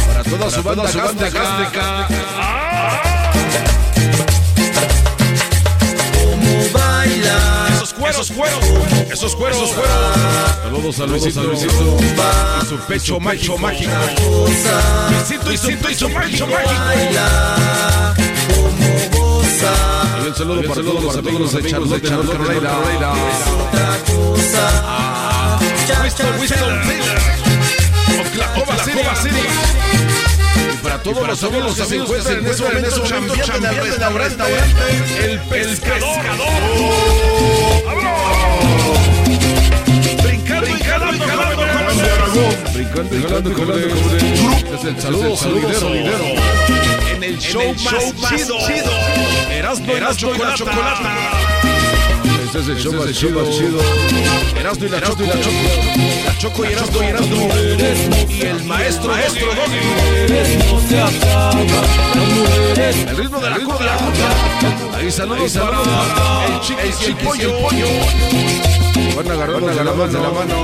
Para 0.08 0.24
toda 0.24 0.52
su 0.52 0.64
banda 0.64 0.84
gástrica. 0.84 2.08
Como 2.08 2.43
cueros, 8.04 8.32
cueros. 8.32 8.60
Esos 9.10 9.36
cueros, 9.36 9.58
esos 9.58 9.72
cueros. 9.72 9.96
Saludos 10.62 11.00
a 11.00 11.06
Luisito, 11.06 11.44
Luisito. 11.44 11.98
Y 12.62 12.66
su 12.66 12.78
pecho 12.80 13.18
mágico, 13.20 13.58
mágico. 13.58 13.92
Luisito 15.10 15.52
y 15.52 15.58
su 15.58 15.76
pecho 15.78 16.08
mágico, 16.10 16.48
mágico. 16.48 16.74
Y 20.22 20.28
un 20.28 20.36
saludo 20.36 20.62
para 20.64 20.82
todos 20.82 21.04
los 21.04 21.16
amigos 21.16 21.54
de 21.54 21.64
Charlotte, 21.70 22.02
de 22.02 22.12
North 22.12 22.30
Carolina. 22.32 22.72
Otra 22.74 23.98
cosa. 24.06 25.60
Cha, 25.88 25.94
cha, 25.94 26.02
Winston, 26.02 26.20
cha. 26.20 26.26
Winston. 26.40 26.74
Oklahoma 28.20 28.76
City. 29.16 29.46
Y 30.74 30.76
para 30.84 30.98
todos 31.02 31.26
los 31.28 31.44
amigos 31.44 31.76
que 31.76 31.86
se 31.86 31.96
encuentran 31.96 32.38
en 32.40 32.46
ese 32.48 32.64
momento 32.64 33.04
chambeando 33.44 33.86
en 33.86 34.02
el 34.02 34.14
restaurante 34.14 35.24
El 35.24 35.40
Pescador. 35.42 36.24
Brincando 40.24 40.68
y 40.70 40.80
jalando, 40.80 41.26
jalando, 41.26 41.64
jalando. 41.64 42.42
Brincando 42.74 43.16
y 43.16 43.22
jalando, 43.22 43.54
jalando. 43.54 43.88
Es 44.76 44.84
el 44.84 45.02
saludo 45.02 45.36
solidero. 45.38 45.90
En 47.16 47.24
el 47.24 47.40
show 47.40 47.76
más 47.84 48.30
chido. 48.30 48.58
Erasmo 49.50 49.94
y 49.96 50.00
la 50.00 50.16
chocolata. 50.56 51.73
Este 52.56 52.72
es 52.72 52.78
el 52.78 52.84
show 52.84 52.94
más 52.94 53.50
chido. 53.50 53.80
Erasmo 54.56 54.86
y 54.86 54.90
la 54.90 55.02
choco. 55.02 55.24
La 56.24 56.38
choco 56.38 56.64
y 56.64 56.68
Erasmo 56.68 57.02
y 57.02 57.06
Erasmo. 57.08 57.50
Y 58.30 58.42
el 58.42 58.64
maestro, 58.66 59.10
maestro 59.10 59.48
El 63.10 63.18
ritmo 63.18 63.40
de 63.40 63.50
la 63.50 63.58
cumbia. 63.58 63.98
Ahí 64.96 65.12
saludos 65.12 65.54
para 65.54 65.80
el 66.46 66.62
y 67.02 67.42
el 67.42 67.54
pollo. 67.56 68.83
Van 69.16 69.32
agarrando 69.32 69.68
la 69.68 69.84
mano, 69.84 70.08
de 70.08 70.20
la 70.20 70.30
mano. 70.30 70.56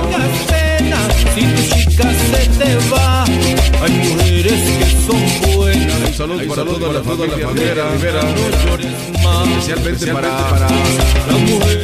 Si 1.34 1.42
tu 1.42 1.62
chica 1.74 2.08
se 2.10 2.48
te 2.58 2.76
va, 2.90 3.24
hay 3.24 3.92
mujeres 3.92 4.60
que 4.78 4.86
son 5.06 5.56
buenas. 5.56 5.96
Un 6.08 6.14
saludo 6.14 6.48
para 6.48 6.64
toda 6.64 7.26
la 7.26 7.36
familia 7.36 7.48
Rivera. 7.92 8.22
No 8.22 8.66
llores 8.66 8.92
más. 9.22 9.48
Especialmente 9.48 10.06
para 10.12 10.30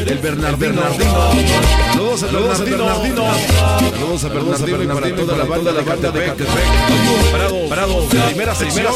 el 0.07 0.19
Bernardino. 0.19 0.83
Saludos 2.17 2.61
a 2.61 2.65
Bernardino. 2.65 3.25
Saludos 3.93 4.25
a 4.25 4.29
Bernardino 4.29 4.83
y 4.83 4.87
para 4.87 5.17
toda 5.17 5.37
la 5.37 5.45
banda 5.45 5.73
de 5.73 5.85
Catepec. 5.85 6.47
Parado, 7.33 7.69
parado, 7.69 8.05
primera 8.07 8.55
sección. 8.55 8.87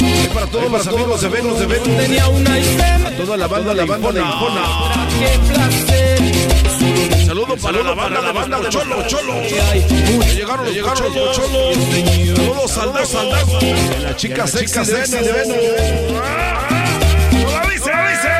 Y 0.00 0.28
para 0.28 0.46
todos 0.46 0.70
los 0.70 0.86
amigos 0.86 1.20
de 1.20 1.28
Venus 1.28 1.58
de 1.58 1.66
Venus. 1.66 1.96
Tenía 1.96 2.28
una. 2.28 2.54
A 2.54 3.10
toda 3.16 3.36
la 3.36 3.46
banda, 3.46 3.74
la 3.74 3.84
banda 3.84 4.12
de 4.12 4.20
Infona. 4.20 4.62
Qué 5.18 5.38
placer. 5.52 6.07
Saludo 7.38 7.56
para 7.56 7.82
la 7.84 7.94
banda, 7.94 8.20
la 8.20 8.32
banda 8.32 8.58
de 8.58 8.68
Cholo, 8.68 9.06
Cholo. 9.06 9.40
Llegaron 10.34 10.64
los 10.64 10.74
llegaron 10.74 11.14
los 11.14 11.36
Cholos. 11.36 11.76
Saludos 12.68 13.14
al 13.14 13.30
Dago. 13.30 13.60
La 14.00 14.16
chica 14.16 14.44
sexy 14.44 14.80
de 14.80 15.32
Venus. 15.32 15.56
¡Lo 17.30 17.70
dice, 17.70 17.90
lo 17.94 18.02
dice! 18.10 18.32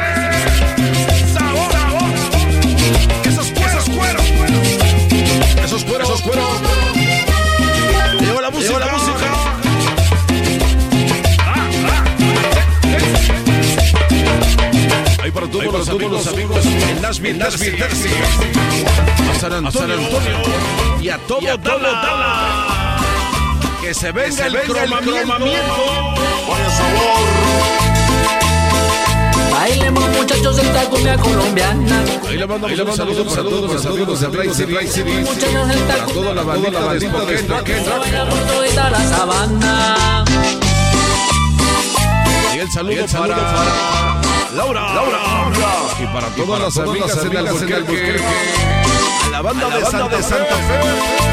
¡Sabor, 1.32 1.70
sabor! 1.70 2.10
¡Esos 3.24 3.52
cueros, 3.52 3.88
cueros! 3.88 4.24
¡Esos 5.64 5.84
cueros, 5.84 6.08
esos 6.08 6.22
cueros! 6.22 6.48
Llegó 8.18 8.40
la 8.40 8.50
música, 8.50 8.97
la 15.52 15.70
para 15.70 15.84
todos, 15.84 15.88
los, 15.88 15.88
amigos, 15.88 16.24
los 16.24 16.34
amigos 16.34 16.64
en 16.66 17.02
Nashville, 17.02 17.38
Nashville, 17.38 17.76
Tennessee. 17.76 18.10
A 19.30 19.40
San 19.40 19.52
Antonio, 19.52 19.96
y 21.00 21.08
a 21.08 21.18
todo. 21.18 21.40
Que 23.80 23.94
se 23.94 24.12
venga, 24.12 24.46
el, 24.46 24.60
cromamiento. 24.60 25.38
Bailemos 29.50 30.08
muchachos 30.10 30.58
esta 30.58 30.84
cumbia 30.84 31.16
colombiana. 31.16 32.04
Ahí 32.28 32.36
le 32.36 32.46
mando 32.46 32.66
un 32.66 32.96
saludo 32.96 33.24
para 33.24 33.42
todos 33.42 33.72
los 33.72 33.86
amigos 33.86 34.20
de 34.20 34.28
Ray 34.28 34.54
City, 34.54 34.74
Ray 34.74 34.86
City. 34.86 35.10
Muchachos 35.10 35.70
esta 35.70 35.94
Para 35.94 36.06
toda 36.06 36.34
la 36.34 36.42
bandita 36.42 36.94
de 36.94 37.00
Spokane, 37.00 37.98
Bailamos 37.98 38.46
todita 38.46 38.90
la 38.90 39.08
sabana. 39.08 40.24
Y 42.54 42.58
el 42.58 42.70
saludo, 42.70 43.06
para, 43.06 44.20
Laura. 44.54 44.94
Laura. 44.94 45.17
Y 46.00 46.06
para 46.06 46.28
todas 46.28 46.60
las 46.60 46.76
amigas 46.78 47.24
en 47.24 47.36
Albuquerque. 47.36 48.20
A 49.24 49.28
la 49.30 49.42
banda 49.42 49.68
de 49.68 49.84
Santa 49.84 50.18
Fe. 50.18 51.28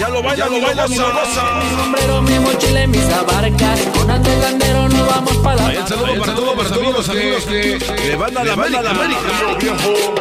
Ya 0.00 0.08
lo 0.08 0.22
baila, 0.22 0.46
lo 0.46 0.60
baila, 0.60 0.88
Mi 0.88 0.96
sabrosa. 0.96 1.60
sombrero, 1.76 2.22
mi 2.22 2.38
mochila 2.40 2.82
y 2.82 2.86
mis 2.88 3.04
abarcas. 3.04 3.80
Con 3.96 4.06
nos 4.08 5.06
vamos 5.06 5.36
para 5.38 5.62
la 5.62 5.72
el 5.72 5.86
saludo 5.86 6.18
para 6.18 6.34
todos, 6.34 6.54
para 6.56 6.68
todos 6.70 6.94
los 6.94 7.08
amigos 7.08 7.44
que 7.44 7.78
le 7.78 8.16
van 8.16 8.36
a 8.36 8.44
la 8.44 8.52
América. 8.52 8.80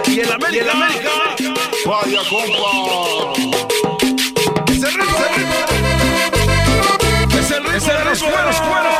Y 0.07 0.19
el 0.19 0.31
América. 0.31 0.71
Vaya, 1.85 2.19
compa. 2.29 3.33
ese 4.71 4.87
ritmo. 4.87 5.17
Es 7.39 7.51
el 7.51 7.63
ritmo 7.65 7.93
de 7.93 8.05
los 8.05 8.23
cueros, 8.23 8.61
cueros. 8.61 8.95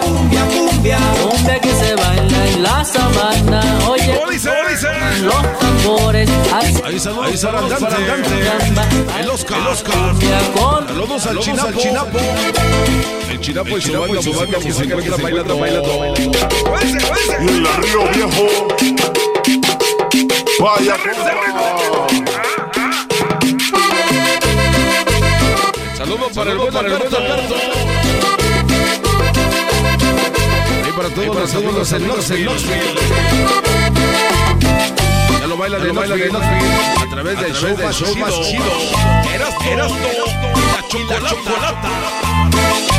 Cumbia, 0.00 0.44
cumbia, 0.46 0.98
cumbia 1.22 1.60
que 1.60 1.74
se 1.74 1.94
la 2.70 2.84
sabana. 2.84 3.60
Oye, 3.88 4.14
¿Cómo 4.18 4.30
dice? 4.30 4.48
¿Cómo 4.48 4.68
dice? 4.70 4.88
los 5.22 5.58
tambores. 5.58 6.30
Ahí 6.84 6.98
saludos, 6.98 7.26
ahí 7.26 7.38
saludos 7.38 7.80
para 7.80 7.96
el 7.96 8.06
Dante. 8.06 9.20
El 9.20 9.30
Oscar, 9.30 9.58
el 9.58 9.66
Oscar. 9.66 9.94
Saludos 10.86 11.26
al 11.26 11.38
Chinapo. 11.40 12.18
El 13.30 13.40
Chinapo 13.40 13.78
y 13.78 13.82
su 13.82 13.92
banda, 13.92 14.22
su 14.22 14.32
banda 14.32 14.58
que 14.58 14.72
se 14.72 14.84
encuentra 14.84 15.16
bailando, 15.16 15.58
bailando. 15.58 16.14
Y 17.40 17.48
en 17.48 17.62
la 17.62 17.76
Río 17.76 18.08
Viejo. 18.14 18.68
Vaya 20.60 20.96
Saludos 25.96 26.32
para 26.34 26.52
el 26.52 26.58
buen 26.58 26.76
Alberto. 26.76 28.39
Y 31.00 31.02
para 31.02 31.14
todos 31.14 31.34
los 31.34 31.50
saludos 31.50 31.92
en 31.92 32.06
Knoxville. 32.44 32.50
Ya 35.40 35.46
lo 35.46 35.56
bailan 35.56 35.82
de 35.82 35.92
Knoxville 35.94 36.36
a 37.00 37.10
través 37.10 37.40
del 37.40 37.54
show 37.54 37.74
más 38.18 38.40
chido. 38.42 38.64
Eras, 39.34 39.54
eras 39.66 39.92
la 41.08 41.28
chocolata. 41.30 42.89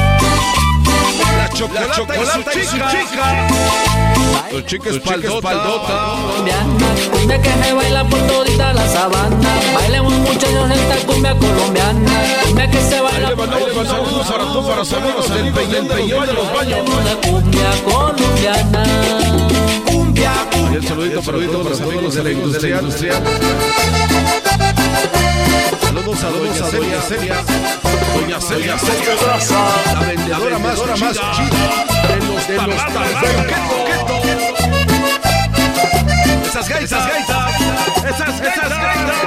La 1.61 1.91
chocolata 1.95 2.51
y 2.55 2.65
su 2.65 2.77
chica. 2.77 3.47
Tu 4.49 4.61
chica 4.61 4.89
espaldota. 4.89 5.53
colombiana, 5.53 6.87
cumbia 7.11 7.39
que 7.39 7.49
se 7.51 7.73
baila 7.73 8.03
por 8.05 8.19
todita 8.21 8.73
la 8.73 8.87
sabana. 8.87 9.49
Bailemos 9.75 10.11
muchachos 10.11 10.71
esta 10.71 10.95
cumbia 11.05 11.35
colombiana, 11.37 12.11
cumbia 12.45 12.71
que 12.71 12.81
se 12.81 12.99
baila 12.99 13.27
Ahí 13.29 13.35
saludo 13.85 14.23
para 14.23 14.43
todos 14.43 14.75
los 14.75 14.93
amigos 14.93 15.29
del 15.29 15.53
Peñón, 15.53 15.87
de 15.87 16.33
los 16.33 16.53
Baños. 16.53 16.79
cumbia 17.21 17.71
colombiana. 17.85 18.83
Cumbia, 19.85 20.31
Y 20.71 20.75
el 20.75 20.87
saludito 20.87 21.21
para 21.21 21.37
todos 21.37 21.69
los 21.69 21.81
amigos 21.81 22.15
de 22.15 22.23
la 22.23 22.31
industria. 22.31 23.21
Saludos 26.01 26.23
a 26.23 26.29
Doña 26.31 26.53
Celia, 26.71 27.01
Celia. 27.01 27.35
Doña 28.15 28.41
Celia, 28.41 28.75
Celia. 28.79 29.13
La 29.93 29.99
vendedora 30.39 30.57
más 30.57 31.13
chida 31.13 31.85
de 32.07 32.15
los 32.25 32.47
de 32.47 32.55
los 32.57 32.75
tarjetos. 32.75 33.51
Esas 36.47 36.69
gaitas, 36.69 36.91
esas 36.91 37.07
gaitas. 37.07 37.53
Esas, 38.03 38.41
esas 38.41 38.69
gaitas. 38.69 39.21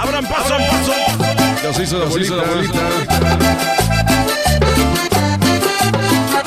Abran 0.00 0.24
paso, 0.26 0.54
abran 0.54 0.68
paso. 0.68 0.92
Ya 1.64 1.72
se 1.74 1.82
hizo 1.82 1.98
la 1.98 2.04
bolita. 2.04 2.34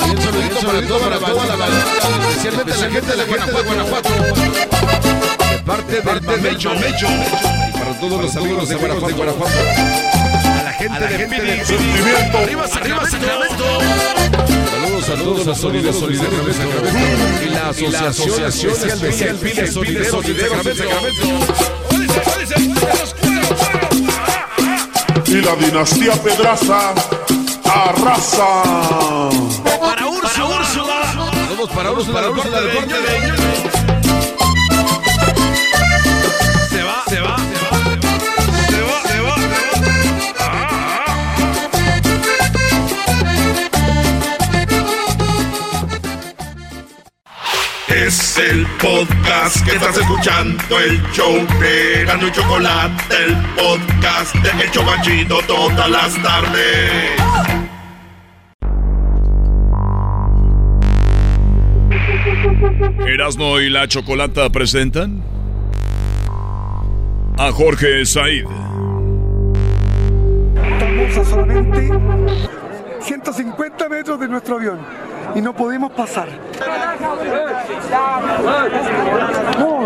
Y 0.06 0.10
un 0.10 0.22
saludito 0.22 0.58
para 0.64 0.80
toda 0.80 1.08
la 1.10 1.18
banda, 1.18 1.66
especialmente 2.30 2.72
la 2.74 2.90
gente 2.90 3.10
de 3.10 3.16
la 3.18 3.24
Guanajuato, 3.24 3.64
Guanajuato. 3.64 5.07
De 5.88 6.02
parte 6.02 6.30
del 6.30 6.40
Mecho, 6.42 6.70
Mecho. 6.74 7.06
Y 7.06 7.72
para 7.72 7.98
todos 7.98 8.22
los 8.22 8.36
amigos 8.36 8.68
de 8.68 8.74
Guanajuato. 8.74 9.22
A 9.22 10.62
la 10.62 10.72
gente 10.72 11.00
de. 11.00 11.64
Sentimiento. 11.64 12.38
Arriba, 12.38 12.64
arriba, 12.64 13.08
Sacramento. 13.08 13.64
Saludos 14.70 15.08
a 15.08 15.14
todos 15.14 15.46
los 15.46 15.58
sólidos 15.58 15.96
solideros 15.98 16.46
de 16.46 16.52
Sacramento. 16.52 17.44
Y 17.80 17.88
la 17.88 18.08
Asociación 18.08 18.72
Especial 18.72 19.36
Pide 19.36 19.66
Solideros 19.66 20.64
de 20.64 20.74
Sacramento. 20.74 21.26
Y 25.26 25.40
la 25.40 25.56
dinastía 25.56 26.12
Pedraza 26.22 26.94
arrasa. 27.64 28.62
Para 29.80 30.06
Úrsula. 30.06 30.64
Saludos 31.46 31.70
para 31.70 31.92
Úrsula, 31.92 32.60
del 32.60 32.74
norte 32.74 33.67
Se 37.08 37.20
va, 37.20 37.36
se 37.38 37.42
va, 37.44 37.84
se 37.84 38.02
va. 38.02 38.36
Se 38.68 38.80
va, 38.82 39.02
se 39.02 39.20
va. 39.20 39.34
Es 47.88 48.38
el 48.38 48.66
podcast 48.80 49.64
que 49.64 49.76
estás 49.76 49.96
escuchando, 49.96 50.78
el 50.78 51.02
show 51.12 51.34
de 51.60 52.04
y 52.04 52.30
Chocolate, 52.32 53.24
el 53.24 53.36
podcast 53.56 54.34
de 54.36 54.64
El 54.64 54.70
Chobachito 54.70 55.40
todas 55.46 55.90
las 55.90 56.22
tardes. 56.22 57.18
Erasmo 63.06 63.58
y 63.60 63.70
la 63.70 63.88
Chocolata 63.88 64.50
presentan 64.50 65.22
a 67.38 67.52
Jorge 67.52 68.04
Said. 68.04 68.44
Estamos 70.56 71.16
a 71.18 71.24
solamente 71.24 71.88
150 73.00 73.88
metros 73.88 74.18
de 74.18 74.26
nuestro 74.26 74.56
avión 74.56 74.80
y 75.36 75.40
no 75.40 75.54
podemos 75.54 75.92
pasar. 75.92 76.28
No, 79.56 79.84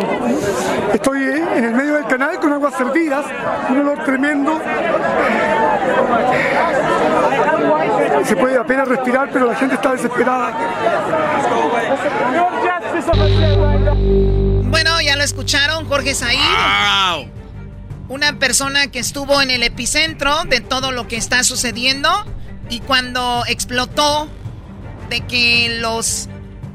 estoy 0.95 1.23
en 1.25 1.65
el 1.65 1.75
medio 1.75 1.95
del 1.95 2.07
canal 2.07 2.41
con 2.41 2.55
aguas 2.55 2.75
servidas, 2.75 3.27
un 3.69 3.81
olor 3.81 4.03
tremendo. 4.03 4.59
Se 8.25 8.35
puede 8.37 8.57
apenas 8.57 8.89
respirar, 8.89 9.29
pero 9.31 9.47
la 9.47 9.55
gente 9.57 9.75
está 9.75 9.93
desesperada. 9.93 10.55
Bueno, 14.71 15.01
ya 15.03 15.17
lo 15.17 15.23
escucharon, 15.23 15.87
Jorge 15.87 16.15
Said. 16.15 17.42
Una 18.13 18.39
persona 18.39 18.89
que 18.89 18.99
estuvo 18.99 19.41
en 19.41 19.51
el 19.51 19.63
epicentro 19.63 20.45
de 20.45 20.61
todo 20.61 20.93
lo 20.93 21.09
que 21.09 21.17
está 21.17 21.43
sucediendo 21.45 22.11
y 22.69 22.81
cuando 22.81 23.43
explotó 23.49 24.29
de 25.09 25.23
que 25.23 25.79
los 25.81 26.29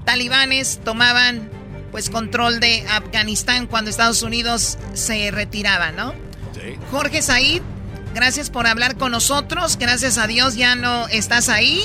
talibanes 0.03 0.79
tomaban 0.83 1.51
pues 1.91 2.09
control 2.09 2.59
de 2.59 2.83
Afganistán 2.89 3.67
cuando 3.67 3.91
Estados 3.91 4.23
Unidos 4.23 4.79
se 4.95 5.29
retiraba, 5.29 5.91
¿no? 5.91 6.15
Jorge 6.89 7.21
Said, 7.21 7.61
gracias 8.15 8.49
por 8.49 8.65
hablar 8.65 8.97
con 8.97 9.11
nosotros. 9.11 9.77
Gracias 9.77 10.17
a 10.17 10.25
Dios 10.25 10.55
ya 10.55 10.73
no 10.73 11.07
estás 11.07 11.49
ahí. 11.49 11.83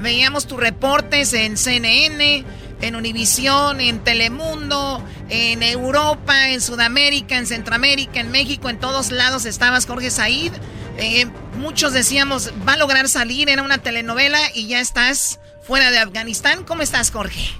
Veíamos 0.00 0.46
tus 0.46 0.60
reportes 0.60 1.32
en 1.32 1.56
CNN, 1.56 2.44
en 2.82 2.96
Univisión, 2.96 3.80
en 3.80 4.00
Telemundo, 4.00 5.00
en 5.30 5.62
Europa, 5.62 6.50
en 6.50 6.60
Sudamérica, 6.60 7.38
en 7.38 7.46
Centroamérica, 7.46 8.20
en 8.20 8.30
México, 8.30 8.68
en 8.68 8.78
todos 8.78 9.10
lados 9.10 9.46
estabas 9.46 9.86
Jorge 9.86 10.10
Said. 10.10 10.52
Eh, 10.98 11.26
muchos 11.58 11.94
decíamos, 11.94 12.52
va 12.68 12.74
a 12.74 12.76
lograr 12.76 13.08
salir, 13.08 13.48
era 13.48 13.62
una 13.62 13.78
telenovela 13.78 14.38
y 14.54 14.68
ya 14.68 14.80
estás 14.80 15.40
fuera 15.62 15.90
de 15.90 15.98
Afganistán. 15.98 16.64
¿Cómo 16.66 16.82
estás, 16.82 17.10
Jorge? 17.10 17.52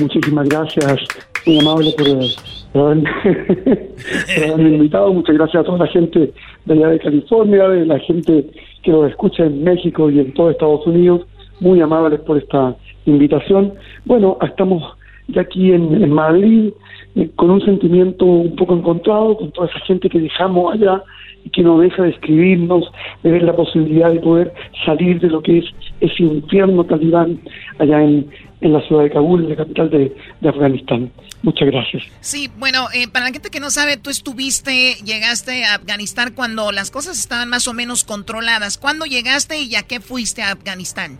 Muchísimas 0.00 0.48
gracias, 0.48 1.00
muy 1.46 1.60
amable 1.60 1.94
por, 1.96 2.06
por 2.72 4.44
haberme 4.44 4.70
invitado. 4.70 5.12
Muchas 5.12 5.36
gracias 5.36 5.62
a 5.62 5.64
toda 5.64 5.78
la 5.78 5.86
gente 5.86 6.34
de 6.64 6.74
allá 6.74 6.88
de 6.88 6.98
California, 6.98 7.68
de 7.68 7.86
la 7.86 7.98
gente 8.00 8.50
que 8.82 8.90
nos 8.90 9.08
escucha 9.08 9.44
en 9.44 9.62
México 9.62 10.10
y 10.10 10.18
en 10.18 10.34
todo 10.34 10.50
Estados 10.50 10.84
Unidos. 10.86 11.22
Muy 11.60 11.80
amables 11.80 12.20
por 12.20 12.36
esta 12.36 12.76
invitación. 13.06 13.74
Bueno, 14.04 14.38
estamos 14.42 14.82
ya 15.28 15.42
aquí 15.42 15.72
en, 15.72 16.10
Madrid 16.12 16.72
eh, 17.14 17.30
con 17.36 17.50
un 17.50 17.60
sentimiento 17.64 18.24
un 18.24 18.56
poco 18.56 18.74
encontrado 18.74 19.36
con 19.36 19.50
toda 19.52 19.68
esa 19.68 19.80
gente 19.80 20.08
que 20.08 20.20
dejamos 20.20 20.74
allá 20.74 21.02
y 21.44 21.50
que 21.50 21.62
no 21.62 21.78
deja 21.78 22.02
de 22.02 22.10
escribirnos, 22.10 22.84
de 23.22 23.30
ver 23.30 23.42
la 23.42 23.54
posibilidad 23.54 24.10
de 24.10 24.20
poder 24.20 24.52
salir 24.84 25.20
de 25.20 25.28
lo 25.28 25.42
que 25.42 25.58
es 25.58 25.64
ese 26.00 26.22
infierno 26.22 26.84
talibán 26.84 27.40
allá 27.78 28.02
en, 28.02 28.28
en 28.60 28.72
la 28.72 28.80
ciudad 28.82 29.02
de 29.02 29.10
Kabul, 29.10 29.48
la 29.48 29.56
capital 29.56 29.90
de, 29.90 30.14
de 30.40 30.48
Afganistán. 30.48 31.10
Muchas 31.42 31.68
gracias. 31.68 32.02
Sí, 32.20 32.50
bueno, 32.58 32.86
eh, 32.94 33.06
para 33.08 33.26
la 33.26 33.32
gente 33.32 33.50
que 33.50 33.60
no 33.60 33.68
sabe, 33.68 33.98
tú 33.98 34.08
estuviste, 34.08 34.94
llegaste 35.04 35.64
a 35.64 35.74
Afganistán 35.74 36.32
cuando 36.34 36.72
las 36.72 36.90
cosas 36.90 37.18
estaban 37.18 37.50
más 37.50 37.68
o 37.68 37.74
menos 37.74 38.04
controladas. 38.04 38.78
¿Cuándo 38.78 39.04
llegaste 39.04 39.60
y 39.60 39.74
a 39.74 39.82
qué 39.82 40.00
fuiste 40.00 40.42
a 40.42 40.52
Afganistán? 40.52 41.18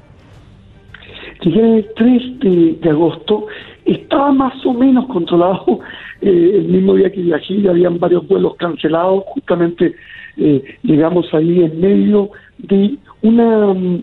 Llegué 1.42 1.78
el 1.78 1.86
3 1.96 2.38
de, 2.40 2.72
de 2.80 2.90
agosto, 2.90 3.46
estaba 3.84 4.32
más 4.32 4.64
o 4.64 4.72
menos 4.72 5.06
controlado. 5.06 5.80
eh, 6.20 6.52
el 6.56 6.64
mismo 6.68 6.94
día 6.94 7.12
que 7.12 7.20
viajé 7.20 7.60
ya 7.60 7.70
habían 7.70 7.98
varios 7.98 8.26
vuelos 8.26 8.54
cancelados. 8.56 9.24
Justamente 9.26 9.94
eh, 10.36 10.62
llegamos 10.82 11.32
ahí 11.34 11.62
en 11.64 11.80
medio 11.80 12.30
de 12.58 12.96
una 13.22 13.74
mm, 13.74 14.02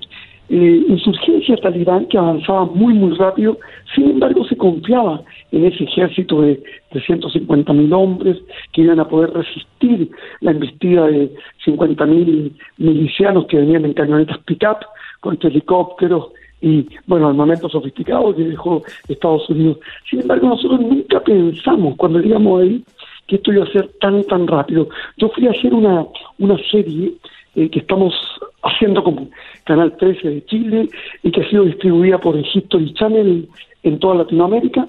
eh, 0.50 0.86
insurgencia 0.88 1.58
talibán 1.58 2.06
que 2.08 2.18
avanzaba 2.18 2.66
muy, 2.66 2.94
muy 2.94 3.16
rápido. 3.16 3.58
Sin 3.96 4.12
embargo, 4.12 4.46
se 4.46 4.58
confiaba 4.58 5.22
en 5.52 5.66
ese 5.66 5.84
ejército 5.86 6.42
de 6.42 6.62
350 6.92 7.74
mil 7.74 7.92
hombres 7.94 8.38
que 8.74 8.82
iban 8.82 9.00
a 9.00 9.08
poder 9.08 9.32
resistir 9.32 10.12
la 10.42 10.52
embestida 10.52 11.08
de 11.08 11.32
50 11.66 12.06
mil 12.06 12.56
milicianos 12.78 13.48
que 13.48 13.58
venían 13.58 13.86
en 13.86 13.94
camionetas 13.94 14.38
pick-up 14.40 14.78
contra 15.22 15.50
helicópteros 15.50 16.30
y, 16.62 16.88
bueno, 17.08 17.28
armamento 17.28 17.68
sofisticado 17.68 18.36
que 18.36 18.44
dejó 18.44 18.84
Estados 19.08 19.50
Unidos. 19.50 19.80
Sin 20.10 20.22
embargo, 20.22 20.50
nosotros 20.50 20.80
nunca 20.80 21.20
pensamos 21.22 21.96
cuando 21.98 22.20
llegamos 22.20 22.62
ahí 22.62 22.84
que 23.28 23.38
esto 23.38 23.52
iba 23.52 23.64
a 23.64 23.72
ser 23.72 23.90
tan, 24.00 24.24
tan 24.26 24.48
rápido. 24.48 24.88
Yo 25.18 25.30
fui 25.30 25.48
a 25.48 25.52
hacer 25.52 25.74
una, 25.74 26.06
una 26.38 26.58
serie 26.70 27.14
eh, 27.56 27.70
que 27.70 27.80
estamos 27.80 28.14
haciendo 28.64 29.04
como 29.04 29.30
Canal 29.64 29.96
13 29.98 30.30
de 30.30 30.46
Chile 30.46 30.90
y 31.24 31.32
que 31.32 31.42
ha 31.42 31.50
sido 31.50 31.64
distribuida 31.64 32.20
por 32.20 32.38
History 32.38 32.94
Channel 32.94 33.48
en 33.84 34.00
toda 34.00 34.16
Latinoamérica 34.16 34.88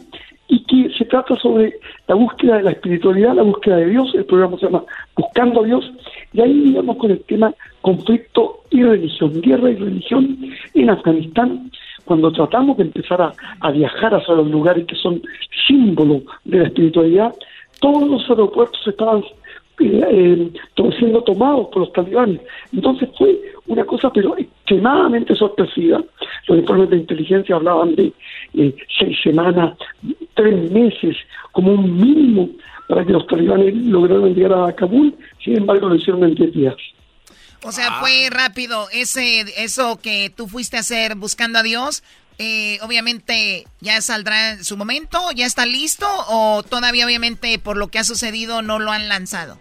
y 0.52 0.62
que 0.64 0.94
se 0.98 1.06
trata 1.06 1.34
sobre 1.36 1.72
la 2.06 2.14
búsqueda 2.14 2.58
de 2.58 2.64
la 2.64 2.72
espiritualidad, 2.72 3.34
la 3.34 3.42
búsqueda 3.42 3.76
de 3.76 3.86
Dios, 3.86 4.14
el 4.14 4.26
programa 4.26 4.58
se 4.58 4.66
llama 4.66 4.84
Buscando 5.16 5.62
a 5.62 5.64
Dios, 5.64 5.90
y 6.34 6.42
ahí 6.42 6.52
digamos 6.52 6.98
con 6.98 7.10
el 7.10 7.20
tema 7.24 7.54
conflicto 7.80 8.60
y 8.68 8.82
religión, 8.82 9.40
guerra 9.40 9.70
y 9.70 9.76
religión 9.76 10.38
en 10.74 10.90
Afganistán, 10.90 11.70
cuando 12.04 12.30
tratamos 12.32 12.76
de 12.76 12.82
empezar 12.82 13.22
a, 13.22 13.32
a 13.60 13.70
viajar 13.70 14.14
hacia 14.14 14.34
los 14.34 14.50
lugares 14.50 14.86
que 14.86 14.96
son 14.96 15.22
símbolos 15.66 16.24
de 16.44 16.58
la 16.58 16.64
espiritualidad, 16.64 17.32
todos 17.80 18.06
los 18.06 18.28
aeropuertos 18.28 18.86
estaban 18.86 19.24
eh, 19.80 20.50
siendo 20.98 21.22
tomados 21.22 21.68
por 21.68 21.82
los 21.82 21.92
talibanes. 21.92 22.40
Entonces 22.72 23.08
fue 23.16 23.38
una 23.66 23.84
cosa 23.84 24.10
pero 24.12 24.36
extremadamente 24.36 25.34
sorpresiva. 25.34 26.02
Los 26.48 26.58
informes 26.58 26.90
de 26.90 26.96
inteligencia 26.96 27.56
hablaban 27.56 27.94
de 27.94 28.12
eh, 28.54 28.74
seis 28.98 29.16
semanas, 29.22 29.76
tres 30.34 30.70
meses 30.70 31.16
como 31.52 31.72
un 31.72 31.96
mínimo 31.96 32.48
para 32.88 33.04
que 33.04 33.12
los 33.12 33.26
talibanes 33.26 33.74
lograran 33.74 34.34
llegar 34.34 34.52
a 34.52 34.72
Kabul, 34.74 35.14
sin 35.42 35.58
embargo 35.58 35.88
lo 35.88 35.94
hicieron 35.94 36.24
en 36.24 36.34
diez 36.34 36.52
días. 36.52 36.76
O 37.64 37.70
sea, 37.70 38.00
fue 38.00 38.28
rápido 38.28 38.88
ese 38.92 39.44
eso 39.56 40.00
que 40.02 40.32
tú 40.34 40.48
fuiste 40.48 40.76
a 40.76 40.80
hacer 40.80 41.14
buscando 41.14 41.60
a 41.60 41.62
Dios. 41.62 42.02
Eh, 42.44 42.80
obviamente 42.82 43.68
ya 43.80 44.00
saldrá 44.00 44.64
su 44.64 44.76
momento, 44.76 45.20
ya 45.32 45.46
está 45.46 45.64
listo 45.64 46.08
o 46.28 46.64
todavía 46.64 47.06
obviamente 47.06 47.56
por 47.60 47.76
lo 47.76 47.86
que 47.86 48.00
ha 48.00 48.04
sucedido 48.04 48.62
no 48.62 48.80
lo 48.80 48.90
han 48.90 49.08
lanzado. 49.08 49.58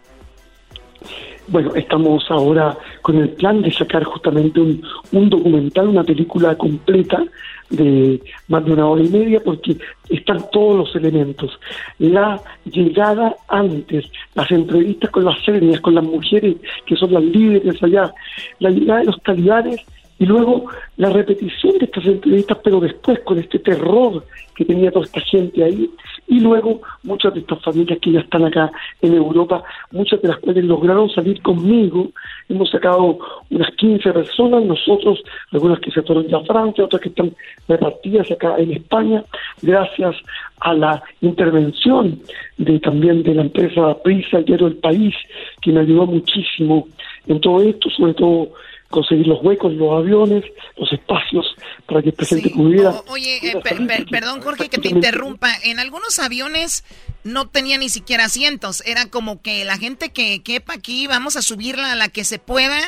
Bueno, 1.47 1.75
estamos 1.75 2.25
ahora 2.31 2.75
con 3.03 3.17
el 3.17 3.29
plan 3.29 3.61
de 3.61 3.71
sacar 3.71 4.03
justamente 4.03 4.59
un, 4.59 5.29
documental, 5.29 5.89
una 5.89 6.03
película 6.03 6.55
completa 6.55 7.23
de 7.69 8.19
más 8.47 8.65
de 8.65 8.71
una 8.73 8.87
hora 8.87 9.03
y 9.03 9.09
media 9.09 9.39
porque 9.45 9.77
están 10.09 10.43
todos 10.51 10.77
los 10.77 10.95
elementos. 10.95 11.59
La 11.99 12.41
llegada 12.65 13.35
antes, 13.47 14.05
las 14.33 14.49
entrevistas 14.49 15.11
con 15.11 15.25
las 15.25 15.37
etnias, 15.47 15.81
con 15.81 15.93
las 15.93 16.03
mujeres 16.03 16.55
que 16.87 16.95
son 16.95 17.13
las 17.13 17.23
líderes 17.23 17.83
allá, 17.83 18.11
la 18.57 18.71
llegada 18.71 19.01
de 19.01 19.05
los 19.05 19.21
talibanes 19.21 19.81
y 20.21 20.25
luego 20.27 20.67
la 20.97 21.09
repetición 21.09 21.79
de 21.79 21.85
estas 21.85 22.05
entrevistas, 22.05 22.59
pero 22.63 22.79
después 22.79 23.19
con 23.21 23.39
este 23.39 23.57
terror 23.57 24.23
que 24.55 24.63
tenía 24.63 24.91
toda 24.91 25.05
esta 25.05 25.19
gente 25.19 25.63
ahí, 25.63 25.89
y 26.27 26.39
luego 26.39 26.79
muchas 27.01 27.33
de 27.33 27.39
estas 27.39 27.59
familias 27.63 27.97
que 27.99 28.11
ya 28.11 28.19
están 28.19 28.45
acá 28.45 28.71
en 29.01 29.15
Europa, 29.15 29.63
muchas 29.91 30.21
de 30.21 30.27
las 30.27 30.37
cuales 30.37 30.63
lograron 30.65 31.09
salir 31.09 31.41
conmigo, 31.41 32.11
hemos 32.49 32.69
sacado 32.69 33.17
unas 33.49 33.71
15 33.77 34.13
personas, 34.13 34.63
nosotros, 34.63 35.23
algunas 35.53 35.79
que 35.79 35.89
se 35.89 36.03
fueron 36.03 36.27
ya 36.27 36.37
a 36.37 36.45
Francia, 36.45 36.85
otras 36.85 37.01
que 37.01 37.09
están 37.09 37.35
repartidas 37.67 38.29
acá 38.29 38.57
en 38.59 38.73
España, 38.73 39.23
gracias 39.63 40.15
a 40.59 40.75
la 40.75 41.01
intervención 41.21 42.19
de 42.59 42.79
también 42.79 43.23
de 43.23 43.33
la 43.33 43.41
empresa 43.41 43.97
Prisa, 44.03 44.37
el 44.37 44.45
diario 44.45 44.67
El 44.67 44.75
País, 44.75 45.15
que 45.63 45.71
me 45.71 45.79
ayudó 45.79 46.05
muchísimo 46.05 46.87
en 47.25 47.41
todo 47.41 47.63
esto, 47.63 47.89
sobre 47.89 48.13
todo 48.13 48.51
conseguir 48.91 49.27
los 49.27 49.41
huecos, 49.41 49.73
los 49.73 49.91
aviones, 49.91 50.43
los 50.77 50.91
espacios 50.93 51.55
para 51.87 52.01
que 52.01 52.09
el 52.09 52.15
presidente 52.15 52.51
pudiera. 52.51 52.93
oye, 53.07 53.39
eh, 53.43 53.61
perdón 54.09 54.41
Jorge 54.41 54.69
que 54.69 54.77
te 54.77 54.89
interrumpa. 54.89 55.49
En 55.63 55.79
algunos 55.79 56.19
aviones 56.19 56.83
no 57.23 57.47
tenía 57.47 57.77
ni 57.77 57.89
siquiera 57.89 58.25
asientos. 58.25 58.83
Era 58.85 59.09
como 59.09 59.41
que 59.41 59.65
la 59.65 59.77
gente 59.77 60.11
que 60.11 60.43
quepa 60.43 60.73
aquí, 60.73 61.07
vamos 61.07 61.35
a 61.35 61.41
subirla 61.41 61.91
a 61.91 61.95
la 61.95 62.09
que 62.09 62.23
se 62.23 62.37
pueda. 62.37 62.79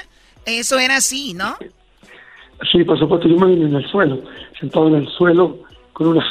Eso 0.46 0.78
era 0.78 0.98
así, 0.98 1.34
¿no? 1.34 1.56
Sí, 2.72 2.84
por 2.84 3.00
supuesto. 3.00 3.28
Yo 3.28 3.38
me 3.38 3.48
vine 3.48 3.66
en 3.66 3.76
el 3.76 3.90
suelo, 3.90 4.22
sentado 4.60 4.88
en 4.90 4.96
el 4.96 5.08
suelo, 5.10 5.58
con 5.94 6.08
unas 6.08 6.26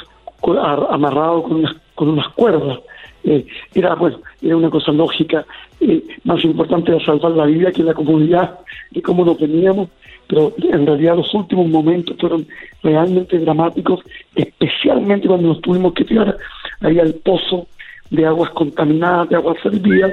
amarrado 0.91 1.43
con 1.43 1.57
unas, 1.57 1.75
con 1.95 2.09
unas 2.09 2.29
cuerdas. 2.35 2.79
Eh, 3.25 3.47
era 3.75 3.95
bueno, 3.95 4.21
era 4.41 4.57
una 4.57 4.71
cosa 4.71 4.93
lógica. 4.93 5.47
Eh, 5.83 6.03
más 6.25 6.45
importante 6.45 6.93
era 6.93 7.05
salvar 7.05 7.33
la 7.33 7.47
vida 7.47 7.73
que 7.73 7.83
la 7.83 7.95
comunidad 7.95 8.61
de 8.93 9.03
cómo 9.03 9.25
nos 9.25 9.39
veníamos, 9.39 9.89
pero 10.29 10.55
en 10.57 10.87
realidad 10.87 11.17
los 11.17 11.35
últimos 11.35 11.69
momentos 11.69 12.17
fueron 12.21 12.47
realmente 12.83 13.39
dramáticos, 13.39 14.01
especialmente 14.35 15.27
cuando 15.27 15.49
nos 15.49 15.61
tuvimos 15.61 15.93
que 15.95 16.05
tirar 16.05 16.37
ahí 16.81 16.99
al 16.99 17.15
pozo 17.15 17.67
de 18.11 18.27
aguas 18.27 18.51
contaminadas, 18.51 19.29
de 19.29 19.37
aguas 19.37 19.57
servidas, 19.63 20.13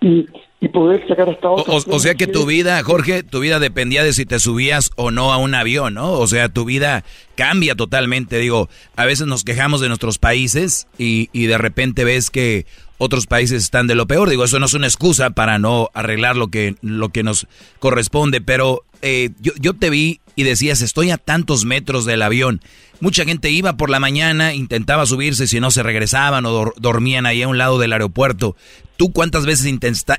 y, 0.00 0.26
y 0.60 0.68
poder 0.68 1.06
sacar 1.08 1.28
hasta 1.28 1.50
otro. 1.50 1.74
O, 1.74 1.98
sea 1.98 2.14
que 2.14 2.26
tu 2.26 2.46
vida, 2.46 2.82
Jorge, 2.82 3.22
tu 3.22 3.40
vida 3.40 3.58
dependía 3.58 4.04
de 4.04 4.12
si 4.12 4.26
te 4.26 4.38
subías 4.38 4.90
o 4.96 5.10
no 5.10 5.32
a 5.32 5.38
un 5.38 5.54
avión, 5.54 5.94
¿no? 5.94 6.12
O 6.12 6.26
sea, 6.26 6.48
tu 6.48 6.64
vida 6.64 7.04
cambia 7.36 7.74
totalmente. 7.74 8.38
Digo, 8.38 8.68
a 8.96 9.04
veces 9.04 9.26
nos 9.26 9.44
quejamos 9.44 9.80
de 9.80 9.88
nuestros 9.88 10.18
países 10.18 10.86
y, 10.98 11.30
y 11.32 11.46
de 11.46 11.58
repente 11.58 12.04
ves 12.04 12.30
que 12.30 12.66
otros 12.98 13.26
países 13.26 13.62
están 13.62 13.86
de 13.86 13.94
lo 13.94 14.06
peor. 14.06 14.28
Digo, 14.28 14.44
eso 14.44 14.58
no 14.58 14.66
es 14.66 14.74
una 14.74 14.86
excusa 14.86 15.30
para 15.30 15.58
no 15.58 15.90
arreglar 15.94 16.36
lo 16.36 16.48
que, 16.48 16.76
lo 16.82 17.08
que 17.08 17.22
nos 17.22 17.46
corresponde, 17.78 18.40
pero 18.40 18.82
eh, 19.02 19.30
yo, 19.40 19.52
yo 19.60 19.74
te 19.74 19.90
vi 19.90 20.20
y 20.36 20.42
decías, 20.42 20.82
estoy 20.82 21.10
a 21.10 21.18
tantos 21.18 21.64
metros 21.64 22.04
del 22.04 22.22
avión. 22.22 22.60
Mucha 23.00 23.24
gente 23.24 23.50
iba 23.50 23.76
por 23.76 23.90
la 23.90 24.00
mañana, 24.00 24.54
intentaba 24.54 25.06
subirse, 25.06 25.46
si 25.46 25.60
no 25.60 25.70
se 25.70 25.82
regresaban 25.82 26.46
o 26.46 26.72
dormían 26.76 27.26
ahí 27.26 27.42
a 27.42 27.48
un 27.48 27.58
lado 27.58 27.78
del 27.78 27.92
aeropuerto. 27.92 28.56
¿Tú 28.96 29.12
cuántas 29.12 29.46
veces 29.46 29.66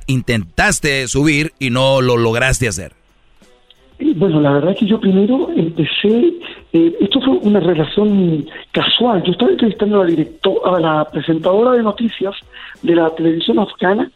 intentaste 0.08 1.08
subir 1.08 1.54
y 1.60 1.70
no 1.70 2.02
lo 2.02 2.18
lograste 2.18 2.68
hacer? 2.68 2.94
Bueno, 4.18 4.42
la 4.42 4.52
verdad 4.52 4.72
es 4.72 4.80
que 4.80 4.88
yo 4.88 5.00
primero 5.00 5.50
empecé, 5.56 6.34
eh, 6.74 6.98
esto 7.00 7.22
fue 7.22 7.38
una 7.38 7.62
relación 7.62 8.46
casual. 8.72 9.24
Yo 9.24 9.32
estaba 9.32 9.52
entrevistando 9.52 10.02
a 10.02 10.06
la, 10.06 10.26
a 10.66 10.80
la 10.80 11.10
presentadora 11.10 11.72
de 11.72 11.84
noticias 11.84 12.36
de 12.82 12.96
la 12.96 13.10
televisión 13.16 13.60
afgana 13.60 14.12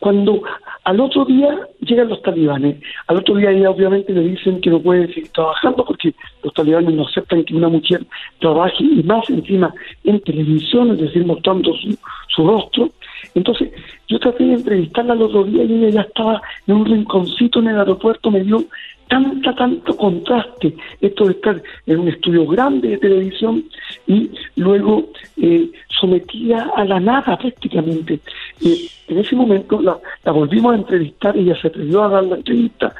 cuando 0.00 0.42
al 0.84 0.98
otro 0.98 1.26
día 1.26 1.68
llegan 1.80 2.08
los 2.08 2.22
talibanes. 2.22 2.76
Al 3.06 3.18
otro 3.18 3.36
día 3.36 3.50
ella 3.50 3.70
obviamente 3.70 4.12
le 4.12 4.22
dicen 4.22 4.60
que 4.60 4.70
no 4.70 4.80
puede 4.80 5.06
seguir 5.08 5.28
trabajando 5.28 5.84
porque 5.84 6.14
los 6.42 6.52
talibanes 6.54 6.94
no 6.94 7.06
aceptan 7.06 7.44
que 7.44 7.54
una 7.54 7.68
mujer 7.68 8.04
trabaje 8.40 8.82
y 8.82 9.02
más 9.02 9.28
encima 9.28 9.72
en 10.04 10.20
televisión, 10.22 10.90
es 10.92 11.00
decir, 11.00 11.24
mostrando 11.24 11.72
su, 11.74 11.96
rostro. 12.38 12.88
Entonces 13.34 13.70
yo 14.08 14.18
traté 14.18 14.44
de 14.44 14.54
entrevistarla 14.54 15.12
al 15.12 15.22
otro 15.22 15.44
día 15.44 15.64
y 15.64 15.74
ella 15.74 15.90
ya 15.90 16.00
estaba 16.00 16.40
en 16.66 16.76
un 16.76 16.86
rinconcito 16.86 17.58
en 17.58 17.68
el 17.68 17.78
aeropuerto, 17.78 18.30
me 18.30 18.42
dio 18.42 18.64
tanta, 19.10 19.54
tanto 19.54 19.94
contraste. 19.96 20.74
Esto 21.00 21.26
de 21.26 21.32
estar 21.32 21.62
en 21.86 22.00
un 22.00 22.08
estudio 22.08 22.46
grande 22.46 22.88
de 22.88 22.98
televisión 22.98 23.64
y 24.06 24.30
luego 24.56 25.08
eh, 25.36 25.70
sometida 25.88 26.70
a 26.74 26.84
la 26.84 26.98
nada 26.98 27.36
prácticamente. 27.36 28.20
Eh, 28.64 28.88
en 29.08 29.18
ese 29.18 29.36
momento 29.36 29.82
la, 29.82 29.98
volvimos 30.32 30.72
a 30.72 30.76
entrevistar, 30.76 31.36
ella 31.36 31.60
se 31.60 31.68
atrevió 31.68 32.02
a 32.04 32.08
dar 32.08 32.24
la 32.24 32.36
entrevista 32.36 32.94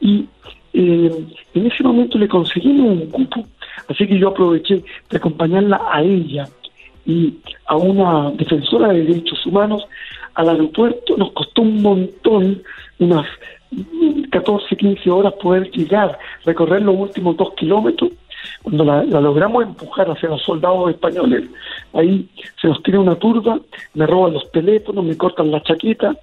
y 0.00 0.26
eh, 0.72 1.10
en 1.54 1.66
ese 1.66 1.82
momento 1.82 2.18
le 2.18 2.28
conseguimos 2.28 2.86
un 2.86 3.06
cupo, 3.10 3.44
así 3.88 4.06
que 4.06 4.18
yo 4.18 4.28
aproveché 4.28 4.84
de 5.08 5.16
acompañarla 5.16 5.80
a 5.90 6.02
ella 6.02 6.48
y 7.06 7.34
a 7.66 7.76
una 7.76 8.30
defensora 8.32 8.88
de 8.88 9.04
derechos 9.04 9.44
humanos 9.46 9.86
al 10.34 10.48
aeropuerto, 10.48 11.16
nos 11.16 11.32
costó 11.32 11.62
un 11.62 11.80
montón, 11.80 12.62
unas 12.98 13.26
14, 14.30 14.76
15 14.76 15.10
horas 15.10 15.34
poder 15.34 15.70
llegar, 15.70 16.18
recorrer 16.44 16.82
los 16.82 16.96
últimos 16.96 17.36
dos 17.36 17.52
kilómetros. 17.54 18.10
Cuando 18.62 18.84
la, 18.84 19.04
logramos 19.04 19.62
empujar 19.62 20.10
hacia 20.10 20.28
los 20.28 20.42
soldados 20.42 20.90
españoles, 20.90 21.48
ahí 21.94 22.28
se 22.60 22.68
nos 22.68 22.82
tiene 22.82 22.98
una 22.98 23.14
turba, 23.14 23.58
me 23.94 24.06
roban 24.06 24.34
los 24.34 24.50
teléfonos, 24.50 25.04
me 25.04 25.16
cortan 25.16 25.50
la 25.50 25.62
chaqueta, 25.62 26.14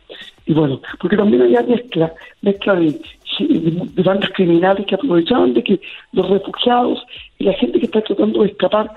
y 0.46 0.54
bueno, 0.54 0.82
porque 1.00 1.18
también 1.18 1.44
había 1.44 1.62
mezcla, 1.64 2.14
mezcla 2.42 2.76
de, 2.76 3.00
de, 3.40 4.04
bandas 4.04 4.30
criminales 4.34 4.86
que 4.86 4.96
aprovechaban 4.96 5.54
de 5.54 5.64
que 5.64 5.80
los 6.12 6.30
refugiados 6.30 7.04
y 7.42 7.44
la 7.44 7.54
gente 7.54 7.80
que 7.80 7.86
está 7.86 8.02
tratando 8.02 8.44
de 8.44 8.50
escapar 8.50 8.92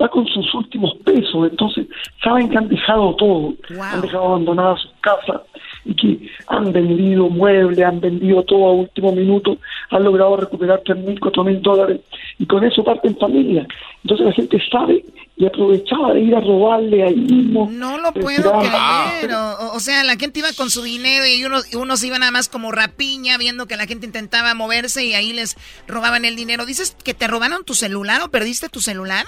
va 0.00 0.08
con 0.08 0.24
sus 0.28 0.54
últimos 0.54 0.94
pesos, 1.04 1.50
entonces 1.50 1.86
saben 2.22 2.48
que 2.48 2.56
han 2.56 2.68
dejado 2.68 3.16
todo, 3.16 3.54
han 3.80 4.00
dejado 4.00 4.24
abandonadas 4.24 4.80
sus 4.82 4.92
casas 5.00 5.40
y 5.84 5.94
que 5.94 6.30
han 6.46 6.72
vendido 6.72 7.28
muebles, 7.28 7.84
han 7.84 7.98
vendido 7.98 8.44
todo 8.44 8.66
a 8.66 8.72
último 8.72 9.10
minuto, 9.10 9.58
han 9.90 10.04
logrado 10.04 10.36
recuperar 10.36 10.80
tres 10.84 10.98
mil, 10.98 11.18
cuatro 11.18 11.42
mil 11.42 11.60
dólares 11.60 12.00
y 12.38 12.46
con 12.46 12.62
eso 12.62 12.84
parten 12.84 13.16
familia. 13.16 13.66
Entonces 14.04 14.26
la 14.26 14.32
gente 14.32 14.62
sabe 14.70 15.04
y 15.36 15.46
aprovechaba 15.46 16.14
de 16.14 16.20
ir 16.20 16.34
a 16.34 16.40
robarle 16.40 17.04
ahí 17.04 17.16
mismo. 17.16 17.68
No 17.70 17.98
lo 17.98 18.12
puedo 18.12 18.58
creer. 18.58 19.32
O, 19.32 19.74
o, 19.74 19.80
sea, 19.80 20.02
la 20.02 20.16
gente 20.16 20.40
iba 20.40 20.48
con 20.56 20.68
su 20.68 20.82
dinero 20.82 21.24
y 21.26 21.44
unos, 21.44 21.72
unos 21.74 22.02
iban 22.02 22.20
nada 22.20 22.32
más 22.32 22.48
como 22.48 22.72
rapiña, 22.72 23.38
viendo 23.38 23.66
que 23.66 23.76
la 23.76 23.86
gente 23.86 24.06
intentaba 24.06 24.54
moverse 24.54 25.04
y 25.04 25.14
ahí 25.14 25.32
les 25.32 25.56
robaban 25.86 26.24
el 26.24 26.34
dinero. 26.34 26.66
¿Dices 26.66 26.96
que 27.04 27.14
te 27.14 27.28
robaron 27.28 27.64
tu 27.64 27.74
celular 27.74 27.87
o 27.96 28.28
perdiste 28.30 28.68
tu 28.68 28.80
celular? 28.80 29.24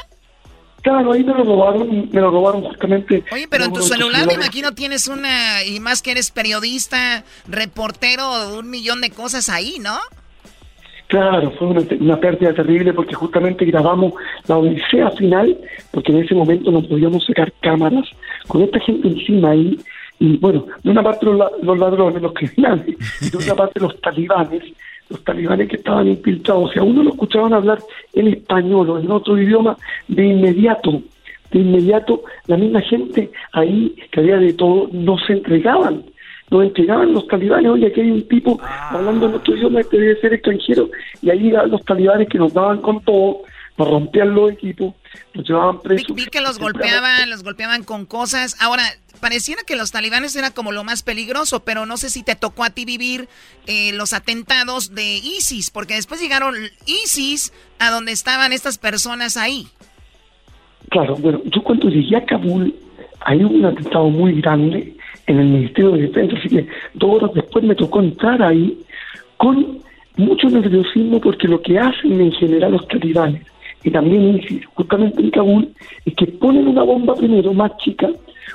Claro, 0.82 1.12
ahí 1.12 1.22
me 1.22 1.34
lo 1.34 1.44
robaron, 1.44 2.08
me 2.10 2.20
lo 2.20 2.30
robaron 2.30 2.62
justamente. 2.62 3.22
Oye, 3.32 3.46
pero 3.50 3.64
en 3.64 3.72
tu 3.72 3.82
celular 3.82 4.26
me 4.26 4.34
imagino 4.34 4.72
tienes 4.72 5.08
una, 5.08 5.62
y 5.64 5.78
más 5.78 6.00
que 6.00 6.12
eres 6.12 6.30
periodista, 6.30 7.24
reportero, 7.46 8.58
un 8.58 8.70
millón 8.70 9.00
de 9.00 9.10
cosas 9.10 9.50
ahí, 9.50 9.76
¿no? 9.78 9.98
Claro, 11.08 11.50
fue 11.58 11.68
una, 11.68 12.20
pérdida 12.20 12.54
terrible 12.54 12.92
porque 12.92 13.14
justamente 13.14 13.64
grabamos 13.64 14.14
la 14.46 14.58
odisea 14.58 15.10
final, 15.10 15.58
porque 15.90 16.12
en 16.12 16.22
ese 16.22 16.36
momento 16.36 16.70
no 16.70 16.82
podíamos 16.82 17.26
sacar 17.26 17.52
cámaras 17.60 18.08
con 18.46 18.62
esta 18.62 18.78
gente 18.78 19.08
encima 19.08 19.50
ahí. 19.50 19.76
Y 20.20 20.36
bueno, 20.36 20.66
de 20.84 20.90
una 20.90 21.02
parte 21.02 21.26
los, 21.26 21.50
los 21.62 21.78
ladrones, 21.78 22.22
los 22.22 22.32
criminales, 22.32 22.96
y 23.20 23.28
de 23.28 23.36
otra 23.36 23.54
parte 23.56 23.80
los 23.80 24.00
talibanes, 24.00 24.62
los 25.10 25.22
talibanes 25.24 25.68
que 25.68 25.76
estaban 25.76 26.08
infiltrados. 26.08 26.70
O 26.70 26.72
sea, 26.72 26.82
uno 26.82 27.02
lo 27.02 27.10
escuchaban 27.10 27.52
hablar 27.52 27.78
en 28.14 28.28
español 28.28 28.90
o 28.90 28.98
en 28.98 29.10
otro 29.10 29.36
idioma, 29.36 29.76
de 30.08 30.26
inmediato, 30.26 31.02
de 31.50 31.58
inmediato, 31.58 32.22
la 32.46 32.56
misma 32.56 32.80
gente 32.80 33.30
ahí, 33.52 33.94
que 34.10 34.20
había 34.20 34.38
de 34.38 34.52
todo, 34.54 34.88
no 34.92 35.18
se 35.18 35.34
entregaban 35.34 36.04
nos 36.50 36.64
entregaban 36.64 37.12
los 37.12 37.26
talibanes, 37.28 37.70
oye, 37.70 37.86
aquí 37.86 38.00
hay 38.00 38.10
un 38.10 38.26
tipo 38.26 38.58
ah. 38.62 38.90
hablando 38.94 39.26
en 39.26 39.34
otro 39.34 39.56
idioma 39.56 39.82
que 39.84 39.96
debe 39.96 40.20
ser 40.20 40.34
extranjero, 40.34 40.90
y 41.22 41.30
ahí 41.30 41.50
los 41.50 41.84
talibanes 41.84 42.28
que 42.28 42.38
nos 42.38 42.52
daban 42.52 42.78
con 42.78 43.00
todo, 43.02 43.42
nos 43.76 43.88
rompían 43.88 44.34
los 44.34 44.52
equipos, 44.52 44.94
nos 45.34 45.48
llevaban 45.48 45.80
presos. 45.80 46.14
Vi, 46.14 46.26
que 46.26 46.40
los 46.40 46.58
golpeaban, 46.58 47.30
los 47.30 47.42
golpeaban 47.42 47.84
con 47.84 48.06
cosas. 48.06 48.56
Ahora, 48.60 48.84
pareciera 49.20 49.62
que 49.66 49.76
los 49.76 49.90
talibanes 49.92 50.34
era 50.36 50.50
como 50.50 50.72
lo 50.72 50.84
más 50.84 51.02
peligroso, 51.02 51.60
pero 51.60 51.86
no 51.86 51.96
sé 51.96 52.10
si 52.10 52.22
te 52.22 52.34
tocó 52.34 52.64
a 52.64 52.70
ti 52.70 52.84
vivir 52.84 53.28
eh, 53.66 53.92
los 53.92 54.12
atentados 54.12 54.94
de 54.94 55.16
ISIS, 55.16 55.70
porque 55.70 55.94
después 55.94 56.20
llegaron 56.20 56.54
ISIS 56.86 57.52
a 57.78 57.90
donde 57.90 58.12
estaban 58.12 58.52
estas 58.52 58.78
personas 58.78 59.36
ahí. 59.36 59.66
Claro, 60.90 61.16
bueno, 61.16 61.40
yo 61.44 61.62
cuando 61.62 61.88
llegué 61.88 62.16
a 62.16 62.24
Kabul, 62.24 62.74
hay 63.20 63.42
un 63.44 63.64
atentado 63.64 64.08
muy 64.08 64.40
grande 64.40 64.96
en 65.26 65.38
el 65.38 65.46
Ministerio 65.46 65.92
de 65.92 66.02
Defensa, 66.02 66.36
así 66.36 66.48
que 66.48 66.66
dos 66.94 67.16
horas 67.16 67.30
después 67.34 67.64
me 67.64 67.76
tocó 67.76 68.00
entrar 68.00 68.42
ahí 68.42 68.76
con 69.36 69.78
mucho 70.16 70.48
nerviosismo 70.48 71.20
porque 71.20 71.46
lo 71.46 71.62
que 71.62 71.78
hacen 71.78 72.20
en 72.20 72.32
general 72.32 72.72
los 72.72 72.88
talibanes 72.88 73.46
y 73.82 73.90
también 73.90 74.40
justamente 74.74 75.20
en 75.20 75.30
Kabul 75.30 75.72
es 76.04 76.14
que 76.14 76.26
ponen 76.26 76.68
una 76.68 76.82
bomba 76.82 77.14
primero 77.14 77.52
más 77.54 77.76
chica, 77.78 78.08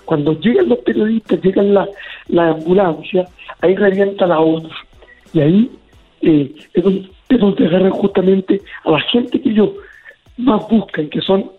cuando 0.06 0.40
llegan 0.40 0.70
los 0.70 0.80
periodistas, 0.80 1.42
llegan 1.42 1.74
la, 1.74 1.88
la 2.28 2.50
ambulancia, 2.50 3.28
ahí 3.62 3.76
revienta 3.76 4.28
la 4.28 4.40
otra 4.40 4.76
y 5.34 5.40
ahí 5.40 5.72
eh, 6.22 6.56
es, 6.74 6.84
donde, 6.84 7.10
es 7.30 7.40
donde 7.40 7.68
agarran 7.68 7.92
justamente 7.92 8.62
a 8.84 8.92
la 8.92 9.00
gente 9.02 9.42
que 9.42 9.50
ellos 9.50 9.72
más 10.38 10.68
buscan, 10.70 11.10
que 11.10 11.22
son 11.22 11.52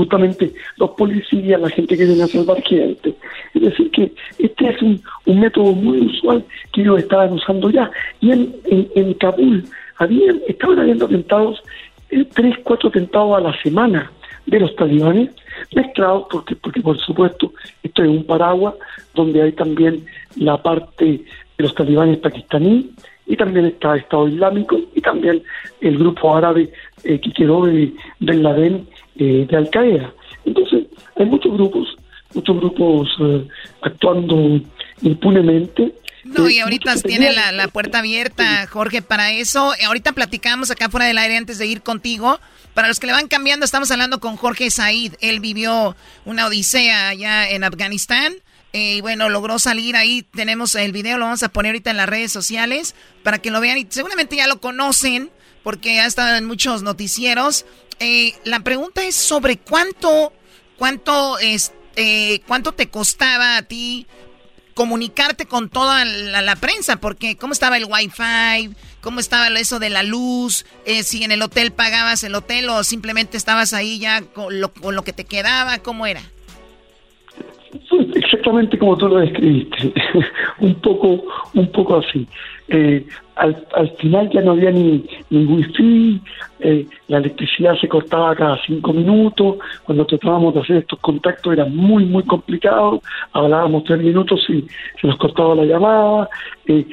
justamente 0.00 0.52
los 0.76 0.90
policías, 0.90 1.60
la 1.60 1.68
gente 1.68 1.96
que 1.96 2.06
viene 2.06 2.22
a 2.22 2.26
salvar 2.26 2.62
gente. 2.62 3.14
Es 3.54 3.62
decir, 3.62 3.90
que 3.90 4.12
este 4.38 4.68
es 4.68 4.82
un, 4.82 5.02
método 5.26 5.72
muy 5.72 6.00
usual 6.00 6.44
que 6.72 6.80
ellos 6.80 7.00
estaban 7.00 7.32
usando 7.32 7.70
ya. 7.70 7.90
Y 8.20 8.32
en, 8.32 8.54
en, 8.94 9.14
Kabul 9.14 9.64
habían, 9.98 10.40
estaban 10.48 10.78
habiendo 10.78 11.04
atentados, 11.04 11.62
tres, 12.32 12.56
cuatro 12.62 12.88
atentados 12.88 13.36
a 13.36 13.40
la 13.40 13.62
semana 13.62 14.10
de 14.46 14.60
los 14.60 14.74
talibanes, 14.76 15.30
mezclados 15.74 16.26
porque, 16.30 16.56
porque 16.56 16.80
por 16.80 16.98
supuesto 16.98 17.52
esto 17.82 18.02
es 18.02 18.08
un 18.08 18.24
paraguas 18.24 18.74
donde 19.14 19.42
hay 19.42 19.52
también 19.52 20.04
la 20.36 20.60
parte 20.62 21.04
de 21.04 21.24
los 21.58 21.74
talibanes 21.74 22.18
pakistaníes 22.18 22.86
y 23.26 23.36
también 23.36 23.66
está 23.66 23.94
el 23.94 24.00
Estado 24.00 24.28
Islámico 24.28 24.80
y 24.94 25.00
también 25.00 25.42
el 25.80 25.98
grupo 25.98 26.34
árabe 26.34 26.72
eh, 27.04 27.20
que 27.20 27.32
quedó 27.32 27.64
de 27.64 27.92
eh, 28.20 29.46
de 29.48 29.56
Al 29.56 29.70
Qaeda. 29.70 30.12
Entonces, 30.44 30.86
hay 31.16 31.26
muchos 31.26 31.52
grupos, 31.52 31.96
muchos 32.34 32.56
grupos 32.56 33.08
eh, 33.20 33.46
actuando 33.82 34.60
impunemente. 35.02 35.92
No, 36.24 36.48
y 36.50 36.58
ahorita 36.58 36.96
tiene 36.96 37.32
la, 37.32 37.52
la, 37.52 37.68
puerta 37.68 38.00
abierta, 38.00 38.66
Jorge, 38.66 39.02
para 39.02 39.32
eso. 39.32 39.72
Ahorita 39.86 40.12
platicamos 40.12 40.70
acá 40.70 40.88
fuera 40.88 41.06
del 41.06 41.18
aire 41.18 41.36
antes 41.36 41.58
de 41.58 41.66
ir 41.66 41.82
contigo. 41.82 42.40
Para 42.74 42.88
los 42.88 43.00
que 43.00 43.06
le 43.06 43.12
van 43.12 43.28
cambiando, 43.28 43.64
estamos 43.64 43.90
hablando 43.90 44.20
con 44.20 44.36
Jorge 44.36 44.70
Said. 44.70 45.14
Él 45.20 45.40
vivió 45.40 45.96
una 46.24 46.46
odisea 46.46 47.08
allá 47.08 47.48
en 47.48 47.64
Afganistán. 47.64 48.34
Eh, 48.72 48.96
y 48.96 49.00
bueno, 49.00 49.28
logró 49.28 49.58
salir 49.58 49.96
ahí. 49.96 50.22
Tenemos 50.22 50.74
el 50.74 50.92
video, 50.92 51.18
lo 51.18 51.24
vamos 51.24 51.42
a 51.42 51.48
poner 51.48 51.70
ahorita 51.70 51.90
en 51.90 51.96
las 51.96 52.08
redes 52.08 52.32
sociales 52.32 52.94
para 53.22 53.38
que 53.38 53.50
lo 53.50 53.60
vean. 53.60 53.78
Y 53.78 53.86
seguramente 53.88 54.36
ya 54.36 54.46
lo 54.46 54.60
conocen 54.60 55.30
porque 55.62 56.00
ha 56.00 56.06
estado 56.06 56.36
en 56.36 56.44
muchos 56.44 56.82
noticieros. 56.82 57.64
Eh, 57.98 58.34
la 58.44 58.60
pregunta 58.60 59.02
es 59.04 59.14
sobre 59.14 59.58
cuánto, 59.58 60.32
cuánto, 60.78 61.38
es, 61.38 61.72
eh, 61.96 62.40
cuánto 62.46 62.72
te 62.72 62.88
costaba 62.88 63.56
a 63.56 63.62
ti 63.62 64.06
comunicarte 64.80 65.44
con 65.44 65.68
toda 65.68 66.06
la, 66.06 66.56
prensa, 66.56 66.96
porque 66.96 67.36
cómo 67.36 67.52
estaba 67.52 67.76
el 67.76 67.84
wifi, 67.84 68.74
cómo 69.02 69.20
estaba 69.20 69.48
eso 69.48 69.78
de 69.78 69.90
la 69.90 70.02
luz, 70.02 70.64
eh, 70.86 71.02
si 71.02 71.22
en 71.22 71.32
el 71.32 71.42
hotel 71.42 71.70
pagabas 71.70 72.24
el 72.24 72.34
hotel 72.34 72.66
o 72.70 72.82
simplemente 72.82 73.36
estabas 73.36 73.74
ahí 73.74 73.98
ya 73.98 74.22
con 74.22 74.58
lo, 74.58 74.72
con 74.72 74.94
lo 74.96 75.02
que 75.02 75.12
te 75.12 75.24
quedaba, 75.24 75.80
¿cómo 75.80 76.06
era? 76.06 76.22
Exactamente 78.14 78.78
como 78.78 78.96
tú 78.96 79.08
lo 79.08 79.18
describiste, 79.18 79.92
un 80.60 80.74
poco, 80.76 81.24
un 81.52 81.70
poco 81.72 81.98
así. 81.98 82.26
Eh, 82.72 83.04
al, 83.34 83.66
al, 83.74 83.90
final 83.96 84.30
ya 84.30 84.42
no 84.42 84.52
había 84.52 84.70
ni, 84.70 85.04
ni 85.30 85.44
wifi, 85.44 86.20
eh, 86.60 86.86
la 87.08 87.18
electricidad 87.18 87.74
se 87.80 87.88
cortaba 87.88 88.36
cada 88.36 88.60
cinco 88.66 88.92
minutos, 88.92 89.56
cuando 89.82 90.04
tratábamos 90.04 90.54
de 90.54 90.60
hacer 90.60 90.76
estos 90.76 90.98
contactos 91.00 91.54
era 91.54 91.64
muy, 91.64 92.04
muy 92.04 92.22
complicado, 92.24 93.00
hablábamos 93.32 93.84
tres 93.84 94.00
minutos 94.00 94.44
y 94.50 94.66
se 95.00 95.06
nos 95.06 95.16
cortaba 95.16 95.54
la 95.54 95.64
llamada, 95.64 96.28
eh, 96.66 96.86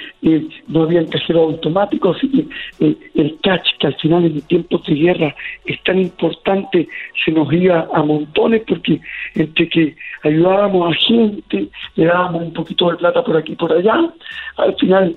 no 0.67 0.83
había 0.83 1.05
cajero 1.05 1.43
automático, 1.43 2.11
así 2.11 2.31
que 2.31 2.47
el 2.79 3.37
catch, 3.43 3.67
que 3.79 3.87
al 3.87 3.95
final 3.95 4.25
en 4.25 4.41
tiempos 4.41 4.83
de 4.87 4.95
guerra 4.95 5.35
es 5.65 5.83
tan 5.83 5.99
importante, 5.99 6.87
se 7.23 7.31
nos 7.31 7.51
iba 7.51 7.87
a 7.93 8.03
montones 8.03 8.63
porque 8.65 9.01
entre 9.35 9.69
que 9.69 9.95
ayudábamos 10.23 10.91
a 10.91 10.97
gente, 10.97 11.67
le 11.95 12.05
dábamos 12.05 12.43
un 12.43 12.53
poquito 12.53 12.89
de 12.89 12.97
plata 12.97 13.23
por 13.23 13.35
aquí 13.35 13.51
y 13.51 13.55
por 13.57 13.73
allá, 13.73 14.11
al 14.55 14.75
final 14.77 15.15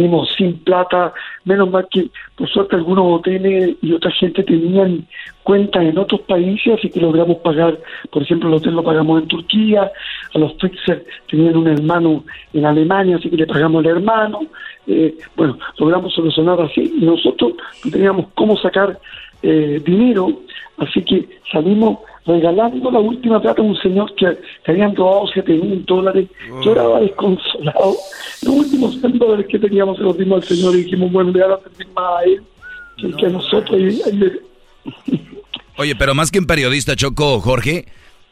salimos 0.00 0.32
sin 0.36 0.58
plata, 0.60 1.12
menos 1.44 1.70
mal 1.70 1.86
que 1.90 2.08
por 2.36 2.48
suerte 2.48 2.76
algunos 2.76 3.20
hoteles 3.20 3.76
y 3.82 3.92
otra 3.92 4.10
gente 4.12 4.42
tenían 4.42 5.06
cuentas 5.42 5.82
en 5.82 5.98
otros 5.98 6.22
países, 6.22 6.78
así 6.78 6.90
que 6.90 7.00
logramos 7.00 7.38
pagar, 7.38 7.78
por 8.10 8.22
ejemplo, 8.22 8.48
el 8.48 8.54
hotel 8.54 8.74
lo 8.74 8.82
pagamos 8.82 9.22
en 9.22 9.28
Turquía, 9.28 9.90
a 10.34 10.38
los 10.38 10.54
fixers 10.58 11.02
tenían 11.28 11.56
un 11.56 11.68
hermano 11.68 12.24
en 12.52 12.64
Alemania, 12.64 13.16
así 13.16 13.28
que 13.28 13.36
le 13.36 13.46
pagamos 13.46 13.84
al 13.84 13.90
hermano, 13.90 14.40
eh, 14.86 15.14
bueno, 15.36 15.58
logramos 15.78 16.14
solucionar 16.14 16.60
así, 16.62 16.92
y 16.96 17.04
nosotros 17.04 17.52
no 17.84 17.90
teníamos 17.90 18.26
cómo 18.34 18.56
sacar 18.56 18.98
eh, 19.42 19.80
dinero, 19.84 20.28
así 20.78 21.02
que 21.02 21.28
salimos 21.52 21.98
regalando 22.26 22.90
la 22.90 22.98
última 22.98 23.40
plata 23.40 23.62
a 23.62 23.64
un 23.64 23.76
señor 23.76 24.14
que, 24.14 24.36
habían 24.66 24.94
robado 24.94 25.26
7 25.32 25.52
mil 25.52 25.84
dólares. 25.84 26.28
Lloraba 26.62 27.00
desconsolado. 27.00 27.96
Los 28.42 28.54
últimos 28.54 29.00
100 29.00 29.18
dólares 29.18 29.46
que 29.48 29.58
teníamos 29.58 29.96
se 29.96 30.02
los 30.02 30.16
dimos 30.18 30.42
al 30.42 30.48
señor 30.56 30.74
y 30.74 30.84
dijimos, 30.84 31.12
bueno, 31.12 31.30
le 31.30 31.40
van 31.40 31.52
a 31.52 31.58
servir 31.58 31.88
más 31.94 32.20
a 32.20 32.24
él 32.24 32.42
que, 33.16 33.26
a 33.26 33.28
nosotros. 33.30 33.80
Oye, 35.76 35.96
pero 35.96 36.14
más 36.14 36.30
que 36.30 36.38
un 36.38 36.46
periodista, 36.46 36.94
Choco, 36.94 37.40
Jorge, 37.40 37.86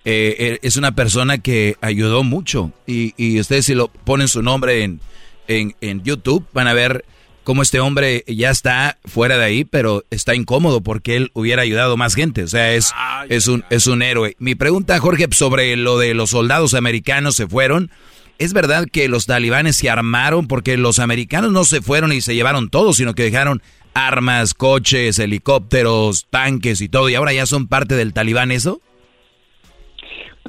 eh, 0.04 0.36
eh, 0.38 0.58
es 0.62 0.76
una 0.76 0.92
persona 0.94 1.38
que 1.38 1.76
ayudó 1.80 2.22
mucho. 2.22 2.72
Y, 2.86 3.14
y 3.16 3.40
ustedes 3.40 3.66
si 3.66 3.74
lo 3.74 3.88
ponen 3.88 4.28
su 4.28 4.42
nombre 4.42 4.84
en, 4.84 5.00
en, 5.48 5.74
en 5.80 6.02
YouTube, 6.02 6.44
van 6.52 6.68
a 6.68 6.74
ver 6.74 7.04
cómo 7.48 7.62
este 7.62 7.80
hombre 7.80 8.24
ya 8.26 8.50
está 8.50 8.98
fuera 9.06 9.38
de 9.38 9.44
ahí, 9.46 9.64
pero 9.64 10.04
está 10.10 10.34
incómodo 10.34 10.82
porque 10.82 11.16
él 11.16 11.30
hubiera 11.32 11.62
ayudado 11.62 11.96
más 11.96 12.14
gente. 12.14 12.42
O 12.42 12.46
sea, 12.46 12.74
es, 12.74 12.92
es, 13.30 13.48
un, 13.48 13.64
es 13.70 13.86
un 13.86 14.02
héroe. 14.02 14.36
Mi 14.38 14.54
pregunta, 14.54 14.98
Jorge, 14.98 15.28
sobre 15.30 15.74
lo 15.78 15.96
de 15.96 16.12
los 16.12 16.28
soldados 16.28 16.74
americanos 16.74 17.36
se 17.36 17.48
fueron. 17.48 17.90
¿Es 18.36 18.52
verdad 18.52 18.86
que 18.92 19.08
los 19.08 19.24
talibanes 19.24 19.76
se 19.76 19.88
armaron 19.88 20.46
porque 20.46 20.76
los 20.76 20.98
americanos 20.98 21.50
no 21.50 21.64
se 21.64 21.80
fueron 21.80 22.12
y 22.12 22.20
se 22.20 22.34
llevaron 22.34 22.68
todo, 22.68 22.92
sino 22.92 23.14
que 23.14 23.22
dejaron 23.22 23.62
armas, 23.94 24.52
coches, 24.52 25.18
helicópteros, 25.18 26.26
tanques 26.28 26.82
y 26.82 26.90
todo, 26.90 27.08
y 27.08 27.14
ahora 27.14 27.32
ya 27.32 27.46
son 27.46 27.66
parte 27.66 27.96
del 27.96 28.12
talibán 28.12 28.50
eso? 28.52 28.82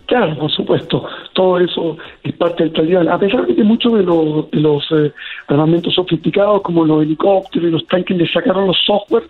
Claro, 0.05 0.35
por 0.37 0.51
supuesto, 0.51 1.05
todo 1.33 1.59
eso 1.59 1.97
es 2.23 2.33
parte 2.33 2.63
del 2.63 2.73
talibán. 2.73 3.09
A 3.09 3.19
pesar 3.19 3.45
de 3.45 3.55
que 3.55 3.63
muchos 3.63 3.93
de 3.93 4.03
los, 4.03 4.49
de 4.51 4.59
los 4.59 4.83
eh, 4.91 5.11
armamentos 5.47 5.93
sofisticados, 5.93 6.61
como 6.61 6.85
los 6.85 7.03
helicópteros 7.03 7.69
y 7.69 7.71
los 7.71 7.87
tanques, 7.87 8.17
le 8.17 8.27
sacaron 8.27 8.67
los 8.67 8.77
software, 8.85 9.23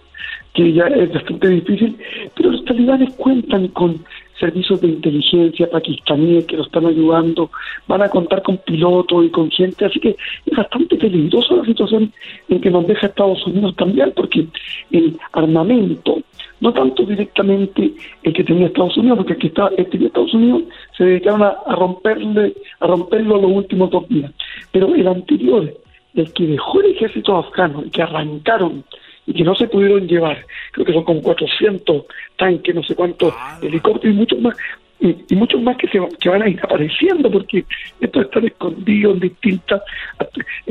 que 0.53 0.73
ya 0.73 0.85
es 0.87 1.13
bastante 1.13 1.47
difícil, 1.47 1.97
pero 2.35 2.51
los 2.51 2.65
talibanes 2.65 3.13
cuentan 3.15 3.67
con 3.69 4.03
servicios 4.39 4.79
de 4.81 4.87
inteligencia 4.87 5.69
pakistaníes 5.69 6.45
que 6.45 6.57
lo 6.57 6.63
están 6.63 6.85
ayudando, 6.85 7.51
van 7.87 8.01
a 8.01 8.09
contar 8.09 8.41
con 8.41 8.57
pilotos 8.57 9.25
y 9.25 9.29
con 9.29 9.51
gente, 9.51 9.85
así 9.85 9.99
que 9.99 10.15
es 10.45 10.57
bastante 10.57 10.95
peligrosa 10.95 11.55
la 11.55 11.65
situación 11.65 12.11
en 12.47 12.61
que 12.61 12.69
nos 12.69 12.87
deja 12.87 13.07
Estados 13.07 13.45
Unidos 13.45 13.75
también, 13.75 14.13
porque 14.15 14.47
el 14.91 15.17
armamento, 15.33 16.21
no 16.61 16.73
tanto 16.73 17.03
directamente 17.03 17.93
el 18.23 18.33
que 18.33 18.43
tenía 18.43 18.67
Estados 18.67 18.97
Unidos, 18.97 19.17
porque 19.17 19.33
el 19.33 19.39
que, 19.39 19.47
está, 19.47 19.69
el 19.77 19.89
que 19.89 20.05
Estados 20.05 20.33
Unidos 20.33 20.63
se 20.97 21.03
dedicaron 21.03 21.43
a, 21.43 21.49
a 21.65 21.75
romperle, 21.75 22.53
a 22.79 22.87
romperlo 22.87 23.41
los 23.41 23.51
últimos 23.51 23.89
dos 23.91 24.07
días, 24.07 24.31
pero 24.71 24.93
el 24.93 25.07
anterior, 25.07 25.73
el 26.15 26.33
que 26.33 26.47
dejó 26.47 26.81
el 26.81 26.91
ejército 26.91 27.37
afgano, 27.37 27.81
el 27.81 27.91
que 27.91 28.01
arrancaron 28.01 28.83
y 29.29 29.33
que 29.33 29.43
no 29.43 29.53
se 29.55 29.67
pudieron 29.67 30.07
llevar, 30.07 30.43
creo 30.71 30.85
que 30.85 30.93
son 30.93 31.03
como 31.03 31.21
400 31.21 32.03
tanques, 32.35 32.73
no 32.73 32.81
sé 32.83 32.95
cuántos 32.95 33.33
helicópteros 33.61 34.15
y 34.15 34.17
muchos 34.17 34.39
más, 34.41 34.57
y, 34.99 35.15
y 35.29 35.35
muchos 35.35 35.61
más 35.61 35.77
que, 35.77 35.87
se, 35.87 35.99
que 36.19 36.29
van 36.29 36.41
a 36.41 36.49
ir 36.49 36.59
apareciendo 36.63 37.29
porque 37.31 37.63
estos 38.01 38.23
están 38.25 38.45
escondidos 38.45 39.13
en 39.13 39.19
distintas 39.19 39.81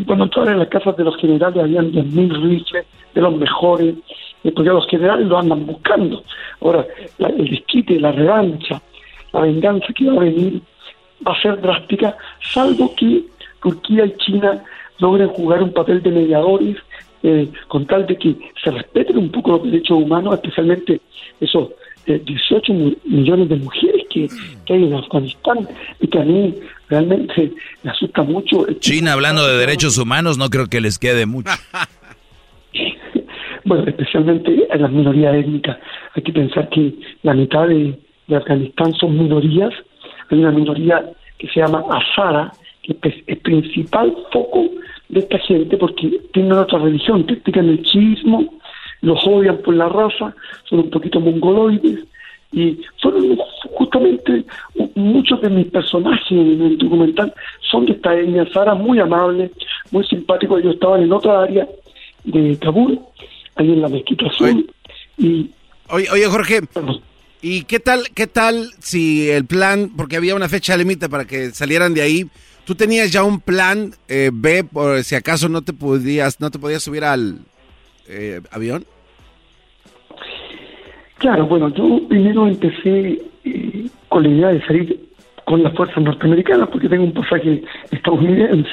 cuando 0.06 0.24
entraban 0.24 0.54
en 0.54 0.58
las 0.58 0.68
casas 0.68 0.96
de 0.96 1.04
los 1.04 1.16
generales 1.18 1.56
habían 1.62 1.92
10.000 1.92 2.42
rifles 2.42 2.86
de 3.14 3.20
los 3.20 3.36
mejores 3.36 3.94
eh, 4.44 4.52
porque 4.52 4.70
los 4.70 4.86
generales 4.88 5.26
lo 5.26 5.38
andan 5.38 5.64
buscando. 5.64 6.22
Ahora 6.60 6.84
la- 7.18 7.28
el 7.28 7.48
desquite, 7.48 7.98
la 8.00 8.12
revancha 8.12 8.82
la 9.32 9.40
venganza 9.42 9.86
que 9.94 10.06
va 10.06 10.16
a 10.16 10.24
venir 10.24 10.60
va 11.26 11.32
a 11.32 11.40
ser 11.42 11.60
drástica 11.60 12.16
salvo 12.40 12.94
que 12.96 13.22
Turquía 13.62 14.04
y 14.06 14.16
China 14.18 14.62
logren 14.98 15.28
jugar 15.28 15.62
un 15.62 15.72
papel 15.72 16.02
de 16.02 16.10
mediadores 16.10 16.76
eh, 17.22 17.48
con 17.68 17.86
tal 17.86 18.06
de 18.06 18.16
que 18.16 18.34
se 18.62 18.70
respeten 18.70 19.18
un 19.18 19.30
poco 19.30 19.52
los 19.52 19.64
derechos 19.64 19.98
humanos, 20.02 20.34
especialmente 20.34 21.00
esos 21.40 21.70
eh, 22.06 22.20
18 22.24 22.72
mu- 22.72 22.94
millones 23.04 23.48
de 23.48 23.56
mujeres 23.56 24.02
que, 24.10 24.28
que 24.64 24.72
hay 24.74 24.84
en 24.84 24.94
Afganistán 24.94 25.68
y 26.00 26.06
que 26.08 26.18
a 26.18 26.24
mí 26.24 26.54
realmente 26.88 27.52
me 27.82 27.90
asusta 27.90 28.22
mucho. 28.22 28.66
China 28.80 29.12
hablando 29.14 29.46
de 29.46 29.58
derechos 29.58 29.98
humanos 29.98 30.38
no 30.38 30.48
creo 30.48 30.66
que 30.68 30.80
les 30.80 30.98
quede 30.98 31.26
mucho. 31.26 31.50
Bueno, 33.64 33.84
especialmente 33.86 34.66
en 34.70 34.82
las 34.82 34.90
minorías 34.90 35.34
étnicas. 35.34 35.76
Hay 36.14 36.22
que 36.22 36.32
pensar 36.32 36.68
que 36.70 36.94
la 37.22 37.34
mitad 37.34 37.66
de, 37.68 37.98
de 38.26 38.36
Afganistán 38.36 38.94
son 38.94 39.18
minorías. 39.18 39.72
Hay 40.30 40.38
una 40.38 40.52
minoría 40.52 41.04
que 41.38 41.48
se 41.48 41.60
llama 41.60 41.84
Azara, 41.90 42.50
que 42.82 42.96
es 43.02 43.14
el 43.26 43.36
principal 43.38 44.14
foco 44.32 44.70
de 45.08 45.20
esta 45.20 45.38
gente 45.38 45.76
porque 45.76 46.20
tienen 46.32 46.52
otra 46.52 46.78
religión, 46.78 47.24
practican 47.24 47.68
el 47.68 47.82
chiismo, 47.82 48.58
los 49.00 49.26
odian 49.26 49.58
por 49.58 49.74
la 49.74 49.88
raza, 49.88 50.34
son 50.64 50.80
un 50.80 50.90
poquito 50.90 51.20
mongoloides 51.20 52.04
y 52.52 52.78
fueron 53.00 53.38
justamente 53.74 54.44
muchos 54.94 55.40
de 55.42 55.50
mis 55.50 55.66
personajes 55.66 56.30
en 56.30 56.62
el 56.62 56.78
documental 56.78 57.32
son 57.70 57.86
de 57.86 57.92
esta 57.92 58.18
etnia 58.18 58.42
Azara, 58.42 58.74
muy 58.74 58.98
amables, 58.98 59.50
muy 59.90 60.04
simpáticos. 60.06 60.60
Ellos 60.60 60.74
estaban 60.74 61.02
en 61.02 61.12
otra 61.12 61.42
área 61.42 61.68
de 62.24 62.56
Kabul, 62.58 62.98
ahí 63.56 63.72
en 63.72 63.82
la 63.82 63.88
mezquita 63.88 64.26
azul. 64.26 64.70
Y, 65.18 65.50
Oye, 65.90 66.06
oye, 66.10 66.26
Jorge, 66.26 66.60
¿y 67.40 67.64
qué 67.64 67.80
tal, 67.80 68.02
qué 68.14 68.26
tal 68.26 68.70
si 68.78 69.30
el 69.30 69.46
plan, 69.46 69.90
porque 69.96 70.16
había 70.16 70.34
una 70.34 70.50
fecha 70.50 70.76
límite 70.76 71.08
para 71.08 71.24
que 71.24 71.50
salieran 71.50 71.94
de 71.94 72.02
ahí, 72.02 72.26
tú 72.68 72.74
tenías 72.74 73.10
ya 73.10 73.24
un 73.24 73.40
plan 73.40 73.92
eh, 74.08 74.28
B 74.30 74.62
por 74.62 75.02
si 75.02 75.14
acaso 75.14 75.48
no 75.48 75.62
te 75.62 75.72
podías, 75.72 76.38
no 76.38 76.50
te 76.50 76.58
podías 76.58 76.82
subir 76.82 77.02
al 77.02 77.38
eh, 78.06 78.42
avión? 78.50 78.84
Claro, 81.16 81.46
bueno, 81.46 81.70
yo 81.70 82.06
primero 82.06 82.46
empecé 82.46 83.22
eh, 83.44 83.86
con 84.10 84.22
la 84.22 84.28
idea 84.28 84.48
de 84.48 84.66
salir 84.66 85.08
con 85.46 85.62
las 85.62 85.74
fuerzas 85.74 86.04
norteamericanas 86.04 86.68
porque 86.68 86.90
tengo 86.90 87.04
un 87.04 87.14
pasaje 87.14 87.64
estadounidense, 87.90 88.68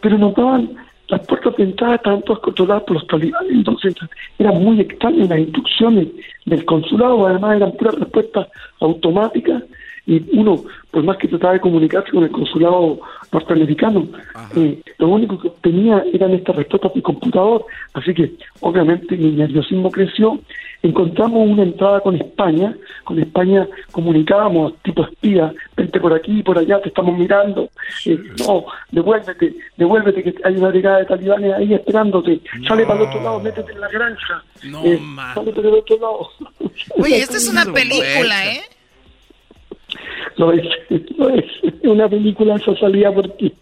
pero 0.00 0.18
notaban 0.18 0.70
las 1.06 1.24
puertas 1.24 1.54
de 1.58 1.62
entrada 1.62 1.94
estaban 1.94 2.22
todas 2.22 2.42
controladas 2.42 2.82
por 2.82 2.96
los 2.96 3.06
talibanes, 3.06 3.52
entonces 3.52 3.94
eran 4.40 4.60
muy 4.64 4.80
extrañas 4.80 5.28
las 5.28 5.38
instrucciones 5.38 6.08
del 6.44 6.64
consulado, 6.64 7.24
además 7.24 7.58
eran 7.58 7.70
puras 7.70 7.94
respuestas 7.94 8.48
automáticas 8.80 9.62
y 10.08 10.24
uno, 10.38 10.64
por 10.90 11.02
más 11.04 11.18
que 11.18 11.28
trataba 11.28 11.52
de 11.52 11.60
comunicarse 11.60 12.10
con 12.10 12.24
el 12.24 12.30
consulado 12.30 12.98
norteamericano, 13.30 14.08
eh, 14.56 14.80
lo 14.96 15.08
único 15.08 15.38
que 15.38 15.48
obtenía 15.48 16.02
eran 16.14 16.32
estas 16.32 16.56
respuestas 16.56 16.94
de 16.94 17.02
computador, 17.02 17.66
así 17.92 18.14
que 18.14 18.32
obviamente 18.60 19.18
mi 19.18 19.32
nerviosismo 19.32 19.90
creció, 19.90 20.40
encontramos 20.82 21.46
una 21.46 21.62
entrada 21.62 22.00
con 22.00 22.16
España, 22.16 22.74
con 23.04 23.18
España 23.18 23.68
comunicábamos 23.92 24.78
tipo 24.82 25.04
espía, 25.04 25.52
vente 25.76 26.00
por 26.00 26.14
aquí, 26.14 26.42
por 26.42 26.56
allá, 26.56 26.80
te 26.80 26.88
estamos 26.88 27.18
mirando, 27.18 27.68
eh, 28.06 28.18
no, 28.38 28.64
devuélvete, 28.90 29.56
devuélvete 29.76 30.22
que 30.22 30.34
hay 30.42 30.56
una 30.56 30.68
brigada 30.68 31.00
de 31.00 31.04
talibanes 31.04 31.52
ahí 31.52 31.74
esperándote, 31.74 32.40
sale 32.66 32.86
para 32.86 33.00
el 33.00 33.08
otro 33.08 33.22
lado, 33.22 33.40
métete 33.40 33.72
en 33.72 33.80
la 33.80 33.88
granja, 33.88 34.42
eh, 34.86 34.98
sale 35.34 35.52
para 35.52 35.68
el 35.68 35.74
otro 35.74 35.98
lado. 35.98 36.30
Oye, 36.96 37.18
esta 37.18 37.36
es 37.36 37.46
una 37.50 37.66
película, 37.66 38.46
¿eh? 38.46 38.62
Lo 40.36 40.52
es, 40.52 40.66
lo 41.16 41.28
es. 41.30 41.44
Una 41.84 42.08
película 42.08 42.54
esa 42.56 42.76
salida 42.76 43.12
porque 43.12 43.52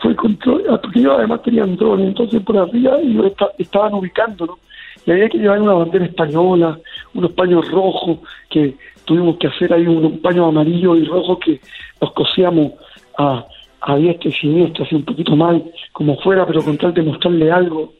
fue 0.00 0.14
control, 0.16 0.64
porque 0.82 0.98
ellos 0.98 1.14
además 1.16 1.42
tenían 1.42 1.76
drones, 1.76 2.08
entonces 2.08 2.42
por 2.42 2.56
arriba 2.58 2.98
ellos 3.00 3.26
esta- 3.26 3.50
estaban 3.58 3.94
ubicando, 3.94 4.46
¿no? 4.46 4.58
Y 5.06 5.10
había 5.12 5.28
que 5.28 5.38
llevar 5.38 5.60
una 5.60 5.74
bandera 5.74 6.04
española, 6.04 6.78
unos 7.14 7.32
paños 7.32 7.68
rojos, 7.70 8.18
que 8.50 8.74
tuvimos 9.04 9.36
que 9.38 9.46
hacer 9.48 9.72
ahí 9.72 9.86
un, 9.86 10.04
un 10.04 10.20
paño 10.20 10.46
amarillo 10.46 10.96
y 10.96 11.04
rojo 11.04 11.38
que 11.38 11.60
los 12.00 12.12
cosíamos 12.12 12.72
a, 13.18 13.44
a 13.80 13.96
diestra 13.96 14.30
y 14.30 14.32
siniestra, 14.32 14.84
así 14.84 14.94
un 14.94 15.04
poquito 15.04 15.34
mal, 15.36 15.62
como 15.92 16.16
fuera, 16.18 16.46
pero 16.46 16.62
con 16.62 16.76
tal 16.78 16.92
de 16.94 17.02
mostrarle 17.02 17.50
algo. 17.50 17.94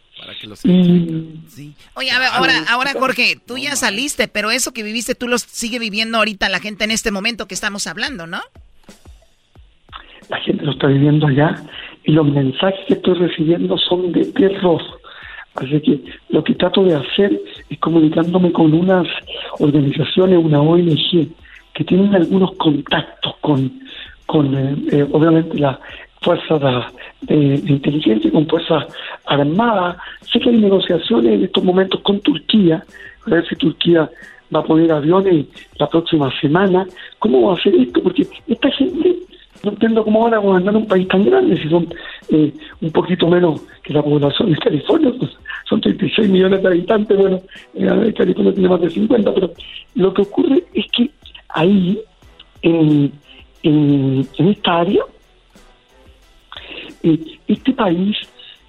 Y 0.65 1.75
Oye, 1.95 2.11
a 2.11 2.19
ver, 2.19 2.29
ahora, 2.33 2.65
ahora 2.69 2.93
Jorge, 2.93 3.39
tú 3.47 3.59
ya 3.59 3.77
saliste, 3.77 4.29
pero 4.29 4.51
eso 4.51 4.73
que 4.73 4.83
viviste, 4.83 5.15
tú 5.15 5.29
lo 5.29 5.39
sigue 5.39 5.79
viviendo 5.79 6.19
ahorita 6.19 6.49
la 6.49 6.61
gente 6.61 6.85
en 6.85 6.91
este 6.91 7.11
momento 7.11 7.47
que 7.47 7.55
estamos 7.55 7.87
hablando, 7.87 8.27
¿no? 8.27 8.41
la 10.33 10.41
gente 10.41 10.65
lo 10.65 10.73
está 10.73 10.87
viviendo 10.87 11.27
allá 11.27 11.63
y 12.05 12.13
los 12.13 12.27
mensajes 12.27 12.81
que 12.89 12.95
estoy 12.95 13.15
recibiendo 13.15 13.77
son 13.77 14.13
de 14.13 14.25
terror. 14.33 14.81
Así 15.55 15.81
que 15.83 16.03
lo 16.31 16.43
que 16.43 16.55
trato 16.55 16.83
de 16.85 16.95
hacer 16.95 17.39
es 17.69 17.79
comunicándome 17.79 18.51
con 18.53 18.73
unas 18.73 19.07
organizaciones, 19.59 20.39
una 20.39 20.63
ONG, 20.63 21.29
que 21.75 21.85
tienen 21.85 22.15
algunos 22.15 22.53
contactos 22.53 23.35
con, 23.43 23.71
con 24.25 24.55
eh, 24.57 24.77
eh, 24.91 25.07
obviamente, 25.13 25.59
las 25.59 25.79
fuerzas 26.23 26.61
de, 27.23 27.37
de- 27.37 27.73
inteligencia 27.73 28.31
con 28.31 28.47
fuerzas 28.47 28.85
armadas. 29.27 29.97
Sé 30.33 30.41
que 30.41 30.51
hay 30.51 30.59
negociaciones 30.59 31.33
en 31.33 31.45
estos 31.45 31.65
momentos 31.65 32.01
con 32.01 32.21
Turquía, 32.21 32.83
a 33.27 33.31
ver 33.31 33.47
si 33.49 33.57
Turquía 33.57 34.09
va 34.55 34.61
a 34.61 34.65
poner 34.65 34.93
aviones 34.93 35.47
la 35.79 35.89
próxima 35.89 36.31
semana. 36.41 36.87
¿Cómo 37.19 37.43
va 37.49 37.55
a 37.55 37.57
hacer 37.57 37.75
esto? 37.75 38.03
Porque 38.03 38.27
esta 38.47 38.71
gente 38.73 39.17
no 39.65 39.71
entiendo 39.71 40.05
cómo 40.05 40.25
van 40.25 40.35
a 40.35 40.39
gobernar 40.39 40.77
un 40.77 40.87
país 40.87 41.07
tan 41.09 41.25
grande 41.25 41.57
si 41.63 41.69
son 41.69 41.87
eh, 42.31 42.53
un 42.81 42.91
poquito 42.91 43.29
menos 43.29 43.61
que 43.85 43.93
la 43.93 44.03
población 44.03 44.51
de 44.51 44.59
California, 44.59 45.13
pues 45.19 45.31
son 45.69 45.81
36 45.81 46.29
millones 46.29 46.63
de 46.63 46.69
habitantes, 46.69 47.17
bueno, 47.17 47.41
eh, 47.75 48.13
California 48.17 48.53
tiene 48.53 48.69
más 48.69 48.81
de 48.81 48.91
50, 48.91 49.35
pero 49.35 49.51
lo 49.95 50.13
que 50.13 50.23
ocurre 50.23 50.65
es 50.75 50.87
que 50.91 51.11
ahí, 51.51 51.99
en, 52.63 53.13
en, 53.63 54.27
esta 54.39 54.81
área, 54.81 55.03
este 57.03 57.73
país, 57.73 58.17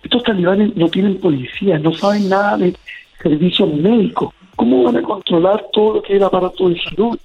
estos 0.03 0.23
talibanes 0.23 0.75
no 0.75 0.89
tienen 0.89 1.19
policía, 1.19 1.79
no 1.79 1.93
saben 1.93 2.29
nada 2.29 2.57
de 2.57 2.75
servicios 3.21 3.73
médicos. 3.73 4.33
¿Cómo 4.55 4.83
van 4.83 4.97
a 4.97 5.01
controlar 5.01 5.65
todo 5.71 5.95
lo 5.95 6.01
que 6.01 6.13
es 6.13 6.17
el 6.17 6.25
aparato 6.25 6.69
de 6.69 6.79
salud? 6.81 7.17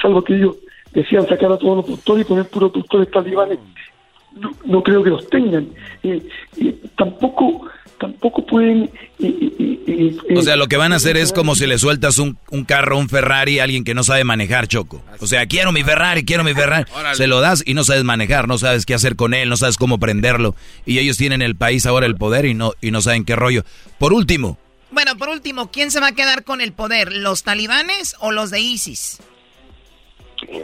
Salvo 0.00 0.22
que 0.22 0.36
ellos 0.36 0.56
decían 0.92 1.26
sacar 1.26 1.52
a 1.52 1.58
todos 1.58 1.78
los 1.78 1.86
doctores 1.88 2.24
y 2.24 2.28
poner 2.28 2.48
puros 2.48 2.72
doctores 2.72 3.10
talibanes. 3.10 3.58
No, 4.64 4.82
creo 4.82 5.02
que 5.02 5.10
los 5.10 5.28
tengan. 5.28 5.68
Eh, 6.02 6.22
eh, 6.58 6.78
tampoco 6.96 7.68
tampoco 7.98 8.44
pueden... 8.44 8.90
O 10.36 10.42
sea, 10.42 10.56
lo 10.56 10.66
que 10.66 10.76
van 10.76 10.92
a 10.92 10.96
hacer 10.96 11.16
es 11.16 11.32
como 11.32 11.54
si 11.54 11.66
le 11.66 11.78
sueltas 11.78 12.18
un, 12.18 12.38
un 12.50 12.64
carro, 12.64 12.98
un 12.98 13.08
Ferrari 13.08 13.58
a 13.58 13.64
alguien 13.64 13.84
que 13.84 13.94
no 13.94 14.02
sabe 14.02 14.24
manejar, 14.24 14.66
Choco. 14.68 15.02
O 15.20 15.26
sea, 15.26 15.46
quiero 15.46 15.72
mi 15.72 15.82
Ferrari, 15.82 16.24
quiero 16.24 16.44
mi 16.44 16.54
Ferrari. 16.54 16.90
Se 17.14 17.26
lo 17.26 17.40
das 17.40 17.62
y 17.66 17.74
no 17.74 17.84
sabes 17.84 18.04
manejar, 18.04 18.48
no 18.48 18.58
sabes 18.58 18.84
qué 18.86 18.94
hacer 18.94 19.16
con 19.16 19.34
él, 19.34 19.48
no 19.48 19.56
sabes 19.56 19.76
cómo 19.76 19.98
prenderlo. 19.98 20.54
Y 20.84 20.98
ellos 20.98 21.16
tienen 21.16 21.42
el 21.42 21.56
país 21.56 21.86
ahora 21.86 22.06
el 22.06 22.16
poder 22.16 22.44
y 22.44 22.54
no, 22.54 22.72
y 22.80 22.90
no 22.90 23.00
saben 23.00 23.24
qué 23.24 23.36
rollo. 23.36 23.64
Por 23.98 24.12
último, 24.12 24.58
Bueno, 24.90 25.16
por 25.16 25.28
último, 25.28 25.70
¿quién 25.70 25.90
se 25.90 26.00
va 26.00 26.08
a 26.08 26.12
quedar 26.14 26.44
con 26.44 26.60
el 26.60 26.72
poder? 26.72 27.12
¿Los 27.12 27.42
talibanes 27.42 28.16
o 28.20 28.30
los 28.32 28.50
de 28.50 28.60
ISIS? 28.60 29.18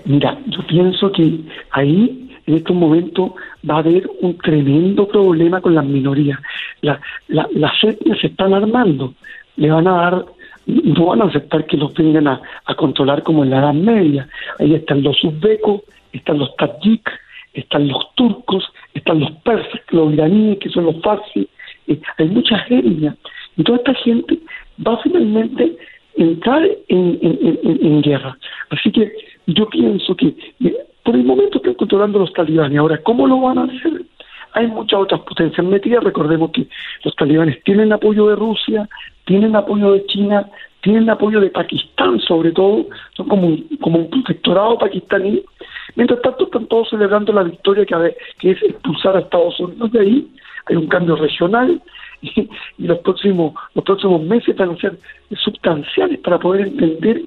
Mira, 0.05 0.39
yo 0.47 0.67
pienso 0.67 1.11
que 1.13 1.41
ahí 1.73 2.32
en 2.47 2.55
estos 2.55 2.75
momentos 2.75 3.33
va 3.69 3.77
a 3.77 3.79
haber 3.79 4.09
un 4.21 4.37
tremendo 4.39 5.07
problema 5.07 5.61
con 5.61 5.75
las 5.75 5.85
minorías. 5.85 6.39
La, 6.81 7.01
la, 7.29 7.49
las 7.53 7.73
etnias 7.83 8.19
se 8.21 8.29
están 8.29 8.55
armando, 8.55 9.15
le 9.57 9.71
van 9.71 9.87
a 9.87 9.93
dar, 9.93 10.27
no 10.67 11.07
van 11.07 11.23
a 11.23 11.27
aceptar 11.27 11.67
que 11.67 11.77
los 11.77 11.95
vengan 11.95 12.29
a, 12.29 12.41
a 12.65 12.75
controlar 12.75 13.23
como 13.23 13.45
en 13.45 13.51
la 13.51 13.59
Edad 13.59 13.75
Media. 13.75 14.29
Ahí 14.59 14.75
están 14.75 15.03
los 15.03 15.23
uzbecos, 15.23 15.83
están 16.13 16.39
los 16.39 16.55
tadjik, 16.57 17.09
están 17.55 17.89
los 17.89 18.15
turcos, 18.15 18.65
están 18.95 19.21
los 19.21 19.31
persas, 19.43 19.81
los 19.91 20.13
iraníes, 20.13 20.59
que 20.59 20.71
son 20.71 20.87
los 20.87 21.01
farsis, 21.03 21.47
eh, 21.87 22.01
hay 22.19 22.29
muchas 22.29 22.61
etnias. 22.71 23.17
Y 23.57 23.63
toda 23.63 23.79
esta 23.79 23.95
gente 23.95 24.39
va 24.87 24.97
finalmente 25.03 25.77
entrar 26.17 26.63
en, 26.89 27.19
en, 27.23 27.59
en, 27.63 27.87
en 27.87 28.03
guerra. 28.03 28.37
Así 28.71 28.91
que 28.91 29.13
yo 29.47 29.69
pienso 29.69 30.15
que 30.15 30.35
eh, 30.65 30.77
por 31.05 31.15
el 31.15 31.25
momento 31.25 31.59
están 31.59 31.75
controlando 31.75 32.19
los 32.19 32.33
talibanes. 32.33 32.79
Ahora, 32.79 32.99
¿cómo 33.03 33.27
lo 33.27 33.41
van 33.41 33.59
a 33.59 33.65
hacer? 33.65 34.03
Hay 34.55 34.67
muchas 34.67 35.01
otras 35.01 35.21
potencias 35.21 35.67
metidas. 35.67 36.05
Recordemos 36.05 36.51
que 36.53 36.67
los 37.05 37.15
talibanes 37.17 37.63
tienen 37.65 37.93
apoyo 37.93 38.29
de 38.29 38.37
Rusia, 38.37 38.89
tienen 39.25 39.57
apoyo 39.57 39.93
de 39.93 40.05
China, 40.07 40.49
tienen 40.83 41.09
apoyo 41.11 41.41
de 41.41 41.51
Pakistán, 41.51 42.21
sobre 42.21 42.53
todo. 42.53 42.87
Son 43.17 43.29
como 43.29 43.47
un, 43.49 43.69
como 43.81 43.99
un 44.01 44.11
protectorado 44.11 44.79
pakistaní. 44.79 45.43
Mientras 45.97 46.21
tanto, 46.23 46.45
están 46.45 46.67
todos 46.67 46.91
celebrando 46.91 47.33
la 47.33 47.45
victoria 47.45 47.85
que, 47.87 48.17
que 48.39 48.51
es 48.51 48.63
expulsar 48.63 49.17
a 49.17 49.21
Estados 49.21 49.59
Unidos 49.59 49.93
de 49.93 50.01
ahí. 50.01 50.29
Hay 50.67 50.77
un 50.77 50.87
cambio 50.87 51.17
regional 51.17 51.81
y, 52.21 52.31
y 52.79 52.87
los 52.87 52.99
próximos 52.99 53.55
los 53.75 53.85
próximos 53.85 54.23
meses 54.23 54.57
van 54.57 54.71
a 54.71 54.77
ser 54.77 54.99
sustanciales 55.35 56.21
para 56.21 56.39
poder 56.39 56.69
entender 56.69 57.23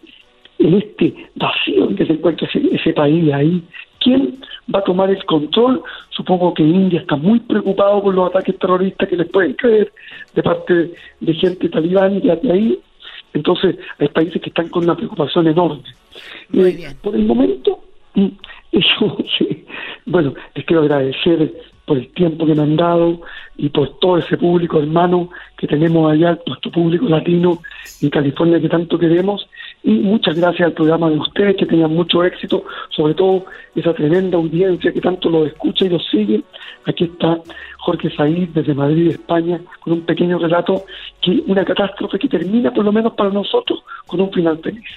en 0.60 0.74
este 0.76 1.14
vacío 1.36 1.90
en 1.90 1.96
que 1.96 2.06
se 2.06 2.14
encuentra 2.14 2.48
ese, 2.48 2.62
ese 2.74 2.94
país 2.94 3.32
ahí. 3.34 3.64
¿Quién 4.00 4.38
va 4.74 4.80
a 4.80 4.84
tomar 4.84 5.10
el 5.10 5.24
control? 5.26 5.82
Supongo 6.10 6.54
que 6.54 6.64
India 6.64 7.02
está 7.02 7.16
muy 7.16 7.40
preocupado 7.40 8.04
por 8.04 8.14
los 8.14 8.30
ataques 8.30 8.58
terroristas 8.60 9.10
que 9.10 9.18
les 9.18 9.30
pueden 9.30 9.54
caer 9.54 9.92
de 10.34 10.44
parte 10.44 10.74
de, 10.74 10.96
de 11.22 11.34
gente 11.34 11.70
talibán 11.70 12.18
y 12.18 12.22
de 12.22 12.52
ahí. 12.52 12.80
Entonces, 13.34 13.76
hay 14.00 14.08
países 14.10 14.42
que 14.42 14.50
están 14.50 14.70
con 14.70 14.84
una 14.84 14.96
preocupación 14.96 15.48
enorme. 15.48 15.84
Eh, 16.54 16.88
por 17.02 17.16
el 17.16 17.26
momento, 17.26 17.80
mm, 18.14 18.28
yo, 18.72 19.18
sí, 19.38 19.66
bueno, 20.06 20.34
les 20.54 20.66
quiero 20.66 20.84
agradecer 20.84 21.52
por 21.86 21.98
el 21.98 22.08
tiempo 22.14 22.46
que 22.46 22.56
me 22.56 22.64
han 22.64 22.76
dado 22.76 23.22
y 23.58 23.70
por 23.70 24.00
todo 24.00 24.18
ese 24.18 24.38
público 24.38 24.80
hermano 24.80 25.30
que 25.58 25.68
tenemos 25.68 26.12
allá, 26.12 26.40
nuestro 26.48 26.72
público 26.72 27.06
latino 27.08 27.60
en 28.02 28.10
California 28.10 28.60
que 28.60 28.70
tanto 28.70 28.98
queremos. 28.98 29.48
Y 29.88 30.00
muchas 30.00 30.36
gracias 30.36 30.66
al 30.66 30.74
programa 30.74 31.12
de 31.12 31.20
ustedes, 31.20 31.58
que 31.58 31.66
tengan 31.68 31.94
mucho 31.94 32.24
éxito, 32.24 32.64
sobre 32.90 33.14
todo 33.14 33.46
esa 33.76 33.94
tremenda 33.94 34.36
audiencia 34.36 34.92
que 34.92 35.00
tanto 35.00 35.30
lo 35.30 35.46
escucha 35.46 35.86
y 35.86 35.90
lo 35.90 36.00
sigue. 36.00 36.42
Aquí 36.86 37.04
está 37.04 37.38
Jorge 37.78 38.10
Said 38.10 38.50
desde 38.50 38.74
Madrid, 38.74 39.10
España, 39.10 39.62
con 39.82 39.94
un 39.94 40.02
pequeño 40.02 40.40
relato 40.40 40.86
que 41.22 41.44
una 41.46 41.64
catástrofe 41.64 42.18
que 42.18 42.28
termina, 42.28 42.74
por 42.74 42.84
lo 42.84 42.92
menos 42.92 43.14
para 43.14 43.30
nosotros, 43.30 43.84
con 44.08 44.22
un 44.22 44.32
final 44.32 44.58
feliz. 44.58 44.90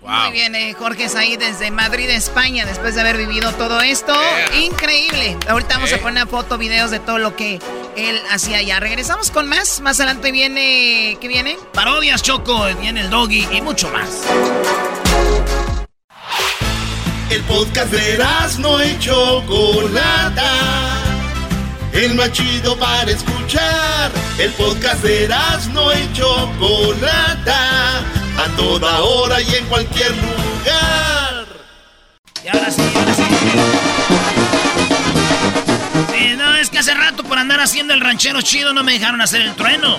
Muy 0.00 0.30
bien, 0.30 0.54
eh, 0.54 0.74
Jorge 0.78 1.08
Said 1.08 1.40
desde 1.40 1.72
Madrid, 1.72 2.08
España, 2.08 2.64
después 2.64 2.94
de 2.94 3.00
haber 3.00 3.16
vivido 3.16 3.52
todo 3.54 3.80
esto. 3.80 4.14
Increíble. 4.60 5.36
Ahorita 5.48 5.74
vamos 5.74 5.92
a 5.92 5.98
poner 5.98 6.28
foto, 6.28 6.56
videos 6.56 6.90
de 6.92 7.00
todo 7.00 7.18
lo 7.18 7.34
que 7.34 7.58
él 7.96 8.20
hacía 8.30 8.58
allá. 8.58 8.78
Regresamos 8.78 9.32
con 9.32 9.48
más. 9.48 9.80
Más 9.80 9.98
adelante 9.98 10.30
viene. 10.30 11.18
¿Qué 11.20 11.26
viene? 11.26 11.56
Parodias, 11.74 12.22
Choco, 12.22 12.66
viene 12.80 13.00
el 13.00 13.10
doggy 13.10 13.48
y 13.50 13.60
mucho 13.60 13.90
más. 13.90 14.22
El 17.30 17.42
podcast 17.42 17.90
de 17.90 18.24
no 18.60 18.84
y 18.84 18.98
Chocolata. 19.00 20.52
El 21.92 22.14
más 22.14 22.30
chido 22.32 22.78
para 22.78 23.10
escuchar. 23.10 24.12
El 24.38 24.52
podcast 24.52 25.02
de 25.02 25.28
no 25.72 25.92
y 25.92 26.12
Chocolata 26.12 28.04
a 28.38 28.48
toda 28.56 29.00
hora 29.00 29.40
y 29.40 29.54
en 29.54 29.66
cualquier 29.66 30.10
lugar. 30.16 31.46
Y 32.44 32.48
ahora 32.48 32.70
sí, 32.70 32.82
ahora 32.94 33.14
sí. 33.14 33.22
Sí, 36.12 36.36
no, 36.36 36.54
es 36.54 36.70
que 36.70 36.78
hace 36.78 36.94
rato 36.94 37.24
por 37.24 37.38
andar 37.38 37.60
haciendo 37.60 37.94
el 37.94 38.00
ranchero 38.00 38.40
chido 38.42 38.72
no 38.72 38.84
me 38.84 38.92
dejaron 38.92 39.20
hacer 39.20 39.42
el 39.42 39.54
trueno. 39.54 39.96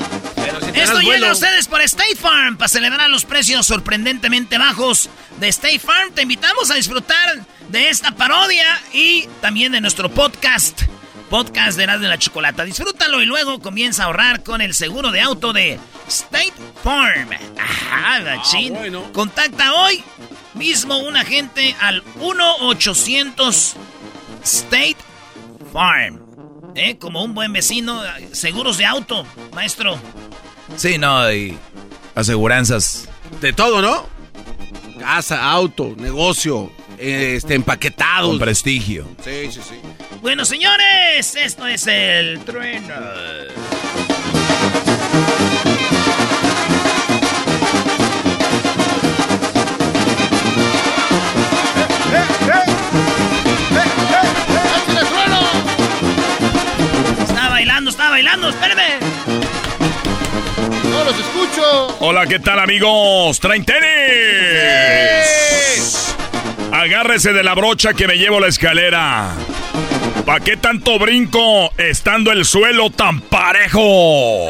Esto 0.73 0.99
llega 1.01 1.29
a 1.29 1.33
ustedes 1.33 1.67
por 1.67 1.81
State 1.81 2.15
Farm 2.15 2.57
para 2.57 2.69
celebrar 2.69 3.09
los 3.09 3.25
precios 3.25 3.65
sorprendentemente 3.65 4.57
bajos 4.57 5.09
de 5.39 5.49
State 5.49 5.79
Farm. 5.79 6.13
Te 6.13 6.21
invitamos 6.21 6.71
a 6.71 6.75
disfrutar 6.75 7.45
de 7.69 7.89
esta 7.89 8.11
parodia 8.11 8.81
y 8.93 9.27
también 9.41 9.73
de 9.73 9.81
nuestro 9.81 10.09
podcast 10.09 10.83
podcast 11.29 11.77
de 11.77 11.85
de 11.85 12.07
la 12.07 12.17
Chocolata. 12.17 12.63
Disfrútalo 12.65 13.21
y 13.21 13.25
luego 13.25 13.59
comienza 13.59 14.03
a 14.03 14.05
ahorrar 14.07 14.43
con 14.43 14.61
el 14.61 14.73
seguro 14.73 15.11
de 15.11 15.21
auto 15.21 15.53
de 15.53 15.79
State 16.07 16.53
Farm. 16.83 17.29
Ajá, 17.57 18.21
machín. 18.21 18.75
Contacta 19.13 19.73
hoy 19.73 20.03
mismo 20.55 20.97
un 20.97 21.15
agente 21.15 21.75
al 21.79 22.03
1-800 22.15 23.75
State 24.43 24.97
Farm. 25.71 26.21
¿Eh? 26.75 26.97
Como 26.97 27.23
un 27.23 27.33
buen 27.33 27.53
vecino, 27.53 28.01
seguros 28.31 28.77
de 28.77 28.85
auto, 28.85 29.25
maestro. 29.53 29.97
Sí, 30.75 30.97
no, 30.97 31.31
y 31.31 31.57
aseguranzas. 32.15 33.07
De 33.41 33.53
todo, 33.53 33.81
¿no? 33.81 34.07
Casa, 34.99 35.51
auto, 35.51 35.93
negocio, 35.95 36.71
este, 36.99 37.55
empaquetados. 37.55 38.29
Con 38.29 38.39
prestigio. 38.39 39.07
Sí, 39.23 39.51
sí, 39.51 39.61
sí. 39.67 39.79
Bueno, 40.21 40.45
señores, 40.45 41.35
esto 41.35 41.65
es 41.65 41.87
el 41.87 42.39
trueno. 42.41 42.93
Está 57.27 57.49
bailando, 57.49 57.89
está 57.91 58.09
bailando, 58.09 58.49
espérame. 58.49 58.99
No 60.91 61.03
los 61.05 61.15
escucho. 61.17 61.97
Hola, 61.99 62.25
¿qué 62.27 62.39
tal, 62.39 62.59
amigos? 62.59 63.39
¡Traen 63.39 63.63
tenis! 63.63 65.38
Agárrese 66.79 67.33
de 67.33 67.43
la 67.43 67.55
brocha 67.55 67.93
que 67.93 68.07
me 68.07 68.15
llevo 68.15 68.39
la 68.39 68.47
escalera. 68.47 69.33
¿Para 70.25 70.39
qué 70.39 70.55
tanto 70.55 70.97
brinco 70.97 71.73
estando 71.77 72.31
el 72.31 72.45
suelo 72.45 72.89
tan 72.89 73.19
parejo? 73.19 74.47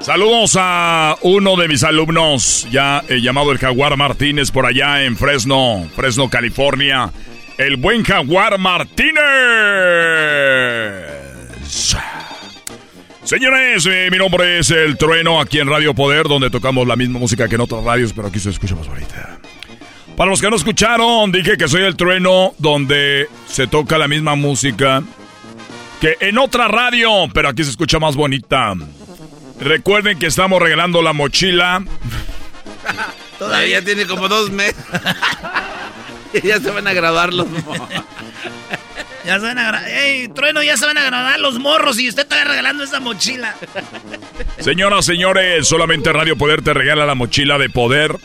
Saludos 0.00 0.56
a 0.58 1.16
uno 1.20 1.56
de 1.56 1.68
mis 1.68 1.84
alumnos, 1.84 2.66
ya 2.70 3.04
he 3.06 3.20
llamado 3.20 3.52
el 3.52 3.58
Jaguar 3.58 3.98
Martínez 3.98 4.50
por 4.50 4.64
allá 4.64 5.04
en 5.04 5.14
Fresno, 5.14 5.86
Fresno, 5.94 6.30
California. 6.30 7.12
El 7.58 7.76
buen 7.76 8.02
Jaguar 8.02 8.58
Martínez. 8.58 9.20
Señores, 13.24 13.84
eh, 13.84 14.08
mi 14.10 14.16
nombre 14.16 14.58
es 14.58 14.70
El 14.70 14.96
Trueno 14.96 15.38
aquí 15.38 15.58
en 15.58 15.68
Radio 15.68 15.92
Poder, 15.92 16.28
donde 16.28 16.48
tocamos 16.48 16.86
la 16.86 16.96
misma 16.96 17.18
música 17.18 17.46
que 17.46 17.56
en 17.56 17.60
otras 17.60 17.84
radios, 17.84 18.14
pero 18.14 18.28
aquí 18.28 18.38
se 18.38 18.48
escucha 18.48 18.74
más 18.74 18.88
bonita. 18.88 19.41
Para 20.16 20.30
los 20.30 20.40
que 20.40 20.50
no 20.50 20.56
escucharon, 20.56 21.32
dije 21.32 21.56
que 21.56 21.68
soy 21.68 21.82
el 21.82 21.96
trueno 21.96 22.54
donde 22.58 23.28
se 23.46 23.66
toca 23.66 23.98
la 23.98 24.08
misma 24.08 24.34
música 24.34 25.02
que 26.02 26.16
en 26.18 26.36
otra 26.36 26.66
radio, 26.66 27.28
pero 27.32 27.48
aquí 27.48 27.62
se 27.62 27.70
escucha 27.70 28.00
más 28.00 28.16
bonita. 28.16 28.74
Recuerden 29.60 30.18
que 30.18 30.26
estamos 30.26 30.60
regalando 30.60 31.00
la 31.00 31.12
mochila. 31.12 31.84
Todavía 33.38 33.84
tiene 33.84 34.04
como 34.06 34.26
dos 34.26 34.50
meses. 34.50 34.76
ya 36.42 36.58
se 36.58 36.70
van 36.72 36.88
a 36.88 36.92
grabar 36.92 37.32
los 37.32 37.46
Ya 39.24 39.38
se 39.38 39.46
van 39.46 39.58
a 39.58 39.68
grabar. 39.68 39.88
¡Ey, 39.88 40.26
trueno! 40.26 40.60
Ya 40.64 40.76
se 40.76 40.86
van 40.86 40.98
a 40.98 41.04
grabar 41.04 41.38
los 41.38 41.60
morros 41.60 42.00
y 42.00 42.08
usted 42.08 42.22
está 42.22 42.42
regalando 42.42 42.82
esa 42.82 42.98
mochila. 42.98 43.54
Señoras, 44.58 45.04
señores, 45.04 45.68
solamente 45.68 46.12
Radio 46.12 46.36
Poder 46.36 46.62
te 46.62 46.74
regala 46.74 47.06
la 47.06 47.14
mochila 47.14 47.58
de 47.58 47.70
poder 47.70 48.16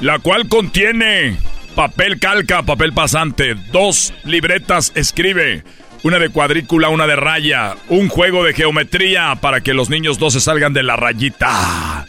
la 0.00 0.18
cual 0.18 0.48
contiene 0.48 1.36
papel 1.74 2.18
calca, 2.18 2.62
papel 2.62 2.92
pasante, 2.92 3.54
dos 3.72 4.12
libretas 4.24 4.92
escribe, 4.94 5.64
una 6.02 6.18
de 6.18 6.28
cuadrícula, 6.28 6.88
una 6.88 7.06
de 7.06 7.16
raya, 7.16 7.76
un 7.88 8.08
juego 8.08 8.44
de 8.44 8.54
geometría 8.54 9.36
para 9.40 9.60
que 9.60 9.74
los 9.74 9.90
niños 9.90 10.20
no 10.20 10.30
se 10.30 10.40
salgan 10.40 10.72
de 10.72 10.82
la 10.82 10.96
rayita. 10.96 12.06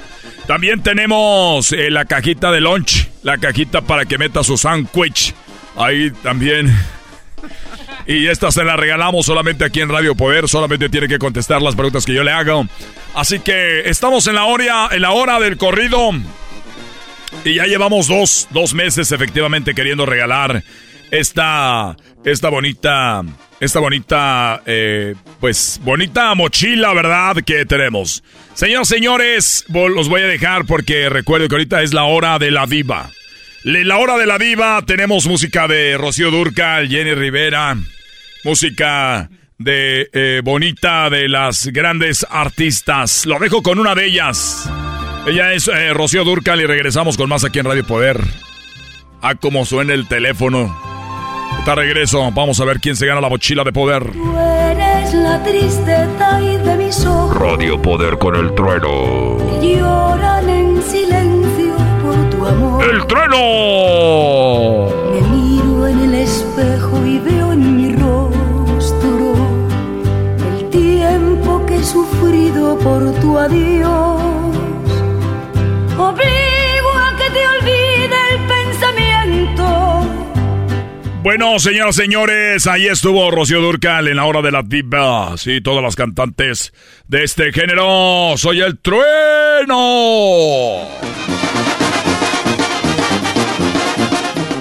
También 0.47 0.83
tenemos 0.83 1.71
eh, 1.71 1.89
la 1.89 2.05
cajita 2.05 2.51
de 2.51 2.61
lunch, 2.61 3.09
la 3.23 3.37
cajita 3.37 3.81
para 3.81 4.05
que 4.05 4.17
meta 4.17 4.43
su 4.43 4.57
sándwich. 4.57 5.33
Ahí 5.75 6.11
también. 6.21 6.71
Y 8.05 8.27
esta 8.27 8.51
se 8.51 8.63
la 8.63 8.75
regalamos 8.75 9.25
solamente 9.25 9.65
aquí 9.65 9.81
en 9.81 9.89
Radio 9.89 10.13
Poder. 10.13 10.47
Solamente 10.47 10.89
tiene 10.89 11.07
que 11.07 11.17
contestar 11.17 11.61
las 11.63 11.73
preguntas 11.73 12.05
que 12.05 12.13
yo 12.13 12.23
le 12.23 12.31
hago. 12.31 12.67
Así 13.15 13.39
que 13.39 13.89
estamos 13.89 14.27
en 14.27 14.35
la 14.35 14.45
hora, 14.45 14.89
en 14.91 15.01
la 15.01 15.11
hora 15.11 15.39
del 15.39 15.57
corrido 15.57 16.11
Y 17.43 17.55
ya 17.55 17.65
llevamos 17.65 18.07
dos, 18.07 18.47
dos 18.51 18.73
meses 18.73 19.11
efectivamente 19.11 19.73
queriendo 19.73 20.05
regalar 20.05 20.63
esta, 21.11 21.95
esta 22.23 22.49
bonita, 22.49 23.23
esta 23.59 23.79
bonita, 23.79 24.61
eh, 24.65 25.15
pues 25.39 25.79
bonita 25.83 26.33
mochila, 26.35 26.93
¿verdad? 26.93 27.37
Que 27.45 27.65
tenemos. 27.65 28.23
Señoras, 28.53 28.87
señores, 28.87 29.65
los 29.69 30.09
voy 30.09 30.21
a 30.21 30.27
dejar 30.27 30.65
porque 30.65 31.09
recuerdo 31.09 31.47
que 31.47 31.55
ahorita 31.55 31.81
es 31.81 31.93
la 31.93 32.03
hora 32.03 32.39
de 32.39 32.51
la 32.51 32.65
diva. 32.65 33.09
La 33.63 33.97
hora 33.97 34.17
de 34.17 34.27
la 34.27 34.37
diva, 34.37 34.83
tenemos 34.85 35.25
música 35.25 35.67
de 35.67 35.97
Rocío 35.97 36.29
Durcal, 36.29 36.87
Jenny 36.87 37.15
Rivera, 37.15 37.75
música 38.43 39.29
de 39.57 40.09
eh, 40.13 40.41
Bonita, 40.43 41.09
de 41.09 41.27
las 41.27 41.67
grandes 41.67 42.25
artistas. 42.29 43.25
Lo 43.25 43.39
dejo 43.39 43.63
con 43.63 43.79
una 43.79 43.95
de 43.95 44.05
ellas. 44.05 44.69
Ella 45.27 45.53
es 45.53 45.67
eh, 45.67 45.91
Rocío 45.93 46.23
Durcal 46.23 46.61
y 46.61 46.67
regresamos 46.67 47.17
con 47.17 47.27
más 47.29 47.43
aquí 47.43 47.57
en 47.57 47.65
Radio 47.65 47.83
Poder. 47.83 48.21
Ah, 49.23 49.33
como 49.33 49.65
suena 49.65 49.93
el 49.93 50.07
teléfono. 50.07 50.75
Está 51.57 51.73
regreso. 51.73 52.19
Vamos 52.31 52.59
a 52.59 52.65
ver 52.65 52.79
quién 52.79 52.95
se 52.95 53.07
gana 53.07 53.21
la 53.21 53.29
mochila 53.29 53.63
de 53.63 53.73
poder. 53.73 54.11
Tú 54.11 54.37
eres 54.37 55.13
la 55.15 55.41
tristeza 55.43 56.41
y 56.43 56.57
de 56.57 56.75
mis 56.77 57.03
ojos. 57.07 57.35
Radio 57.37 57.81
Poder 57.81 58.19
con 58.19 58.35
el 58.35 58.53
trueno. 58.53 59.37
Lloran 59.63 60.47
en 60.47 60.83
silencio 60.83 61.75
por 62.03 62.29
tu 62.29 62.45
amor. 62.45 62.83
¡El 62.83 63.07
trueno! 63.07 64.89
Me 65.11 65.21
miro 65.35 65.87
en 65.87 65.99
el 66.01 66.13
espejo 66.13 67.03
y 67.03 67.17
veo 67.17 67.51
en 67.53 67.77
mi 67.77 67.95
rostro 67.95 69.33
el 70.59 70.69
tiempo 70.69 71.65
que 71.65 71.77
he 71.77 71.83
sufrido 71.83 72.77
por 72.77 73.11
tu 73.21 73.39
adiós. 73.39 74.44
Obligo 75.97 76.91
a 76.93 77.15
que 77.17 77.29
te 77.29 77.47
olvide 77.47 78.15
el 78.31 78.39
pensamiento. 78.47 79.65
Bueno, 81.23 81.57
señoras 81.57 81.95
señores, 81.95 82.67
ahí 82.67 82.87
estuvo 82.87 83.31
Rocío 83.31 83.61
Durcal 83.61 84.07
en 84.07 84.17
la 84.17 84.25
hora 84.25 84.41
de 84.41 84.51
la 84.51 84.61
diva. 84.61 85.37
Sí, 85.37 85.61
todas 85.61 85.81
las 85.81 85.95
cantantes 85.95 86.73
de 87.07 87.23
este 87.23 87.53
género. 87.53 88.33
Soy 88.37 88.61
el 88.61 88.77
trueno. 88.77 89.75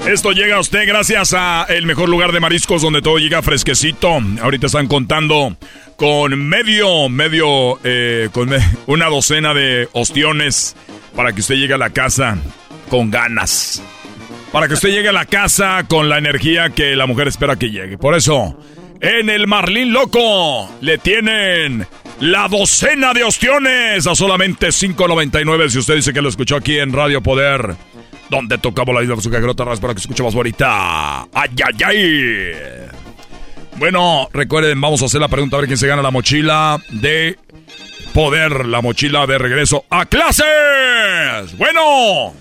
Esto 0.07 0.33
llega 0.33 0.57
a 0.57 0.61
usted 0.61 0.87
gracias 0.87 1.35
a 1.35 1.67
el 1.69 1.87
mejor 1.87 2.09
lugar 2.11 2.31
de 2.31 2.39
mariscos 2.39 2.83
donde 2.83 3.03
todo 3.03 3.19
llega 3.19 3.43
fresquecito. 3.43 4.21
Ahorita 4.41 4.67
están 4.67 4.87
contando 4.87 5.57
con 5.97 6.39
medio, 6.47 7.09
medio, 7.09 7.81
eh, 7.85 8.29
con 8.31 8.51
una 8.87 9.07
docena 9.07 9.55
de 9.55 9.89
ostiones 9.93 10.77
para 11.15 11.33
que 11.33 11.41
usted 11.41 11.57
llegue 11.57 11.75
a 11.75 11.79
la 11.79 11.91
casa 11.91 12.39
con 12.89 13.11
ganas. 13.11 13.83
Para 14.53 14.69
que 14.69 14.75
usted 14.75 14.91
llegue 14.91 15.09
a 15.09 15.13
la 15.13 15.25
casa 15.25 15.85
con 15.89 16.09
la 16.09 16.19
energía 16.19 16.71
que 16.71 16.95
la 16.95 17.07
mujer 17.07 17.29
espera 17.29 17.57
que 17.57 17.71
llegue. 17.71 17.99
Por 17.99 18.15
eso, 18.15 18.57
en 19.01 19.29
el 19.29 19.47
Marlín 19.47 19.93
Loco 19.93 20.71
le 20.81 20.99
tienen 20.99 21.87
la 22.21 22.49
docena 22.49 23.13
de 23.13 23.25
ostiones 23.25 24.07
a 24.07 24.15
solamente 24.15 24.69
5.99 24.69 25.69
si 25.69 25.79
usted 25.79 25.97
dice 25.97 26.13
que 26.13 26.23
lo 26.23 26.29
escuchó 26.29 26.57
aquí 26.57 26.79
en 26.79 26.93
Radio 26.93 27.21
Poder. 27.23 27.75
Donde 28.31 28.57
tocamos 28.59 28.95
la 28.95 29.03
isla 29.03 29.17
de 29.17 29.23
su 29.23 29.31
cagrota 29.31 29.65
para 29.65 29.95
que 29.95 30.01
escuche 30.01 30.23
más 30.23 30.35
bonita. 30.35 31.23
¡Ay, 31.35 31.51
ay, 31.65 31.85
ay! 31.85 32.91
Bueno, 33.77 34.29
recuerden, 34.33 34.81
vamos 34.81 35.03
a 35.03 35.07
hacer 35.07 35.21
la 35.21 35.29
pregunta 35.29 35.57
a 35.57 35.61
ver 35.61 35.67
quién 35.67 35.79
se 35.79 35.87
gana 35.87 36.01
la 36.01 36.11
mochila 36.11 36.81
de 36.91 37.37
poder, 38.15 38.65
la 38.67 38.81
mochila 38.81 39.27
de 39.27 39.37
regreso 39.37 39.85
a 39.91 40.07
clases. 40.07 41.59
Bueno. 41.59 42.33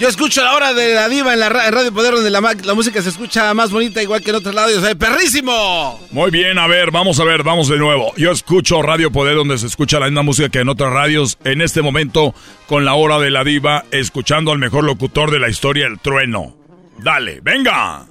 Yo 0.00 0.08
escucho 0.08 0.42
la 0.42 0.54
hora 0.54 0.74
de 0.74 0.94
la 0.94 1.08
diva 1.08 1.32
en 1.32 1.38
la 1.38 1.48
Radio 1.48 1.92
Poder, 1.92 2.14
donde 2.14 2.30
la, 2.30 2.40
la, 2.40 2.74
música 2.74 3.00
se 3.02 3.10
escucha 3.10 3.54
más 3.54 3.70
bonita, 3.70 4.02
igual 4.02 4.20
que 4.20 4.30
en 4.30 4.36
otros 4.36 4.52
lados. 4.52 4.82
¡Eh, 4.82 4.96
¡Perrísimo! 4.96 6.00
Muy 6.10 6.32
bien, 6.32 6.58
a 6.58 6.66
ver, 6.66 6.90
vamos 6.90 7.20
a 7.20 7.24
ver, 7.24 7.44
vamos 7.44 7.68
de 7.68 7.78
nuevo. 7.78 8.12
Yo 8.16 8.32
escucho 8.32 8.82
Radio 8.82 9.12
Poder, 9.12 9.36
donde 9.36 9.58
se 9.58 9.66
escucha 9.66 10.00
la 10.00 10.06
misma 10.06 10.22
música 10.22 10.48
que 10.48 10.58
en 10.58 10.70
otras 10.70 10.92
radios. 10.92 11.38
En 11.44 11.60
este 11.60 11.82
momento, 11.82 12.34
con 12.66 12.84
la 12.84 12.94
hora 12.94 13.20
de 13.20 13.30
la 13.30 13.44
diva, 13.44 13.84
escuchando 13.92 14.50
al 14.50 14.58
mejor 14.58 14.82
locutor 14.82 15.30
de 15.30 15.38
la 15.38 15.48
historia, 15.48 15.86
el 15.86 16.00
trueno. 16.00 16.56
Dale, 16.98 17.38
venga. 17.40 18.06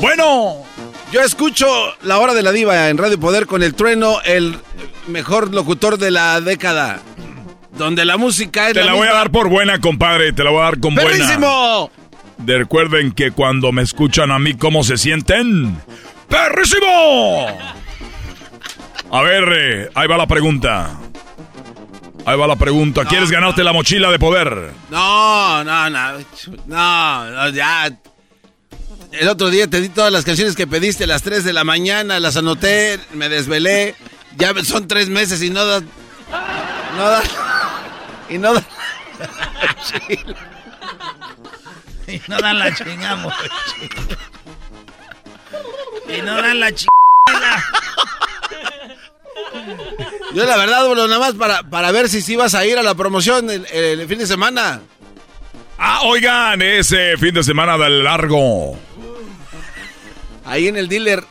Bueno. 0.00 0.56
Yo 1.12 1.20
escucho 1.22 1.66
la 2.02 2.18
hora 2.18 2.34
de 2.34 2.42
la 2.42 2.50
diva 2.50 2.88
en 2.88 2.98
Radio 2.98 3.18
Poder 3.20 3.46
con 3.46 3.62
el 3.62 3.74
trueno, 3.74 4.20
el 4.24 4.58
mejor 5.06 5.54
locutor 5.54 5.96
de 5.98 6.10
la 6.10 6.40
década. 6.40 7.00
Donde 7.72 8.04
la 8.04 8.16
música 8.16 8.68
es 8.68 8.74
Te 8.74 8.84
la, 8.84 8.94
voy 8.94 9.08
a 9.08 9.12
dar 9.12 9.30
por 9.30 9.48
buena, 9.48 9.80
compadre. 9.80 10.32
Te 10.32 10.44
la 10.44 10.50
voy 10.50 10.60
a 10.60 10.64
dar 10.64 10.80
con 10.80 10.94
¡Perrísimo! 10.94 11.90
buena. 12.38 12.58
Recuerden 12.58 13.12
que 13.12 13.30
cuando 13.30 13.72
me 13.72 13.82
escuchan 13.82 14.30
a 14.30 14.38
mí, 14.38 14.54
¿cómo 14.54 14.82
se 14.84 14.96
sienten? 14.96 15.80
¡Perrísimo! 16.28 17.46
A 19.10 19.22
ver, 19.22 19.44
eh, 19.56 19.90
ahí 19.94 20.08
va 20.08 20.16
la 20.16 20.26
pregunta. 20.26 20.90
Ahí 22.26 22.36
va 22.36 22.46
la 22.46 22.56
pregunta. 22.56 23.04
No, 23.04 23.08
¿Quieres 23.08 23.30
ganarte 23.30 23.60
no. 23.60 23.66
la 23.66 23.72
mochila 23.72 24.10
de 24.10 24.18
poder? 24.18 24.72
No, 24.90 25.62
no, 25.62 25.90
no. 25.90 26.12
No, 26.66 27.30
no, 27.30 27.48
ya. 27.50 27.90
El 29.20 29.28
otro 29.28 29.48
día 29.50 29.68
te 29.68 29.80
di 29.80 29.88
todas 29.88 30.12
las 30.12 30.24
canciones 30.24 30.56
que 30.56 30.66
pediste 30.66 31.04
a 31.04 31.06
las 31.06 31.22
3 31.22 31.44
de 31.44 31.52
la 31.52 31.62
mañana, 31.62 32.18
las 32.18 32.36
anoté, 32.36 32.98
me 33.12 33.28
desvelé. 33.28 33.94
Ya 34.36 34.52
son 34.64 34.88
tres 34.88 35.08
meses 35.08 35.40
y 35.42 35.50
no 35.50 35.64
da. 35.64 35.80
No 36.96 37.08
da. 37.08 37.22
Y 38.28 38.38
no 38.38 38.54
da. 38.54 38.64
y 42.08 42.20
no 42.26 42.38
dan 42.38 42.58
la 42.58 42.74
chingamos. 42.74 43.34
y 46.08 46.22
no 46.22 46.34
dan 46.34 46.58
la 46.58 46.72
chingada. 46.72 47.64
Yo 50.34 50.44
la 50.44 50.56
verdad, 50.56 50.86
boludo, 50.86 51.06
nada 51.06 51.20
más 51.20 51.34
para, 51.34 51.62
para 51.62 51.92
ver 51.92 52.08
si 52.08 52.20
sí 52.20 52.34
vas 52.34 52.54
a 52.56 52.66
ir 52.66 52.76
a 52.76 52.82
la 52.82 52.96
promoción 52.96 53.48
el, 53.48 53.64
el, 53.66 54.00
el 54.00 54.08
fin 54.08 54.18
de 54.18 54.26
semana. 54.26 54.80
Ah, 55.78 56.00
oigan, 56.04 56.60
ese 56.62 57.16
fin 57.18 57.34
de 57.34 57.44
semana 57.44 57.78
del 57.78 58.02
largo. 58.02 58.76
Ahí 60.44 60.68
en 60.68 60.76
el 60.76 60.88
dealer, 60.88 61.24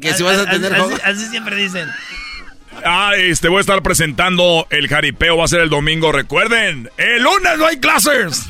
que 0.00 0.12
si 0.14 0.22
vas 0.22 0.38
a 0.38 0.48
tener... 0.48 0.74
Así, 0.74 0.94
así 1.02 1.26
siempre 1.26 1.56
dicen. 1.56 1.88
Ah, 2.84 3.12
este, 3.16 3.48
voy 3.48 3.58
a 3.58 3.60
estar 3.60 3.82
presentando 3.82 4.66
el 4.70 4.88
jaripeo, 4.88 5.36
va 5.36 5.44
a 5.44 5.48
ser 5.48 5.60
el 5.60 5.70
domingo, 5.70 6.12
recuerden, 6.12 6.90
el 6.96 7.22
lunes 7.22 7.58
no 7.58 7.66
hay 7.66 7.78
clases. 7.78 8.46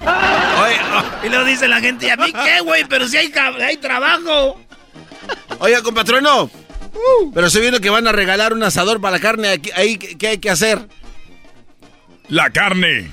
Oye, 0.00 0.76
oh, 0.92 1.26
y 1.26 1.28
luego 1.28 1.44
dice 1.44 1.66
la 1.66 1.80
gente, 1.80 2.06
¿y 2.06 2.10
a 2.10 2.16
mí 2.16 2.32
qué, 2.32 2.60
güey? 2.60 2.84
Pero 2.84 3.08
si 3.08 3.16
hay, 3.16 3.32
hay 3.62 3.76
trabajo. 3.78 4.60
Oiga, 5.58 5.82
compatrono, 5.82 6.44
uh. 6.44 7.32
pero 7.32 7.46
estoy 7.46 7.62
viendo 7.62 7.80
que 7.80 7.90
van 7.90 8.06
a 8.06 8.12
regalar 8.12 8.52
un 8.52 8.62
asador 8.62 9.00
para 9.00 9.16
la 9.16 9.20
carne, 9.20 9.48
aquí, 9.48 9.70
ahí, 9.74 9.96
¿qué 9.96 10.28
hay 10.28 10.38
que 10.38 10.50
hacer? 10.50 10.86
La 12.28 12.50
carne. 12.50 13.10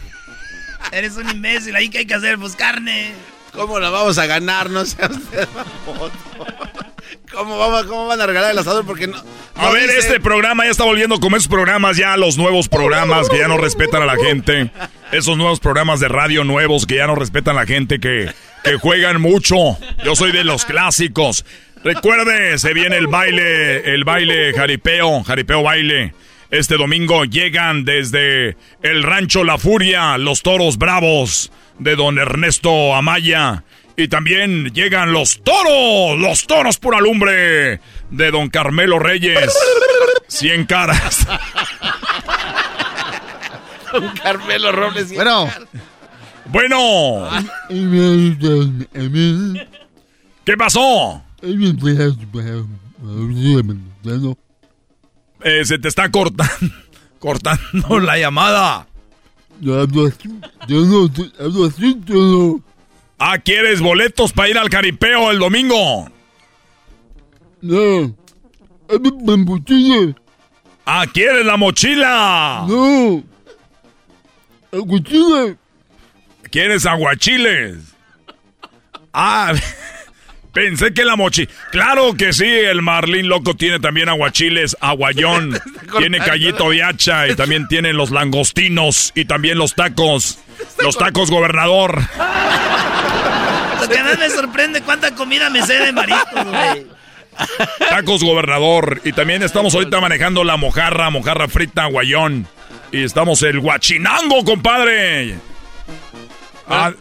Eres 0.92 1.16
un 1.16 1.30
imbécil, 1.30 1.76
ahí 1.76 1.90
que 1.90 2.00
hay 2.00 2.06
que 2.06 2.16
hacer, 2.16 2.38
pues 2.38 2.56
carne. 2.56 3.14
¿Cómo 3.54 3.80
la 3.80 3.90
vamos 3.90 4.18
a 4.18 4.26
ganar? 4.26 4.70
No 4.70 4.86
sea 4.86 5.08
usted 5.12 5.48
¿Cómo, 7.32 7.58
vamos, 7.58 7.86
¿Cómo 7.86 8.08
van 8.08 8.20
a 8.20 8.26
regalar 8.26 8.52
el 8.52 8.58
asador? 8.58 8.86
Porque 8.86 9.08
no, 9.08 9.18
no 9.18 9.62
a 9.62 9.72
ver, 9.72 9.84
dice... 9.84 10.00
este 10.00 10.20
programa 10.20 10.66
ya 10.66 10.72
está 10.72 10.84
volviendo 10.84 11.20
como 11.20 11.38
esos 11.38 11.48
programas, 11.48 11.96
ya 11.96 12.18
los 12.18 12.38
nuevos 12.38 12.68
programas 12.68 13.30
que 13.30 13.40
ya 13.40 13.48
no 13.48 13.58
respetan 13.58 14.02
a 14.02 14.06
la 14.06 14.18
gente. 14.18 14.70
Esos 15.12 15.38
nuevos 15.38 15.60
programas 15.60 16.00
de 16.00 16.10
radio 16.10 16.44
nuevos 16.44 16.86
que 16.86 16.96
ya 16.96 17.08
no 17.08 17.16
respetan 17.16 17.58
a 17.58 17.62
la 17.62 17.66
gente, 17.66 18.00
que, 18.00 18.32
que 18.64 18.76
juegan 18.78 19.22
mucho. 19.22 19.56
Yo 20.04 20.16
soy 20.16 20.32
de 20.32 20.44
los 20.44 20.66
clásicos. 20.66 21.46
Recuerde, 21.84 22.58
se 22.60 22.74
viene 22.74 22.98
el 22.98 23.08
baile, 23.08 23.94
el 23.94 24.04
baile 24.04 24.54
jaripeo, 24.54 25.24
jaripeo 25.24 25.64
baile. 25.64 26.14
Este 26.50 26.76
domingo 26.76 27.24
llegan 27.24 27.86
desde 27.86 28.58
el 28.84 29.04
rancho 29.04 29.46
La 29.46 29.58
Furia, 29.58 30.18
los 30.18 30.42
toros 30.42 30.78
bravos 30.78 31.52
de 31.82 31.96
don 31.96 32.18
Ernesto 32.18 32.96
Amaya. 32.96 33.64
Y 33.98 34.08
también 34.08 34.72
llegan 34.74 35.12
los 35.12 35.42
toros, 35.44 36.18
los 36.18 36.48
toros 36.48 36.78
por 36.78 36.96
alumbre 36.96 37.82
de 38.10 38.32
don 38.32 38.50
Carmelo 38.50 39.00
Reyes. 39.00 39.54
Cien 40.28 40.66
caras. 40.66 41.28
don 43.92 44.08
Carmelo 44.24 44.72
Robles. 44.72 45.14
Bueno. 45.14 45.48
Caras. 45.48 45.68
Bueno. 46.46 47.30
¿Qué 50.46 50.58
pasó? 50.58 51.22
Eh, 55.44 55.66
se 55.66 55.80
te 55.80 55.88
está 55.88 56.12
cortando, 56.12 56.54
cortando 57.20 58.00
la 58.00 58.18
llamada. 58.18 58.88
Yo 59.62 59.80
hablo 59.80 60.08
así, 60.08 60.28
yo 60.68 60.82
no, 60.82 61.10
hablo 61.40 61.66
así, 61.66 61.96
yo 62.06 62.16
no. 62.16 62.64
Ah, 63.20 63.38
¿quieres 63.38 63.80
boletos 63.80 64.34
para 64.34 64.50
ir 64.50 64.58
al 64.58 64.72
caripeo 64.72 65.30
el 65.30 65.38
domingo? 65.38 66.10
No. 67.62 68.16
La 68.90 69.38
mochila. 69.38 70.16
Ah, 70.84 71.06
¿quieres 71.14 71.46
la 71.46 71.58
mochila? 71.58 72.66
No. 72.68 73.24
Mochila. 74.72 75.56
¿Quieres 76.50 76.88
aguachiles? 76.88 77.78
Ah, 79.14 79.54
pensé 80.52 80.94
que 80.94 81.06
la 81.06 81.16
mochi. 81.16 81.48
Claro 81.72 82.14
que 82.16 82.34
sí, 82.34 82.46
el 82.46 82.82
Marlín 82.82 83.28
Loco 83.28 83.56
tiene 83.56 83.80
también 83.80 84.10
aguachiles, 84.10 84.78
aguayón, 84.80 85.60
tiene 85.98 86.20
callito 86.20 86.70
de 86.70 86.84
hacha 86.84 87.28
y 87.28 87.36
también 87.36 87.68
tiene 87.68 87.94
los 87.94 88.12
langostinos 88.12 89.12
y 89.16 89.26
también 89.26 89.58
los 89.58 89.76
tacos. 89.76 90.40
Los 90.84 90.98
tacos 90.98 91.32
gobernador. 91.32 92.02
Lo 93.82 93.90
que 93.90 94.04
más 94.04 94.20
me 94.20 94.30
sorprende 94.30 94.82
cuánta 94.82 95.16
comida 95.16 95.50
me 95.50 95.64
sé 95.64 95.74
de 95.74 95.92
mariscos, 95.92 96.46
güey. 96.46 96.88
Tacos 97.90 98.24
gobernador. 98.24 99.02
Y 99.04 99.14
también 99.14 99.42
estamos 99.42 99.74
ahorita 99.74 100.00
manejando 100.00 100.44
la 100.44 100.58
mojarra, 100.58 101.10
mojarra 101.10 101.48
frita, 101.48 101.86
guayón. 101.86 102.48
Y 102.92 103.04
estamos 103.04 103.42
el 103.42 103.60
guachinango, 103.60 104.44
compadre. 104.44 105.36
Ah, 106.68 106.92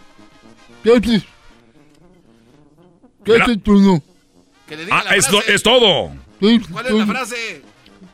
¿Qué 3.24 3.32
haces? 3.32 3.32
¿Qué 3.32 3.32
Mira. 3.32 3.44
haces 3.44 3.62
tú 3.62 3.74
no? 3.80 4.02
Que 4.68 4.76
le 4.76 4.84
diga 4.84 4.98
ah, 4.98 5.04
la 5.04 5.16
es, 5.16 5.28
frase. 5.28 5.54
es 5.54 5.62
todo. 5.62 6.12
¿Cuál 6.70 6.86
es 6.86 6.92
la 6.92 7.06
frase? 7.06 7.62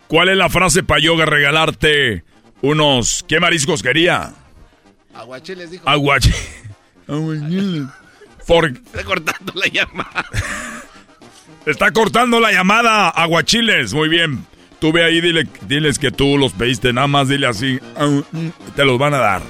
¿Cuál 0.09 0.29
es 0.31 0.37
la 0.37 0.49
frase 0.49 0.83
para 0.83 1.01
yo 1.01 1.17
regalarte 1.25 2.25
unos... 2.63 3.25
¿Qué 3.29 3.41
mariscos 3.41 3.83
quería? 3.83 4.33
Aguachiles 5.15 5.71
dijo. 5.71 5.89
Aguachi... 5.89 6.31
Por... 8.47 8.67
Está 8.67 9.05
cortando 9.05 9.53
la 9.57 9.67
llamada. 9.67 10.27
Está 11.67 11.91
cortando 11.93 12.39
la 12.41 12.53
llamada, 12.53 13.09
aguachiles. 13.09 13.93
Muy 13.93 14.09
bien. 14.09 14.47
Tú 14.79 14.93
ve 14.93 15.03
ahí, 15.05 15.21
dile, 15.21 15.49
diles 15.63 15.99
que 15.99 16.11
tú 16.13 16.39
los 16.39 16.53
pediste, 16.53 16.93
nada 16.93 17.07
más 17.09 17.29
dile 17.29 17.47
así. 17.49 17.81
"Ah, 17.97 18.07
mm", 18.07 18.51
Te 18.77 18.85
los 18.85 18.99
van 18.99 19.15
a 19.15 19.19
dar. 19.19 19.43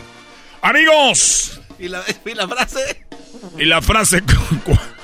Amigos, 0.62 1.60
¿Y 1.78 1.88
la, 1.88 2.02
y 2.24 2.34
la 2.34 2.48
frase? 2.48 3.06
y 3.58 3.64
la 3.66 3.82
frase... 3.82 4.22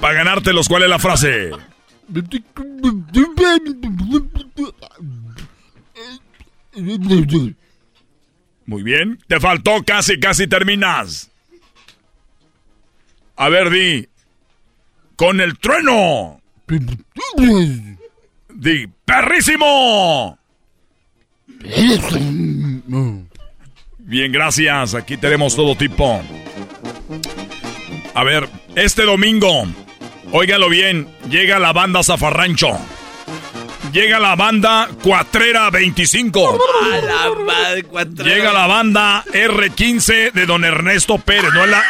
Para 0.00 0.14
ganártelos, 0.14 0.68
¿cuál 0.68 0.82
es 0.82 0.88
la 0.88 0.98
frase? 0.98 1.50
Muy 8.66 8.82
bien. 8.82 9.18
Te 9.26 9.40
faltó 9.40 9.82
casi, 9.84 10.20
casi 10.20 10.46
terminas. 10.46 11.30
A 13.36 13.48
ver, 13.48 13.70
di. 13.70 14.08
Con 15.16 15.40
el 15.40 15.58
trueno. 15.58 16.40
Di, 18.48 18.86
perrísimo. 19.04 20.38
Bien, 23.98 24.32
gracias. 24.32 24.94
Aquí 24.94 25.16
tenemos 25.16 25.56
todo 25.56 25.74
tipo. 25.76 26.22
A 28.14 28.24
ver, 28.24 28.48
este 28.74 29.04
domingo, 29.04 29.66
óigalo 30.32 30.68
bien, 30.68 31.08
llega 31.28 31.58
la 31.58 31.72
banda 31.72 32.02
Zafarrancho. 32.02 32.78
Llega 33.92 34.18
la 34.18 34.36
banda 34.36 34.88
Cuatrera 35.02 35.70
25. 35.70 36.58
A 36.82 36.96
la 36.98 37.34
madre, 37.34 37.82
cuatrera. 37.84 38.34
Llega 38.36 38.52
la 38.52 38.66
banda 38.66 39.24
R15 39.32 40.32
de 40.32 40.46
Don 40.46 40.64
Ernesto 40.64 41.18
Pérez. 41.18 41.50
No 41.54 41.64
es 41.64 41.70
la, 41.70 41.84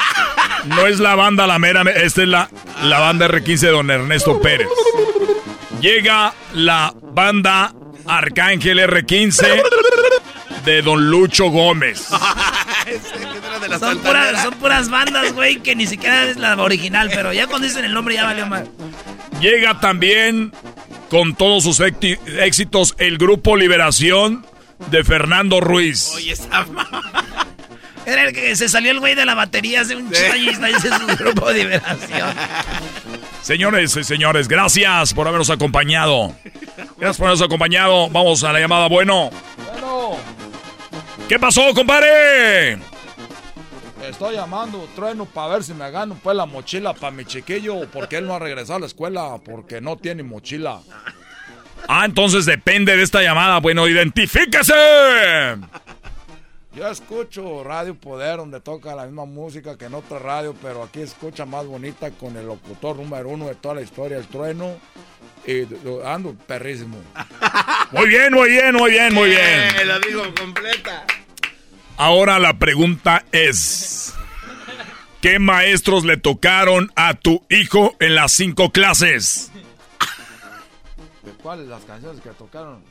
no 0.67 0.87
es 0.87 1.01
la 1.01 1.15
banda 1.15 1.47
La 1.47 1.59
Mera, 1.59 1.83
esta 1.83 2.23
es 2.23 2.29
la, 2.29 2.49
la 2.83 3.01
banda 3.01 3.27
R15 3.27 3.59
de 3.59 3.71
Don 3.71 3.91
Ernesto 3.91 4.41
Pérez. 4.41 4.69
Llega 5.81 6.33
la 6.55 6.95
banda 7.03 7.73
Arcángel 8.07 8.79
R15 8.79 9.63
de 10.65 10.83
Don 10.83 11.11
Lucho 11.11 11.47
Gómez. 11.47 12.09
Son 13.79 13.99
puras, 13.99 14.43
son 14.43 14.55
puras 14.55 14.89
bandas, 14.89 15.33
güey, 15.33 15.57
que 15.61 15.75
ni 15.75 15.87
siquiera 15.87 16.25
es 16.25 16.37
la 16.37 16.57
original, 16.57 17.11
pero 17.13 17.33
ya 17.33 17.47
cuando 17.47 17.67
dicen 17.67 17.85
el 17.85 17.93
nombre 17.93 18.15
ya 18.15 18.25
valió 18.25 18.47
mal. 18.47 18.69
Llega 19.41 19.81
también 19.81 20.53
con 21.09 21.35
todos 21.35 21.65
sus 21.65 21.81
éxitos 21.81 22.95
el 22.99 23.19
grupo 23.19 23.57
Liberación 23.57 24.47
de 24.91 25.05
Fernando 25.05 25.61
Ruiz. 25.61 26.13
Oye, 26.15 26.33
esa 26.33 26.67
Era 28.07 28.25
el 28.29 28.33
que 28.33 28.55
se 28.55 28.69
salió 28.69 28.93
el 28.93 29.01
güey 29.01 29.17
de 29.17 29.27
la 29.27 29.35
batería 29.35 29.81
hace 29.81 29.97
un 29.97 30.11
chingo 30.13 30.37
y 30.37 30.49
está 30.51 30.69
ese 30.69 30.89
es 30.89 30.95
su 30.95 31.07
grupo 31.17 31.49
de 31.49 31.65
liberación. 31.65 32.31
Señores 33.43 33.97
y 33.97 34.05
señores, 34.05 34.47
gracias 34.47 35.13
por 35.13 35.27
habernos 35.27 35.51
acompañado. 35.51 36.33
Gracias 36.99 37.17
por 37.17 37.27
habernos 37.27 37.43
acompañado. 37.43 38.09
Vamos 38.11 38.45
a 38.45 38.53
la 38.53 38.61
llamada. 38.61 38.87
Bueno. 38.89 39.31
¿Qué 41.29 41.41
pasó, 41.41 41.75
compadre? 41.75 42.79
Estoy 44.09 44.37
llamando, 44.37 44.89
trueno, 44.95 45.25
para 45.25 45.55
ver 45.55 45.65
si 45.65 45.75
me 45.75 45.91
gano 45.91 46.17
pues 46.23 46.37
la 46.37 46.47
mochila 46.47 46.95
para 46.95 47.11
mi 47.11 47.25
chiquillo, 47.25 47.89
porque 47.93 48.17
él 48.19 48.27
no 48.27 48.35
ha 48.35 48.39
regresado 48.39 48.77
a 48.77 48.81
la 48.81 48.87
escuela, 48.87 49.39
porque 49.45 49.81
no 49.81 49.97
tiene 49.97 50.23
mochila. 50.23 50.81
Ah, 51.89 52.05
entonces 52.05 52.47
depende 52.47 52.97
de 52.97 53.03
esta 53.03 53.23
llamada. 53.23 53.59
Bueno, 53.59 53.87
identifíquese. 53.89 54.75
Yo 56.75 56.87
escucho 56.89 57.65
Radio 57.65 57.95
Poder, 57.95 58.37
donde 58.37 58.61
toca 58.61 58.95
la 58.95 59.07
misma 59.07 59.25
música 59.25 59.79
que 59.79 59.87
en 59.87 59.95
otra 59.95 60.19
radio, 60.19 60.55
pero 60.63 60.83
aquí 60.83 61.01
escucha 61.01 61.47
más 61.47 61.67
bonita 61.67 62.11
con 62.11 62.37
el 62.37 62.47
locutor 62.47 62.97
número 62.97 63.31
uno 63.31 63.47
de 63.47 63.55
toda 63.55 63.77
la 63.77 63.83
historia, 63.83 64.19
el 64.19 64.27
trueno. 64.27 64.77
Y 65.47 65.67
ando 66.05 66.35
perrísimo. 66.35 66.99
Muy 67.93 68.09
bien, 68.09 68.33
muy 68.33 68.49
bien, 68.49 68.75
muy 68.75 68.91
bien, 68.91 69.15
muy 69.15 69.29
bien. 69.29 69.41
Eh, 69.41 69.85
lo 69.85 70.01
digo 70.01 70.23
completa. 70.39 71.07
Ahora 71.97 72.39
la 72.39 72.59
pregunta 72.59 73.25
es: 73.33 74.15
¿Qué 75.21 75.39
maestros 75.39 76.05
le 76.05 76.17
tocaron 76.17 76.93
a 76.97 77.15
tu 77.15 77.45
hijo 77.49 77.95
en 78.01 78.15
las 78.15 78.33
cinco 78.33 78.71
clases? 78.71 79.51
¿De 81.23 81.33
cuáles 81.43 81.67
las 81.69 81.85
canciones 81.85 82.21
que 82.21 82.31
tocaron? 82.31 82.83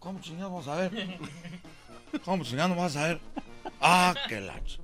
¿Cómo 0.00 0.20
chingamos 0.20 0.66
a 0.68 0.76
ver? 0.76 1.18
¿Cómo 2.24 2.44
chingamos 2.44 2.76
vas 2.76 2.96
a 2.96 3.08
ver? 3.08 3.20
Ah, 3.80 4.14
qué 4.28 4.40
la... 4.40 4.54
ch- 4.60 4.78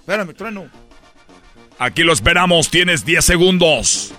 Espérame, 0.00 0.34
trueno. 0.34 0.68
Aquí 1.78 2.02
lo 2.02 2.12
esperamos, 2.12 2.68
tienes 2.70 3.04
10 3.04 3.24
segundos. 3.24 4.12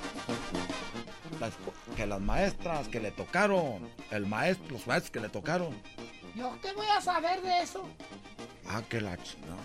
Las- 1.40 1.54
que 1.96 2.06
las 2.08 2.20
maestras 2.22 2.88
que 2.88 3.00
le 3.00 3.12
tocaron, 3.12 3.88
el 4.12 4.26
maestro, 4.26 4.66
los 4.72 4.88
maestros 4.88 5.12
que 5.12 5.20
le 5.20 5.30
tocaron. 5.30 5.70
¿Yo 6.36 6.58
qué 6.62 6.74
voy 6.74 6.88
a 6.88 7.00
saber 7.02 7.42
de 7.42 7.62
eso? 7.62 7.88
Ah, 8.68 8.82
que 8.90 9.00
la 9.00 9.16
chingada. 9.22 9.58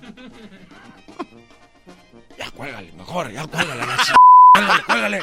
Ya 2.39 2.51
cuélgale, 2.51 2.93
mejor, 2.93 3.31
ya 3.33 3.47
cuélgale 3.47 3.87
la 3.87 3.97
chingada. 3.97 4.19
Cuélgale, 4.53 4.83
cuélgale. 4.87 5.21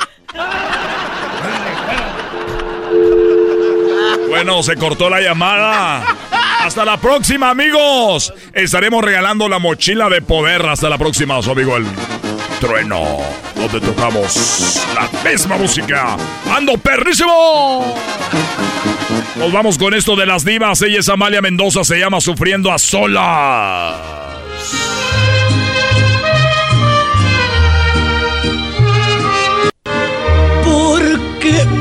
Bueno, 4.28 4.64
se 4.64 4.76
cortó 4.76 5.10
la 5.10 5.22
llamada. 5.22 6.04
Hasta 6.66 6.84
la 6.84 6.98
próxima, 6.98 7.52
amigos. 7.52 8.34
Estaremos 8.52 9.06
regalando 9.06 9.48
la 9.48 9.60
mochila 9.60 10.10
de 10.10 10.24
poder. 10.24 10.66
Hasta 10.66 10.90
la 10.90 10.98
próxima, 10.98 11.40
su 11.44 11.52
amigo 11.52 11.78
el 11.78 11.86
trueno. 12.60 13.20
Donde 13.54 13.80
tocamos 13.80 14.84
la 14.96 15.30
misma 15.30 15.58
música. 15.58 16.18
¡Ando 16.52 16.76
perrísimo! 16.80 17.96
Nos 19.36 19.52
vamos 19.52 19.78
con 19.78 19.94
esto 19.94 20.16
de 20.16 20.26
las 20.26 20.44
divas. 20.44 20.82
Ella 20.82 21.02
es 21.02 21.08
Amalia 21.08 21.40
Mendoza. 21.40 21.84
Se 21.84 22.00
llama 22.00 22.20
Sufriendo 22.20 22.72
a 22.72 22.80
Solas. 22.80 23.96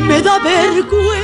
Me 0.06 0.20
da 0.20 0.39
vergüenza. 0.40 1.23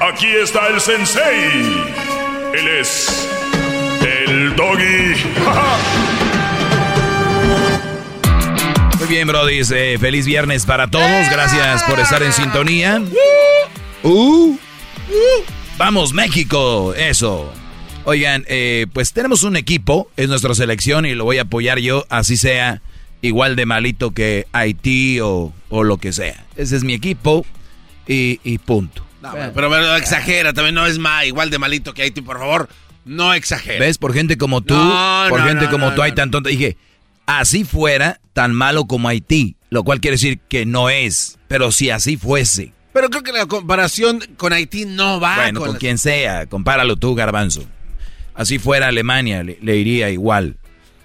Aquí 0.00 0.26
está 0.26 0.68
el 0.68 0.80
sensei. 0.80 1.84
Él 2.54 2.68
es. 2.80 3.28
El 4.26 4.54
doggy. 4.56 5.14
Muy 8.98 9.08
bien, 9.08 9.28
Brody. 9.28 9.60
eh, 9.72 9.98
feliz 10.00 10.26
viernes 10.26 10.64
para 10.64 10.88
todos. 10.88 11.30
Gracias 11.30 11.82
por 11.84 12.00
estar 12.00 12.22
en 12.22 12.32
sintonía. 12.32 13.02
Uh. 14.02 14.56
Vamos, 15.76 16.12
México. 16.12 16.94
Eso. 16.94 17.52
Oigan, 18.04 18.44
eh, 18.48 18.86
pues 18.92 19.12
tenemos 19.12 19.42
un 19.42 19.56
equipo, 19.56 20.08
es 20.16 20.28
nuestra 20.28 20.54
selección 20.54 21.06
y 21.06 21.14
lo 21.14 21.24
voy 21.24 21.38
a 21.38 21.42
apoyar 21.42 21.80
yo, 21.80 22.06
así 22.08 22.36
sea 22.36 22.80
igual 23.20 23.56
de 23.56 23.66
malito 23.66 24.12
que 24.12 24.46
Haití 24.52 25.18
o, 25.18 25.52
o 25.70 25.82
lo 25.82 25.96
que 25.96 26.12
sea. 26.12 26.44
Ese 26.56 26.76
es 26.76 26.84
mi 26.84 26.94
equipo 26.94 27.44
y, 28.06 28.40
y 28.44 28.58
punto. 28.58 29.04
pero, 29.54 29.70
pero, 29.70 29.96
exagera, 29.96 30.52
también 30.52 30.74
no 30.74 30.86
es 30.86 30.98
más 30.98 31.24
igual 31.26 31.50
de 31.50 31.58
malito 31.58 31.94
que 31.94 32.02
Haití, 32.02 32.20
por 32.20 32.38
favor, 32.38 32.68
no 33.04 33.34
exagera. 33.34 33.80
¿Ves? 33.80 33.98
Por 33.98 34.12
gente 34.12 34.36
como 34.36 34.60
tú, 34.62 34.74
por 35.28 35.42
gente 35.42 35.68
como 35.68 35.94
tú 35.94 36.02
hay 36.02 36.12
tan 36.12 36.30
tonta. 36.30 36.50
Dije, 36.50 36.76
así 37.26 37.64
fuera 37.64 38.20
tan 38.32 38.52
malo 38.52 38.86
como 38.86 39.08
Haití, 39.08 39.56
lo 39.70 39.84
cual 39.84 40.00
quiere 40.00 40.16
decir 40.16 40.38
que 40.48 40.66
no 40.66 40.90
es, 40.90 41.38
pero 41.48 41.72
si 41.72 41.90
así 41.90 42.16
fuese. 42.16 42.72
Pero 42.92 43.10
creo 43.10 43.22
que 43.22 43.32
la 43.32 43.46
comparación 43.46 44.20
con 44.38 44.52
Haití 44.52 44.86
no 44.86 45.20
va. 45.20 45.36
Bueno, 45.36 45.60
con, 45.60 45.76
quien 45.76 45.98
sea, 45.98 46.46
compáralo 46.46 46.96
tú, 46.96 47.14
Garbanzo. 47.14 47.62
Así 48.34 48.58
fuera 48.58 48.88
Alemania, 48.88 49.42
le, 49.42 49.76
iría 49.76 50.10
igual. 50.10 50.56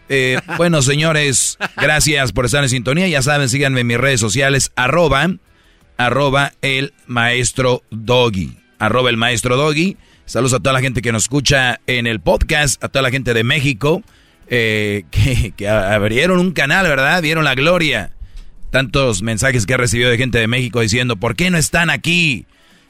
Eh, 0.07 0.40
bueno, 0.57 0.82
señores, 0.82 1.57
gracias 1.76 2.32
por 2.32 2.45
estar 2.45 2.64
en 2.64 2.69
sintonía. 2.69 3.07
Ya 3.07 3.22
saben, 3.22 3.49
síganme 3.49 3.82
en 3.82 3.88
mis 3.88 3.98
redes 3.98 4.19
sociales, 4.19 4.72
arroba, 4.76 5.28
arroba 6.06 6.53
el 6.61 6.94
maestro 7.07 7.84
Doggy. 7.91 8.57
Arroba 8.80 9.10
el 9.10 9.18
maestro 9.18 9.57
Doggy. 9.57 9.98
Saludos 10.26 10.53
a 10.53 10.60
toda 10.60 10.73
la 10.73 10.82
gente 10.82 11.02
que 11.02 11.11
nos 11.11 11.23
escucha 11.23 11.80
en 11.88 12.07
el 12.07 12.19
podcast, 12.19 12.84
a 12.84 12.90
toda 12.90 13.03
la 13.03 13.11
gente 13.11 13.34
de 13.34 13.44
México, 13.44 14.02
eh, 14.48 15.03
que, 15.57 15.68
abrieron 15.68 16.40
un 16.40 16.52
canal, 16.52 16.88
¿verdad? 16.88 17.22
Vieron 17.22 17.44
la 17.44 17.56
gloria 17.56 18.14
tantos 18.72 19.22
mensajes 19.22 19.65
que 19.65 19.73
he 19.73 19.78
recibido 19.78 20.10
de 20.10 20.18
gente 20.18 20.40
de 20.40 20.48
México 20.48 20.80
diciendo, 20.80 21.18
¿por 21.18 21.36
qué 21.36 21.52
no 21.52 21.57
están 21.57 21.90
aquí? 21.90 22.45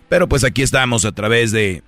Pero 0.08 0.30
pues 0.30 0.44
aquí 0.44 0.62
estamos 0.62 1.06
a 1.06 1.12
través 1.12 1.52
de 1.52 1.82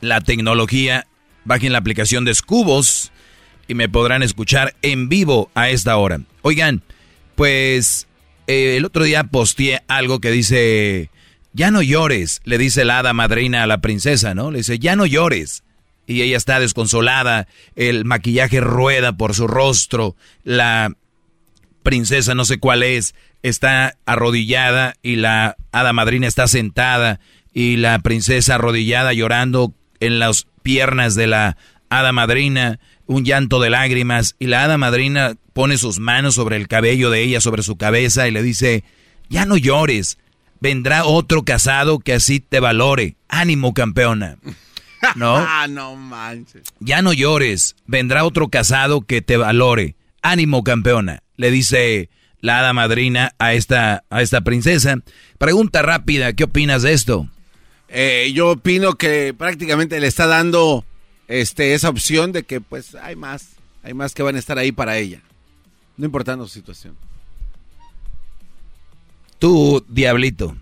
la 0.00 0.20
tecnología. 0.20 1.06
Bajen 1.44 1.72
la 1.72 1.78
aplicación 1.78 2.24
de 2.24 2.34
Scubos 2.34 3.12
y 3.68 3.74
me 3.74 3.88
podrán 3.88 4.22
escuchar 4.22 4.74
en 4.82 5.08
vivo 5.08 5.50
a 5.54 5.70
esta 5.70 5.96
hora. 5.96 6.20
Oigan, 6.42 6.82
pues 7.36 8.08
eh, 8.52 8.76
el 8.76 8.84
otro 8.84 9.04
día 9.04 9.24
posteé 9.24 9.82
algo 9.88 10.20
que 10.20 10.30
dice, 10.30 11.10
ya 11.52 11.70
no 11.70 11.82
llores, 11.82 12.40
le 12.44 12.58
dice 12.58 12.84
la 12.84 12.98
hada 12.98 13.12
madrina 13.12 13.62
a 13.62 13.66
la 13.66 13.78
princesa, 13.78 14.34
¿no? 14.34 14.50
Le 14.50 14.58
dice, 14.58 14.78
ya 14.78 14.96
no 14.96 15.06
llores. 15.06 15.64
Y 16.06 16.22
ella 16.22 16.36
está 16.36 16.58
desconsolada, 16.60 17.46
el 17.76 18.04
maquillaje 18.04 18.60
rueda 18.60 19.16
por 19.16 19.34
su 19.34 19.46
rostro, 19.46 20.16
la 20.44 20.92
princesa, 21.82 22.34
no 22.34 22.44
sé 22.44 22.58
cuál 22.58 22.82
es, 22.82 23.14
está 23.42 23.96
arrodillada 24.04 24.94
y 25.02 25.16
la 25.16 25.56
hada 25.70 25.92
madrina 25.92 26.26
está 26.26 26.46
sentada 26.48 27.20
y 27.52 27.76
la 27.76 27.98
princesa 28.00 28.56
arrodillada 28.56 29.12
llorando 29.12 29.74
en 30.00 30.18
las 30.18 30.46
piernas 30.62 31.14
de 31.14 31.28
la 31.28 31.56
hada 31.88 32.12
madrina, 32.12 32.80
un 33.06 33.24
llanto 33.24 33.60
de 33.60 33.70
lágrimas 33.70 34.36
y 34.38 34.46
la 34.46 34.64
hada 34.64 34.78
madrina 34.78 35.34
pone 35.52 35.78
sus 35.78 35.98
manos 35.98 36.34
sobre 36.34 36.56
el 36.56 36.68
cabello 36.68 37.10
de 37.10 37.22
ella, 37.22 37.40
sobre 37.40 37.62
su 37.62 37.76
cabeza 37.76 38.28
y 38.28 38.30
le 38.30 38.42
dice, 38.42 38.84
ya 39.28 39.46
no 39.46 39.56
llores, 39.56 40.18
vendrá 40.60 41.04
otro 41.04 41.44
casado 41.44 41.98
que 41.98 42.14
así 42.14 42.40
te 42.40 42.60
valore. 42.60 43.16
Ánimo, 43.28 43.74
campeona. 43.74 44.38
¿No? 45.16 45.36
Ah, 45.36 45.66
no 45.68 45.96
manches. 45.96 46.62
Ya 46.78 47.02
no 47.02 47.12
llores, 47.12 47.74
vendrá 47.86 48.24
otro 48.24 48.48
casado 48.48 49.02
que 49.02 49.20
te 49.20 49.36
valore. 49.36 49.96
Ánimo, 50.22 50.62
campeona 50.62 51.22
le 51.42 51.50
dice 51.50 52.08
la 52.40 52.60
hada 52.60 52.72
madrina 52.72 53.34
a 53.38 53.52
esta, 53.54 54.04
a 54.08 54.22
esta 54.22 54.42
princesa. 54.42 54.96
Pregunta 55.38 55.82
rápida, 55.82 56.32
¿qué 56.32 56.44
opinas 56.44 56.82
de 56.82 56.92
esto? 56.92 57.28
Eh, 57.88 58.30
yo 58.32 58.52
opino 58.52 58.94
que 58.94 59.34
prácticamente 59.36 60.00
le 60.00 60.06
está 60.06 60.26
dando 60.26 60.84
este, 61.28 61.74
esa 61.74 61.88
opción 61.88 62.32
de 62.32 62.44
que 62.44 62.60
pues 62.60 62.94
hay 62.94 63.16
más, 63.16 63.50
hay 63.82 63.92
más 63.92 64.14
que 64.14 64.22
van 64.22 64.36
a 64.36 64.38
estar 64.38 64.56
ahí 64.56 64.72
para 64.72 64.96
ella, 64.98 65.20
no 66.02 66.06
importando 66.06 66.44
su 66.48 66.54
situación. 66.54 66.96
Tú, 69.38 69.84
diablito. 69.88 70.56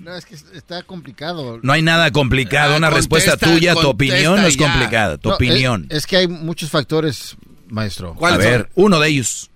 No, 0.00 0.16
es 0.16 0.24
que 0.24 0.34
está 0.34 0.82
complicado. 0.84 1.60
No 1.62 1.70
hay 1.74 1.82
nada 1.82 2.10
complicado. 2.12 2.72
Ah, 2.72 2.76
Una 2.78 2.88
respuesta 2.88 3.36
tuya, 3.36 3.74
tu 3.74 3.88
opinión 3.88 4.40
no 4.40 4.46
es 4.46 4.56
complicada. 4.56 5.18
Tu 5.18 5.30
opinión. 5.30 5.86
Es, 5.90 6.06
que 6.06 6.16
hay 6.16 6.28
muchos 6.28 6.70
factores 6.70 7.36
maestro? 7.68 8.14
¿Cuál 8.14 8.34
A 8.34 8.36
ver, 8.38 8.70
uno 8.74 8.98
de 9.00 9.08
ellos. 9.08 9.50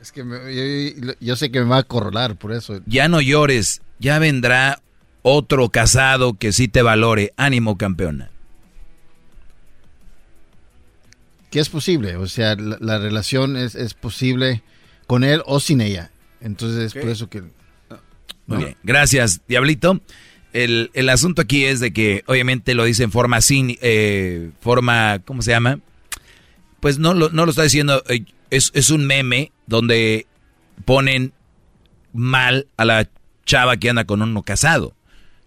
Es 0.00 0.12
que 0.12 1.16
yo, 1.20 1.34
sé 1.34 1.50
que 1.50 1.58
me 1.58 1.66
va 1.66 1.78
a 1.78 1.82
corrolar 1.82 2.36
por 2.36 2.52
eso. 2.52 2.78
Ya 2.86 3.08
no 3.08 3.20
llores, 3.20 3.82
ya 3.98 4.20
vendrá 4.20 4.80
otro 5.22 5.70
casado 5.70 6.34
que 6.34 6.52
sí 6.52 6.68
te 6.68 6.82
valore. 6.82 7.32
Ánimo, 7.36 7.76
campeona. 7.76 8.31
Que 11.52 11.60
es 11.60 11.68
posible, 11.68 12.16
o 12.16 12.26
sea, 12.26 12.56
la, 12.56 12.96
relación 12.96 13.58
es, 13.58 13.74
es, 13.74 13.92
posible 13.92 14.62
con 15.06 15.22
él 15.22 15.42
o 15.44 15.60
sin 15.60 15.82
ella. 15.82 16.10
Entonces 16.40 16.86
es 16.86 16.94
por 16.94 17.10
eso 17.10 17.28
que... 17.28 17.42
Muy 18.46 18.56
bien, 18.56 18.76
gracias, 18.82 19.42
Diablito. 19.46 20.00
El, 20.54 20.90
el, 20.94 21.10
asunto 21.10 21.42
aquí 21.42 21.66
es 21.66 21.78
de 21.78 21.92
que 21.92 22.24
obviamente 22.26 22.74
lo 22.74 22.84
dice 22.84 23.02
en 23.02 23.12
forma 23.12 23.42
sin, 23.42 23.76
eh, 23.82 24.50
forma, 24.60 25.20
¿cómo 25.26 25.42
se 25.42 25.50
llama? 25.50 25.80
Pues 26.80 26.98
no 26.98 27.12
lo, 27.12 27.28
no 27.28 27.44
lo 27.44 27.50
está 27.50 27.64
diciendo, 27.64 28.02
eh, 28.08 28.24
es, 28.48 28.70
es, 28.74 28.88
un 28.88 29.06
meme 29.06 29.52
donde 29.66 30.26
ponen 30.86 31.34
mal 32.14 32.66
a 32.78 32.86
la 32.86 33.10
chava 33.44 33.76
que 33.76 33.90
anda 33.90 34.06
con 34.06 34.22
uno 34.22 34.42
casado, 34.42 34.94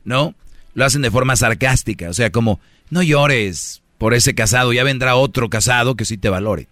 ¿no? 0.03 0.35
Lo 0.75 0.85
hacen 0.85 1.01
de 1.01 1.09
forma 1.09 1.35
sarcástica, 1.35 2.09
o 2.09 2.13
sea, 2.13 2.31
como, 2.31 2.59
no 2.91 3.01
llores 3.01 3.81
por 3.97 4.13
ese 4.13 4.35
casado, 4.35 4.73
ya 4.73 4.83
vendrá 4.83 5.15
otro 5.15 5.49
casado 5.49 5.95
que 5.95 6.05
sí 6.05 6.17
te 6.17 6.29
valore. 6.29 6.67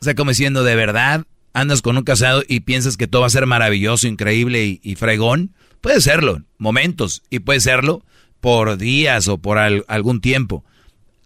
O 0.00 0.04
sea, 0.04 0.14
como 0.14 0.30
diciendo, 0.30 0.64
de 0.64 0.76
verdad, 0.76 1.24
andas 1.52 1.82
con 1.82 1.96
un 1.96 2.04
casado 2.04 2.42
y 2.46 2.60
piensas 2.60 2.96
que 2.96 3.06
todo 3.06 3.22
va 3.22 3.28
a 3.28 3.30
ser 3.30 3.46
maravilloso, 3.46 4.06
increíble 4.06 4.80
y 4.82 4.94
fregón. 4.96 5.54
Puede 5.80 6.00
serlo, 6.00 6.42
momentos, 6.58 7.22
y 7.30 7.40
puede 7.40 7.60
serlo 7.60 8.02
por 8.40 8.76
días 8.76 9.28
o 9.28 9.38
por 9.38 9.58
algún 9.58 10.20
tiempo. 10.20 10.64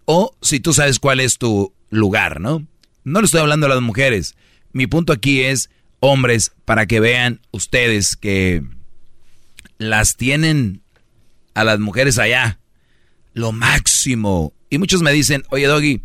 O 0.05 0.35
si 0.41 0.59
tú 0.59 0.73
sabes 0.73 0.99
cuál 0.99 1.19
es 1.19 1.37
tu 1.37 1.73
lugar, 1.89 2.39
¿no? 2.39 2.65
No 3.03 3.19
le 3.19 3.25
estoy 3.25 3.41
hablando 3.41 3.65
a 3.65 3.69
las 3.69 3.81
mujeres. 3.81 4.35
Mi 4.73 4.87
punto 4.87 5.13
aquí 5.13 5.41
es, 5.41 5.69
hombres, 5.99 6.51
para 6.65 6.85
que 6.85 6.99
vean 6.99 7.41
ustedes 7.51 8.15
que 8.15 8.63
las 9.77 10.15
tienen 10.15 10.81
a 11.53 11.63
las 11.63 11.79
mujeres 11.79 12.19
allá. 12.19 12.59
Lo 13.33 13.51
máximo. 13.51 14.53
Y 14.71 14.77
muchos 14.77 15.01
me 15.01 15.11
dicen, 15.11 15.43
oye 15.49 15.67
Doggy, 15.67 16.01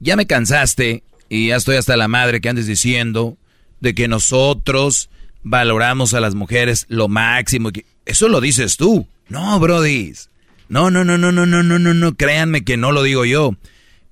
ya 0.00 0.16
me 0.16 0.26
cansaste 0.26 1.04
y 1.28 1.48
ya 1.48 1.56
estoy 1.56 1.76
hasta 1.76 1.96
la 1.96 2.08
madre 2.08 2.40
que 2.40 2.48
andes 2.48 2.66
diciendo 2.66 3.38
de 3.78 3.94
que 3.94 4.08
nosotros 4.08 5.10
valoramos 5.44 6.12
a 6.12 6.20
las 6.20 6.34
mujeres 6.34 6.86
lo 6.88 7.06
máximo. 7.06 7.70
Eso 8.04 8.28
lo 8.28 8.40
dices 8.40 8.76
tú. 8.76 9.06
No, 9.28 9.60
Brody. 9.60 10.12
No, 10.68 10.90
no, 10.90 11.04
no, 11.04 11.18
no, 11.18 11.30
no, 11.30 11.46
no, 11.46 11.62
no, 11.62 11.78
no, 11.78 11.94
no. 11.94 12.16
Créanme 12.16 12.64
que 12.64 12.76
no 12.76 12.90
lo 12.90 13.04
digo 13.04 13.24
yo. 13.24 13.54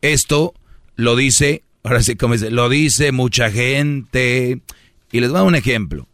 Esto 0.00 0.54
lo 0.94 1.16
dice, 1.16 1.64
ahora 1.82 2.00
sí, 2.00 2.14
como 2.14 2.34
dice, 2.34 2.52
lo 2.52 2.68
dice 2.68 3.10
mucha 3.10 3.50
gente. 3.50 4.60
Y 5.10 5.18
les 5.20 5.30
voy 5.30 5.38
a 5.38 5.40
dar 5.40 5.48
un 5.48 5.56
ejemplo. 5.56 6.06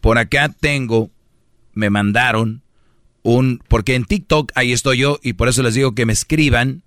Por 0.00 0.18
acá 0.18 0.48
tengo, 0.48 1.08
me 1.72 1.88
mandaron 1.88 2.63
un, 3.24 3.60
porque 3.66 3.96
en 3.96 4.04
TikTok 4.04 4.52
ahí 4.54 4.72
estoy 4.72 4.98
yo 4.98 5.18
y 5.22 5.32
por 5.32 5.48
eso 5.48 5.64
les 5.64 5.74
digo 5.74 5.96
que 5.96 6.06
me 6.06 6.12
escriban 6.12 6.82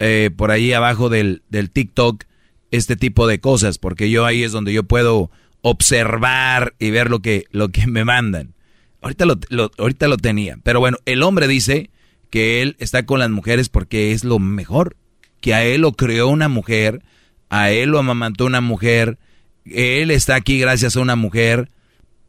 eh, 0.00 0.30
por 0.36 0.50
ahí 0.50 0.72
abajo 0.72 1.08
del, 1.08 1.42
del 1.50 1.70
TikTok 1.70 2.24
este 2.72 2.96
tipo 2.96 3.28
de 3.28 3.38
cosas, 3.38 3.78
porque 3.78 4.10
yo 4.10 4.26
ahí 4.26 4.42
es 4.42 4.50
donde 4.50 4.72
yo 4.72 4.82
puedo 4.82 5.30
observar 5.64 6.74
y 6.78 6.90
ver 6.90 7.08
lo 7.08 7.20
que, 7.20 7.44
lo 7.50 7.68
que 7.68 7.86
me 7.86 8.04
mandan. 8.04 8.54
Ahorita 9.00 9.24
lo, 9.24 9.70
ahorita 9.78 10.08
lo 10.08 10.16
tenía. 10.16 10.58
Pero 10.62 10.80
bueno, 10.80 10.98
el 11.06 11.22
hombre 11.22 11.46
dice 11.46 11.90
que 12.30 12.62
él 12.62 12.76
está 12.78 13.06
con 13.06 13.18
las 13.18 13.30
mujeres 13.30 13.68
porque 13.68 14.12
es 14.12 14.24
lo 14.24 14.38
mejor. 14.38 14.96
Que 15.40 15.54
a 15.54 15.64
él 15.64 15.82
lo 15.82 15.92
creó 15.92 16.28
una 16.28 16.48
mujer, 16.48 17.02
a 17.48 17.70
él 17.70 17.90
lo 17.90 17.98
amamantó 17.98 18.46
una 18.46 18.60
mujer, 18.60 19.18
él 19.64 20.10
está 20.10 20.34
aquí 20.34 20.58
gracias 20.58 20.96
a 20.96 21.00
una 21.00 21.16
mujer 21.16 21.70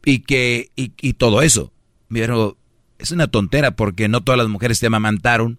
y 0.04 0.20
que 0.20 0.70
y, 0.76 1.12
todo 1.14 1.42
eso. 1.42 1.72
Pero 2.08 2.56
es 2.98 3.10
una 3.10 3.28
tontera 3.28 3.72
porque 3.72 4.08
no 4.08 4.22
todas 4.22 4.38
las 4.38 4.48
mujeres 4.48 4.80
te 4.80 4.86
amamantaron, 4.86 5.58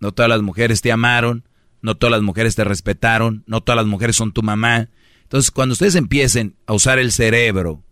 no 0.00 0.12
todas 0.12 0.28
las 0.28 0.42
mujeres 0.42 0.80
te 0.80 0.92
amaron, 0.92 1.44
no 1.82 1.96
todas 1.96 2.12
las 2.12 2.22
mujeres 2.22 2.54
te 2.54 2.64
respetaron, 2.64 3.44
no 3.46 3.60
todas 3.60 3.76
las 3.76 3.86
mujeres 3.86 4.16
son 4.16 4.32
tu 4.32 4.42
mamá, 4.42 4.88
entonces, 5.28 5.50
cuando 5.50 5.74
ustedes 5.74 5.94
empiecen 5.94 6.56
a 6.66 6.72
usar 6.72 6.98
el 6.98 7.12
cerebro 7.12 7.82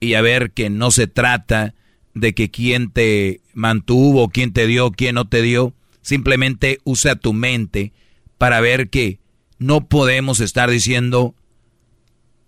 y 0.00 0.14
a 0.14 0.22
ver 0.22 0.52
que 0.52 0.70
no 0.70 0.90
se 0.90 1.06
trata 1.06 1.74
de 2.14 2.32
que 2.32 2.50
quién 2.50 2.90
te 2.90 3.42
mantuvo, 3.52 4.30
quién 4.30 4.54
te 4.54 4.66
dio, 4.66 4.90
quién 4.90 5.16
no 5.16 5.28
te 5.28 5.42
dio, 5.42 5.74
simplemente 6.00 6.78
usa 6.84 7.16
tu 7.16 7.34
mente 7.34 7.92
para 8.38 8.62
ver 8.62 8.88
que 8.88 9.18
no 9.58 9.86
podemos 9.86 10.40
estar 10.40 10.70
diciendo 10.70 11.34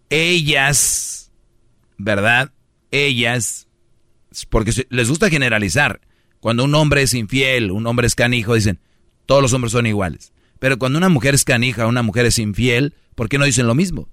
ellas, 0.09 1.31
¿verdad? 1.99 2.51
Ellas, 2.91 3.69
porque 4.49 4.73
les 4.91 5.09
gusta 5.09 5.31
generalizar. 5.31 6.01
Cuando 6.41 6.65
un 6.65 6.75
hombre 6.75 7.03
es 7.03 7.15
infiel, 7.15 7.71
un 7.71 7.87
hombre 7.87 8.07
es 8.07 8.15
canijo, 8.15 8.55
dicen, 8.55 8.81
todos 9.27 9.43
los 9.43 9.53
hombres 9.53 9.73
son 9.73 9.87
iguales. 9.87 10.33
Pero 10.59 10.79
cuando 10.79 10.99
una 10.99 11.09
mujer 11.09 11.35
es 11.35 11.45
canija, 11.45 11.87
una 11.87 12.03
mujer 12.03 12.27
es 12.27 12.39
infiel, 12.39 12.95
¿por 13.15 13.29
qué 13.29 13.39
no 13.39 13.45
dicen 13.45 13.67
lo 13.67 13.75
mismo? 13.75 14.09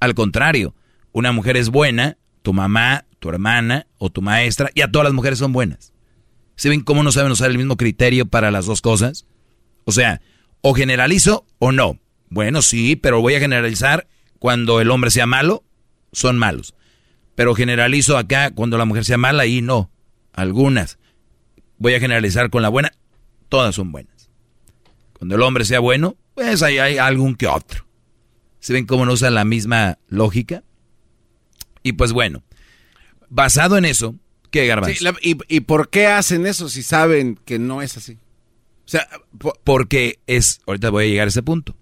Al 0.00 0.14
contrario, 0.14 0.74
una 1.12 1.32
mujer 1.32 1.56
es 1.56 1.68
buena, 1.68 2.16
tu 2.42 2.52
mamá, 2.52 3.04
tu 3.18 3.28
hermana 3.28 3.86
o 3.98 4.10
tu 4.10 4.22
maestra, 4.22 4.70
y 4.74 4.80
a 4.80 4.90
todas 4.90 5.04
las 5.04 5.14
mujeres 5.14 5.38
son 5.38 5.52
buenas. 5.52 5.92
¿Se 6.56 6.68
ven 6.68 6.80
cómo 6.80 7.02
no 7.02 7.12
saben 7.12 7.32
usar 7.32 7.50
el 7.50 7.58
mismo 7.58 7.76
criterio 7.76 8.26
para 8.26 8.50
las 8.50 8.66
dos 8.66 8.80
cosas? 8.80 9.26
O 9.84 9.92
sea, 9.92 10.20
o 10.62 10.74
generalizo 10.74 11.46
o 11.58 11.72
no. 11.72 11.98
Bueno, 12.28 12.62
sí, 12.62 12.96
pero 12.96 13.20
voy 13.20 13.34
a 13.34 13.40
generalizar 13.40 14.06
cuando 14.38 14.80
el 14.80 14.90
hombre 14.90 15.10
sea 15.10 15.26
malo, 15.26 15.64
son 16.12 16.38
malos. 16.38 16.74
Pero 17.34 17.54
generalizo 17.54 18.18
acá 18.18 18.50
cuando 18.50 18.78
la 18.78 18.84
mujer 18.84 19.04
sea 19.04 19.18
mala 19.18 19.46
y 19.46 19.62
no. 19.62 19.90
Algunas. 20.32 20.98
Voy 21.78 21.94
a 21.94 22.00
generalizar 22.00 22.50
con 22.50 22.62
la 22.62 22.68
buena, 22.68 22.92
todas 23.48 23.74
son 23.74 23.92
buenas. 23.92 24.30
Cuando 25.14 25.34
el 25.36 25.42
hombre 25.42 25.64
sea 25.64 25.80
bueno, 25.80 26.16
pues 26.34 26.62
ahí 26.62 26.78
hay 26.78 26.98
algún 26.98 27.34
que 27.34 27.46
otro. 27.46 27.86
¿Se 28.58 28.72
ven 28.72 28.86
cómo 28.86 29.06
no 29.06 29.12
usan 29.12 29.34
la 29.34 29.44
misma 29.44 29.98
lógica? 30.08 30.62
Y 31.82 31.92
pues 31.92 32.12
bueno, 32.12 32.42
basado 33.30 33.78
en 33.78 33.86
eso, 33.86 34.14
¿qué 34.50 34.66
garbanzo? 34.66 35.04
y, 35.22 35.38
¿Y 35.48 35.60
por 35.60 35.88
qué 35.88 36.06
hacen 36.06 36.46
eso 36.46 36.68
si 36.68 36.82
saben 36.82 37.38
que 37.44 37.58
no 37.58 37.80
es 37.80 37.96
así? 37.96 38.18
O 38.84 38.88
sea, 38.90 39.08
porque 39.64 40.18
es, 40.26 40.60
ahorita 40.66 40.90
voy 40.90 41.04
a 41.04 41.08
llegar 41.08 41.28
a 41.28 41.30
ese 41.30 41.42
punto. 41.42 41.76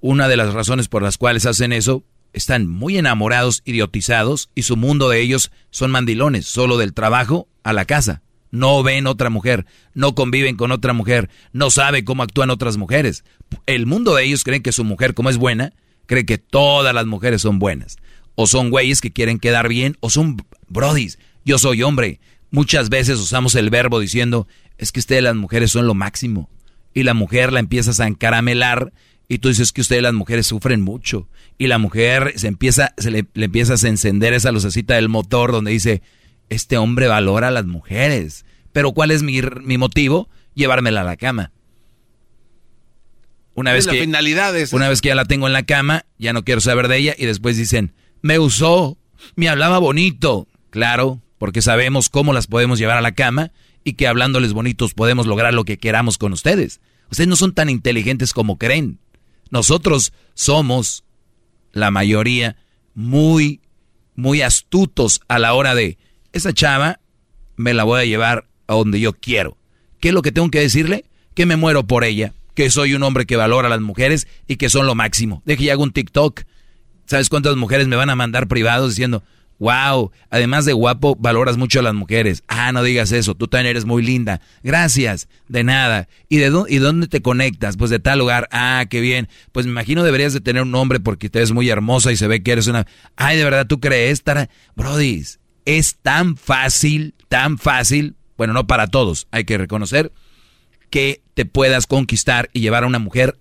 Una 0.00 0.28
de 0.28 0.36
las 0.36 0.54
razones 0.54 0.88
por 0.88 1.02
las 1.02 1.18
cuales 1.18 1.44
hacen 1.44 1.72
eso, 1.72 2.04
están 2.36 2.68
muy 2.68 2.98
enamorados, 2.98 3.62
idiotizados, 3.64 4.50
y 4.54 4.64
su 4.64 4.76
mundo 4.76 5.08
de 5.08 5.22
ellos 5.22 5.50
son 5.70 5.90
mandilones, 5.90 6.44
solo 6.44 6.76
del 6.76 6.92
trabajo 6.92 7.48
a 7.64 7.72
la 7.72 7.86
casa. 7.86 8.22
No 8.50 8.82
ven 8.82 9.06
otra 9.06 9.30
mujer, 9.30 9.64
no 9.94 10.14
conviven 10.14 10.56
con 10.56 10.70
otra 10.70 10.92
mujer, 10.92 11.30
no 11.52 11.70
saben 11.70 12.04
cómo 12.04 12.22
actúan 12.22 12.50
otras 12.50 12.76
mujeres. 12.76 13.24
El 13.64 13.86
mundo 13.86 14.14
de 14.14 14.24
ellos 14.24 14.44
creen 14.44 14.62
que 14.62 14.72
su 14.72 14.84
mujer, 14.84 15.14
como 15.14 15.30
es 15.30 15.38
buena, 15.38 15.72
cree 16.04 16.26
que 16.26 16.36
todas 16.36 16.94
las 16.94 17.06
mujeres 17.06 17.40
son 17.40 17.58
buenas. 17.58 17.96
O 18.34 18.46
son 18.46 18.68
güeyes 18.68 19.00
que 19.00 19.14
quieren 19.14 19.38
quedar 19.38 19.66
bien, 19.68 19.96
o 20.00 20.10
son 20.10 20.36
brodis. 20.68 21.18
Yo 21.46 21.56
soy 21.56 21.82
hombre. 21.82 22.20
Muchas 22.50 22.90
veces 22.90 23.18
usamos 23.18 23.54
el 23.54 23.70
verbo 23.70 23.98
diciendo, 23.98 24.46
es 24.76 24.92
que 24.92 25.00
ustedes 25.00 25.22
las 25.22 25.36
mujeres 25.36 25.70
son 25.70 25.86
lo 25.86 25.94
máximo. 25.94 26.50
Y 26.92 27.04
la 27.04 27.14
mujer 27.14 27.50
la 27.50 27.60
empiezas 27.60 27.98
a 27.98 28.06
encaramelar 28.06 28.92
y 29.28 29.38
tú 29.38 29.48
dices 29.48 29.72
que 29.72 29.80
ustedes 29.80 30.02
las 30.02 30.14
mujeres 30.14 30.46
sufren 30.46 30.80
mucho. 30.80 31.28
Y 31.58 31.66
la 31.66 31.78
mujer 31.78 32.34
se 32.36 32.48
empieza, 32.48 32.94
se 32.96 33.10
le, 33.10 33.26
le 33.34 33.46
empiezas 33.46 33.82
a 33.84 33.88
encender 33.88 34.32
esa 34.32 34.52
lucecita 34.52 34.94
del 34.94 35.08
motor 35.08 35.52
donde 35.52 35.72
dice, 35.72 36.02
este 36.48 36.76
hombre 36.78 37.08
valora 37.08 37.48
a 37.48 37.50
las 37.50 37.66
mujeres. 37.66 38.44
Pero 38.72 38.92
¿cuál 38.92 39.10
es 39.10 39.22
mi, 39.22 39.40
mi 39.62 39.78
motivo? 39.78 40.28
Llevármela 40.54 41.00
a 41.00 41.04
la 41.04 41.16
cama. 41.16 41.52
Una 43.54 43.72
vez, 43.72 43.86
que, 43.86 44.06
una 44.72 44.88
vez 44.90 45.00
que 45.00 45.08
ya 45.08 45.14
la 45.14 45.24
tengo 45.24 45.46
en 45.46 45.54
la 45.54 45.62
cama, 45.62 46.04
ya 46.18 46.34
no 46.34 46.44
quiero 46.44 46.60
saber 46.60 46.88
de 46.88 46.98
ella 46.98 47.14
y 47.16 47.24
después 47.24 47.56
dicen, 47.56 47.94
me 48.20 48.38
usó, 48.38 48.98
me 49.34 49.48
hablaba 49.48 49.78
bonito. 49.78 50.46
Claro, 50.68 51.22
porque 51.38 51.62
sabemos 51.62 52.10
cómo 52.10 52.34
las 52.34 52.48
podemos 52.48 52.78
llevar 52.78 52.98
a 52.98 53.00
la 53.00 53.12
cama 53.12 53.52
y 53.82 53.94
que 53.94 54.06
hablándoles 54.06 54.52
bonitos 54.52 54.92
podemos 54.92 55.26
lograr 55.26 55.54
lo 55.54 55.64
que 55.64 55.78
queramos 55.78 56.18
con 56.18 56.34
ustedes. 56.34 56.80
Ustedes 57.10 57.28
no 57.28 57.36
son 57.36 57.54
tan 57.54 57.70
inteligentes 57.70 58.34
como 58.34 58.58
creen. 58.58 58.98
Nosotros 59.50 60.12
somos, 60.34 61.04
la 61.72 61.90
mayoría, 61.90 62.56
muy, 62.94 63.60
muy 64.14 64.42
astutos 64.42 65.20
a 65.28 65.38
la 65.38 65.54
hora 65.54 65.74
de, 65.74 65.98
esa 66.32 66.52
chava 66.52 67.00
me 67.56 67.74
la 67.74 67.84
voy 67.84 68.00
a 68.00 68.04
llevar 68.04 68.46
a 68.66 68.74
donde 68.74 69.00
yo 69.00 69.12
quiero. 69.12 69.56
¿Qué 70.00 70.08
es 70.08 70.14
lo 70.14 70.22
que 70.22 70.32
tengo 70.32 70.50
que 70.50 70.60
decirle? 70.60 71.04
Que 71.34 71.46
me 71.46 71.56
muero 71.56 71.86
por 71.86 72.04
ella, 72.04 72.34
que 72.54 72.70
soy 72.70 72.94
un 72.94 73.02
hombre 73.02 73.26
que 73.26 73.36
valora 73.36 73.68
a 73.68 73.70
las 73.70 73.80
mujeres 73.80 74.26
y 74.46 74.56
que 74.56 74.68
son 74.68 74.86
lo 74.86 74.94
máximo. 74.94 75.42
Deje 75.46 75.64
que 75.64 75.72
hago 75.72 75.82
un 75.82 75.92
TikTok. 75.92 76.42
¿Sabes 77.06 77.28
cuántas 77.28 77.56
mujeres 77.56 77.88
me 77.88 77.96
van 77.96 78.10
a 78.10 78.16
mandar 78.16 78.48
privados 78.48 78.90
diciendo, 78.90 79.22
Wow, 79.58 80.12
además 80.28 80.66
de 80.66 80.74
guapo, 80.74 81.16
valoras 81.18 81.56
mucho 81.56 81.80
a 81.80 81.82
las 81.82 81.94
mujeres. 81.94 82.42
Ah, 82.46 82.72
no 82.72 82.82
digas 82.82 83.10
eso, 83.12 83.34
tú 83.34 83.48
también 83.48 83.70
eres 83.70 83.86
muy 83.86 84.02
linda. 84.02 84.40
Gracias, 84.62 85.28
de 85.48 85.64
nada. 85.64 86.08
¿Y 86.28 86.36
de 86.36 86.50
dónde, 86.50 87.08
te 87.08 87.22
conectas? 87.22 87.76
Pues 87.76 87.90
de 87.90 87.98
tal 87.98 88.18
lugar. 88.18 88.48
Ah, 88.52 88.84
qué 88.90 89.00
bien. 89.00 89.28
Pues 89.52 89.64
me 89.64 89.72
imagino 89.72 90.04
deberías 90.04 90.34
de 90.34 90.40
tener 90.40 90.62
un 90.62 90.70
nombre 90.70 91.00
porque 91.00 91.30
te 91.30 91.38
ves 91.38 91.52
muy 91.52 91.70
hermosa 91.70 92.12
y 92.12 92.16
se 92.16 92.28
ve 92.28 92.42
que 92.42 92.52
eres 92.52 92.66
una... 92.66 92.86
Ay, 93.16 93.38
de 93.38 93.44
verdad, 93.44 93.66
¿tú 93.66 93.80
crees? 93.80 94.22
Tara? 94.22 94.50
Brody, 94.74 95.24
es 95.64 95.96
tan 96.02 96.36
fácil, 96.36 97.14
tan 97.28 97.58
fácil, 97.58 98.16
bueno, 98.36 98.52
no 98.52 98.66
para 98.66 98.86
todos, 98.86 99.26
hay 99.30 99.44
que 99.44 99.58
reconocer, 99.58 100.12
que 100.90 101.22
te 101.34 101.46
puedas 101.46 101.86
conquistar 101.86 102.50
y 102.52 102.60
llevar 102.60 102.84
a 102.84 102.86
una 102.86 102.98
mujer 102.98 103.38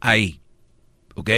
ahí. 0.00 0.40
¿Ok? 1.14 1.30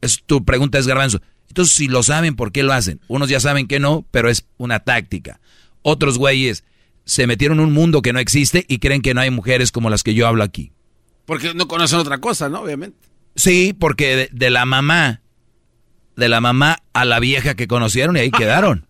Es, 0.00 0.22
tu 0.24 0.44
pregunta 0.44 0.78
es 0.78 0.86
garbanzo. 0.86 1.20
Entonces, 1.48 1.74
si 1.74 1.88
lo 1.88 2.02
saben, 2.02 2.36
¿por 2.36 2.52
qué 2.52 2.62
lo 2.62 2.72
hacen? 2.72 3.00
Unos 3.08 3.28
ya 3.28 3.40
saben 3.40 3.66
que 3.66 3.80
no, 3.80 4.06
pero 4.10 4.28
es 4.28 4.46
una 4.58 4.80
táctica. 4.80 5.40
Otros 5.82 6.18
güeyes 6.18 6.64
se 7.04 7.26
metieron 7.26 7.60
en 7.60 7.66
un 7.66 7.72
mundo 7.72 8.02
que 8.02 8.12
no 8.12 8.18
existe 8.18 8.64
y 8.68 8.78
creen 8.78 9.00
que 9.00 9.14
no 9.14 9.20
hay 9.20 9.30
mujeres 9.30 9.72
como 9.72 9.88
las 9.90 10.02
que 10.02 10.14
yo 10.14 10.26
hablo 10.26 10.42
aquí. 10.42 10.72
Porque 11.24 11.54
no 11.54 11.68
conocen 11.68 11.98
otra 11.98 12.18
cosa, 12.18 12.48
¿no? 12.48 12.60
Obviamente. 12.60 13.08
Sí, 13.34 13.74
porque 13.78 14.28
de, 14.32 14.50
la 14.50 14.64
mamá, 14.64 15.20
de 16.16 16.28
la 16.28 16.40
mamá 16.40 16.82
a 16.92 17.04
la 17.04 17.20
vieja 17.20 17.54
que 17.54 17.68
conocieron 17.68 18.16
y 18.16 18.20
ahí 18.20 18.30
quedaron. 18.30 18.86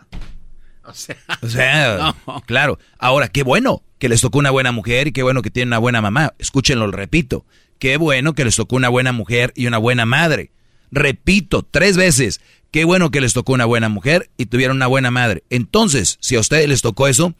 o 0.84 1.48
sea, 1.48 2.14
claro. 2.46 2.78
Ahora, 2.98 3.28
qué 3.28 3.42
bueno 3.42 3.82
que 3.98 4.08
les 4.08 4.20
tocó 4.20 4.38
una 4.38 4.50
buena 4.50 4.72
mujer 4.72 5.08
y 5.08 5.12
qué 5.12 5.22
bueno 5.22 5.42
que 5.42 5.50
tienen 5.50 5.70
una 5.70 5.78
buena 5.78 6.00
mamá. 6.00 6.34
Escúchenlo, 6.38 6.90
repito. 6.90 7.44
Qué 7.78 7.96
bueno 7.96 8.34
que 8.34 8.44
les 8.44 8.56
tocó 8.56 8.76
una 8.76 8.88
buena 8.88 9.12
mujer 9.12 9.52
y 9.56 9.66
una 9.66 9.78
buena 9.78 10.06
madre. 10.06 10.52
Repito, 10.90 11.62
tres 11.62 11.96
veces. 11.96 12.40
Qué 12.70 12.84
bueno 12.84 13.10
que 13.10 13.20
les 13.20 13.32
tocó 13.32 13.52
una 13.52 13.64
buena 13.64 13.88
mujer 13.88 14.30
y 14.36 14.46
tuvieron 14.46 14.76
una 14.76 14.86
buena 14.86 15.10
madre. 15.10 15.44
Entonces, 15.50 16.18
si 16.20 16.36
a 16.36 16.40
ustedes 16.40 16.68
les 16.68 16.82
tocó 16.82 17.08
eso, 17.08 17.34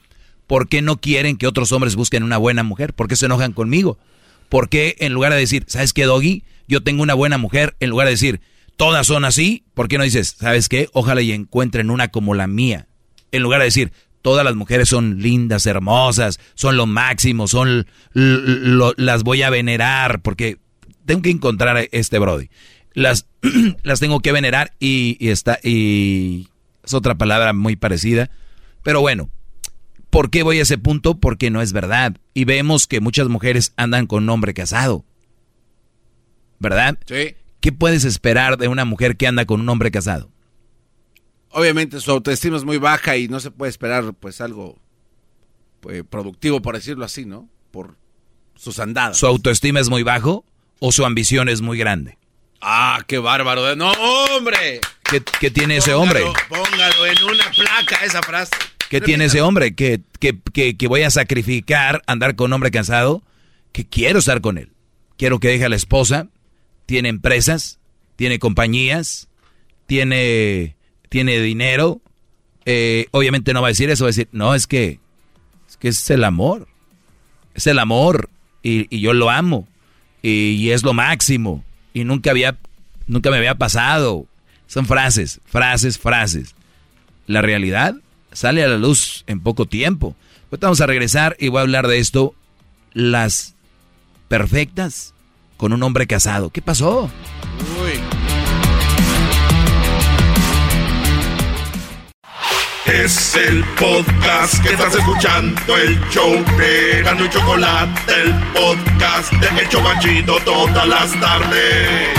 ¿por 0.47 0.69
qué 0.69 0.83
no 0.83 1.01
quieren 1.01 1.37
que 1.37 1.47
otros 1.47 1.73
hombres 1.73 1.97
busquen 1.97 2.23
una 2.23 2.39
buena 2.39 2.63
mujer? 2.63 2.95
¿Por 2.95 3.09
qué 3.09 3.17
se 3.17 3.27
enojan 3.27 3.53
conmigo? 3.53 3.99
¿Por 4.49 4.69
qué 4.69 4.97
en 4.99 5.13
lugar 5.13 5.33
de 5.33 5.39
decir, 5.39 5.65
¿sabes 5.67 5.93
qué, 5.93 6.05
Doggy? 6.05 6.45
Yo 6.69 6.83
tengo 6.83 7.03
una 7.03 7.15
buena 7.15 7.39
mujer, 7.39 7.77
en 7.81 7.91
lugar 7.91 8.07
de 8.07 8.13
decir, 8.13 8.41
todas 8.77 9.07
son 9.07 9.25
así, 9.25 9.65
¿por 9.75 9.89
qué 9.89 9.99
no 9.99 10.05
dices, 10.05 10.37
¿sabes 10.39 10.69
qué? 10.69 10.89
Ojalá 10.93 11.21
y 11.23 11.33
encuentren 11.33 11.91
una 11.91 12.09
como 12.09 12.35
la 12.35 12.47
mía. 12.47 12.87
En 13.33 13.43
lugar 13.43 13.61
de 13.61 13.67
decir, 13.67 13.93
todas 14.23 14.45
las 14.45 14.55
mujeres 14.55 14.89
son 14.89 15.21
lindas, 15.21 15.67
hermosas, 15.67 16.41
son 16.55 16.77
lo 16.77 16.87
máximo, 16.87 17.49
son 17.49 17.87
las 18.15 19.23
voy 19.23 19.43
a 19.43 19.51
venerar, 19.51 20.23
porque 20.23 20.59
tengo 21.05 21.23
que 21.23 21.31
encontrar 21.31 21.77
a 21.77 21.83
este 21.93 22.19
Brody 22.19 22.49
las, 22.97 23.29
las 23.85 24.01
tengo 24.01 24.21
que 24.21 24.33
venerar 24.33 24.73
y, 24.81 25.19
está, 25.29 25.61
y 25.63 26.49
es 26.83 26.95
otra 26.95 27.15
palabra 27.15 27.53
muy 27.53 27.77
parecida. 27.77 28.31
Pero 28.83 29.01
bueno, 29.01 29.31
¿por 30.11 30.31
qué 30.31 30.43
voy 30.43 30.59
a 30.59 30.63
ese 30.63 30.79
punto? 30.79 31.21
Porque 31.21 31.51
no 31.51 31.61
es 31.61 31.73
verdad. 31.73 32.17
Y 32.35 32.47
vemos 32.47 32.87
que 32.87 33.01
muchas 33.01 33.29
mujeres 33.29 33.75
andan 33.77 34.07
con 34.07 34.25
un 34.25 34.31
hombre 34.31 34.55
casado. 34.55 35.05
¿Verdad? 36.59 36.99
Sí. 37.07 37.37
¿Qué 37.61 37.71
puedes 37.71 38.05
esperar 38.05 38.57
de 38.57 38.69
una 38.69 38.87
mujer 38.87 39.17
que 39.17 39.27
anda 39.27 39.45
con 39.45 39.61
un 39.61 39.69
hombre 39.69 39.91
casado? 39.91 40.31
Obviamente 41.51 42.01
su 42.01 42.11
autoestima 42.11 42.57
es 42.57 42.65
muy 42.65 42.79
baja 42.79 43.17
y 43.19 43.29
no 43.29 43.41
se 43.41 43.51
puede 43.51 43.71
esperar 43.71 44.15
pues 44.15 44.41
algo 44.41 44.79
pues, 45.81 46.03
productivo, 46.05 46.63
por 46.63 46.75
decirlo 46.75 47.05
así, 47.05 47.27
¿no? 47.27 47.49
Por 47.71 47.97
sus 48.55 48.79
andadas. 48.79 49.19
¿Su 49.19 49.27
autoestima 49.27 49.81
es 49.81 49.91
muy 49.91 50.03
bajo 50.03 50.47
o 50.81 50.93
su 50.93 51.05
ambición 51.05 51.51
es 51.51 51.61
muy 51.61 51.77
grande? 51.77 52.17
Ah, 52.61 53.03
qué 53.07 53.19
bárbaro. 53.19 53.77
No, 53.77 53.93
hombre. 53.93 54.81
¿Qué, 55.41 55.51
tiene 55.51 55.77
ese 55.77 55.95
hombre? 55.95 56.23
Póngalo 56.49 57.07
en 57.07 57.23
una 57.25 57.51
placa 57.51 58.05
esa 58.05 58.23
frase. 58.23 58.53
¿Qué 58.91 59.01
tiene 59.01 59.27
ese 59.27 59.41
hombre? 59.41 59.75
¿Que, 59.75 60.01
que, 60.21 60.87
voy 60.89 61.03
a 61.03 61.11
sacrificar 61.11 62.03
andar 62.07 62.35
con 62.35 62.47
un 62.47 62.55
hombre 62.55 62.71
cansado? 62.71 63.23
Que 63.73 63.87
quiero 63.87 64.19
estar 64.19 64.41
con 64.41 64.59
él. 64.59 64.73
Quiero 65.17 65.39
que 65.39 65.49
deje 65.49 65.65
a 65.65 65.69
la 65.69 65.77
esposa. 65.77 66.29
Tiene 66.87 67.09
empresas, 67.09 67.81
tiene 68.17 68.39
compañías, 68.39 69.29
tiene, 69.87 70.77
tiene 71.09 71.41
dinero. 71.41 72.01
Eh, 72.65 73.07
obviamente 73.11 73.53
no 73.53 73.63
va 73.63 73.69
a 73.69 73.71
decir 73.71 73.91
eso, 73.91 74.05
va 74.05 74.09
a 74.09 74.11
decir, 74.11 74.29
no, 74.33 74.55
es 74.55 74.67
que 74.67 75.01
es, 75.69 75.77
que 75.77 75.89
es 75.89 76.11
el 76.11 76.25
amor. 76.25 76.69
Es 77.55 77.67
el 77.67 77.79
amor 77.79 78.29
y, 78.63 79.01
yo 79.01 79.13
lo 79.13 79.31
amo 79.31 79.69
y 80.23 80.71
es 80.71 80.83
lo 80.83 80.93
máximo 80.93 81.65
y 81.97 82.05
nunca 82.05 82.31
había, 82.31 82.59
nunca 83.07 83.31
me 83.31 83.39
había 83.39 83.55
pasado. 83.55 84.27
Son 84.67 84.85
frases, 84.85 85.41
frases, 85.47 85.97
frases. 85.97 86.55
La 87.27 87.41
realidad 87.41 87.95
sale 88.33 88.63
a 88.63 88.69
la 88.69 88.77
luz 88.77 89.25
en 89.27 89.41
poco 89.41 89.65
tiempo. 89.65 90.15
Ahorita 90.51 90.67
vamos 90.67 90.83
a 90.83 90.87
regresar 90.87 91.37
y 91.41 91.49
voy 91.49 91.61
a 91.61 91.63
hablar 91.63 91.89
de 91.89 91.97
esto. 91.97 92.35
Las 92.93 93.55
perfectas 94.29 95.15
con 95.57 95.73
un 95.73 95.83
hombre 95.83 96.07
casado. 96.07 96.51
¿Qué 96.51 96.61
pasó? 96.61 97.11
Uy. 97.83 98.26
Es 102.87 103.35
el 103.35 103.65
podcast 103.81 104.63
que 104.63 104.71
estás 104.71 104.95
escuchando, 104.95 105.77
el 105.77 105.99
show 106.09 106.33
de 106.57 107.03
Gano 107.03 107.25
y 107.25 107.29
Chocolate, 107.31 108.13
el 108.23 108.33
podcast 108.53 109.33
de 109.33 109.61
El 109.61 109.69
Chobachito 109.69 110.37
todas 110.45 110.87
las 110.87 111.21
tardes. 111.21 112.17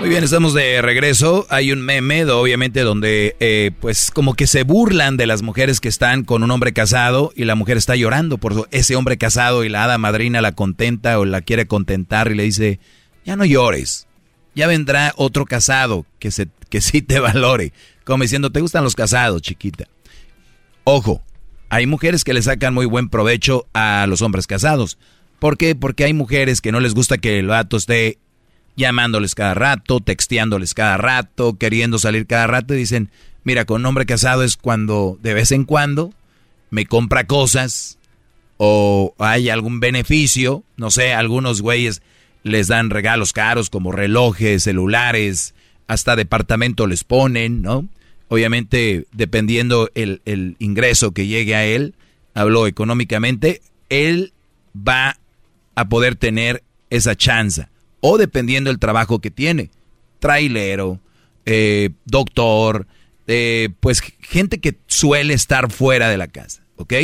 Muy 0.00 0.08
bien, 0.08 0.24
estamos 0.24 0.52
de 0.52 0.82
regreso. 0.82 1.46
Hay 1.48 1.70
un 1.70 1.80
meme, 1.80 2.24
obviamente, 2.24 2.80
donde 2.80 3.36
eh, 3.38 3.70
pues 3.80 4.10
como 4.10 4.34
que 4.34 4.48
se 4.48 4.64
burlan 4.64 5.16
de 5.16 5.26
las 5.26 5.42
mujeres 5.42 5.80
que 5.80 5.88
están 5.88 6.24
con 6.24 6.42
un 6.42 6.50
hombre 6.50 6.72
casado 6.72 7.32
y 7.36 7.44
la 7.44 7.54
mujer 7.54 7.76
está 7.76 7.94
llorando 7.94 8.38
por 8.38 8.66
ese 8.72 8.96
hombre 8.96 9.16
casado 9.16 9.62
y 9.62 9.68
la 9.68 9.84
hada 9.84 9.96
madrina 9.96 10.40
la 10.40 10.52
contenta 10.52 11.20
o 11.20 11.24
la 11.24 11.40
quiere 11.42 11.68
contentar 11.68 12.32
y 12.32 12.34
le 12.34 12.42
dice, 12.42 12.80
ya 13.24 13.36
no 13.36 13.44
llores, 13.44 14.07
ya 14.58 14.66
vendrá 14.66 15.12
otro 15.16 15.44
casado 15.44 16.04
que, 16.18 16.32
se, 16.32 16.48
que 16.68 16.80
sí 16.80 17.00
te 17.00 17.20
valore. 17.20 17.72
Como 18.02 18.24
diciendo, 18.24 18.50
¿te 18.50 18.60
gustan 18.60 18.82
los 18.82 18.96
casados, 18.96 19.40
chiquita? 19.40 19.84
Ojo, 20.82 21.22
hay 21.68 21.86
mujeres 21.86 22.24
que 22.24 22.34
le 22.34 22.42
sacan 22.42 22.74
muy 22.74 22.84
buen 22.84 23.08
provecho 23.08 23.68
a 23.72 24.04
los 24.08 24.20
hombres 24.20 24.48
casados. 24.48 24.98
¿Por 25.38 25.58
qué? 25.58 25.76
Porque 25.76 26.02
hay 26.02 26.12
mujeres 26.12 26.60
que 26.60 26.72
no 26.72 26.80
les 26.80 26.94
gusta 26.94 27.18
que 27.18 27.38
el 27.38 27.46
vato 27.46 27.76
esté 27.76 28.18
llamándoles 28.74 29.36
cada 29.36 29.54
rato, 29.54 30.00
texteándoles 30.00 30.74
cada 30.74 30.96
rato, 30.96 31.56
queriendo 31.56 32.00
salir 32.00 32.26
cada 32.26 32.48
rato 32.48 32.74
y 32.74 32.78
dicen, 32.78 33.12
mira, 33.44 33.64
con 33.64 33.82
un 33.82 33.86
hombre 33.86 34.06
casado 34.06 34.42
es 34.42 34.56
cuando 34.56 35.18
de 35.22 35.34
vez 35.34 35.52
en 35.52 35.66
cuando 35.66 36.12
me 36.70 36.84
compra 36.84 37.28
cosas 37.28 37.96
o 38.56 39.14
hay 39.18 39.50
algún 39.50 39.78
beneficio, 39.78 40.64
no 40.76 40.90
sé, 40.90 41.12
algunos 41.14 41.62
güeyes 41.62 42.02
les 42.42 42.68
dan 42.68 42.90
regalos 42.90 43.32
caros 43.32 43.70
como 43.70 43.92
relojes, 43.92 44.62
celulares, 44.62 45.54
hasta 45.86 46.16
departamento 46.16 46.86
les 46.86 47.04
ponen, 47.04 47.62
¿no? 47.62 47.88
Obviamente, 48.28 49.06
dependiendo 49.12 49.90
el, 49.94 50.20
el 50.24 50.56
ingreso 50.58 51.12
que 51.12 51.26
llegue 51.26 51.54
a 51.54 51.64
él, 51.64 51.94
habló 52.34 52.66
económicamente, 52.66 53.62
él 53.88 54.32
va 54.76 55.18
a 55.74 55.88
poder 55.88 56.16
tener 56.16 56.62
esa 56.90 57.16
chance 57.16 57.66
o 58.00 58.18
dependiendo 58.18 58.70
del 58.70 58.78
trabajo 58.78 59.20
que 59.20 59.30
tiene. 59.30 59.70
Trailero, 60.18 61.00
eh, 61.46 61.90
doctor, 62.04 62.86
eh, 63.26 63.70
pues 63.80 64.02
gente 64.20 64.58
que 64.58 64.76
suele 64.86 65.34
estar 65.34 65.70
fuera 65.70 66.08
de 66.08 66.18
la 66.18 66.28
casa, 66.28 66.62
¿ok? 66.76 66.94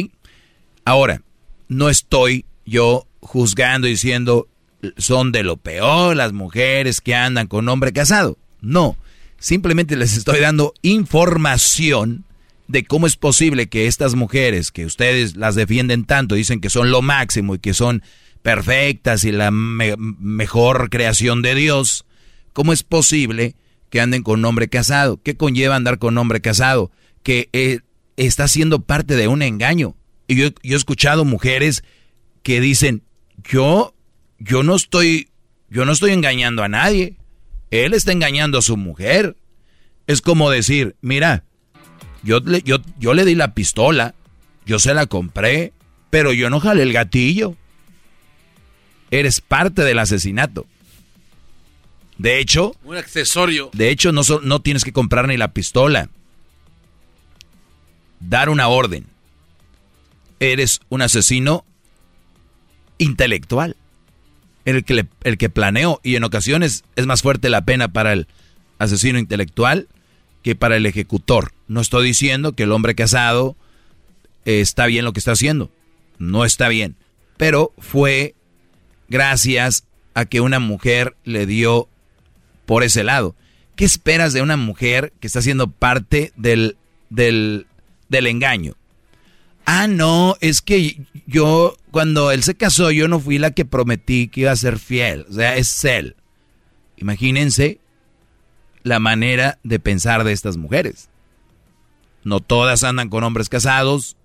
Ahora, 0.84 1.22
no 1.68 1.88
estoy 1.88 2.44
yo 2.66 3.06
juzgando 3.20 3.86
y 3.86 3.92
diciendo 3.92 4.48
son 4.96 5.32
de 5.32 5.42
lo 5.42 5.56
peor 5.56 6.16
las 6.16 6.32
mujeres 6.32 7.00
que 7.00 7.14
andan 7.14 7.46
con 7.46 7.68
hombre 7.68 7.92
casado. 7.92 8.38
No, 8.60 8.96
simplemente 9.38 9.96
les 9.96 10.16
estoy 10.16 10.40
dando 10.40 10.74
información 10.82 12.24
de 12.68 12.84
cómo 12.84 13.06
es 13.06 13.16
posible 13.16 13.68
que 13.68 13.86
estas 13.86 14.14
mujeres 14.14 14.72
que 14.72 14.86
ustedes 14.86 15.36
las 15.36 15.54
defienden 15.54 16.04
tanto, 16.04 16.34
dicen 16.34 16.60
que 16.60 16.70
son 16.70 16.90
lo 16.90 17.02
máximo 17.02 17.54
y 17.54 17.58
que 17.58 17.74
son 17.74 18.02
perfectas 18.42 19.24
y 19.24 19.32
la 19.32 19.50
mejor 19.50 20.90
creación 20.90 21.42
de 21.42 21.54
Dios, 21.54 22.04
¿cómo 22.52 22.72
es 22.72 22.82
posible 22.82 23.54
que 23.90 24.00
anden 24.00 24.22
con 24.22 24.44
hombre 24.44 24.68
casado? 24.68 25.20
¿Qué 25.22 25.36
conlleva 25.36 25.76
andar 25.76 25.98
con 25.98 26.16
hombre 26.18 26.40
casado? 26.40 26.90
Que 27.22 27.48
eh, 27.52 27.80
está 28.16 28.48
siendo 28.48 28.80
parte 28.80 29.16
de 29.16 29.28
un 29.28 29.42
engaño. 29.42 29.96
Y 30.26 30.36
yo, 30.36 30.48
yo, 30.62 30.74
he 30.74 30.76
escuchado 30.76 31.24
mujeres 31.24 31.84
que 32.42 32.60
dicen, 32.60 33.02
yo, 33.44 33.93
yo 34.38 34.62
no 34.62 34.76
estoy, 34.76 35.28
yo 35.68 35.84
no 35.84 35.92
estoy 35.92 36.12
engañando 36.12 36.62
a 36.62 36.68
nadie. 36.68 37.16
Él 37.70 37.94
está 37.94 38.12
engañando 38.12 38.58
a 38.58 38.62
su 38.62 38.76
mujer. 38.76 39.36
Es 40.06 40.20
como 40.20 40.50
decir, 40.50 40.96
mira, 41.00 41.44
yo 42.22 42.40
le, 42.40 42.62
yo, 42.62 42.78
yo 42.98 43.14
le 43.14 43.24
di 43.24 43.34
la 43.34 43.54
pistola, 43.54 44.14
yo 44.66 44.78
se 44.78 44.94
la 44.94 45.06
compré, 45.06 45.72
pero 46.10 46.32
yo 46.32 46.50
no 46.50 46.60
jalé 46.60 46.82
el 46.82 46.92
gatillo 46.92 47.56
eres 49.18 49.40
parte 49.40 49.82
del 49.82 49.98
asesinato. 49.98 50.66
De 52.18 52.38
hecho, 52.38 52.74
un 52.84 52.96
accesorio. 52.96 53.70
De 53.72 53.90
hecho, 53.90 54.12
no, 54.12 54.22
no 54.42 54.60
tienes 54.60 54.84
que 54.84 54.92
comprar 54.92 55.28
ni 55.28 55.36
la 55.36 55.52
pistola. 55.52 56.08
Dar 58.20 58.48
una 58.48 58.68
orden. 58.68 59.06
Eres 60.40 60.80
un 60.88 61.02
asesino 61.02 61.64
intelectual. 62.98 63.76
El 64.64 64.84
que, 64.84 65.06
el 65.24 65.38
que 65.38 65.50
planeó. 65.50 66.00
Y 66.02 66.16
en 66.16 66.24
ocasiones 66.24 66.84
es 66.96 67.06
más 67.06 67.22
fuerte 67.22 67.50
la 67.50 67.64
pena 67.64 67.88
para 67.88 68.12
el 68.12 68.26
asesino 68.78 69.18
intelectual 69.18 69.88
que 70.42 70.54
para 70.54 70.76
el 70.76 70.86
ejecutor. 70.86 71.52
No 71.68 71.80
estoy 71.80 72.06
diciendo 72.06 72.52
que 72.52 72.64
el 72.64 72.72
hombre 72.72 72.94
casado 72.94 73.56
está 74.44 74.86
bien 74.86 75.04
lo 75.04 75.12
que 75.12 75.18
está 75.18 75.32
haciendo. 75.32 75.70
No 76.18 76.44
está 76.44 76.68
bien. 76.68 76.96
Pero 77.36 77.72
fue 77.78 78.34
gracias 79.08 79.84
a 80.14 80.24
que 80.24 80.40
una 80.40 80.60
mujer 80.60 81.16
le 81.24 81.46
dio 81.46 81.88
por 82.66 82.84
ese 82.84 83.04
lado. 83.04 83.34
¿Qué 83.76 83.84
esperas 83.84 84.32
de 84.32 84.42
una 84.42 84.56
mujer 84.56 85.12
que 85.20 85.26
está 85.26 85.42
siendo 85.42 85.68
parte 85.68 86.32
del, 86.36 86.76
del, 87.10 87.66
del 88.08 88.26
engaño? 88.26 88.74
Ah, 89.66 89.88
no, 89.88 90.36
es 90.40 90.62
que 90.62 91.00
yo, 91.26 91.76
cuando 91.94 92.32
él 92.32 92.42
se 92.42 92.56
casó, 92.56 92.90
yo 92.90 93.06
no 93.06 93.20
fui 93.20 93.38
la 93.38 93.52
que 93.52 93.64
prometí 93.64 94.26
que 94.26 94.40
iba 94.40 94.50
a 94.50 94.56
ser 94.56 94.80
fiel. 94.80 95.26
O 95.30 95.32
sea, 95.32 95.56
es 95.56 95.84
él. 95.84 96.16
Imagínense 96.96 97.78
la 98.82 98.98
manera 98.98 99.60
de 99.62 99.78
pensar 99.78 100.24
de 100.24 100.32
estas 100.32 100.56
mujeres. 100.56 101.08
No 102.24 102.40
todas 102.40 102.82
andan 102.82 103.10
con 103.10 103.22
hombres 103.22 103.48
casados 103.48 104.16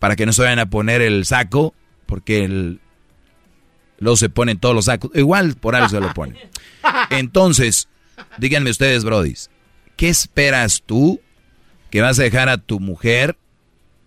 para 0.00 0.16
que 0.16 0.26
no 0.26 0.32
se 0.32 0.42
vayan 0.42 0.58
a 0.58 0.70
poner 0.70 1.02
el 1.02 1.24
saco, 1.24 1.72
porque 2.04 2.44
el, 2.44 2.80
Luego 4.00 4.16
se 4.16 4.28
ponen 4.28 4.58
todos 4.58 4.74
los 4.74 4.86
sacos. 4.86 5.12
Igual 5.14 5.54
por 5.54 5.76
algo 5.76 5.88
se 5.88 6.00
lo 6.00 6.12
ponen. 6.12 6.36
Entonces, 7.10 7.88
díganme 8.38 8.70
ustedes, 8.70 9.04
brodis, 9.04 9.50
¿qué 9.96 10.08
esperas 10.08 10.82
tú 10.84 11.20
que 11.92 12.00
vas 12.00 12.18
a 12.18 12.24
dejar 12.24 12.48
a 12.48 12.58
tu 12.58 12.80
mujer, 12.80 13.38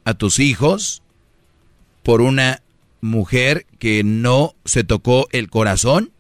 a 0.04 0.14
tus 0.14 0.40
hijos, 0.40 1.04
por 2.04 2.20
una 2.20 2.62
mujer 3.06 3.66
que 3.80 4.04
no 4.04 4.56
se 4.66 4.84
tocó 4.84 5.28
el 5.32 5.50
corazón 5.50 6.12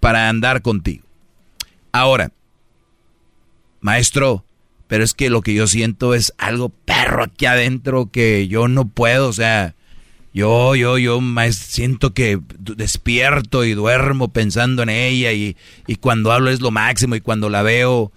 para 0.00 0.28
andar 0.28 0.62
contigo? 0.62 1.04
Ahora, 1.92 2.32
maestro, 3.80 4.44
pero 4.86 5.04
es 5.04 5.14
que 5.14 5.30
lo 5.30 5.42
que 5.42 5.54
yo 5.54 5.66
siento 5.66 6.14
es 6.14 6.32
algo 6.38 6.70
perro 6.70 7.24
aquí 7.24 7.46
adentro 7.46 8.10
que 8.10 8.48
yo 8.48 8.68
no 8.68 8.88
puedo, 8.88 9.28
o 9.28 9.32
sea, 9.32 9.74
yo, 10.32 10.74
yo, 10.74 10.98
yo 10.98 11.20
siento 11.50 12.14
que 12.14 12.38
despierto 12.58 13.64
y 13.64 13.74
duermo 13.74 14.28
pensando 14.28 14.82
en 14.82 14.88
ella 14.90 15.32
y, 15.32 15.56
cuando 16.00 16.32
hablo 16.32 16.50
es 16.50 16.60
lo 16.60 16.70
máximo 16.70 17.16
y 17.16 17.20
cuando 17.20 17.48
la 17.48 17.62
veo 17.62 18.12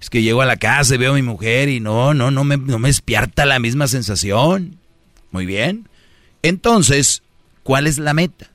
es 0.00 0.10
que 0.10 0.22
llego 0.22 0.42
a 0.42 0.46
la 0.46 0.56
casa 0.56 0.94
y 0.94 0.98
veo 0.98 1.12
a 1.12 1.16
mi 1.16 1.22
mujer 1.22 1.68
y 1.68 1.80
no, 1.80 2.14
no, 2.14 2.30
no 2.30 2.44
me, 2.44 2.56
no 2.56 2.78
me 2.78 2.88
despierta 2.88 3.44
la 3.44 3.58
misma 3.58 3.86
sensación. 3.86 4.78
Muy 5.30 5.46
bien. 5.46 5.88
Entonces, 6.42 7.22
¿cuál 7.62 7.86
es 7.86 7.98
la 7.98 8.14
meta? 8.14 8.50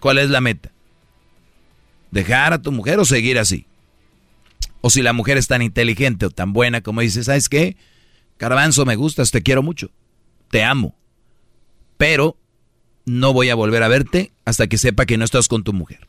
¿Cuál 0.00 0.18
es 0.18 0.30
la 0.30 0.40
meta? 0.40 0.70
¿Dejar 2.10 2.52
a 2.52 2.62
tu 2.62 2.72
mujer 2.72 2.98
o 2.98 3.04
seguir 3.04 3.38
así? 3.38 3.66
O 4.80 4.90
si 4.90 5.02
la 5.02 5.12
mujer 5.12 5.38
es 5.38 5.46
tan 5.46 5.62
inteligente 5.62 6.26
o 6.26 6.30
tan 6.30 6.52
buena 6.52 6.80
como 6.80 7.00
dices, 7.00 7.26
¿sabes 7.26 7.48
qué? 7.48 7.76
Caravanzo, 8.36 8.84
me 8.84 8.96
gustas, 8.96 9.30
te 9.30 9.42
quiero 9.42 9.62
mucho, 9.62 9.90
te 10.50 10.64
amo 10.64 10.96
pero 12.02 12.36
no 13.04 13.32
voy 13.32 13.50
a 13.50 13.54
volver 13.54 13.80
a 13.84 13.86
verte 13.86 14.32
hasta 14.44 14.66
que 14.66 14.76
sepa 14.76 15.06
que 15.06 15.16
no 15.16 15.24
estás 15.24 15.46
con 15.46 15.62
tu 15.62 15.72
mujer. 15.72 16.08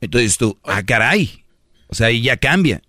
Entonces 0.00 0.38
tú, 0.38 0.58
ah, 0.64 0.82
caray. 0.82 1.44
O 1.88 1.94
sea, 1.94 2.06
ahí 2.06 2.22
ya 2.22 2.38
cambia. 2.38 2.80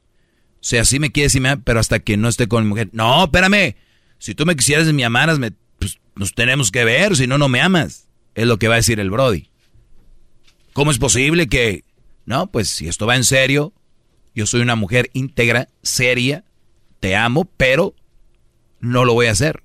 Sea, 0.66 0.84
sí 0.84 0.98
me 0.98 1.12
quieres 1.12 1.36
y 1.36 1.40
me 1.40 1.58
pero 1.58 1.80
hasta 1.80 2.00
que 2.00 2.18
no 2.18 2.28
esté 2.28 2.48
con 2.48 2.64
mi 2.64 2.70
mujer. 2.70 2.90
No, 2.92 3.26
espérame. 3.26 3.76
Si 4.18 4.34
tú 4.34 4.48
me 4.48 4.56
quisieras 4.56 4.88
y 4.88 4.94
me 4.94 5.06
amaras, 5.06 5.38
me, 5.38 5.52
pues, 5.78 6.00
nos 6.16 6.34
tenemos 6.34 6.72
que 6.72 6.84
ver, 6.84 7.16
si 7.16 7.28
no, 7.28 7.38
no 7.38 7.48
me 7.50 7.62
amas. 7.62 8.08
Es 8.34 8.48
lo 8.48 8.58
que 8.58 8.68
va 8.68 8.74
a 8.74 8.78
decir 8.78 9.00
el 9.00 9.12
Brody. 9.12 9.52
¿Cómo 10.74 10.90
es 10.90 10.98
posible 10.98 11.46
que... 11.46 11.84
No, 12.26 12.48
pues 12.48 12.68
si 12.68 12.88
esto 12.88 13.06
va 13.06 13.16
en 13.16 13.26
serio, 13.26 13.74
yo 14.34 14.48
soy 14.48 14.62
una 14.62 14.76
mujer 14.76 15.12
íntegra, 15.14 15.70
seria, 15.84 16.46
te 17.00 17.16
amo, 17.16 17.48
pero 17.58 17.94
no 18.80 19.06
lo 19.06 19.14
voy 19.14 19.28
a 19.28 19.34
hacer. 19.34 19.62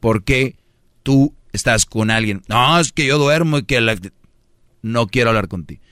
Porque 0.00 0.56
tú 1.02 1.34
estás 1.52 1.84
con 1.84 2.10
alguien. 2.10 2.40
No, 2.48 2.80
es 2.80 2.92
que 2.92 3.04
yo 3.04 3.18
duermo 3.18 3.58
y 3.58 3.64
que 3.64 4.10
no 4.80 5.08
quiero 5.08 5.28
hablar 5.28 5.48
contigo. 5.48 5.82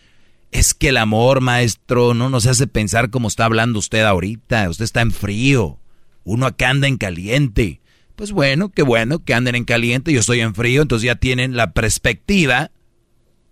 Es 0.50 0.74
que 0.74 0.88
el 0.88 0.96
amor, 0.96 1.40
maestro, 1.40 2.12
no 2.14 2.28
nos 2.28 2.46
hace 2.46 2.66
pensar 2.66 3.10
como 3.10 3.28
está 3.28 3.44
hablando 3.44 3.78
usted 3.78 4.02
ahorita. 4.02 4.68
Usted 4.68 4.84
está 4.84 5.00
en 5.00 5.12
frío. 5.12 5.78
Uno 6.24 6.46
acá 6.46 6.70
anda 6.70 6.88
en 6.88 6.96
caliente. 6.96 7.80
Pues 8.16 8.32
bueno, 8.32 8.70
qué 8.70 8.82
bueno 8.82 9.24
que 9.24 9.32
anden 9.34 9.54
en 9.54 9.64
caliente. 9.64 10.12
Yo 10.12 10.20
estoy 10.20 10.40
en 10.40 10.54
frío. 10.54 10.82
Entonces 10.82 11.06
ya 11.06 11.14
tienen 11.14 11.56
la 11.56 11.72
perspectiva 11.72 12.72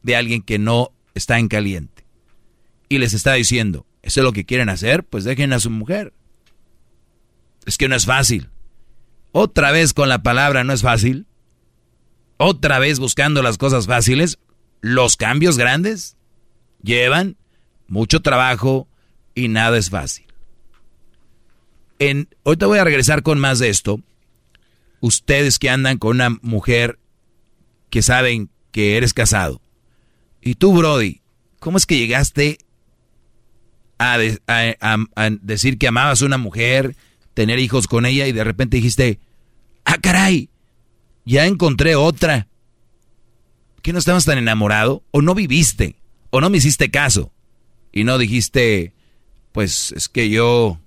de 0.03 0.17
alguien 0.17 0.43
que 0.43 0.59
no 0.59 0.93
está 1.15 1.39
en 1.39 1.49
caliente. 1.49 2.05
Y 2.89 2.99
les 2.99 3.15
está 3.15 3.35
diciendo, 3.35 3.87
¿eso 4.03 4.21
es 4.21 4.25
lo 4.25 4.33
que 4.33 4.45
quieren 4.45 4.69
hacer? 4.69 5.05
Pues 5.05 5.25
dejen 5.25 5.53
a 5.53 5.61
su 5.61 5.71
mujer. 5.71 6.13
Es 7.65 7.79
que 7.79 7.89
no 7.89 7.95
es 7.95 8.07
fácil. 8.07 8.51
Otra 9.31 9.71
vez 9.71 9.93
con 9.93 10.09
la 10.09 10.23
palabra 10.23 10.65
no 10.65 10.73
es 10.73 10.83
fácil. 10.83 11.27
Otra 12.39 12.79
vez 12.79 12.99
buscando 12.99 13.43
las 13.43 13.57
cosas 13.57 13.87
fáciles. 13.87 14.39
Los 14.81 15.17
cambios 15.17 15.59
grandes 15.59 16.18
llevan 16.83 17.37
mucho 17.87 18.21
trabajo 18.21 18.89
y 19.35 19.49
nada 19.49 19.79
es 19.79 19.91
fácil. 19.91 20.27
En, 21.99 22.29
ahorita 22.45 22.67
voy 22.67 22.79
a 22.79 22.85
regresar 22.85 23.23
con 23.23 23.39
más 23.39 23.59
de 23.59 23.71
esto. 23.71 24.01
Ustedes 25.01 25.59
que 25.59 25.71
andan 25.71 25.99
con 25.99 26.17
una 26.17 26.31
mujer 26.43 26.99
que 27.91 28.03
saben 28.03 28.51
que 28.73 28.97
eres 28.97 29.15
casado. 29.15 29.61
Y 30.41 30.55
tú, 30.55 30.77
Brody, 30.77 31.21
¿cómo 31.59 31.79
es 31.79 31.87
que 31.87 31.99
llegaste 31.99 32.59
a, 33.99 34.19
decir 35.41 35.79
que 35.79 35.89
amabas 35.89 36.23
a 36.23 36.27
una 36.27 36.39
mujer, 36.39 36.97
tener 37.35 37.59
hijos 37.59 37.87
con 37.87 38.07
ella 38.07 38.27
y 38.27 38.33
de 38.33 38.45
repente 38.45 38.77
dijiste, 38.77 39.19
ah, 39.85 39.99
caray, 40.01 40.51
ya 41.25 41.47
encontré 41.47 41.97
otra? 41.97 42.49
¿Que 43.83 43.93
no 43.93 43.99
estabas 43.99 44.25
tan 44.25 44.39
enamorado? 44.39 45.03
¿O 45.11 45.23
no 45.23 45.35
viviste? 45.35 45.97
¿O 46.31 46.41
no 46.41 46.51
me 46.51 46.59
hiciste 46.59 46.91
caso? 46.91 47.33
Y 47.93 48.05
no 48.05 48.19
dijiste, 48.19 48.93
pues 49.53 49.93
es 49.93 50.09
que 50.09 50.29
yo 50.29 50.81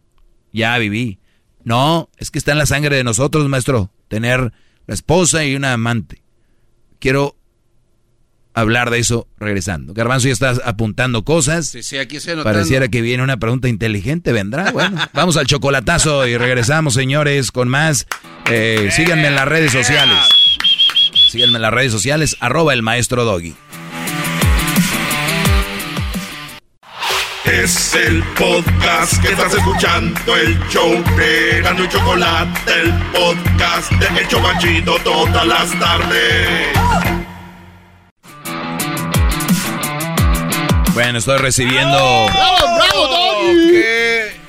ya 0.54 0.78
viví. 0.78 1.20
No, 1.64 2.10
es 2.18 2.32
que 2.32 2.40
está 2.40 2.52
en 2.52 2.58
la 2.58 2.66
sangre 2.66 2.96
de 2.96 3.04
nosotros, 3.04 3.48
maestro, 3.48 3.92
tener 4.08 4.54
la 4.88 4.94
esposa 4.94 5.46
y 5.46 5.56
una 5.56 5.74
amante. 5.74 6.24
Quiero 7.00 7.36
hablar 8.54 8.90
de 8.90 9.00
eso 9.00 9.28
regresando. 9.38 9.94
Garbanzo 9.94 10.28
ya 10.28 10.34
estás 10.34 10.62
apuntando 10.64 11.24
cosas. 11.24 11.68
Sí, 11.68 11.84
sí, 11.84 11.98
aquí 11.98 12.20
se 12.20 12.36
Pareciera 12.38 12.88
que 12.88 13.02
viene 13.02 13.24
una 13.24 13.38
pregunta 13.38 13.68
inteligente, 13.68 14.32
vendrá. 14.32 14.72
Bueno, 14.72 15.00
vamos 15.14 15.38
al 15.38 15.48
chocolatazo 15.48 16.28
y 16.28 16.38
regresamos, 16.38 16.94
señores, 16.94 17.52
con 17.52 17.70
más. 17.70 18.08
Eh, 18.50 18.90
síganme 18.92 19.28
en 19.28 19.36
las 19.36 19.48
redes 19.48 19.72
sociales. 19.72 20.18
Síganme 21.30 21.58
en 21.58 21.62
las 21.62 21.74
redes 21.74 21.92
sociales, 21.92 22.36
arroba 22.40 22.74
el 22.74 22.82
maestro 22.82 23.24
Doggy. 23.24 23.56
Es 27.46 27.96
el 27.96 28.24
podcast 28.38 29.20
que 29.22 29.32
estás 29.32 29.54
escuchando, 29.56 30.38
el 30.38 30.60
show 30.70 30.92
de 31.18 31.62
Gano 31.62 31.84
y 31.84 31.90
Chocolate, 31.90 32.72
el 32.72 32.94
podcast 33.12 33.92
de 33.94 34.22
Hecho 34.22 34.40
Machito 34.40 34.96
todas 35.04 35.48
las 35.48 35.80
tardes. 35.80 36.68
Bueno, 40.94 41.18
estoy 41.18 41.40
recibiendo. 41.40 42.28
¡Bravo, 42.28 42.76
bravo, 42.78 43.08
Doggy! 43.08 43.82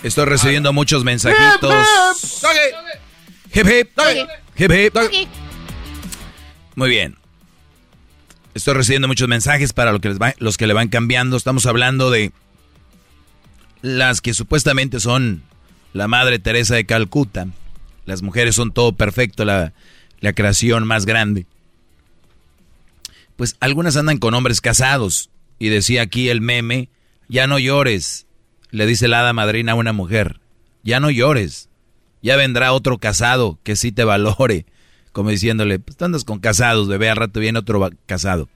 Estoy 0.02 0.26
recibiendo 0.26 0.72
muchos 0.74 1.02
mensajitos. 1.02 1.74
Hip 3.54 3.66
hip. 3.66 3.88
Hip 4.56 4.70
hip. 4.70 4.96
Muy 6.74 6.90
bien. 6.90 7.16
Estoy 8.54 8.74
recibiendo 8.74 9.08
muchos 9.08 9.28
mensajes 9.28 9.72
para 9.72 9.92
los 10.38 10.56
que 10.58 10.66
le 10.66 10.74
van 10.74 10.88
cambiando. 10.88 11.38
Estamos 11.38 11.64
hablando 11.64 12.10
de 12.10 12.32
las 13.82 14.20
que 14.20 14.32
supuestamente 14.32 15.00
son 15.00 15.42
la 15.92 16.08
Madre 16.08 16.38
Teresa 16.38 16.74
de 16.74 16.86
Calcuta. 16.86 17.48
Las 18.06 18.22
mujeres 18.22 18.54
son 18.54 18.72
todo 18.72 18.92
perfecto, 18.92 19.44
la, 19.44 19.72
la 20.20 20.32
creación 20.32 20.86
más 20.86 21.04
grande. 21.04 21.46
Pues 23.36 23.56
algunas 23.60 23.96
andan 23.96 24.18
con 24.18 24.34
hombres 24.34 24.60
casados. 24.60 25.28
Y 25.58 25.68
decía 25.68 26.02
aquí 26.02 26.28
el 26.28 26.40
meme, 26.40 26.88
ya 27.28 27.46
no 27.46 27.58
llores, 27.58 28.26
le 28.72 28.84
dice 28.84 29.06
la 29.06 29.20
hada 29.20 29.32
madrina 29.32 29.72
a 29.72 29.76
una 29.76 29.92
mujer, 29.92 30.40
ya 30.82 30.98
no 30.98 31.08
llores, 31.08 31.68
ya 32.20 32.34
vendrá 32.34 32.72
otro 32.72 32.98
casado 32.98 33.58
que 33.62 33.76
sí 33.76 33.92
te 33.92 34.02
valore, 34.02 34.66
como 35.12 35.30
diciéndole, 35.30 35.78
pues 35.78 35.96
tú 35.96 36.04
andas 36.04 36.24
con 36.24 36.40
casados, 36.40 36.88
bebé, 36.88 37.10
al 37.10 37.16
rato 37.16 37.38
viene 37.38 37.60
otro 37.60 37.88
casado. 38.06 38.48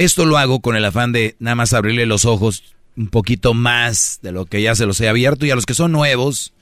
Esto 0.00 0.24
lo 0.24 0.38
hago 0.38 0.60
con 0.60 0.76
el 0.76 0.86
afán 0.86 1.12
de 1.12 1.36
nada 1.40 1.56
más 1.56 1.74
abrirle 1.74 2.06
los 2.06 2.24
ojos 2.24 2.64
un 2.96 3.08
poquito 3.08 3.52
más 3.52 4.18
de 4.22 4.32
lo 4.32 4.46
que 4.46 4.62
ya 4.62 4.74
se 4.74 4.86
los 4.86 4.98
he 5.02 5.10
abierto 5.10 5.44
y 5.44 5.50
a 5.50 5.54
los 5.54 5.66
que 5.66 5.74
son 5.74 5.92
nuevos, 5.92 6.54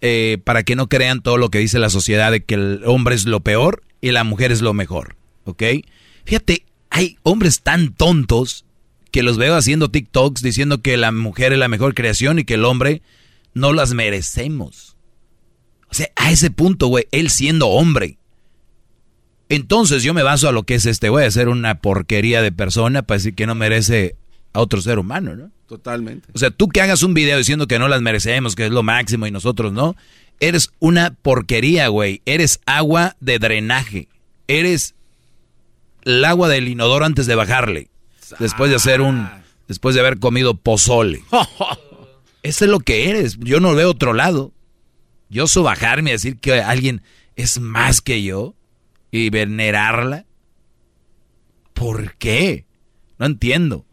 eh, 0.00 0.38
para 0.42 0.64
que 0.64 0.74
no 0.74 0.88
crean 0.88 1.22
todo 1.22 1.36
lo 1.36 1.50
que 1.50 1.60
dice 1.60 1.78
la 1.78 1.88
sociedad 1.88 2.32
de 2.32 2.42
que 2.42 2.56
el 2.56 2.82
hombre 2.84 3.14
es 3.14 3.26
lo 3.26 3.38
peor 3.38 3.84
y 4.00 4.10
la 4.10 4.24
mujer 4.24 4.50
es 4.50 4.60
lo 4.60 4.74
mejor, 4.74 5.14
¿ok? 5.44 5.62
Fíjate, 6.24 6.64
hay 6.90 7.16
hombres 7.22 7.60
tan 7.62 7.94
tontos 7.94 8.64
que 9.12 9.22
los 9.22 9.38
veo 9.38 9.54
haciendo 9.54 9.92
TikToks 9.92 10.42
diciendo 10.42 10.82
que 10.82 10.96
la 10.96 11.12
mujer 11.12 11.52
es 11.52 11.60
la 11.60 11.68
mejor 11.68 11.94
creación 11.94 12.40
y 12.40 12.44
que 12.44 12.54
el 12.54 12.64
hombre 12.64 13.02
no 13.54 13.72
las 13.72 13.94
merecemos. 13.94 14.96
O 15.88 15.94
sea, 15.94 16.08
a 16.16 16.32
ese 16.32 16.50
punto, 16.50 16.88
güey, 16.88 17.06
él 17.12 17.30
siendo 17.30 17.68
hombre. 17.68 18.18
Entonces 19.48 20.02
yo 20.02 20.14
me 20.14 20.22
baso 20.22 20.48
a 20.48 20.52
lo 20.52 20.64
que 20.64 20.74
es 20.74 20.86
este 20.86 21.08
güey, 21.08 21.26
a 21.26 21.30
ser 21.30 21.48
una 21.48 21.80
porquería 21.80 22.42
de 22.42 22.52
persona 22.52 23.02
para 23.02 23.18
decir 23.18 23.34
que 23.34 23.46
no 23.46 23.54
merece 23.54 24.16
a 24.52 24.60
otro 24.60 24.80
ser 24.80 24.98
humano, 24.98 25.36
¿no? 25.36 25.50
Totalmente. 25.66 26.28
O 26.34 26.38
sea, 26.38 26.50
tú 26.50 26.68
que 26.68 26.80
hagas 26.80 27.02
un 27.02 27.14
video 27.14 27.36
diciendo 27.38 27.66
que 27.66 27.78
no 27.78 27.88
las 27.88 28.00
merecemos, 28.00 28.54
que 28.54 28.66
es 28.66 28.70
lo 28.70 28.82
máximo 28.82 29.26
y 29.26 29.30
nosotros 29.30 29.72
no, 29.72 29.96
eres 30.40 30.70
una 30.78 31.14
porquería, 31.22 31.88
güey. 31.88 32.22
Eres 32.24 32.60
agua 32.66 33.16
de 33.20 33.38
drenaje. 33.38 34.08
Eres 34.46 34.94
el 36.04 36.24
agua 36.24 36.48
del 36.48 36.68
inodoro 36.68 37.04
antes 37.04 37.26
de 37.26 37.34
bajarle. 37.34 37.90
Después 38.38 38.70
de 38.70 38.76
hacer 38.76 39.00
un. 39.00 39.28
Después 39.66 39.94
de 39.94 40.00
haber 40.00 40.18
comido 40.18 40.54
pozole. 40.54 41.22
Eso 42.42 42.64
es 42.64 42.70
lo 42.70 42.80
que 42.80 43.10
eres. 43.10 43.38
Yo 43.38 43.60
no 43.60 43.74
veo 43.74 43.90
otro 43.90 44.14
lado. 44.14 44.52
Yo 45.28 45.46
soy 45.46 45.64
bajarme 45.64 46.10
y 46.10 46.12
decir 46.14 46.38
que 46.38 46.54
alguien 46.62 47.02
es 47.36 47.60
más 47.60 48.00
que 48.00 48.22
yo 48.22 48.54
y 49.10 49.30
venerarla. 49.30 50.26
¿Por 51.74 52.16
qué? 52.16 52.66
No 53.18 53.26
entiendo. 53.26 53.86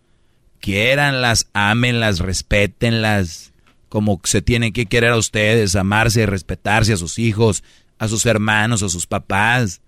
Quiéranlas, 0.59 1.47
ámenlas, 1.53 2.19
respétenlas 2.19 3.53
como 3.95 4.19
se 4.25 4.41
tienen 4.41 4.73
que 4.73 4.87
querer 4.87 5.11
a 5.11 5.17
ustedes, 5.17 5.75
amarse 5.77 6.25
respetarse 6.25 6.91
a 6.91 6.97
sus 6.97 7.17
hijos, 7.17 7.63
a 7.97 8.09
sus 8.09 8.25
hermanos, 8.25 8.83
a 8.83 8.89
sus 8.89 9.07
papás. 9.07 9.81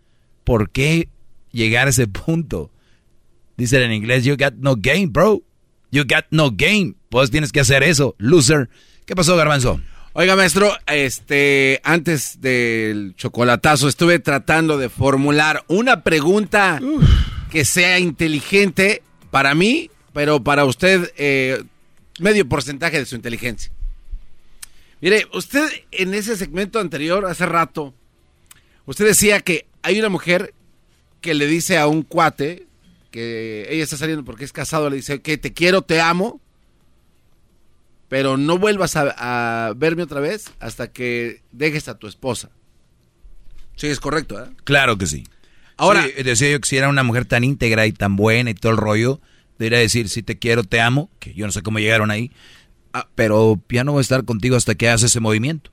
¿Por 0.43 0.69
qué 0.69 1.09
llegar 1.51 1.87
a 1.87 1.89
ese 1.89 2.07
punto? 2.07 2.71
Dicen 3.57 3.81
en 3.81 3.91
inglés, 3.91 4.23
you 4.23 4.37
got 4.37 4.53
no 4.53 4.75
game, 4.77 5.07
bro. 5.07 5.41
You 5.91 6.03
got 6.03 6.25
no 6.31 6.51
game. 6.51 6.95
Pues 7.09 7.31
tienes 7.31 7.51
que 7.51 7.59
hacer 7.59 7.83
eso, 7.83 8.15
loser. 8.17 8.69
¿Qué 9.05 9.13
pasó, 9.13 9.35
Garbanzo? 9.35 9.81
Oiga, 10.19 10.35
maestro, 10.35 10.75
este, 10.87 11.79
antes 11.83 12.41
del 12.41 13.13
chocolatazo 13.17 13.87
estuve 13.87 14.17
tratando 14.17 14.79
de 14.79 14.89
formular 14.89 15.63
una 15.67 16.01
pregunta 16.01 16.81
que 17.51 17.63
sea 17.63 17.99
inteligente 17.99 19.03
para 19.29 19.53
mí, 19.53 19.91
pero 20.13 20.43
para 20.43 20.65
usted 20.65 21.13
eh, 21.17 21.61
medio 22.19 22.49
porcentaje 22.49 22.97
de 22.97 23.05
su 23.05 23.15
inteligencia. 23.15 23.71
Mire, 25.01 25.27
usted 25.35 25.69
en 25.91 26.15
ese 26.15 26.35
segmento 26.35 26.79
anterior, 26.79 27.23
hace 27.27 27.45
rato, 27.45 27.93
usted 28.87 29.05
decía 29.05 29.41
que 29.41 29.67
hay 29.83 29.99
una 29.99 30.09
mujer 30.09 30.55
que 31.21 31.35
le 31.35 31.45
dice 31.45 31.77
a 31.77 31.85
un 31.85 32.01
cuate 32.01 32.65
que 33.11 33.67
ella 33.69 33.83
está 33.83 33.97
saliendo 33.97 34.25
porque 34.25 34.45
es 34.45 34.51
casado, 34.51 34.89
le 34.89 34.95
dice 34.95 35.21
que 35.21 35.37
te 35.37 35.53
quiero, 35.53 35.83
te 35.83 36.01
amo, 36.01 36.41
pero 38.09 38.37
no 38.37 38.57
vuelvas 38.57 38.95
a, 38.95 39.73
verme 39.75 40.03
otra 40.03 40.19
vez 40.19 40.51
hasta 40.59 40.91
que 40.91 41.41
dejes 41.51 41.87
a 41.87 41.97
tu 41.97 42.07
esposa. 42.07 42.49
Sí, 43.75 43.87
es 43.87 43.99
correcto, 43.99 44.41
¿eh? 44.41 44.47
Claro 44.63 44.97
que 44.97 45.05
sí. 45.05 45.23
Ahora, 45.75 46.07
decía 46.23 46.49
yo 46.49 46.59
que 46.59 46.67
si 46.67 46.77
era 46.77 46.89
una 46.89 47.03
mujer 47.03 47.25
tan 47.25 47.43
íntegra 47.43 47.85
y 47.85 47.91
tan 47.91 48.15
buena 48.15 48.49
y 48.49 48.55
todo 48.55 48.71
el 48.71 48.77
rollo, 48.77 49.21
debería 49.59 49.79
decir, 49.79 50.09
si 50.09 50.23
te 50.23 50.39
quiero, 50.39 50.63
te 50.63 50.81
amo, 50.81 51.11
que 51.19 51.33
yo 51.33 51.45
no 51.45 51.51
sé 51.51 51.61
cómo 51.61 51.77
llegaron 51.77 52.09
ahí, 52.09 52.31
ah, 52.93 53.07
pero 53.13 53.61
ya 53.69 53.83
no 53.83 53.91
voy 53.91 53.99
a 53.99 54.01
estar 54.01 54.25
contigo 54.25 54.55
hasta 54.55 54.73
que 54.73 54.87
hagas 54.87 55.03
ese 55.03 55.19
movimiento. 55.19 55.71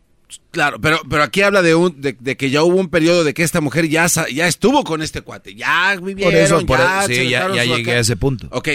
Claro, 0.51 0.81
pero, 0.81 1.01
pero 1.09 1.23
aquí 1.23 1.43
habla 1.43 1.63
de, 1.63 1.75
un, 1.75 2.01
de, 2.01 2.37
que 2.37 2.51
ya 2.51 2.63
hubo 2.63 2.77
un 2.77 2.89
periodo 2.89 3.25
de 3.25 3.35
que 3.35 3.43
esta 3.43 3.61
mujer 3.61 3.89
ya, 3.89 4.07
ya 4.07 4.49
estuvo 4.49 4.85
con 4.85 5.01
este 5.01 5.23
cuate, 5.23 5.55
ya 5.55 5.97
vivieron, 6.03 6.67
por 6.67 6.81
eso, 6.81 7.07
ya, 7.07 7.07
sí, 7.07 7.29
ya, 7.29 7.65
llegué 7.65 7.93
a 7.93 7.99
ese 8.01 8.17
punto. 8.17 8.49
Ok, 8.51 8.69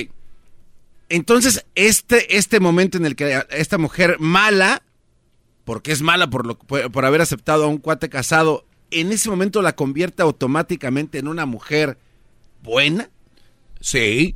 entonces, 1.10 1.66
este, 1.76 2.38
este 2.38 2.60
momento 2.60 2.98
en 2.98 3.06
el 3.06 3.16
que 3.16 3.44
esta 3.50 3.78
mujer 3.78 4.18
mala, 4.20 4.84
porque 5.66 5.92
es 5.92 6.02
mala 6.02 6.30
por, 6.30 6.46
lo, 6.46 6.58
por 6.58 7.06
haber 7.06 7.22
aceptado 7.22 7.66
a 7.66 7.68
un 7.68 7.80
cuate 7.80 8.10
casado, 8.10 8.66
en 8.92 9.12
ese 9.12 9.30
momento 9.30 9.62
la 9.62 9.76
convierte 9.76 10.22
automáticamente 10.22 11.18
en 11.18 11.28
una 11.28 11.46
mujer 11.46 11.98
buena. 12.64 13.10
Sí. 13.82 14.36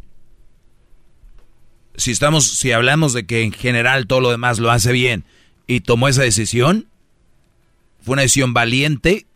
Si 1.96 2.12
estamos, 2.12 2.46
si 2.48 2.72
hablamos 2.72 3.14
de 3.14 3.26
que 3.26 3.44
en 3.44 3.52
general 3.52 4.08
todo 4.08 4.22
lo 4.22 4.32
demás 4.32 4.60
lo 4.60 4.72
hace 4.72 4.92
bien 4.92 5.26
y 5.68 5.82
tomó 5.82 6.08
esa 6.08 6.24
decisión, 6.24 6.88
fue 8.02 8.14
una 8.14 8.24
decisión 8.24 8.54
valiente 8.54 9.28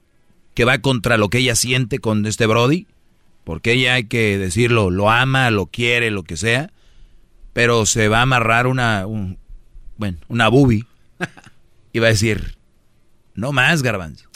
que 0.55 0.65
va 0.65 0.79
contra 0.79 1.17
lo 1.17 1.29
que 1.29 1.37
ella 1.37 1.55
siente 1.55 1.99
con 1.99 2.25
este 2.25 2.47
Brody. 2.47 2.87
Porque 3.43 3.73
ella 3.73 3.93
hay 3.93 4.05
que 4.05 4.37
decirlo, 4.37 4.89
lo 4.89 5.09
ama, 5.09 5.51
lo 5.51 5.67
quiere, 5.67 6.11
lo 6.11 6.23
que 6.23 6.35
sea, 6.35 6.71
pero 7.57 7.87
se 7.87 8.07
va 8.07 8.19
a 8.19 8.21
amarrar 8.21 8.67
una, 8.67 9.07
un, 9.07 9.39
bueno, 9.97 10.19
una 10.27 10.47
bubi 10.47 10.85
y 11.91 11.97
va 11.97 12.05
a 12.05 12.11
decir, 12.11 12.55
no 13.33 13.51
más, 13.51 13.81
garbanzo. 13.81 14.29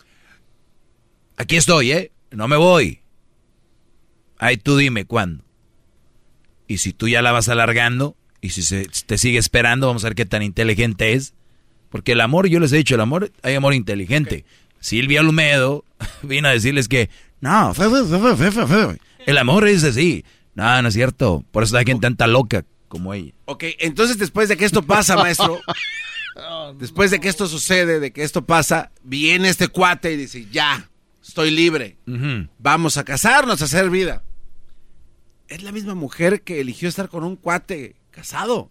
Aquí 1.38 1.56
estoy, 1.56 1.91
¿eh? 1.91 2.11
No 2.31 2.48
me 2.48 2.56
voy. 2.56 3.02
Ahí 4.39 4.57
tú 4.57 4.76
dime 4.76 5.06
cuándo. 5.06 5.43
Y 6.65 6.80
si 6.80 6.93
tú 6.93 7.07
ya 7.07 7.22
la 7.22 7.31
vas 7.31 7.48
alargando, 7.48 8.15
y 8.41 8.49
si 8.49 8.64
se, 8.64 8.88
te 9.06 9.19
sigue 9.19 9.38
esperando, 9.38 9.85
vamos 9.85 10.03
a 10.03 10.07
ver 10.07 10.15
qué 10.15 10.26
tan 10.26 10.41
inteligente 10.41 11.14
es. 11.14 11.35
Porque 11.91 12.14
el 12.14 12.22
amor, 12.22 12.48
yo 12.48 12.60
les 12.60 12.73
he 12.73 12.77
dicho, 12.77 12.95
el 12.95 13.02
amor, 13.02 13.31
hay 13.43 13.53
amor 13.53 13.76
inteligente. 13.76 14.45
Silvia 14.80 15.22
Olmedo 15.22 15.85
vino 16.23 16.48
a 16.48 16.53
decirles 16.53 16.88
que, 16.88 17.11
no, 17.39 17.72
el 19.27 19.38
amor 19.38 19.68
es 19.68 19.84
así. 19.84 20.26
No, 20.56 20.81
no 20.81 20.88
es 20.88 20.95
cierto. 20.95 21.45
Por 21.52 21.61
eso 21.61 21.77
hay 21.77 21.85
gente 21.85 22.02
tanta 22.02 22.26
loca 22.26 22.65
como 22.92 23.14
ella. 23.16 23.32
Ok, 23.46 23.64
entonces 23.80 24.20
después 24.20 24.50
de 24.50 24.58
que 24.58 24.66
esto 24.66 24.84
pasa, 24.84 25.16
maestro, 25.16 25.60
después 26.78 27.10
de 27.10 27.20
que 27.20 27.30
esto 27.30 27.48
sucede, 27.48 28.00
de 28.00 28.12
que 28.12 28.24
esto 28.24 28.46
pasa, 28.46 28.92
viene 29.02 29.50
este 29.50 29.70
cuate 29.70 30.12
y 30.12 30.18
dice, 30.18 30.46
ya, 30.52 30.90
estoy 31.26 31.50
libre. 31.52 31.98
Vamos 32.60 32.98
a 32.98 33.04
casarnos, 33.06 33.62
a 33.62 33.66
hacer 33.66 33.90
vida. 33.90 34.22
Es 35.48 35.64
la 35.64 35.72
misma 35.72 35.96
mujer 35.96 36.42
que 36.44 36.62
eligió 36.62 36.88
estar 36.88 37.10
con 37.10 37.24
un 37.24 37.36
cuate 37.36 37.96
casado. 38.12 38.70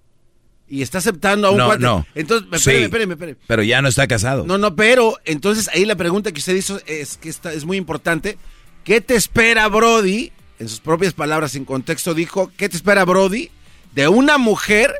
Y 0.69 0.83
está 0.83 0.99
aceptando 0.99 1.49
a 1.49 1.51
un 1.51 1.57
No, 1.57 1.67
cuate. 1.67 1.83
no. 1.83 2.07
Entonces, 2.15 2.47
Sí, 2.53 2.71
espéreme, 2.71 2.85
espéreme, 2.85 3.13
espéreme. 3.15 3.39
Pero 3.49 3.63
ya 3.65 3.83
no 3.83 3.89
está 3.89 4.07
casado. 4.07 4.45
No, 4.47 4.57
no, 4.57 4.77
pero 4.77 5.17
entonces 5.25 5.69
ahí 5.75 5.85
la 5.85 5.97
pregunta 5.97 6.31
que 6.31 6.39
usted 6.39 6.55
hizo 6.55 6.81
es 6.87 7.17
que 7.17 7.29
está, 7.29 7.53
es 7.53 7.65
muy 7.65 7.77
importante. 7.77 8.39
¿Qué 8.85 9.01
te 9.01 9.17
espera 9.17 9.67
Brody? 9.69 10.31
En 10.61 10.69
sus 10.69 10.79
propias 10.81 11.13
palabras, 11.15 11.53
sin 11.53 11.65
contexto, 11.65 12.13
dijo, 12.15 12.53
¿qué 12.57 12.69
te 12.69 12.77
espera 12.77 13.05
Brody? 13.05 13.51
De 13.95 14.09
una 14.09 14.39
mujer 14.39 14.95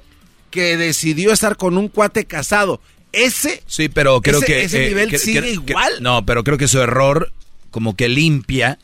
que 0.51 0.77
decidió 0.77 1.33
estar 1.33 1.57
con 1.57 1.79
un 1.79 1.89
cuate 1.89 2.25
casado. 2.25 2.81
Ese... 3.13 3.63
Sí, 3.67 3.89
pero 3.89 4.21
creo 4.21 4.39
ese- 4.39 4.47
que... 4.47 4.63
ese 4.65 4.85
eh, 4.85 4.89
nivel 4.89 5.11
que- 5.11 5.19
sigue 5.19 5.41
que- 5.43 5.51
igual. 5.53 5.93
no, 6.01 6.25
pero 6.27 6.45
creo 6.45 6.59
que 6.59 6.69
su 6.69 6.81
error 6.81 7.33
como 7.71 7.95
que 7.97 8.09
limpia, 8.09 8.79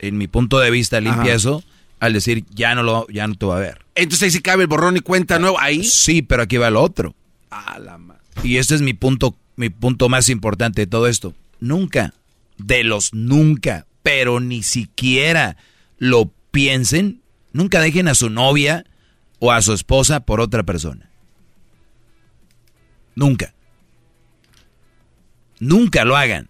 en 0.00 0.18
mi 0.18 0.26
punto 0.28 0.58
de 0.58 0.70
vista, 0.70 1.00
limpia 1.00 1.22
Ajá. 1.22 1.34
eso 1.34 1.64
al 2.00 2.12
decir, 2.12 2.44
ya 2.50 2.74
no, 2.76 2.82
lo, 2.84 3.06
ya 3.08 3.26
no 3.26 3.34
te 3.36 3.46
va 3.46 3.56
a 3.56 3.60
ver. 3.60 3.84
Entonces 3.96 4.22
ahí 4.26 4.30
sí 4.30 4.40
cabe 4.40 4.62
el 4.62 4.68
borrón 4.68 4.96
y 4.96 5.00
cuenta 5.00 5.38
nuevo. 5.40 5.58
Ahí... 5.60 5.84
Sí, 5.84 6.22
pero 6.22 6.42
aquí 6.44 6.56
va 6.56 6.68
el 6.68 6.76
otro. 6.76 7.14
A 7.50 7.78
la 7.80 7.98
ma- 7.98 8.18
Y 8.44 8.58
este 8.58 8.74
es 8.76 8.82
mi 8.82 8.92
punto, 8.94 9.36
mi 9.56 9.70
punto 9.70 10.08
más 10.08 10.28
importante 10.28 10.82
de 10.82 10.86
todo 10.86 11.08
esto. 11.08 11.34
Nunca, 11.60 12.14
de 12.56 12.84
los 12.84 13.12
nunca, 13.14 13.86
pero 14.04 14.38
ni 14.38 14.62
siquiera 14.62 15.56
lo 15.98 16.30
piensen, 16.52 17.20
nunca 17.52 17.80
dejen 17.80 18.06
a 18.06 18.14
su 18.14 18.30
novia 18.30 18.84
o 19.38 19.52
a 19.52 19.62
su 19.62 19.72
esposa 19.72 20.20
por 20.20 20.40
otra 20.40 20.62
persona. 20.62 21.10
Nunca. 23.14 23.54
Nunca 25.60 26.04
lo 26.04 26.16
hagan. 26.16 26.48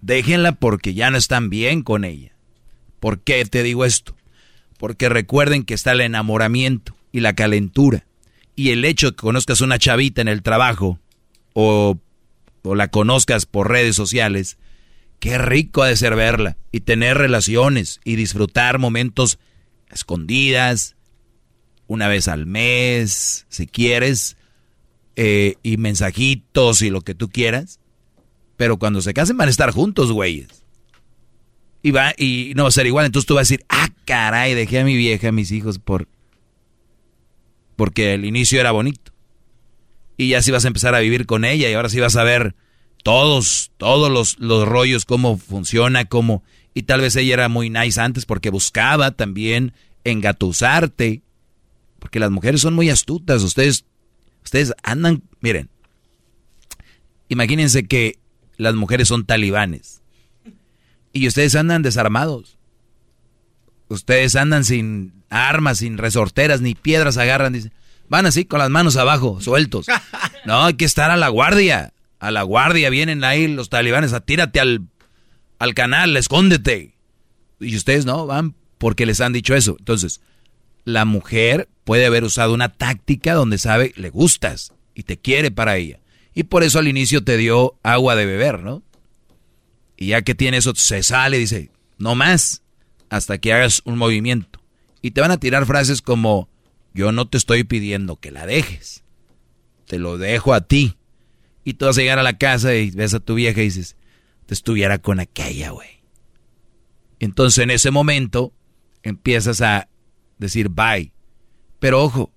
Déjenla 0.00 0.52
porque 0.52 0.94
ya 0.94 1.10
no 1.10 1.18
están 1.18 1.50
bien 1.50 1.82
con 1.82 2.04
ella. 2.04 2.32
¿Por 3.00 3.20
qué 3.20 3.44
te 3.44 3.62
digo 3.62 3.84
esto? 3.84 4.16
Porque 4.78 5.08
recuerden 5.08 5.64
que 5.64 5.74
está 5.74 5.92
el 5.92 6.00
enamoramiento 6.00 6.96
y 7.12 7.20
la 7.20 7.34
calentura. 7.34 8.06
Y 8.54 8.70
el 8.70 8.84
hecho 8.84 9.08
de 9.08 9.12
que 9.12 9.22
conozcas 9.22 9.60
una 9.60 9.78
chavita 9.78 10.22
en 10.22 10.28
el 10.28 10.42
trabajo 10.42 10.98
o, 11.52 11.98
o 12.62 12.74
la 12.74 12.88
conozcas 12.88 13.46
por 13.46 13.70
redes 13.70 13.96
sociales, 13.96 14.58
qué 15.20 15.38
rico 15.38 15.82
ha 15.82 15.88
de 15.88 15.96
ser 15.96 16.16
verla 16.16 16.56
y 16.72 16.80
tener 16.80 17.18
relaciones 17.18 18.00
y 18.04 18.16
disfrutar 18.16 18.78
momentos 18.78 19.38
escondidas, 19.90 20.95
una 21.86 22.08
vez 22.08 22.28
al 22.28 22.46
mes, 22.46 23.46
si 23.48 23.66
quieres, 23.66 24.36
eh, 25.16 25.56
y 25.62 25.76
mensajitos 25.76 26.82
y 26.82 26.90
lo 26.90 27.00
que 27.00 27.14
tú 27.14 27.28
quieras. 27.28 27.80
Pero 28.56 28.78
cuando 28.78 29.00
se 29.02 29.14
casen 29.14 29.36
van 29.36 29.48
a 29.48 29.50
estar 29.50 29.70
juntos, 29.70 30.12
güeyes. 30.12 30.48
Y 31.82 31.90
va, 31.90 32.12
y 32.16 32.52
no 32.56 32.64
va 32.64 32.68
a 32.68 32.72
ser 32.72 32.86
igual. 32.86 33.06
Entonces 33.06 33.26
tú 33.26 33.34
vas 33.34 33.42
a 33.42 33.48
decir, 33.48 33.64
ah, 33.68 33.88
caray, 34.04 34.54
dejé 34.54 34.80
a 34.80 34.84
mi 34.84 34.96
vieja, 34.96 35.28
a 35.28 35.32
mis 35.32 35.52
hijos 35.52 35.78
por. 35.78 36.08
Porque 37.76 38.14
el 38.14 38.24
inicio 38.24 38.58
era 38.60 38.72
bonito. 38.72 39.12
Y 40.16 40.28
ya 40.28 40.42
sí 40.42 40.50
vas 40.50 40.64
a 40.64 40.68
empezar 40.68 40.94
a 40.94 41.00
vivir 41.00 41.26
con 41.26 41.44
ella 41.44 41.68
y 41.68 41.74
ahora 41.74 41.90
sí 41.90 42.00
vas 42.00 42.16
a 42.16 42.24
ver 42.24 42.54
todos, 43.02 43.70
todos 43.76 44.10
los, 44.10 44.38
los 44.38 44.66
rollos, 44.66 45.04
cómo 45.04 45.36
funciona, 45.36 46.06
cómo. 46.06 46.42
Y 46.74 46.82
tal 46.82 47.02
vez 47.02 47.14
ella 47.16 47.34
era 47.34 47.48
muy 47.48 47.70
nice 47.70 48.00
antes 48.00 48.26
porque 48.26 48.50
buscaba 48.50 49.12
también 49.12 49.72
engatusarte. 50.04 51.22
Porque 52.06 52.20
las 52.20 52.30
mujeres 52.30 52.60
son 52.60 52.72
muy 52.74 52.88
astutas. 52.88 53.42
Ustedes, 53.42 53.84
ustedes 54.44 54.72
andan, 54.84 55.24
miren. 55.40 55.68
Imagínense 57.28 57.88
que 57.88 58.20
las 58.58 58.76
mujeres 58.76 59.08
son 59.08 59.26
talibanes. 59.26 60.02
Y 61.12 61.26
ustedes 61.26 61.56
andan 61.56 61.82
desarmados. 61.82 62.58
Ustedes 63.88 64.36
andan 64.36 64.62
sin 64.62 65.14
armas, 65.30 65.78
sin 65.78 65.98
resorteras, 65.98 66.60
ni 66.60 66.76
piedras 66.76 67.16
agarran. 67.16 67.54
Dicen, 67.54 67.72
van 68.08 68.26
así 68.26 68.44
con 68.44 68.60
las 68.60 68.70
manos 68.70 68.96
abajo, 68.96 69.40
sueltos. 69.40 69.86
No, 70.44 70.62
hay 70.62 70.74
que 70.74 70.84
estar 70.84 71.10
a 71.10 71.16
la 71.16 71.26
guardia. 71.26 71.92
A 72.20 72.30
la 72.30 72.44
guardia 72.44 72.88
vienen 72.88 73.24
ahí 73.24 73.48
los 73.48 73.68
talibanes 73.68 74.12
a 74.12 74.20
tírate 74.20 74.60
al, 74.60 74.86
al 75.58 75.74
canal, 75.74 76.16
escóndete. 76.16 76.94
Y 77.58 77.74
ustedes 77.76 78.06
no, 78.06 78.26
van 78.26 78.54
porque 78.78 79.06
les 79.06 79.20
han 79.20 79.32
dicho 79.32 79.56
eso. 79.56 79.74
Entonces, 79.80 80.20
la 80.86 81.04
mujer 81.04 81.68
puede 81.84 82.06
haber 82.06 82.24
usado 82.24 82.54
una 82.54 82.72
táctica 82.72 83.34
donde 83.34 83.58
sabe, 83.58 83.92
le 83.96 84.08
gustas 84.08 84.72
y 84.94 85.02
te 85.02 85.18
quiere 85.18 85.50
para 85.50 85.76
ella. 85.76 85.98
Y 86.32 86.44
por 86.44 86.62
eso 86.62 86.78
al 86.78 86.86
inicio 86.88 87.24
te 87.24 87.36
dio 87.36 87.76
agua 87.82 88.14
de 88.14 88.24
beber, 88.24 88.60
¿no? 88.60 88.82
Y 89.96 90.08
ya 90.08 90.22
que 90.22 90.36
tiene 90.36 90.58
eso, 90.58 90.74
se 90.76 91.02
sale 91.02 91.38
y 91.38 91.40
dice, 91.40 91.70
no 91.98 92.14
más, 92.14 92.62
hasta 93.10 93.38
que 93.38 93.52
hagas 93.52 93.82
un 93.84 93.98
movimiento. 93.98 94.60
Y 95.02 95.10
te 95.10 95.20
van 95.20 95.32
a 95.32 95.38
tirar 95.38 95.66
frases 95.66 96.02
como, 96.02 96.48
yo 96.94 97.10
no 97.10 97.26
te 97.26 97.36
estoy 97.36 97.64
pidiendo 97.64 98.16
que 98.16 98.30
la 98.30 98.46
dejes, 98.46 99.02
te 99.86 99.98
lo 99.98 100.18
dejo 100.18 100.54
a 100.54 100.60
ti. 100.60 100.96
Y 101.64 101.74
tú 101.74 101.86
vas 101.86 101.98
a 101.98 102.00
llegar 102.00 102.20
a 102.20 102.22
la 102.22 102.38
casa 102.38 102.74
y 102.76 102.92
ves 102.92 103.12
a 103.12 103.20
tu 103.20 103.34
vieja 103.34 103.60
y 103.60 103.64
dices, 103.64 103.96
te 104.46 104.54
estuviera 104.54 104.98
con 104.98 105.18
aquella, 105.18 105.70
güey. 105.70 105.88
Entonces 107.18 107.64
en 107.64 107.70
ese 107.70 107.90
momento 107.90 108.52
empiezas 109.02 109.60
a 109.62 109.88
decir 110.38 110.68
bye. 110.68 111.12
Pero 111.78 112.02
ojo, 112.02 112.32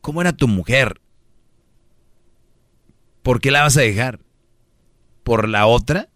¿cómo 0.00 0.20
era 0.20 0.32
tu 0.32 0.48
mujer? 0.48 1.00
¿Por 3.22 3.40
qué 3.40 3.50
la 3.50 3.62
vas 3.62 3.76
a 3.76 3.80
dejar? 3.80 4.20
¿Por 5.24 5.48
la 5.48 5.66
otra? 5.66 6.08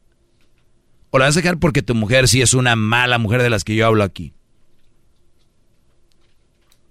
¿O 1.10 1.18
la 1.18 1.24
vas 1.26 1.36
a 1.36 1.40
dejar 1.40 1.58
porque 1.58 1.82
tu 1.82 1.94
mujer 1.94 2.28
sí 2.28 2.40
es 2.40 2.54
una 2.54 2.76
mala 2.76 3.18
mujer 3.18 3.42
de 3.42 3.50
las 3.50 3.64
que 3.64 3.74
yo 3.74 3.86
hablo 3.86 4.04
aquí? 4.04 4.32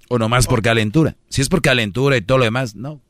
¿O 0.09 0.19
nomás 0.19 0.47
por 0.47 0.61
calentura? 0.61 1.15
Si 1.29 1.41
es 1.41 1.49
por 1.49 1.61
calentura 1.61 2.17
y 2.17 2.21
todo 2.21 2.39
lo 2.39 2.43
demás, 2.43 2.75
no. 2.75 3.01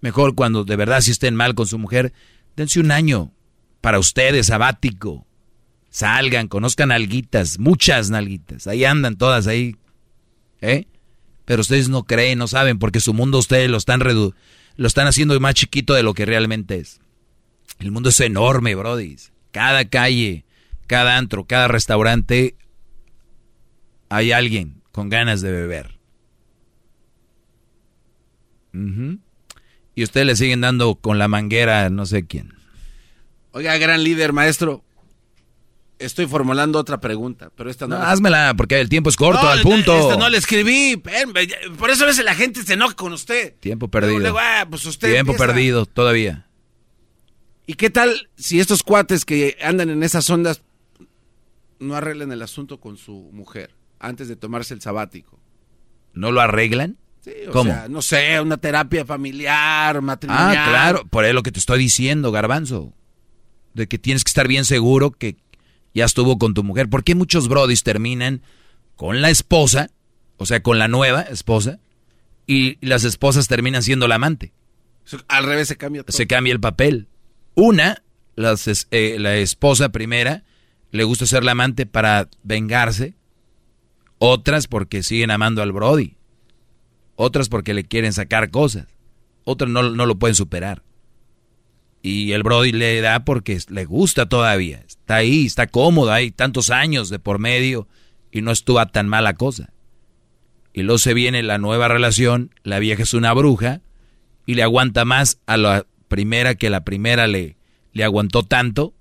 Mejor 0.00 0.34
cuando 0.34 0.64
de 0.64 0.76
verdad 0.76 1.00
si 1.00 1.12
estén 1.12 1.34
mal 1.34 1.54
con 1.54 1.66
su 1.66 1.78
mujer, 1.78 2.12
dense 2.56 2.80
un 2.80 2.90
año 2.90 3.32
para 3.80 3.98
ustedes, 3.98 4.48
sabático. 4.48 5.26
Salgan, 5.90 6.48
conozcan 6.48 6.92
alguitas, 6.92 7.58
muchas 7.58 8.10
nalguitas. 8.10 8.66
Ahí 8.66 8.84
andan 8.84 9.16
todas 9.16 9.46
ahí. 9.46 9.76
¿Eh? 10.60 10.86
Pero 11.44 11.62
ustedes 11.62 11.88
no 11.88 12.04
creen, 12.04 12.38
no 12.38 12.48
saben, 12.48 12.78
porque 12.78 13.00
su 13.00 13.14
mundo 13.14 13.38
ustedes 13.38 13.70
lo 13.70 13.76
están 13.76 14.00
redu 14.00 14.34
lo 14.78 14.86
están 14.86 15.08
haciendo 15.08 15.38
más 15.40 15.54
chiquito 15.54 15.92
de 15.92 16.04
lo 16.04 16.14
que 16.14 16.24
realmente 16.24 16.76
es. 16.76 17.00
El 17.80 17.90
mundo 17.90 18.10
es 18.10 18.20
enorme, 18.20 18.76
Brody. 18.76 19.16
Cada 19.50 19.84
calle, 19.86 20.44
cada 20.86 21.18
antro, 21.18 21.46
cada 21.46 21.66
restaurante, 21.66 22.54
hay 24.08 24.30
alguien 24.30 24.80
con 24.92 25.08
ganas 25.08 25.40
de 25.40 25.50
beber. 25.50 25.98
Ujú. 28.72 29.18
Y 29.96 30.04
ustedes 30.04 30.26
le 30.28 30.36
siguen 30.36 30.60
dando 30.60 30.94
con 30.94 31.18
la 31.18 31.26
manguera 31.26 31.84
a 31.84 31.90
no 31.90 32.06
sé 32.06 32.24
quién. 32.24 32.54
Oiga, 33.50 33.76
gran 33.78 34.04
líder, 34.04 34.32
maestro. 34.32 34.84
Estoy 35.98 36.26
formulando 36.26 36.78
otra 36.78 37.00
pregunta, 37.00 37.50
pero 37.56 37.70
esta 37.70 37.86
no. 37.88 37.98
No, 37.98 38.04
házmela, 38.04 38.54
porque 38.56 38.80
el 38.80 38.88
tiempo 38.88 39.10
es 39.10 39.16
corto, 39.16 39.42
No, 39.42 39.48
al 39.48 39.62
punto. 39.62 39.98
Esta 39.98 40.16
no 40.16 40.28
la 40.28 40.36
escribí. 40.36 40.92
espérame, 40.92 41.32
ya- 41.48 41.56
Por 41.76 41.90
eso 41.90 42.04
a 42.04 42.06
veces 42.06 42.24
la 42.24 42.34
gente 42.36 42.62
se 42.62 42.74
enoja 42.74 42.94
con 42.94 43.12
usted. 43.12 43.54
Tiempo 43.58 43.88
perdido. 43.88 44.20
Luego, 44.20 44.38
ah, 44.40 44.64
pues 44.70 44.84
usted 44.86 45.10
Tiempo 45.12 45.32
empieza. 45.32 45.46
perdido, 45.52 45.86
todavía. 45.86 46.46
¿Y 47.66 47.74
qué 47.74 47.90
tal 47.90 48.30
si 48.36 48.60
estos 48.60 48.82
cuates 48.84 49.24
que 49.24 49.58
andan 49.60 49.90
en 49.90 50.02
esas 50.04 50.30
ondas 50.30 50.62
no 51.80 51.94
arreglan 51.94 52.32
el 52.32 52.42
asunto 52.42 52.80
con 52.80 52.96
su 52.96 53.30
mujer 53.32 53.74
antes 53.98 54.28
de 54.28 54.36
tomarse 54.36 54.74
el 54.74 54.80
sabático? 54.80 55.38
¿No 56.14 56.30
lo 56.32 56.40
arreglan? 56.40 56.96
Sí, 57.20 57.32
o 57.48 57.52
¿Cómo? 57.52 57.72
sea, 57.72 57.88
no 57.88 58.02
sé, 58.02 58.40
una 58.40 58.56
terapia 58.56 59.04
familiar, 59.04 60.00
matrimonial. 60.00 60.56
Ah, 60.56 60.64
claro, 60.68 61.06
por 61.08 61.24
eso 61.24 61.34
lo 61.34 61.42
que 61.42 61.50
te 61.52 61.58
estoy 61.58 61.80
diciendo, 61.80 62.30
garbanzo. 62.30 62.92
De 63.74 63.86
que 63.88 63.98
tienes 63.98 64.22
que 64.24 64.30
estar 64.30 64.46
bien 64.48 64.64
seguro 64.64 65.10
que 65.10 65.36
ya 65.98 66.04
estuvo 66.04 66.38
con 66.38 66.54
tu 66.54 66.64
mujer. 66.64 66.88
¿Por 66.88 67.04
qué 67.04 67.14
muchos 67.14 67.48
brodis 67.48 67.82
terminan 67.82 68.42
con 68.96 69.20
la 69.20 69.30
esposa, 69.30 69.90
o 70.36 70.46
sea, 70.46 70.62
con 70.62 70.78
la 70.78 70.88
nueva 70.88 71.22
esposa, 71.22 71.78
y 72.46 72.78
las 72.86 73.04
esposas 73.04 73.48
terminan 73.48 73.82
siendo 73.82 74.08
la 74.08 74.16
amante? 74.16 74.52
Al 75.28 75.44
revés 75.44 75.68
se 75.68 75.76
cambia 75.76 76.02
todo. 76.02 76.16
Se 76.16 76.26
cambia 76.26 76.52
el 76.52 76.60
papel. 76.60 77.08
Una, 77.54 78.02
eh, 78.90 79.16
la 79.18 79.36
esposa 79.36 79.90
primera, 79.90 80.44
le 80.90 81.04
gusta 81.04 81.26
ser 81.26 81.44
la 81.44 81.52
amante 81.52 81.86
para 81.86 82.28
vengarse. 82.42 83.14
Otras 84.18 84.66
porque 84.66 85.02
siguen 85.02 85.30
amando 85.30 85.62
al 85.62 85.72
Brody. 85.72 86.16
Otras 87.16 87.48
porque 87.48 87.74
le 87.74 87.84
quieren 87.84 88.12
sacar 88.12 88.50
cosas. 88.50 88.86
Otras 89.44 89.70
no, 89.70 89.82
no 89.82 90.06
lo 90.06 90.18
pueden 90.18 90.34
superar. 90.34 90.82
Y 92.02 92.32
el 92.32 92.42
Brody 92.42 92.72
le 92.72 93.00
da 93.00 93.24
porque 93.24 93.58
le 93.68 93.84
gusta 93.84 94.28
todavía. 94.28 94.82
Está 94.86 95.16
ahí, 95.16 95.46
está 95.46 95.66
cómodo, 95.66 96.12
hay 96.12 96.30
tantos 96.30 96.70
años 96.70 97.10
de 97.10 97.18
por 97.18 97.38
medio 97.38 97.88
y 98.30 98.42
no 98.42 98.50
estuvo 98.50 98.84
tan 98.86 99.08
mala 99.08 99.34
cosa. 99.34 99.72
Y 100.72 100.82
luego 100.82 100.98
se 100.98 101.14
viene 101.14 101.42
la 101.42 101.58
nueva 101.58 101.88
relación, 101.88 102.54
la 102.62 102.78
vieja 102.78 103.02
es 103.02 103.14
una 103.14 103.32
bruja 103.32 103.80
y 104.46 104.54
le 104.54 104.62
aguanta 104.62 105.04
más 105.04 105.40
a 105.46 105.56
la 105.56 105.86
primera 106.08 106.54
que 106.54 106.70
la 106.70 106.84
primera 106.84 107.26
le, 107.26 107.56
le 107.92 108.04
aguantó 108.04 108.44
tanto 108.44 108.94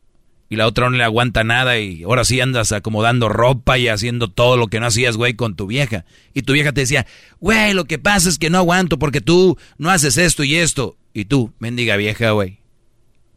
y 0.49 0.55
la 0.55 0.65
otra 0.65 0.89
no 0.89 0.95
le 0.95 1.03
aguanta 1.03 1.43
nada 1.43 1.77
y 1.77 2.03
ahora 2.03 2.23
sí 2.23 2.39
andas 2.39 2.71
acomodando 2.71 3.27
ropa 3.27 3.77
y 3.77 3.89
haciendo 3.89 4.29
todo 4.29 4.55
lo 4.55 4.67
que 4.67 4.79
no 4.79 4.87
hacías, 4.87 5.17
güey, 5.17 5.33
con 5.33 5.55
tu 5.55 5.67
vieja. 5.67 6.05
Y 6.33 6.43
tu 6.43 6.53
vieja 6.53 6.71
te 6.71 6.81
decía, 6.81 7.05
güey, 7.39 7.73
lo 7.73 7.85
que 7.85 7.99
pasa 7.99 8.29
es 8.29 8.39
que 8.39 8.49
no 8.49 8.57
aguanto 8.57 8.97
porque 8.97 9.21
tú 9.21 9.57
no 9.77 9.89
haces 9.89 10.17
esto 10.17 10.43
y 10.43 10.55
esto. 10.55 10.97
Y 11.13 11.25
tú, 11.25 11.53
mendiga 11.59 11.97
vieja, 11.97 12.31
güey, 12.31 12.59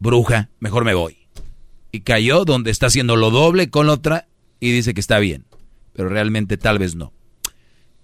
bruja, 0.01 0.49
mejor 0.59 0.83
me 0.83 0.93
voy. 0.93 1.17
Y 1.91 2.01
cayó 2.01 2.43
donde 2.43 2.71
está 2.71 2.87
haciendo 2.87 3.15
lo 3.15 3.29
doble 3.29 3.69
con 3.69 3.87
la 3.87 3.93
otra 3.93 4.27
y 4.59 4.71
dice 4.71 4.93
que 4.93 4.99
está 4.99 5.19
bien. 5.19 5.45
Pero 5.93 6.09
realmente 6.09 6.57
tal 6.57 6.79
vez 6.79 6.95
no. 6.95 7.13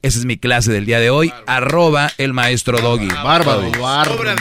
Esa 0.03 0.19
es 0.19 0.25
mi 0.25 0.37
clase 0.37 0.71
del 0.71 0.85
día 0.85 0.99
de 0.99 1.09
hoy. 1.09 1.33
Arroba 1.47 2.11
el 2.17 2.33
maestro 2.33 2.79
Doggy. 2.79 3.07
Bárbaro, 3.07 3.71
bárbaro. 3.81 4.35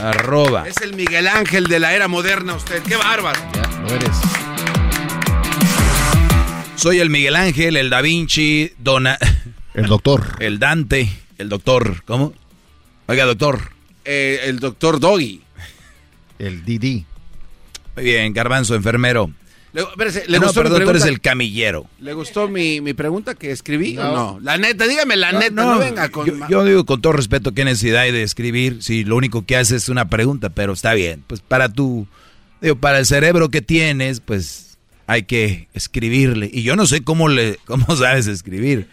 Arroba. 0.00 0.68
Es 0.68 0.78
el 0.82 0.94
Miguel 0.94 1.28
Ángel 1.28 1.68
de 1.68 1.78
la 1.78 1.94
era 1.94 2.08
moderna 2.08 2.54
usted. 2.54 2.82
Qué 2.82 2.96
bárbaro. 2.96 3.38
Ya, 3.54 3.94
eres. 3.94 4.16
Soy 6.74 6.98
el 6.98 7.08
Miguel 7.08 7.36
Ángel, 7.36 7.76
el 7.76 7.88
Da 7.88 8.00
Vinci, 8.00 8.72
Dona... 8.78 9.16
El 9.74 9.86
doctor. 9.86 10.36
El 10.40 10.58
Dante, 10.58 11.10
el 11.36 11.50
doctor. 11.50 12.02
¿Cómo? 12.06 12.32
Oiga, 13.06 13.26
doctor. 13.26 13.72
Eh, 14.04 14.40
el 14.44 14.58
doctor 14.58 14.98
Doggy. 14.98 15.42
El 16.38 16.64
Didi. 16.64 17.04
Muy 17.94 18.04
bien, 18.04 18.32
Garbanzo, 18.32 18.74
enfermero. 18.74 19.30
Le, 19.72 19.82
¿le 20.26 20.38
no, 20.38 20.46
gustó 20.46 20.62
perdón, 20.62 20.84
tú 20.84 20.90
eres 20.90 21.04
el 21.04 21.20
camillero. 21.20 21.86
¿Le 22.00 22.14
gustó 22.14 22.48
mi, 22.48 22.80
mi 22.80 22.94
pregunta 22.94 23.34
que 23.34 23.50
escribí 23.50 23.92
no. 23.92 24.10
o 24.10 24.16
no? 24.16 24.40
La 24.40 24.56
neta, 24.56 24.86
dígame 24.86 25.16
la 25.16 25.32
neta, 25.32 25.50
no, 25.50 25.78
venga 25.78 26.08
con... 26.08 26.26
Yo, 26.26 26.48
yo, 26.48 26.64
digo 26.64 26.86
con 26.86 27.02
todo 27.02 27.12
respeto, 27.12 27.52
¿qué 27.52 27.64
necesidad 27.64 28.02
hay 28.02 28.12
de 28.12 28.22
escribir 28.22 28.82
si 28.82 29.04
lo 29.04 29.16
único 29.16 29.44
que 29.44 29.56
haces 29.56 29.82
es 29.82 29.88
una 29.90 30.08
pregunta? 30.08 30.48
Pero 30.48 30.72
está 30.72 30.94
bien, 30.94 31.22
pues 31.26 31.42
para 31.42 31.68
tu... 31.68 32.06
Digo, 32.62 32.76
para 32.76 32.98
el 32.98 33.04
cerebro 33.04 33.50
que 33.50 33.60
tienes, 33.60 34.20
pues 34.20 34.78
hay 35.06 35.24
que 35.24 35.68
escribirle. 35.74 36.48
Y 36.50 36.62
yo 36.62 36.74
no 36.74 36.86
sé 36.86 37.04
cómo, 37.04 37.28
le, 37.28 37.58
cómo 37.66 37.96
sabes 37.96 38.26
escribir. 38.28 38.88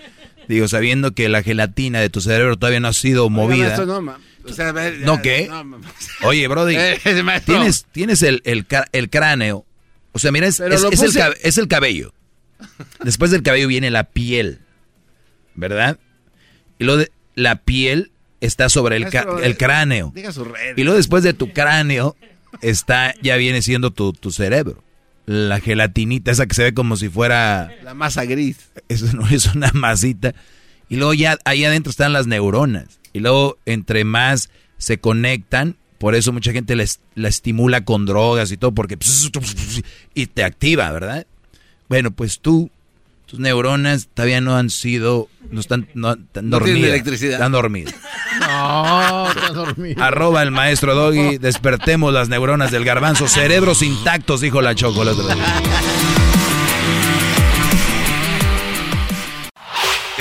Digo, 0.50 0.68
sabiendo 0.68 1.14
que 1.14 1.30
la 1.30 1.44
gelatina 1.44 2.02
de 2.02 2.10
tu 2.10 2.20
cerebro 2.20 2.58
todavía 2.58 2.82
no 2.82 2.90
ha 2.90 2.94
sido 2.94 3.30
movida. 3.30 3.74
Oiga, 3.74 3.86
no, 3.86 4.02
ma. 4.02 4.20
O 4.46 4.54
sea, 4.54 4.74
ya, 4.74 4.92
¿No 5.06 5.22
qué? 5.22 5.48
No, 5.48 5.80
Oye, 6.24 6.48
Brody, 6.48 6.76
tienes, 7.46 7.86
tienes 7.92 8.22
el, 8.24 8.42
el, 8.46 8.66
el 8.92 9.10
cráneo 9.10 9.66
o 10.14 10.20
sea, 10.20 10.32
mira, 10.32 10.48
es, 10.48 10.60
es, 10.60 10.84
el, 11.16 11.34
es, 11.42 11.58
el, 11.58 11.68
cabello. 11.68 12.14
Después 13.04 13.32
del 13.32 13.42
cabello 13.42 13.68
viene 13.68 13.90
la 13.90 14.04
piel, 14.04 14.60
¿verdad? 15.56 16.00
Y 16.78 16.84
luego 16.84 17.00
de, 17.00 17.12
la 17.34 17.56
piel 17.64 18.12
está 18.40 18.70
sobre 18.70 18.98
el, 18.98 19.08
el 19.42 19.58
cráneo. 19.58 20.14
Y 20.78 20.84
luego 20.84 20.98
después 20.98 21.24
de 21.24 21.34
tu 21.34 21.52
cráneo 21.52 22.16
está, 22.62 23.16
ya 23.24 23.38
viene 23.38 23.64
siendo 23.64 23.90
tu, 23.90 24.14
tu, 24.14 24.32
cerebro. 24.32 24.84
La 25.26 25.60
gelatinita, 25.60 26.30
esa 26.30 26.46
que 26.46 26.54
se 26.54 26.64
ve 26.64 26.74
como 26.76 26.96
si 26.96 27.10
fuera... 27.10 27.72
La 27.84 27.96
masa 27.96 28.26
gris. 28.26 28.58
Eso 28.90 29.08
no 29.14 29.28
es 29.28 29.48
una 29.56 29.72
masita. 29.74 30.36
Y 30.90 30.98
luego 30.98 31.16
ya 31.16 31.40
ahí 31.44 31.66
adentro 31.66 31.90
están 31.90 32.14
las 32.14 32.28
neuronas. 32.28 33.00
Y 33.14 33.20
luego 33.20 33.58
entre 33.66 34.04
más 34.04 34.50
se 34.78 34.98
conectan, 34.98 35.78
por 35.98 36.16
eso 36.16 36.34
mucha 36.34 36.52
gente 36.52 36.76
la 36.76 37.28
estimula 37.28 37.86
con 37.86 38.06
drogas 38.06 38.52
y 38.52 38.58
todo, 38.58 38.74
porque 38.74 38.98
y 40.14 40.26
te 40.26 40.44
activa, 40.44 40.92
¿verdad? 40.92 41.26
Bueno, 41.88 42.12
pues 42.12 42.40
tú, 42.40 42.70
tus 43.26 43.40
neuronas 43.40 44.10
todavía 44.14 44.42
no 44.42 44.58
han 44.58 44.70
sido, 44.70 45.30
no 45.50 45.60
están, 45.60 45.88
no, 45.94 46.14
están 46.14 46.50
no 46.50 46.60
dormidas. 46.60 46.90
electricidad. 46.90 47.34
Están 47.34 47.52
dormidas. 47.52 47.96
No, 48.40 49.30
están 49.30 49.54
dormidas. 49.54 50.04
Arroba 50.04 50.42
el 50.42 50.52
maestro 50.52 50.96
Doggy, 50.96 51.38
despertemos 51.38 52.14
las 52.14 52.30
neuronas 52.30 52.72
del 52.72 52.84
garbanzo, 52.84 53.28
cerebros 53.28 53.82
intactos, 53.82 54.42
dijo 54.42 54.62
la 54.62 54.76
chocolate. 54.76 55.22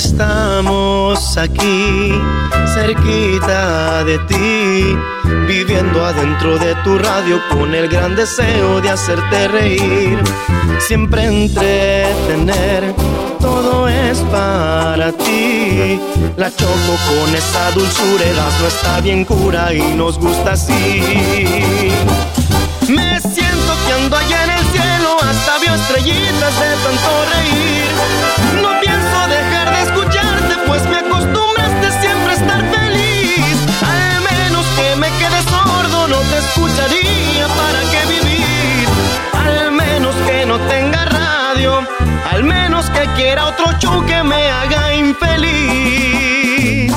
Estamos 0.00 1.36
aquí, 1.36 2.14
cerquita 2.74 4.02
de 4.02 4.18
ti, 4.20 4.96
viviendo 5.46 6.02
adentro 6.02 6.58
de 6.58 6.74
tu 6.76 6.98
radio 6.98 7.38
con 7.50 7.74
el 7.74 7.86
gran 7.86 8.16
deseo 8.16 8.80
de 8.80 8.88
hacerte 8.88 9.48
reír, 9.48 10.18
siempre 10.78 11.24
entretener, 11.26 12.94
todo 13.40 13.88
es 13.88 14.20
para 14.32 15.12
ti. 15.12 16.00
La 16.38 16.50
choco 16.50 16.92
con 17.08 17.34
esa 17.34 17.70
dulzura, 17.72 18.24
no 18.58 18.66
está 18.68 19.00
bien 19.00 19.26
cura 19.26 19.74
y 19.74 19.82
nos 19.96 20.18
gusta 20.18 20.52
así. 20.52 21.02
Me 22.88 23.20
siento 23.20 23.72
que 23.86 23.92
ando 23.92 24.16
allá 24.16 24.44
en 24.44 24.50
el 24.50 24.64
cielo, 24.72 25.16
hasta 25.20 25.58
vio 25.58 25.74
estrellitas 25.74 26.54
de 26.58 26.70
tanto 26.84 27.10
reír. 27.34 28.89
Pues 30.70 30.86
me 30.88 30.96
acostumbraste 30.98 31.90
siempre 32.00 32.34
estar 32.34 32.62
feliz. 32.70 33.56
Al 33.82 34.20
menos 34.22 34.64
que 34.76 34.94
me 35.00 35.08
quede 35.18 35.42
sordo, 35.50 36.06
no 36.06 36.20
te 36.30 36.38
escucharía 36.38 37.48
para 37.48 37.80
qué 37.90 38.06
vivir. 38.06 38.86
Al 39.32 39.72
menos 39.72 40.14
que 40.28 40.46
no 40.46 40.60
tenga 40.68 41.06
radio, 41.06 41.84
al 42.30 42.44
menos 42.44 42.88
que 42.90 43.04
quiera 43.16 43.46
otro 43.46 43.72
show 43.80 44.06
que 44.06 44.22
me 44.22 44.48
haga 44.48 44.94
infeliz. 44.94 46.94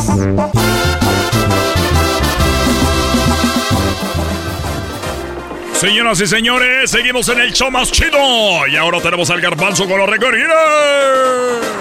Señoras 5.74 6.22
y 6.22 6.28
señores, 6.28 6.92
seguimos 6.92 7.28
en 7.30 7.42
el 7.42 7.54
show 7.54 7.72
más 7.72 7.92
chido. 7.92 8.68
Y 8.68 8.78
ahora 8.78 9.02
tenemos 9.02 9.32
al 9.32 9.42
garbanzo 9.42 9.88
con 9.88 9.98
los 9.98 10.08
recorridos. 10.08 11.73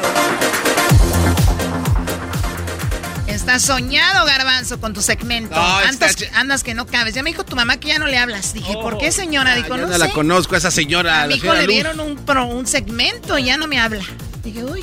Estás 3.52 3.66
soñado, 3.66 4.24
garbanzo, 4.24 4.81
con 4.81 4.94
tu 4.94 5.02
segmento. 5.02 5.60
andas, 5.60 6.16
andas, 6.32 6.64
que 6.64 6.72
no 6.72 6.86
cabes. 6.86 7.12
Ya 7.12 7.22
me 7.22 7.28
dijo 7.28 7.44
tu 7.44 7.55
mamá 7.55 7.76
que 7.76 7.89
ya 7.89 7.98
no 7.98 8.06
le 8.06 8.16
hablas. 8.16 8.55
Dije, 8.55 8.72
¿por 8.72 8.97
qué, 8.97 9.12
señora? 9.12 9.55
Dijo, 9.55 9.76
no, 9.76 9.89
no 9.89 9.98
la 9.98 10.08
conozco, 10.08 10.56
esa 10.56 10.70
señora. 10.70 11.24
A 11.24 11.26
mi 11.26 11.34
hijo 11.34 11.52
le 11.52 11.66
dieron 11.66 12.00
un, 12.00 12.18
un 12.26 12.66
segmento 12.66 13.36
y 13.36 13.44
ya 13.44 13.58
no 13.58 13.66
me 13.66 13.78
habla. 13.78 14.02
Dije, 14.42 14.64
uy. 14.64 14.82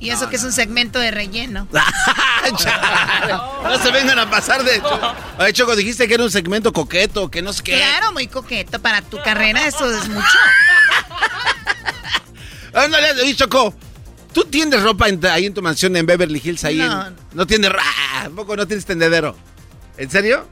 Y 0.00 0.10
eso 0.10 0.28
que 0.28 0.34
es 0.34 0.42
un 0.42 0.50
segmento 0.50 0.98
de 0.98 1.12
relleno. 1.12 1.68
no 3.62 3.78
se 3.78 3.92
vengan 3.92 4.18
a 4.18 4.28
pasar 4.28 4.64
de 4.64 4.82
Oye, 5.38 5.52
Choco, 5.52 5.76
dijiste 5.76 6.08
que 6.08 6.14
era 6.14 6.24
un 6.24 6.32
segmento 6.32 6.72
coqueto, 6.72 7.30
que 7.30 7.42
no 7.42 7.52
sé 7.52 7.62
qué. 7.62 7.76
Claro, 7.76 8.10
muy 8.10 8.26
coqueto. 8.26 8.80
Para 8.80 9.02
tu 9.02 9.22
carrera 9.22 9.68
eso 9.68 9.88
es 9.88 10.08
mucho. 10.08 10.38
Ándale, 12.74 13.36
Choco. 13.36 13.72
¿Tú 14.38 14.44
tienes 14.44 14.80
ropa 14.84 15.06
ahí 15.32 15.46
en 15.46 15.54
tu 15.54 15.62
mansión 15.62 15.96
en 15.96 16.06
Beverly 16.06 16.40
Hills? 16.42 16.62
Ahí 16.62 16.76
no. 16.76 17.08
En, 17.08 17.16
no 17.34 17.44
tienes... 17.44 17.72
¿A 17.72 18.30
poco 18.30 18.54
no 18.54 18.68
tienes 18.68 18.86
tendedero? 18.86 19.36
¿En 19.96 20.08
serio? 20.08 20.46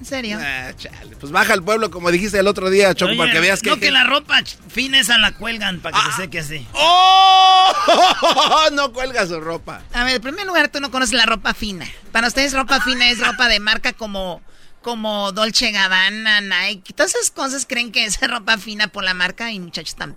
¿En 0.00 0.04
serio? 0.04 0.36
Ah, 0.42 0.72
chale. 0.76 1.14
Pues 1.14 1.30
baja 1.30 1.52
al 1.52 1.62
pueblo, 1.62 1.92
como 1.92 2.10
dijiste 2.10 2.40
el 2.40 2.48
otro 2.48 2.70
día, 2.70 2.92
Choco, 2.92 3.10
Oye, 3.12 3.18
para 3.18 3.30
que 3.30 3.38
veas 3.38 3.62
que... 3.62 3.70
No, 3.70 3.78
que 3.78 3.92
la 3.92 4.02
ropa 4.02 4.42
fina 4.66 4.98
esa 4.98 5.16
la 5.18 5.30
cuelgan 5.30 5.78
para 5.78 5.96
que 5.96 6.10
se 6.10 6.22
seque 6.22 6.40
así. 6.40 6.66
¡Oh! 6.72 7.72
no 8.72 8.92
cuelga 8.92 9.24
su 9.28 9.38
ropa. 9.38 9.84
A 9.92 10.02
ver, 10.02 10.16
en 10.16 10.22
primer 10.22 10.44
lugar, 10.44 10.68
tú 10.68 10.80
no 10.80 10.90
conoces 10.90 11.14
la 11.14 11.24
ropa 11.24 11.54
fina. 11.54 11.86
Para 12.10 12.26
ustedes, 12.26 12.52
ropa 12.52 12.80
fina 12.80 13.10
es 13.10 13.20
ropa 13.24 13.46
de 13.46 13.60
marca 13.60 13.92
como, 13.92 14.42
como 14.82 15.32
Dolce 15.32 15.70
Gabbana, 15.72 16.40
Nike. 16.40 16.92
Todas 16.92 17.14
esas 17.14 17.30
cosas 17.30 17.66
creen 17.66 17.92
que 17.92 18.04
es 18.04 18.20
ropa 18.20 18.58
fina 18.58 18.88
por 18.88 19.04
la 19.04 19.14
marca 19.14 19.52
y 19.52 19.60
muchachos 19.60 19.90
están... 19.90 20.16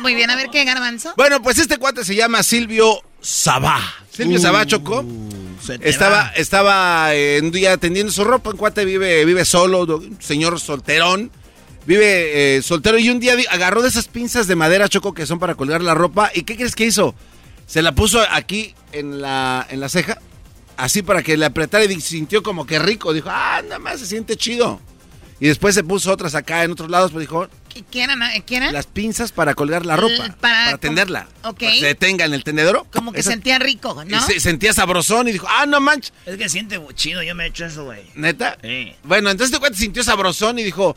Muy 0.00 0.14
bien, 0.16 0.30
a 0.30 0.36
ver 0.36 0.48
qué 0.50 0.64
garbanzo. 0.64 1.14
Bueno, 1.16 1.40
pues 1.42 1.58
este 1.58 1.78
cuate 1.78 2.04
se 2.04 2.16
llama 2.16 2.42
Silvio 2.42 3.02
Sabá. 3.20 3.80
Silvio 4.10 4.38
Uh, 4.38 4.42
Sabá, 4.42 4.66
te 4.66 5.88
Estaba, 5.88 6.16
va. 6.16 6.32
estaba 6.34 7.14
eh, 7.14 7.38
un 7.40 7.52
día 7.52 7.72
atendiendo 7.74 8.10
su 8.12 8.24
ropa. 8.24 8.50
Un 8.50 8.56
cuate 8.56 8.84
vive, 8.84 9.24
vive 9.24 9.44
solo, 9.44 9.82
un 9.84 10.20
señor 10.20 10.58
solterón. 10.58 11.30
Vive 11.86 12.56
eh, 12.56 12.62
soltero 12.62 12.98
y 12.98 13.10
un 13.10 13.20
día 13.20 13.34
agarró 13.50 13.80
de 13.82 13.88
esas 13.88 14.08
pinzas 14.08 14.46
de 14.46 14.56
madera, 14.56 14.88
Choco, 14.88 15.14
que 15.14 15.24
son 15.26 15.38
para 15.38 15.54
colgar 15.54 15.82
la 15.82 15.94
ropa. 15.94 16.30
¿Y 16.34 16.42
qué 16.42 16.56
crees 16.56 16.74
que 16.74 16.86
hizo? 16.86 17.14
Se 17.66 17.80
la 17.82 17.92
puso 17.92 18.20
aquí 18.30 18.74
en 18.92 19.20
la, 19.22 19.66
en 19.70 19.78
la 19.80 19.88
ceja, 19.88 20.18
así 20.82 21.02
para 21.02 21.22
que 21.22 21.36
le 21.36 21.44
apretara 21.46 21.84
y 21.84 22.00
sintió 22.00 22.42
como 22.42 22.66
que 22.66 22.78
rico. 22.78 23.12
Dijo, 23.12 23.28
ah, 23.30 23.60
nada 23.62 23.78
más 23.78 24.00
se 24.00 24.06
siente 24.06 24.36
chido. 24.36 24.80
Y 25.42 25.46
después 25.48 25.74
se 25.74 25.82
puso 25.82 26.12
otras 26.12 26.34
acá 26.34 26.64
en 26.64 26.72
otros 26.72 26.90
lados, 26.90 27.12
pues 27.12 27.22
dijo, 27.22 27.48
¿Qué, 27.90 28.02
eran? 28.02 28.20
¿Qué 28.44 28.56
eran? 28.56 28.74
las 28.74 28.86
pinzas 28.86 29.32
para 29.32 29.54
colgar 29.54 29.86
la 29.86 29.96
ropa, 29.96 30.12
L- 30.26 30.34
para- 30.38 30.64
para, 30.66 30.78
tenderla. 30.78 31.28
Ok. 31.44 31.60
Para 31.60 31.72
que 31.72 31.80
se 31.80 31.86
detenga 31.86 32.24
en 32.26 32.34
el 32.34 32.44
tendedero. 32.44 32.86
Como 32.92 33.10
que 33.12 33.20
Esa- 33.20 33.30
sentía 33.30 33.58
rico, 33.58 34.02
y 34.06 34.10
¿no? 34.10 34.20
se- 34.20 34.38
sentía 34.38 34.74
sabrosón 34.74 35.28
y 35.28 35.32
dijo, 35.32 35.46
ah, 35.48 35.64
no 35.64 35.80
manches. 35.80 36.12
Es 36.26 36.36
que 36.36 36.48
siente 36.50 36.78
chido, 36.94 37.22
yo 37.22 37.34
me 37.34 37.44
he 37.44 37.48
hecho 37.48 37.64
eso, 37.64 37.84
güey. 37.84 38.02
¿Neta? 38.16 38.58
Sí. 38.62 38.92
Bueno, 39.04 39.30
entonces 39.30 39.52
este 39.54 39.60
cuate 39.60 39.76
sintió 39.76 40.04
sabrosón 40.04 40.58
y 40.58 40.62
dijo, 40.62 40.94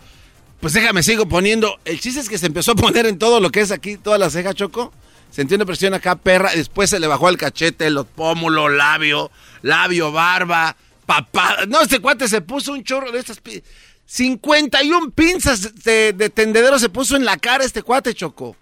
pues 0.60 0.74
déjame, 0.74 1.04
sigo 1.04 1.26
poniendo. 1.28 1.80
El 1.86 2.02
chiste 2.02 2.20
es 2.20 2.28
que 2.28 2.38
se 2.38 2.48
empezó 2.48 2.72
a 2.72 2.76
poner 2.76 3.06
en 3.06 3.18
todo 3.18 3.40
lo 3.40 3.50
que 3.50 3.62
es 3.62 3.72
aquí, 3.72 3.96
toda 3.98 4.18
la 4.18 4.30
ceja, 4.30 4.54
Choco. 4.54 4.92
Sintió 5.34 5.56
una 5.56 5.66
presión 5.66 5.94
acá, 5.94 6.16
perra. 6.16 6.54
y 6.54 6.58
Después 6.58 6.90
se 6.90 7.00
le 7.00 7.08
bajó 7.08 7.28
al 7.28 7.38
cachete, 7.38 7.90
los 7.90 8.06
pómulos, 8.06 8.72
labio, 8.72 9.32
labio, 9.64 10.12
barba, 10.12 10.76
papada. 11.06 11.66
No, 11.66 11.82
este 11.82 12.00
cuate 12.00 12.28
se 12.28 12.42
puso 12.42 12.72
un 12.74 12.84
chorro 12.84 13.12
de 13.12 13.20
estas... 13.20 13.40
pi- 13.40 13.64
51 14.06 15.12
pinzas 15.12 15.84
de, 15.84 16.14
de 16.14 16.30
tendedero 16.30 16.78
se 16.78 16.90
puso 16.90 17.16
en 17.16 17.26
la 17.26 17.38
cara 17.38 17.64
este 17.64 17.82
cuate, 17.82 18.14
Choco. 18.14 18.56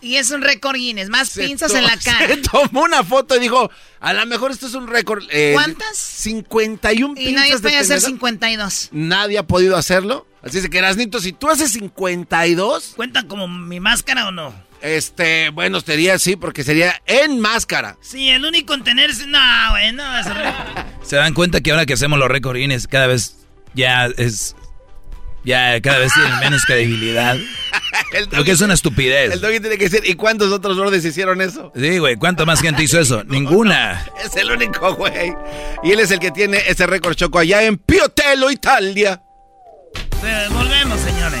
Y 0.00 0.16
es 0.16 0.30
un 0.30 0.40
récord 0.40 0.76
Guinness, 0.76 1.10
más 1.10 1.28
Se 1.28 1.44
pinzas 1.44 1.74
en 1.74 1.84
la 1.84 1.96
cara. 2.04 2.26
Se 2.26 2.36
tomó 2.38 2.84
una 2.84 3.04
foto 3.04 3.36
y 3.36 3.40
dijo, 3.40 3.70
a 4.00 4.12
lo 4.14 4.24
mejor 4.26 4.50
esto 4.50 4.66
es 4.66 4.72
un 4.74 4.86
récord. 4.86 5.24
eh, 5.30 5.50
¿Cuántas? 5.52 5.96
51 5.98 7.12
Y 7.12 7.16
pinzas 7.26 7.34
nadie 7.34 7.54
de 7.56 7.60
puede 7.60 7.76
hacer 7.76 7.88
tendedero. 7.98 8.06
52. 8.14 8.88
Nadie 8.92 9.36
ha 9.38 9.46
podido 9.46 9.76
hacerlo. 9.76 10.26
Así 10.42 10.66
que, 10.70 10.78
Erasnito, 10.78 11.20
si 11.20 11.32
tú 11.32 11.50
haces 11.50 11.72
52... 11.72 12.92
¿Cuentan 12.96 13.26
como 13.28 13.46
mi 13.46 13.78
máscara 13.78 14.28
o 14.28 14.30
no? 14.32 14.54
Este, 14.82 15.50
bueno, 15.50 15.80
sería 15.80 16.14
así, 16.14 16.36
porque 16.36 16.64
sería 16.64 17.00
en 17.06 17.40
máscara. 17.40 17.96
Sí, 18.00 18.30
el 18.30 18.44
único 18.44 18.74
en 18.74 18.84
tenerse... 18.84 19.26
No, 19.26 19.38
güey, 19.70 19.92
no. 19.92 20.18
es 20.18 20.26
horrible. 20.26 20.52
¿Se 21.02 21.16
dan 21.16 21.34
cuenta 21.34 21.60
que 21.60 21.70
ahora 21.70 21.86
que 21.86 21.94
hacemos 21.94 22.18
los 22.18 22.28
récord 22.28 22.56
Guinness 22.56 22.86
cada 22.86 23.06
vez 23.06 23.36
ya 23.74 24.06
es... 24.16 24.56
Ya 25.42 25.80
cada 25.80 25.98
vez 25.98 26.12
tienen 26.12 26.38
menos 26.38 26.64
credibilidad? 26.66 27.36
Lo 28.32 28.44
que 28.44 28.50
es 28.50 28.60
una 28.60 28.74
estupidez. 28.74 29.32
El 29.32 29.40
doggy 29.40 29.60
tiene 29.60 29.78
que 29.78 29.88
decir, 29.88 30.02
¿y 30.04 30.14
cuántos 30.14 30.52
otros 30.52 30.76
bordes 30.76 31.02
hicieron 31.04 31.40
eso? 31.40 31.72
Sí, 31.74 31.98
güey, 31.98 32.16
¿cuánta 32.16 32.44
más 32.44 32.60
gente 32.60 32.82
hizo 32.82 33.00
eso? 33.00 33.24
Ninguna. 33.26 34.06
Es 34.22 34.36
el 34.36 34.50
único, 34.50 34.94
güey. 34.94 35.32
Y 35.82 35.92
él 35.92 36.00
es 36.00 36.10
el 36.10 36.18
que 36.18 36.30
tiene 36.30 36.58
ese 36.66 36.86
récord 36.86 37.14
choco 37.14 37.38
allá 37.38 37.62
en 37.62 37.78
Piotelo, 37.78 38.50
Italia. 38.50 39.22
Eh, 40.22 40.46
volvemos, 40.50 41.00
señores. 41.00 41.40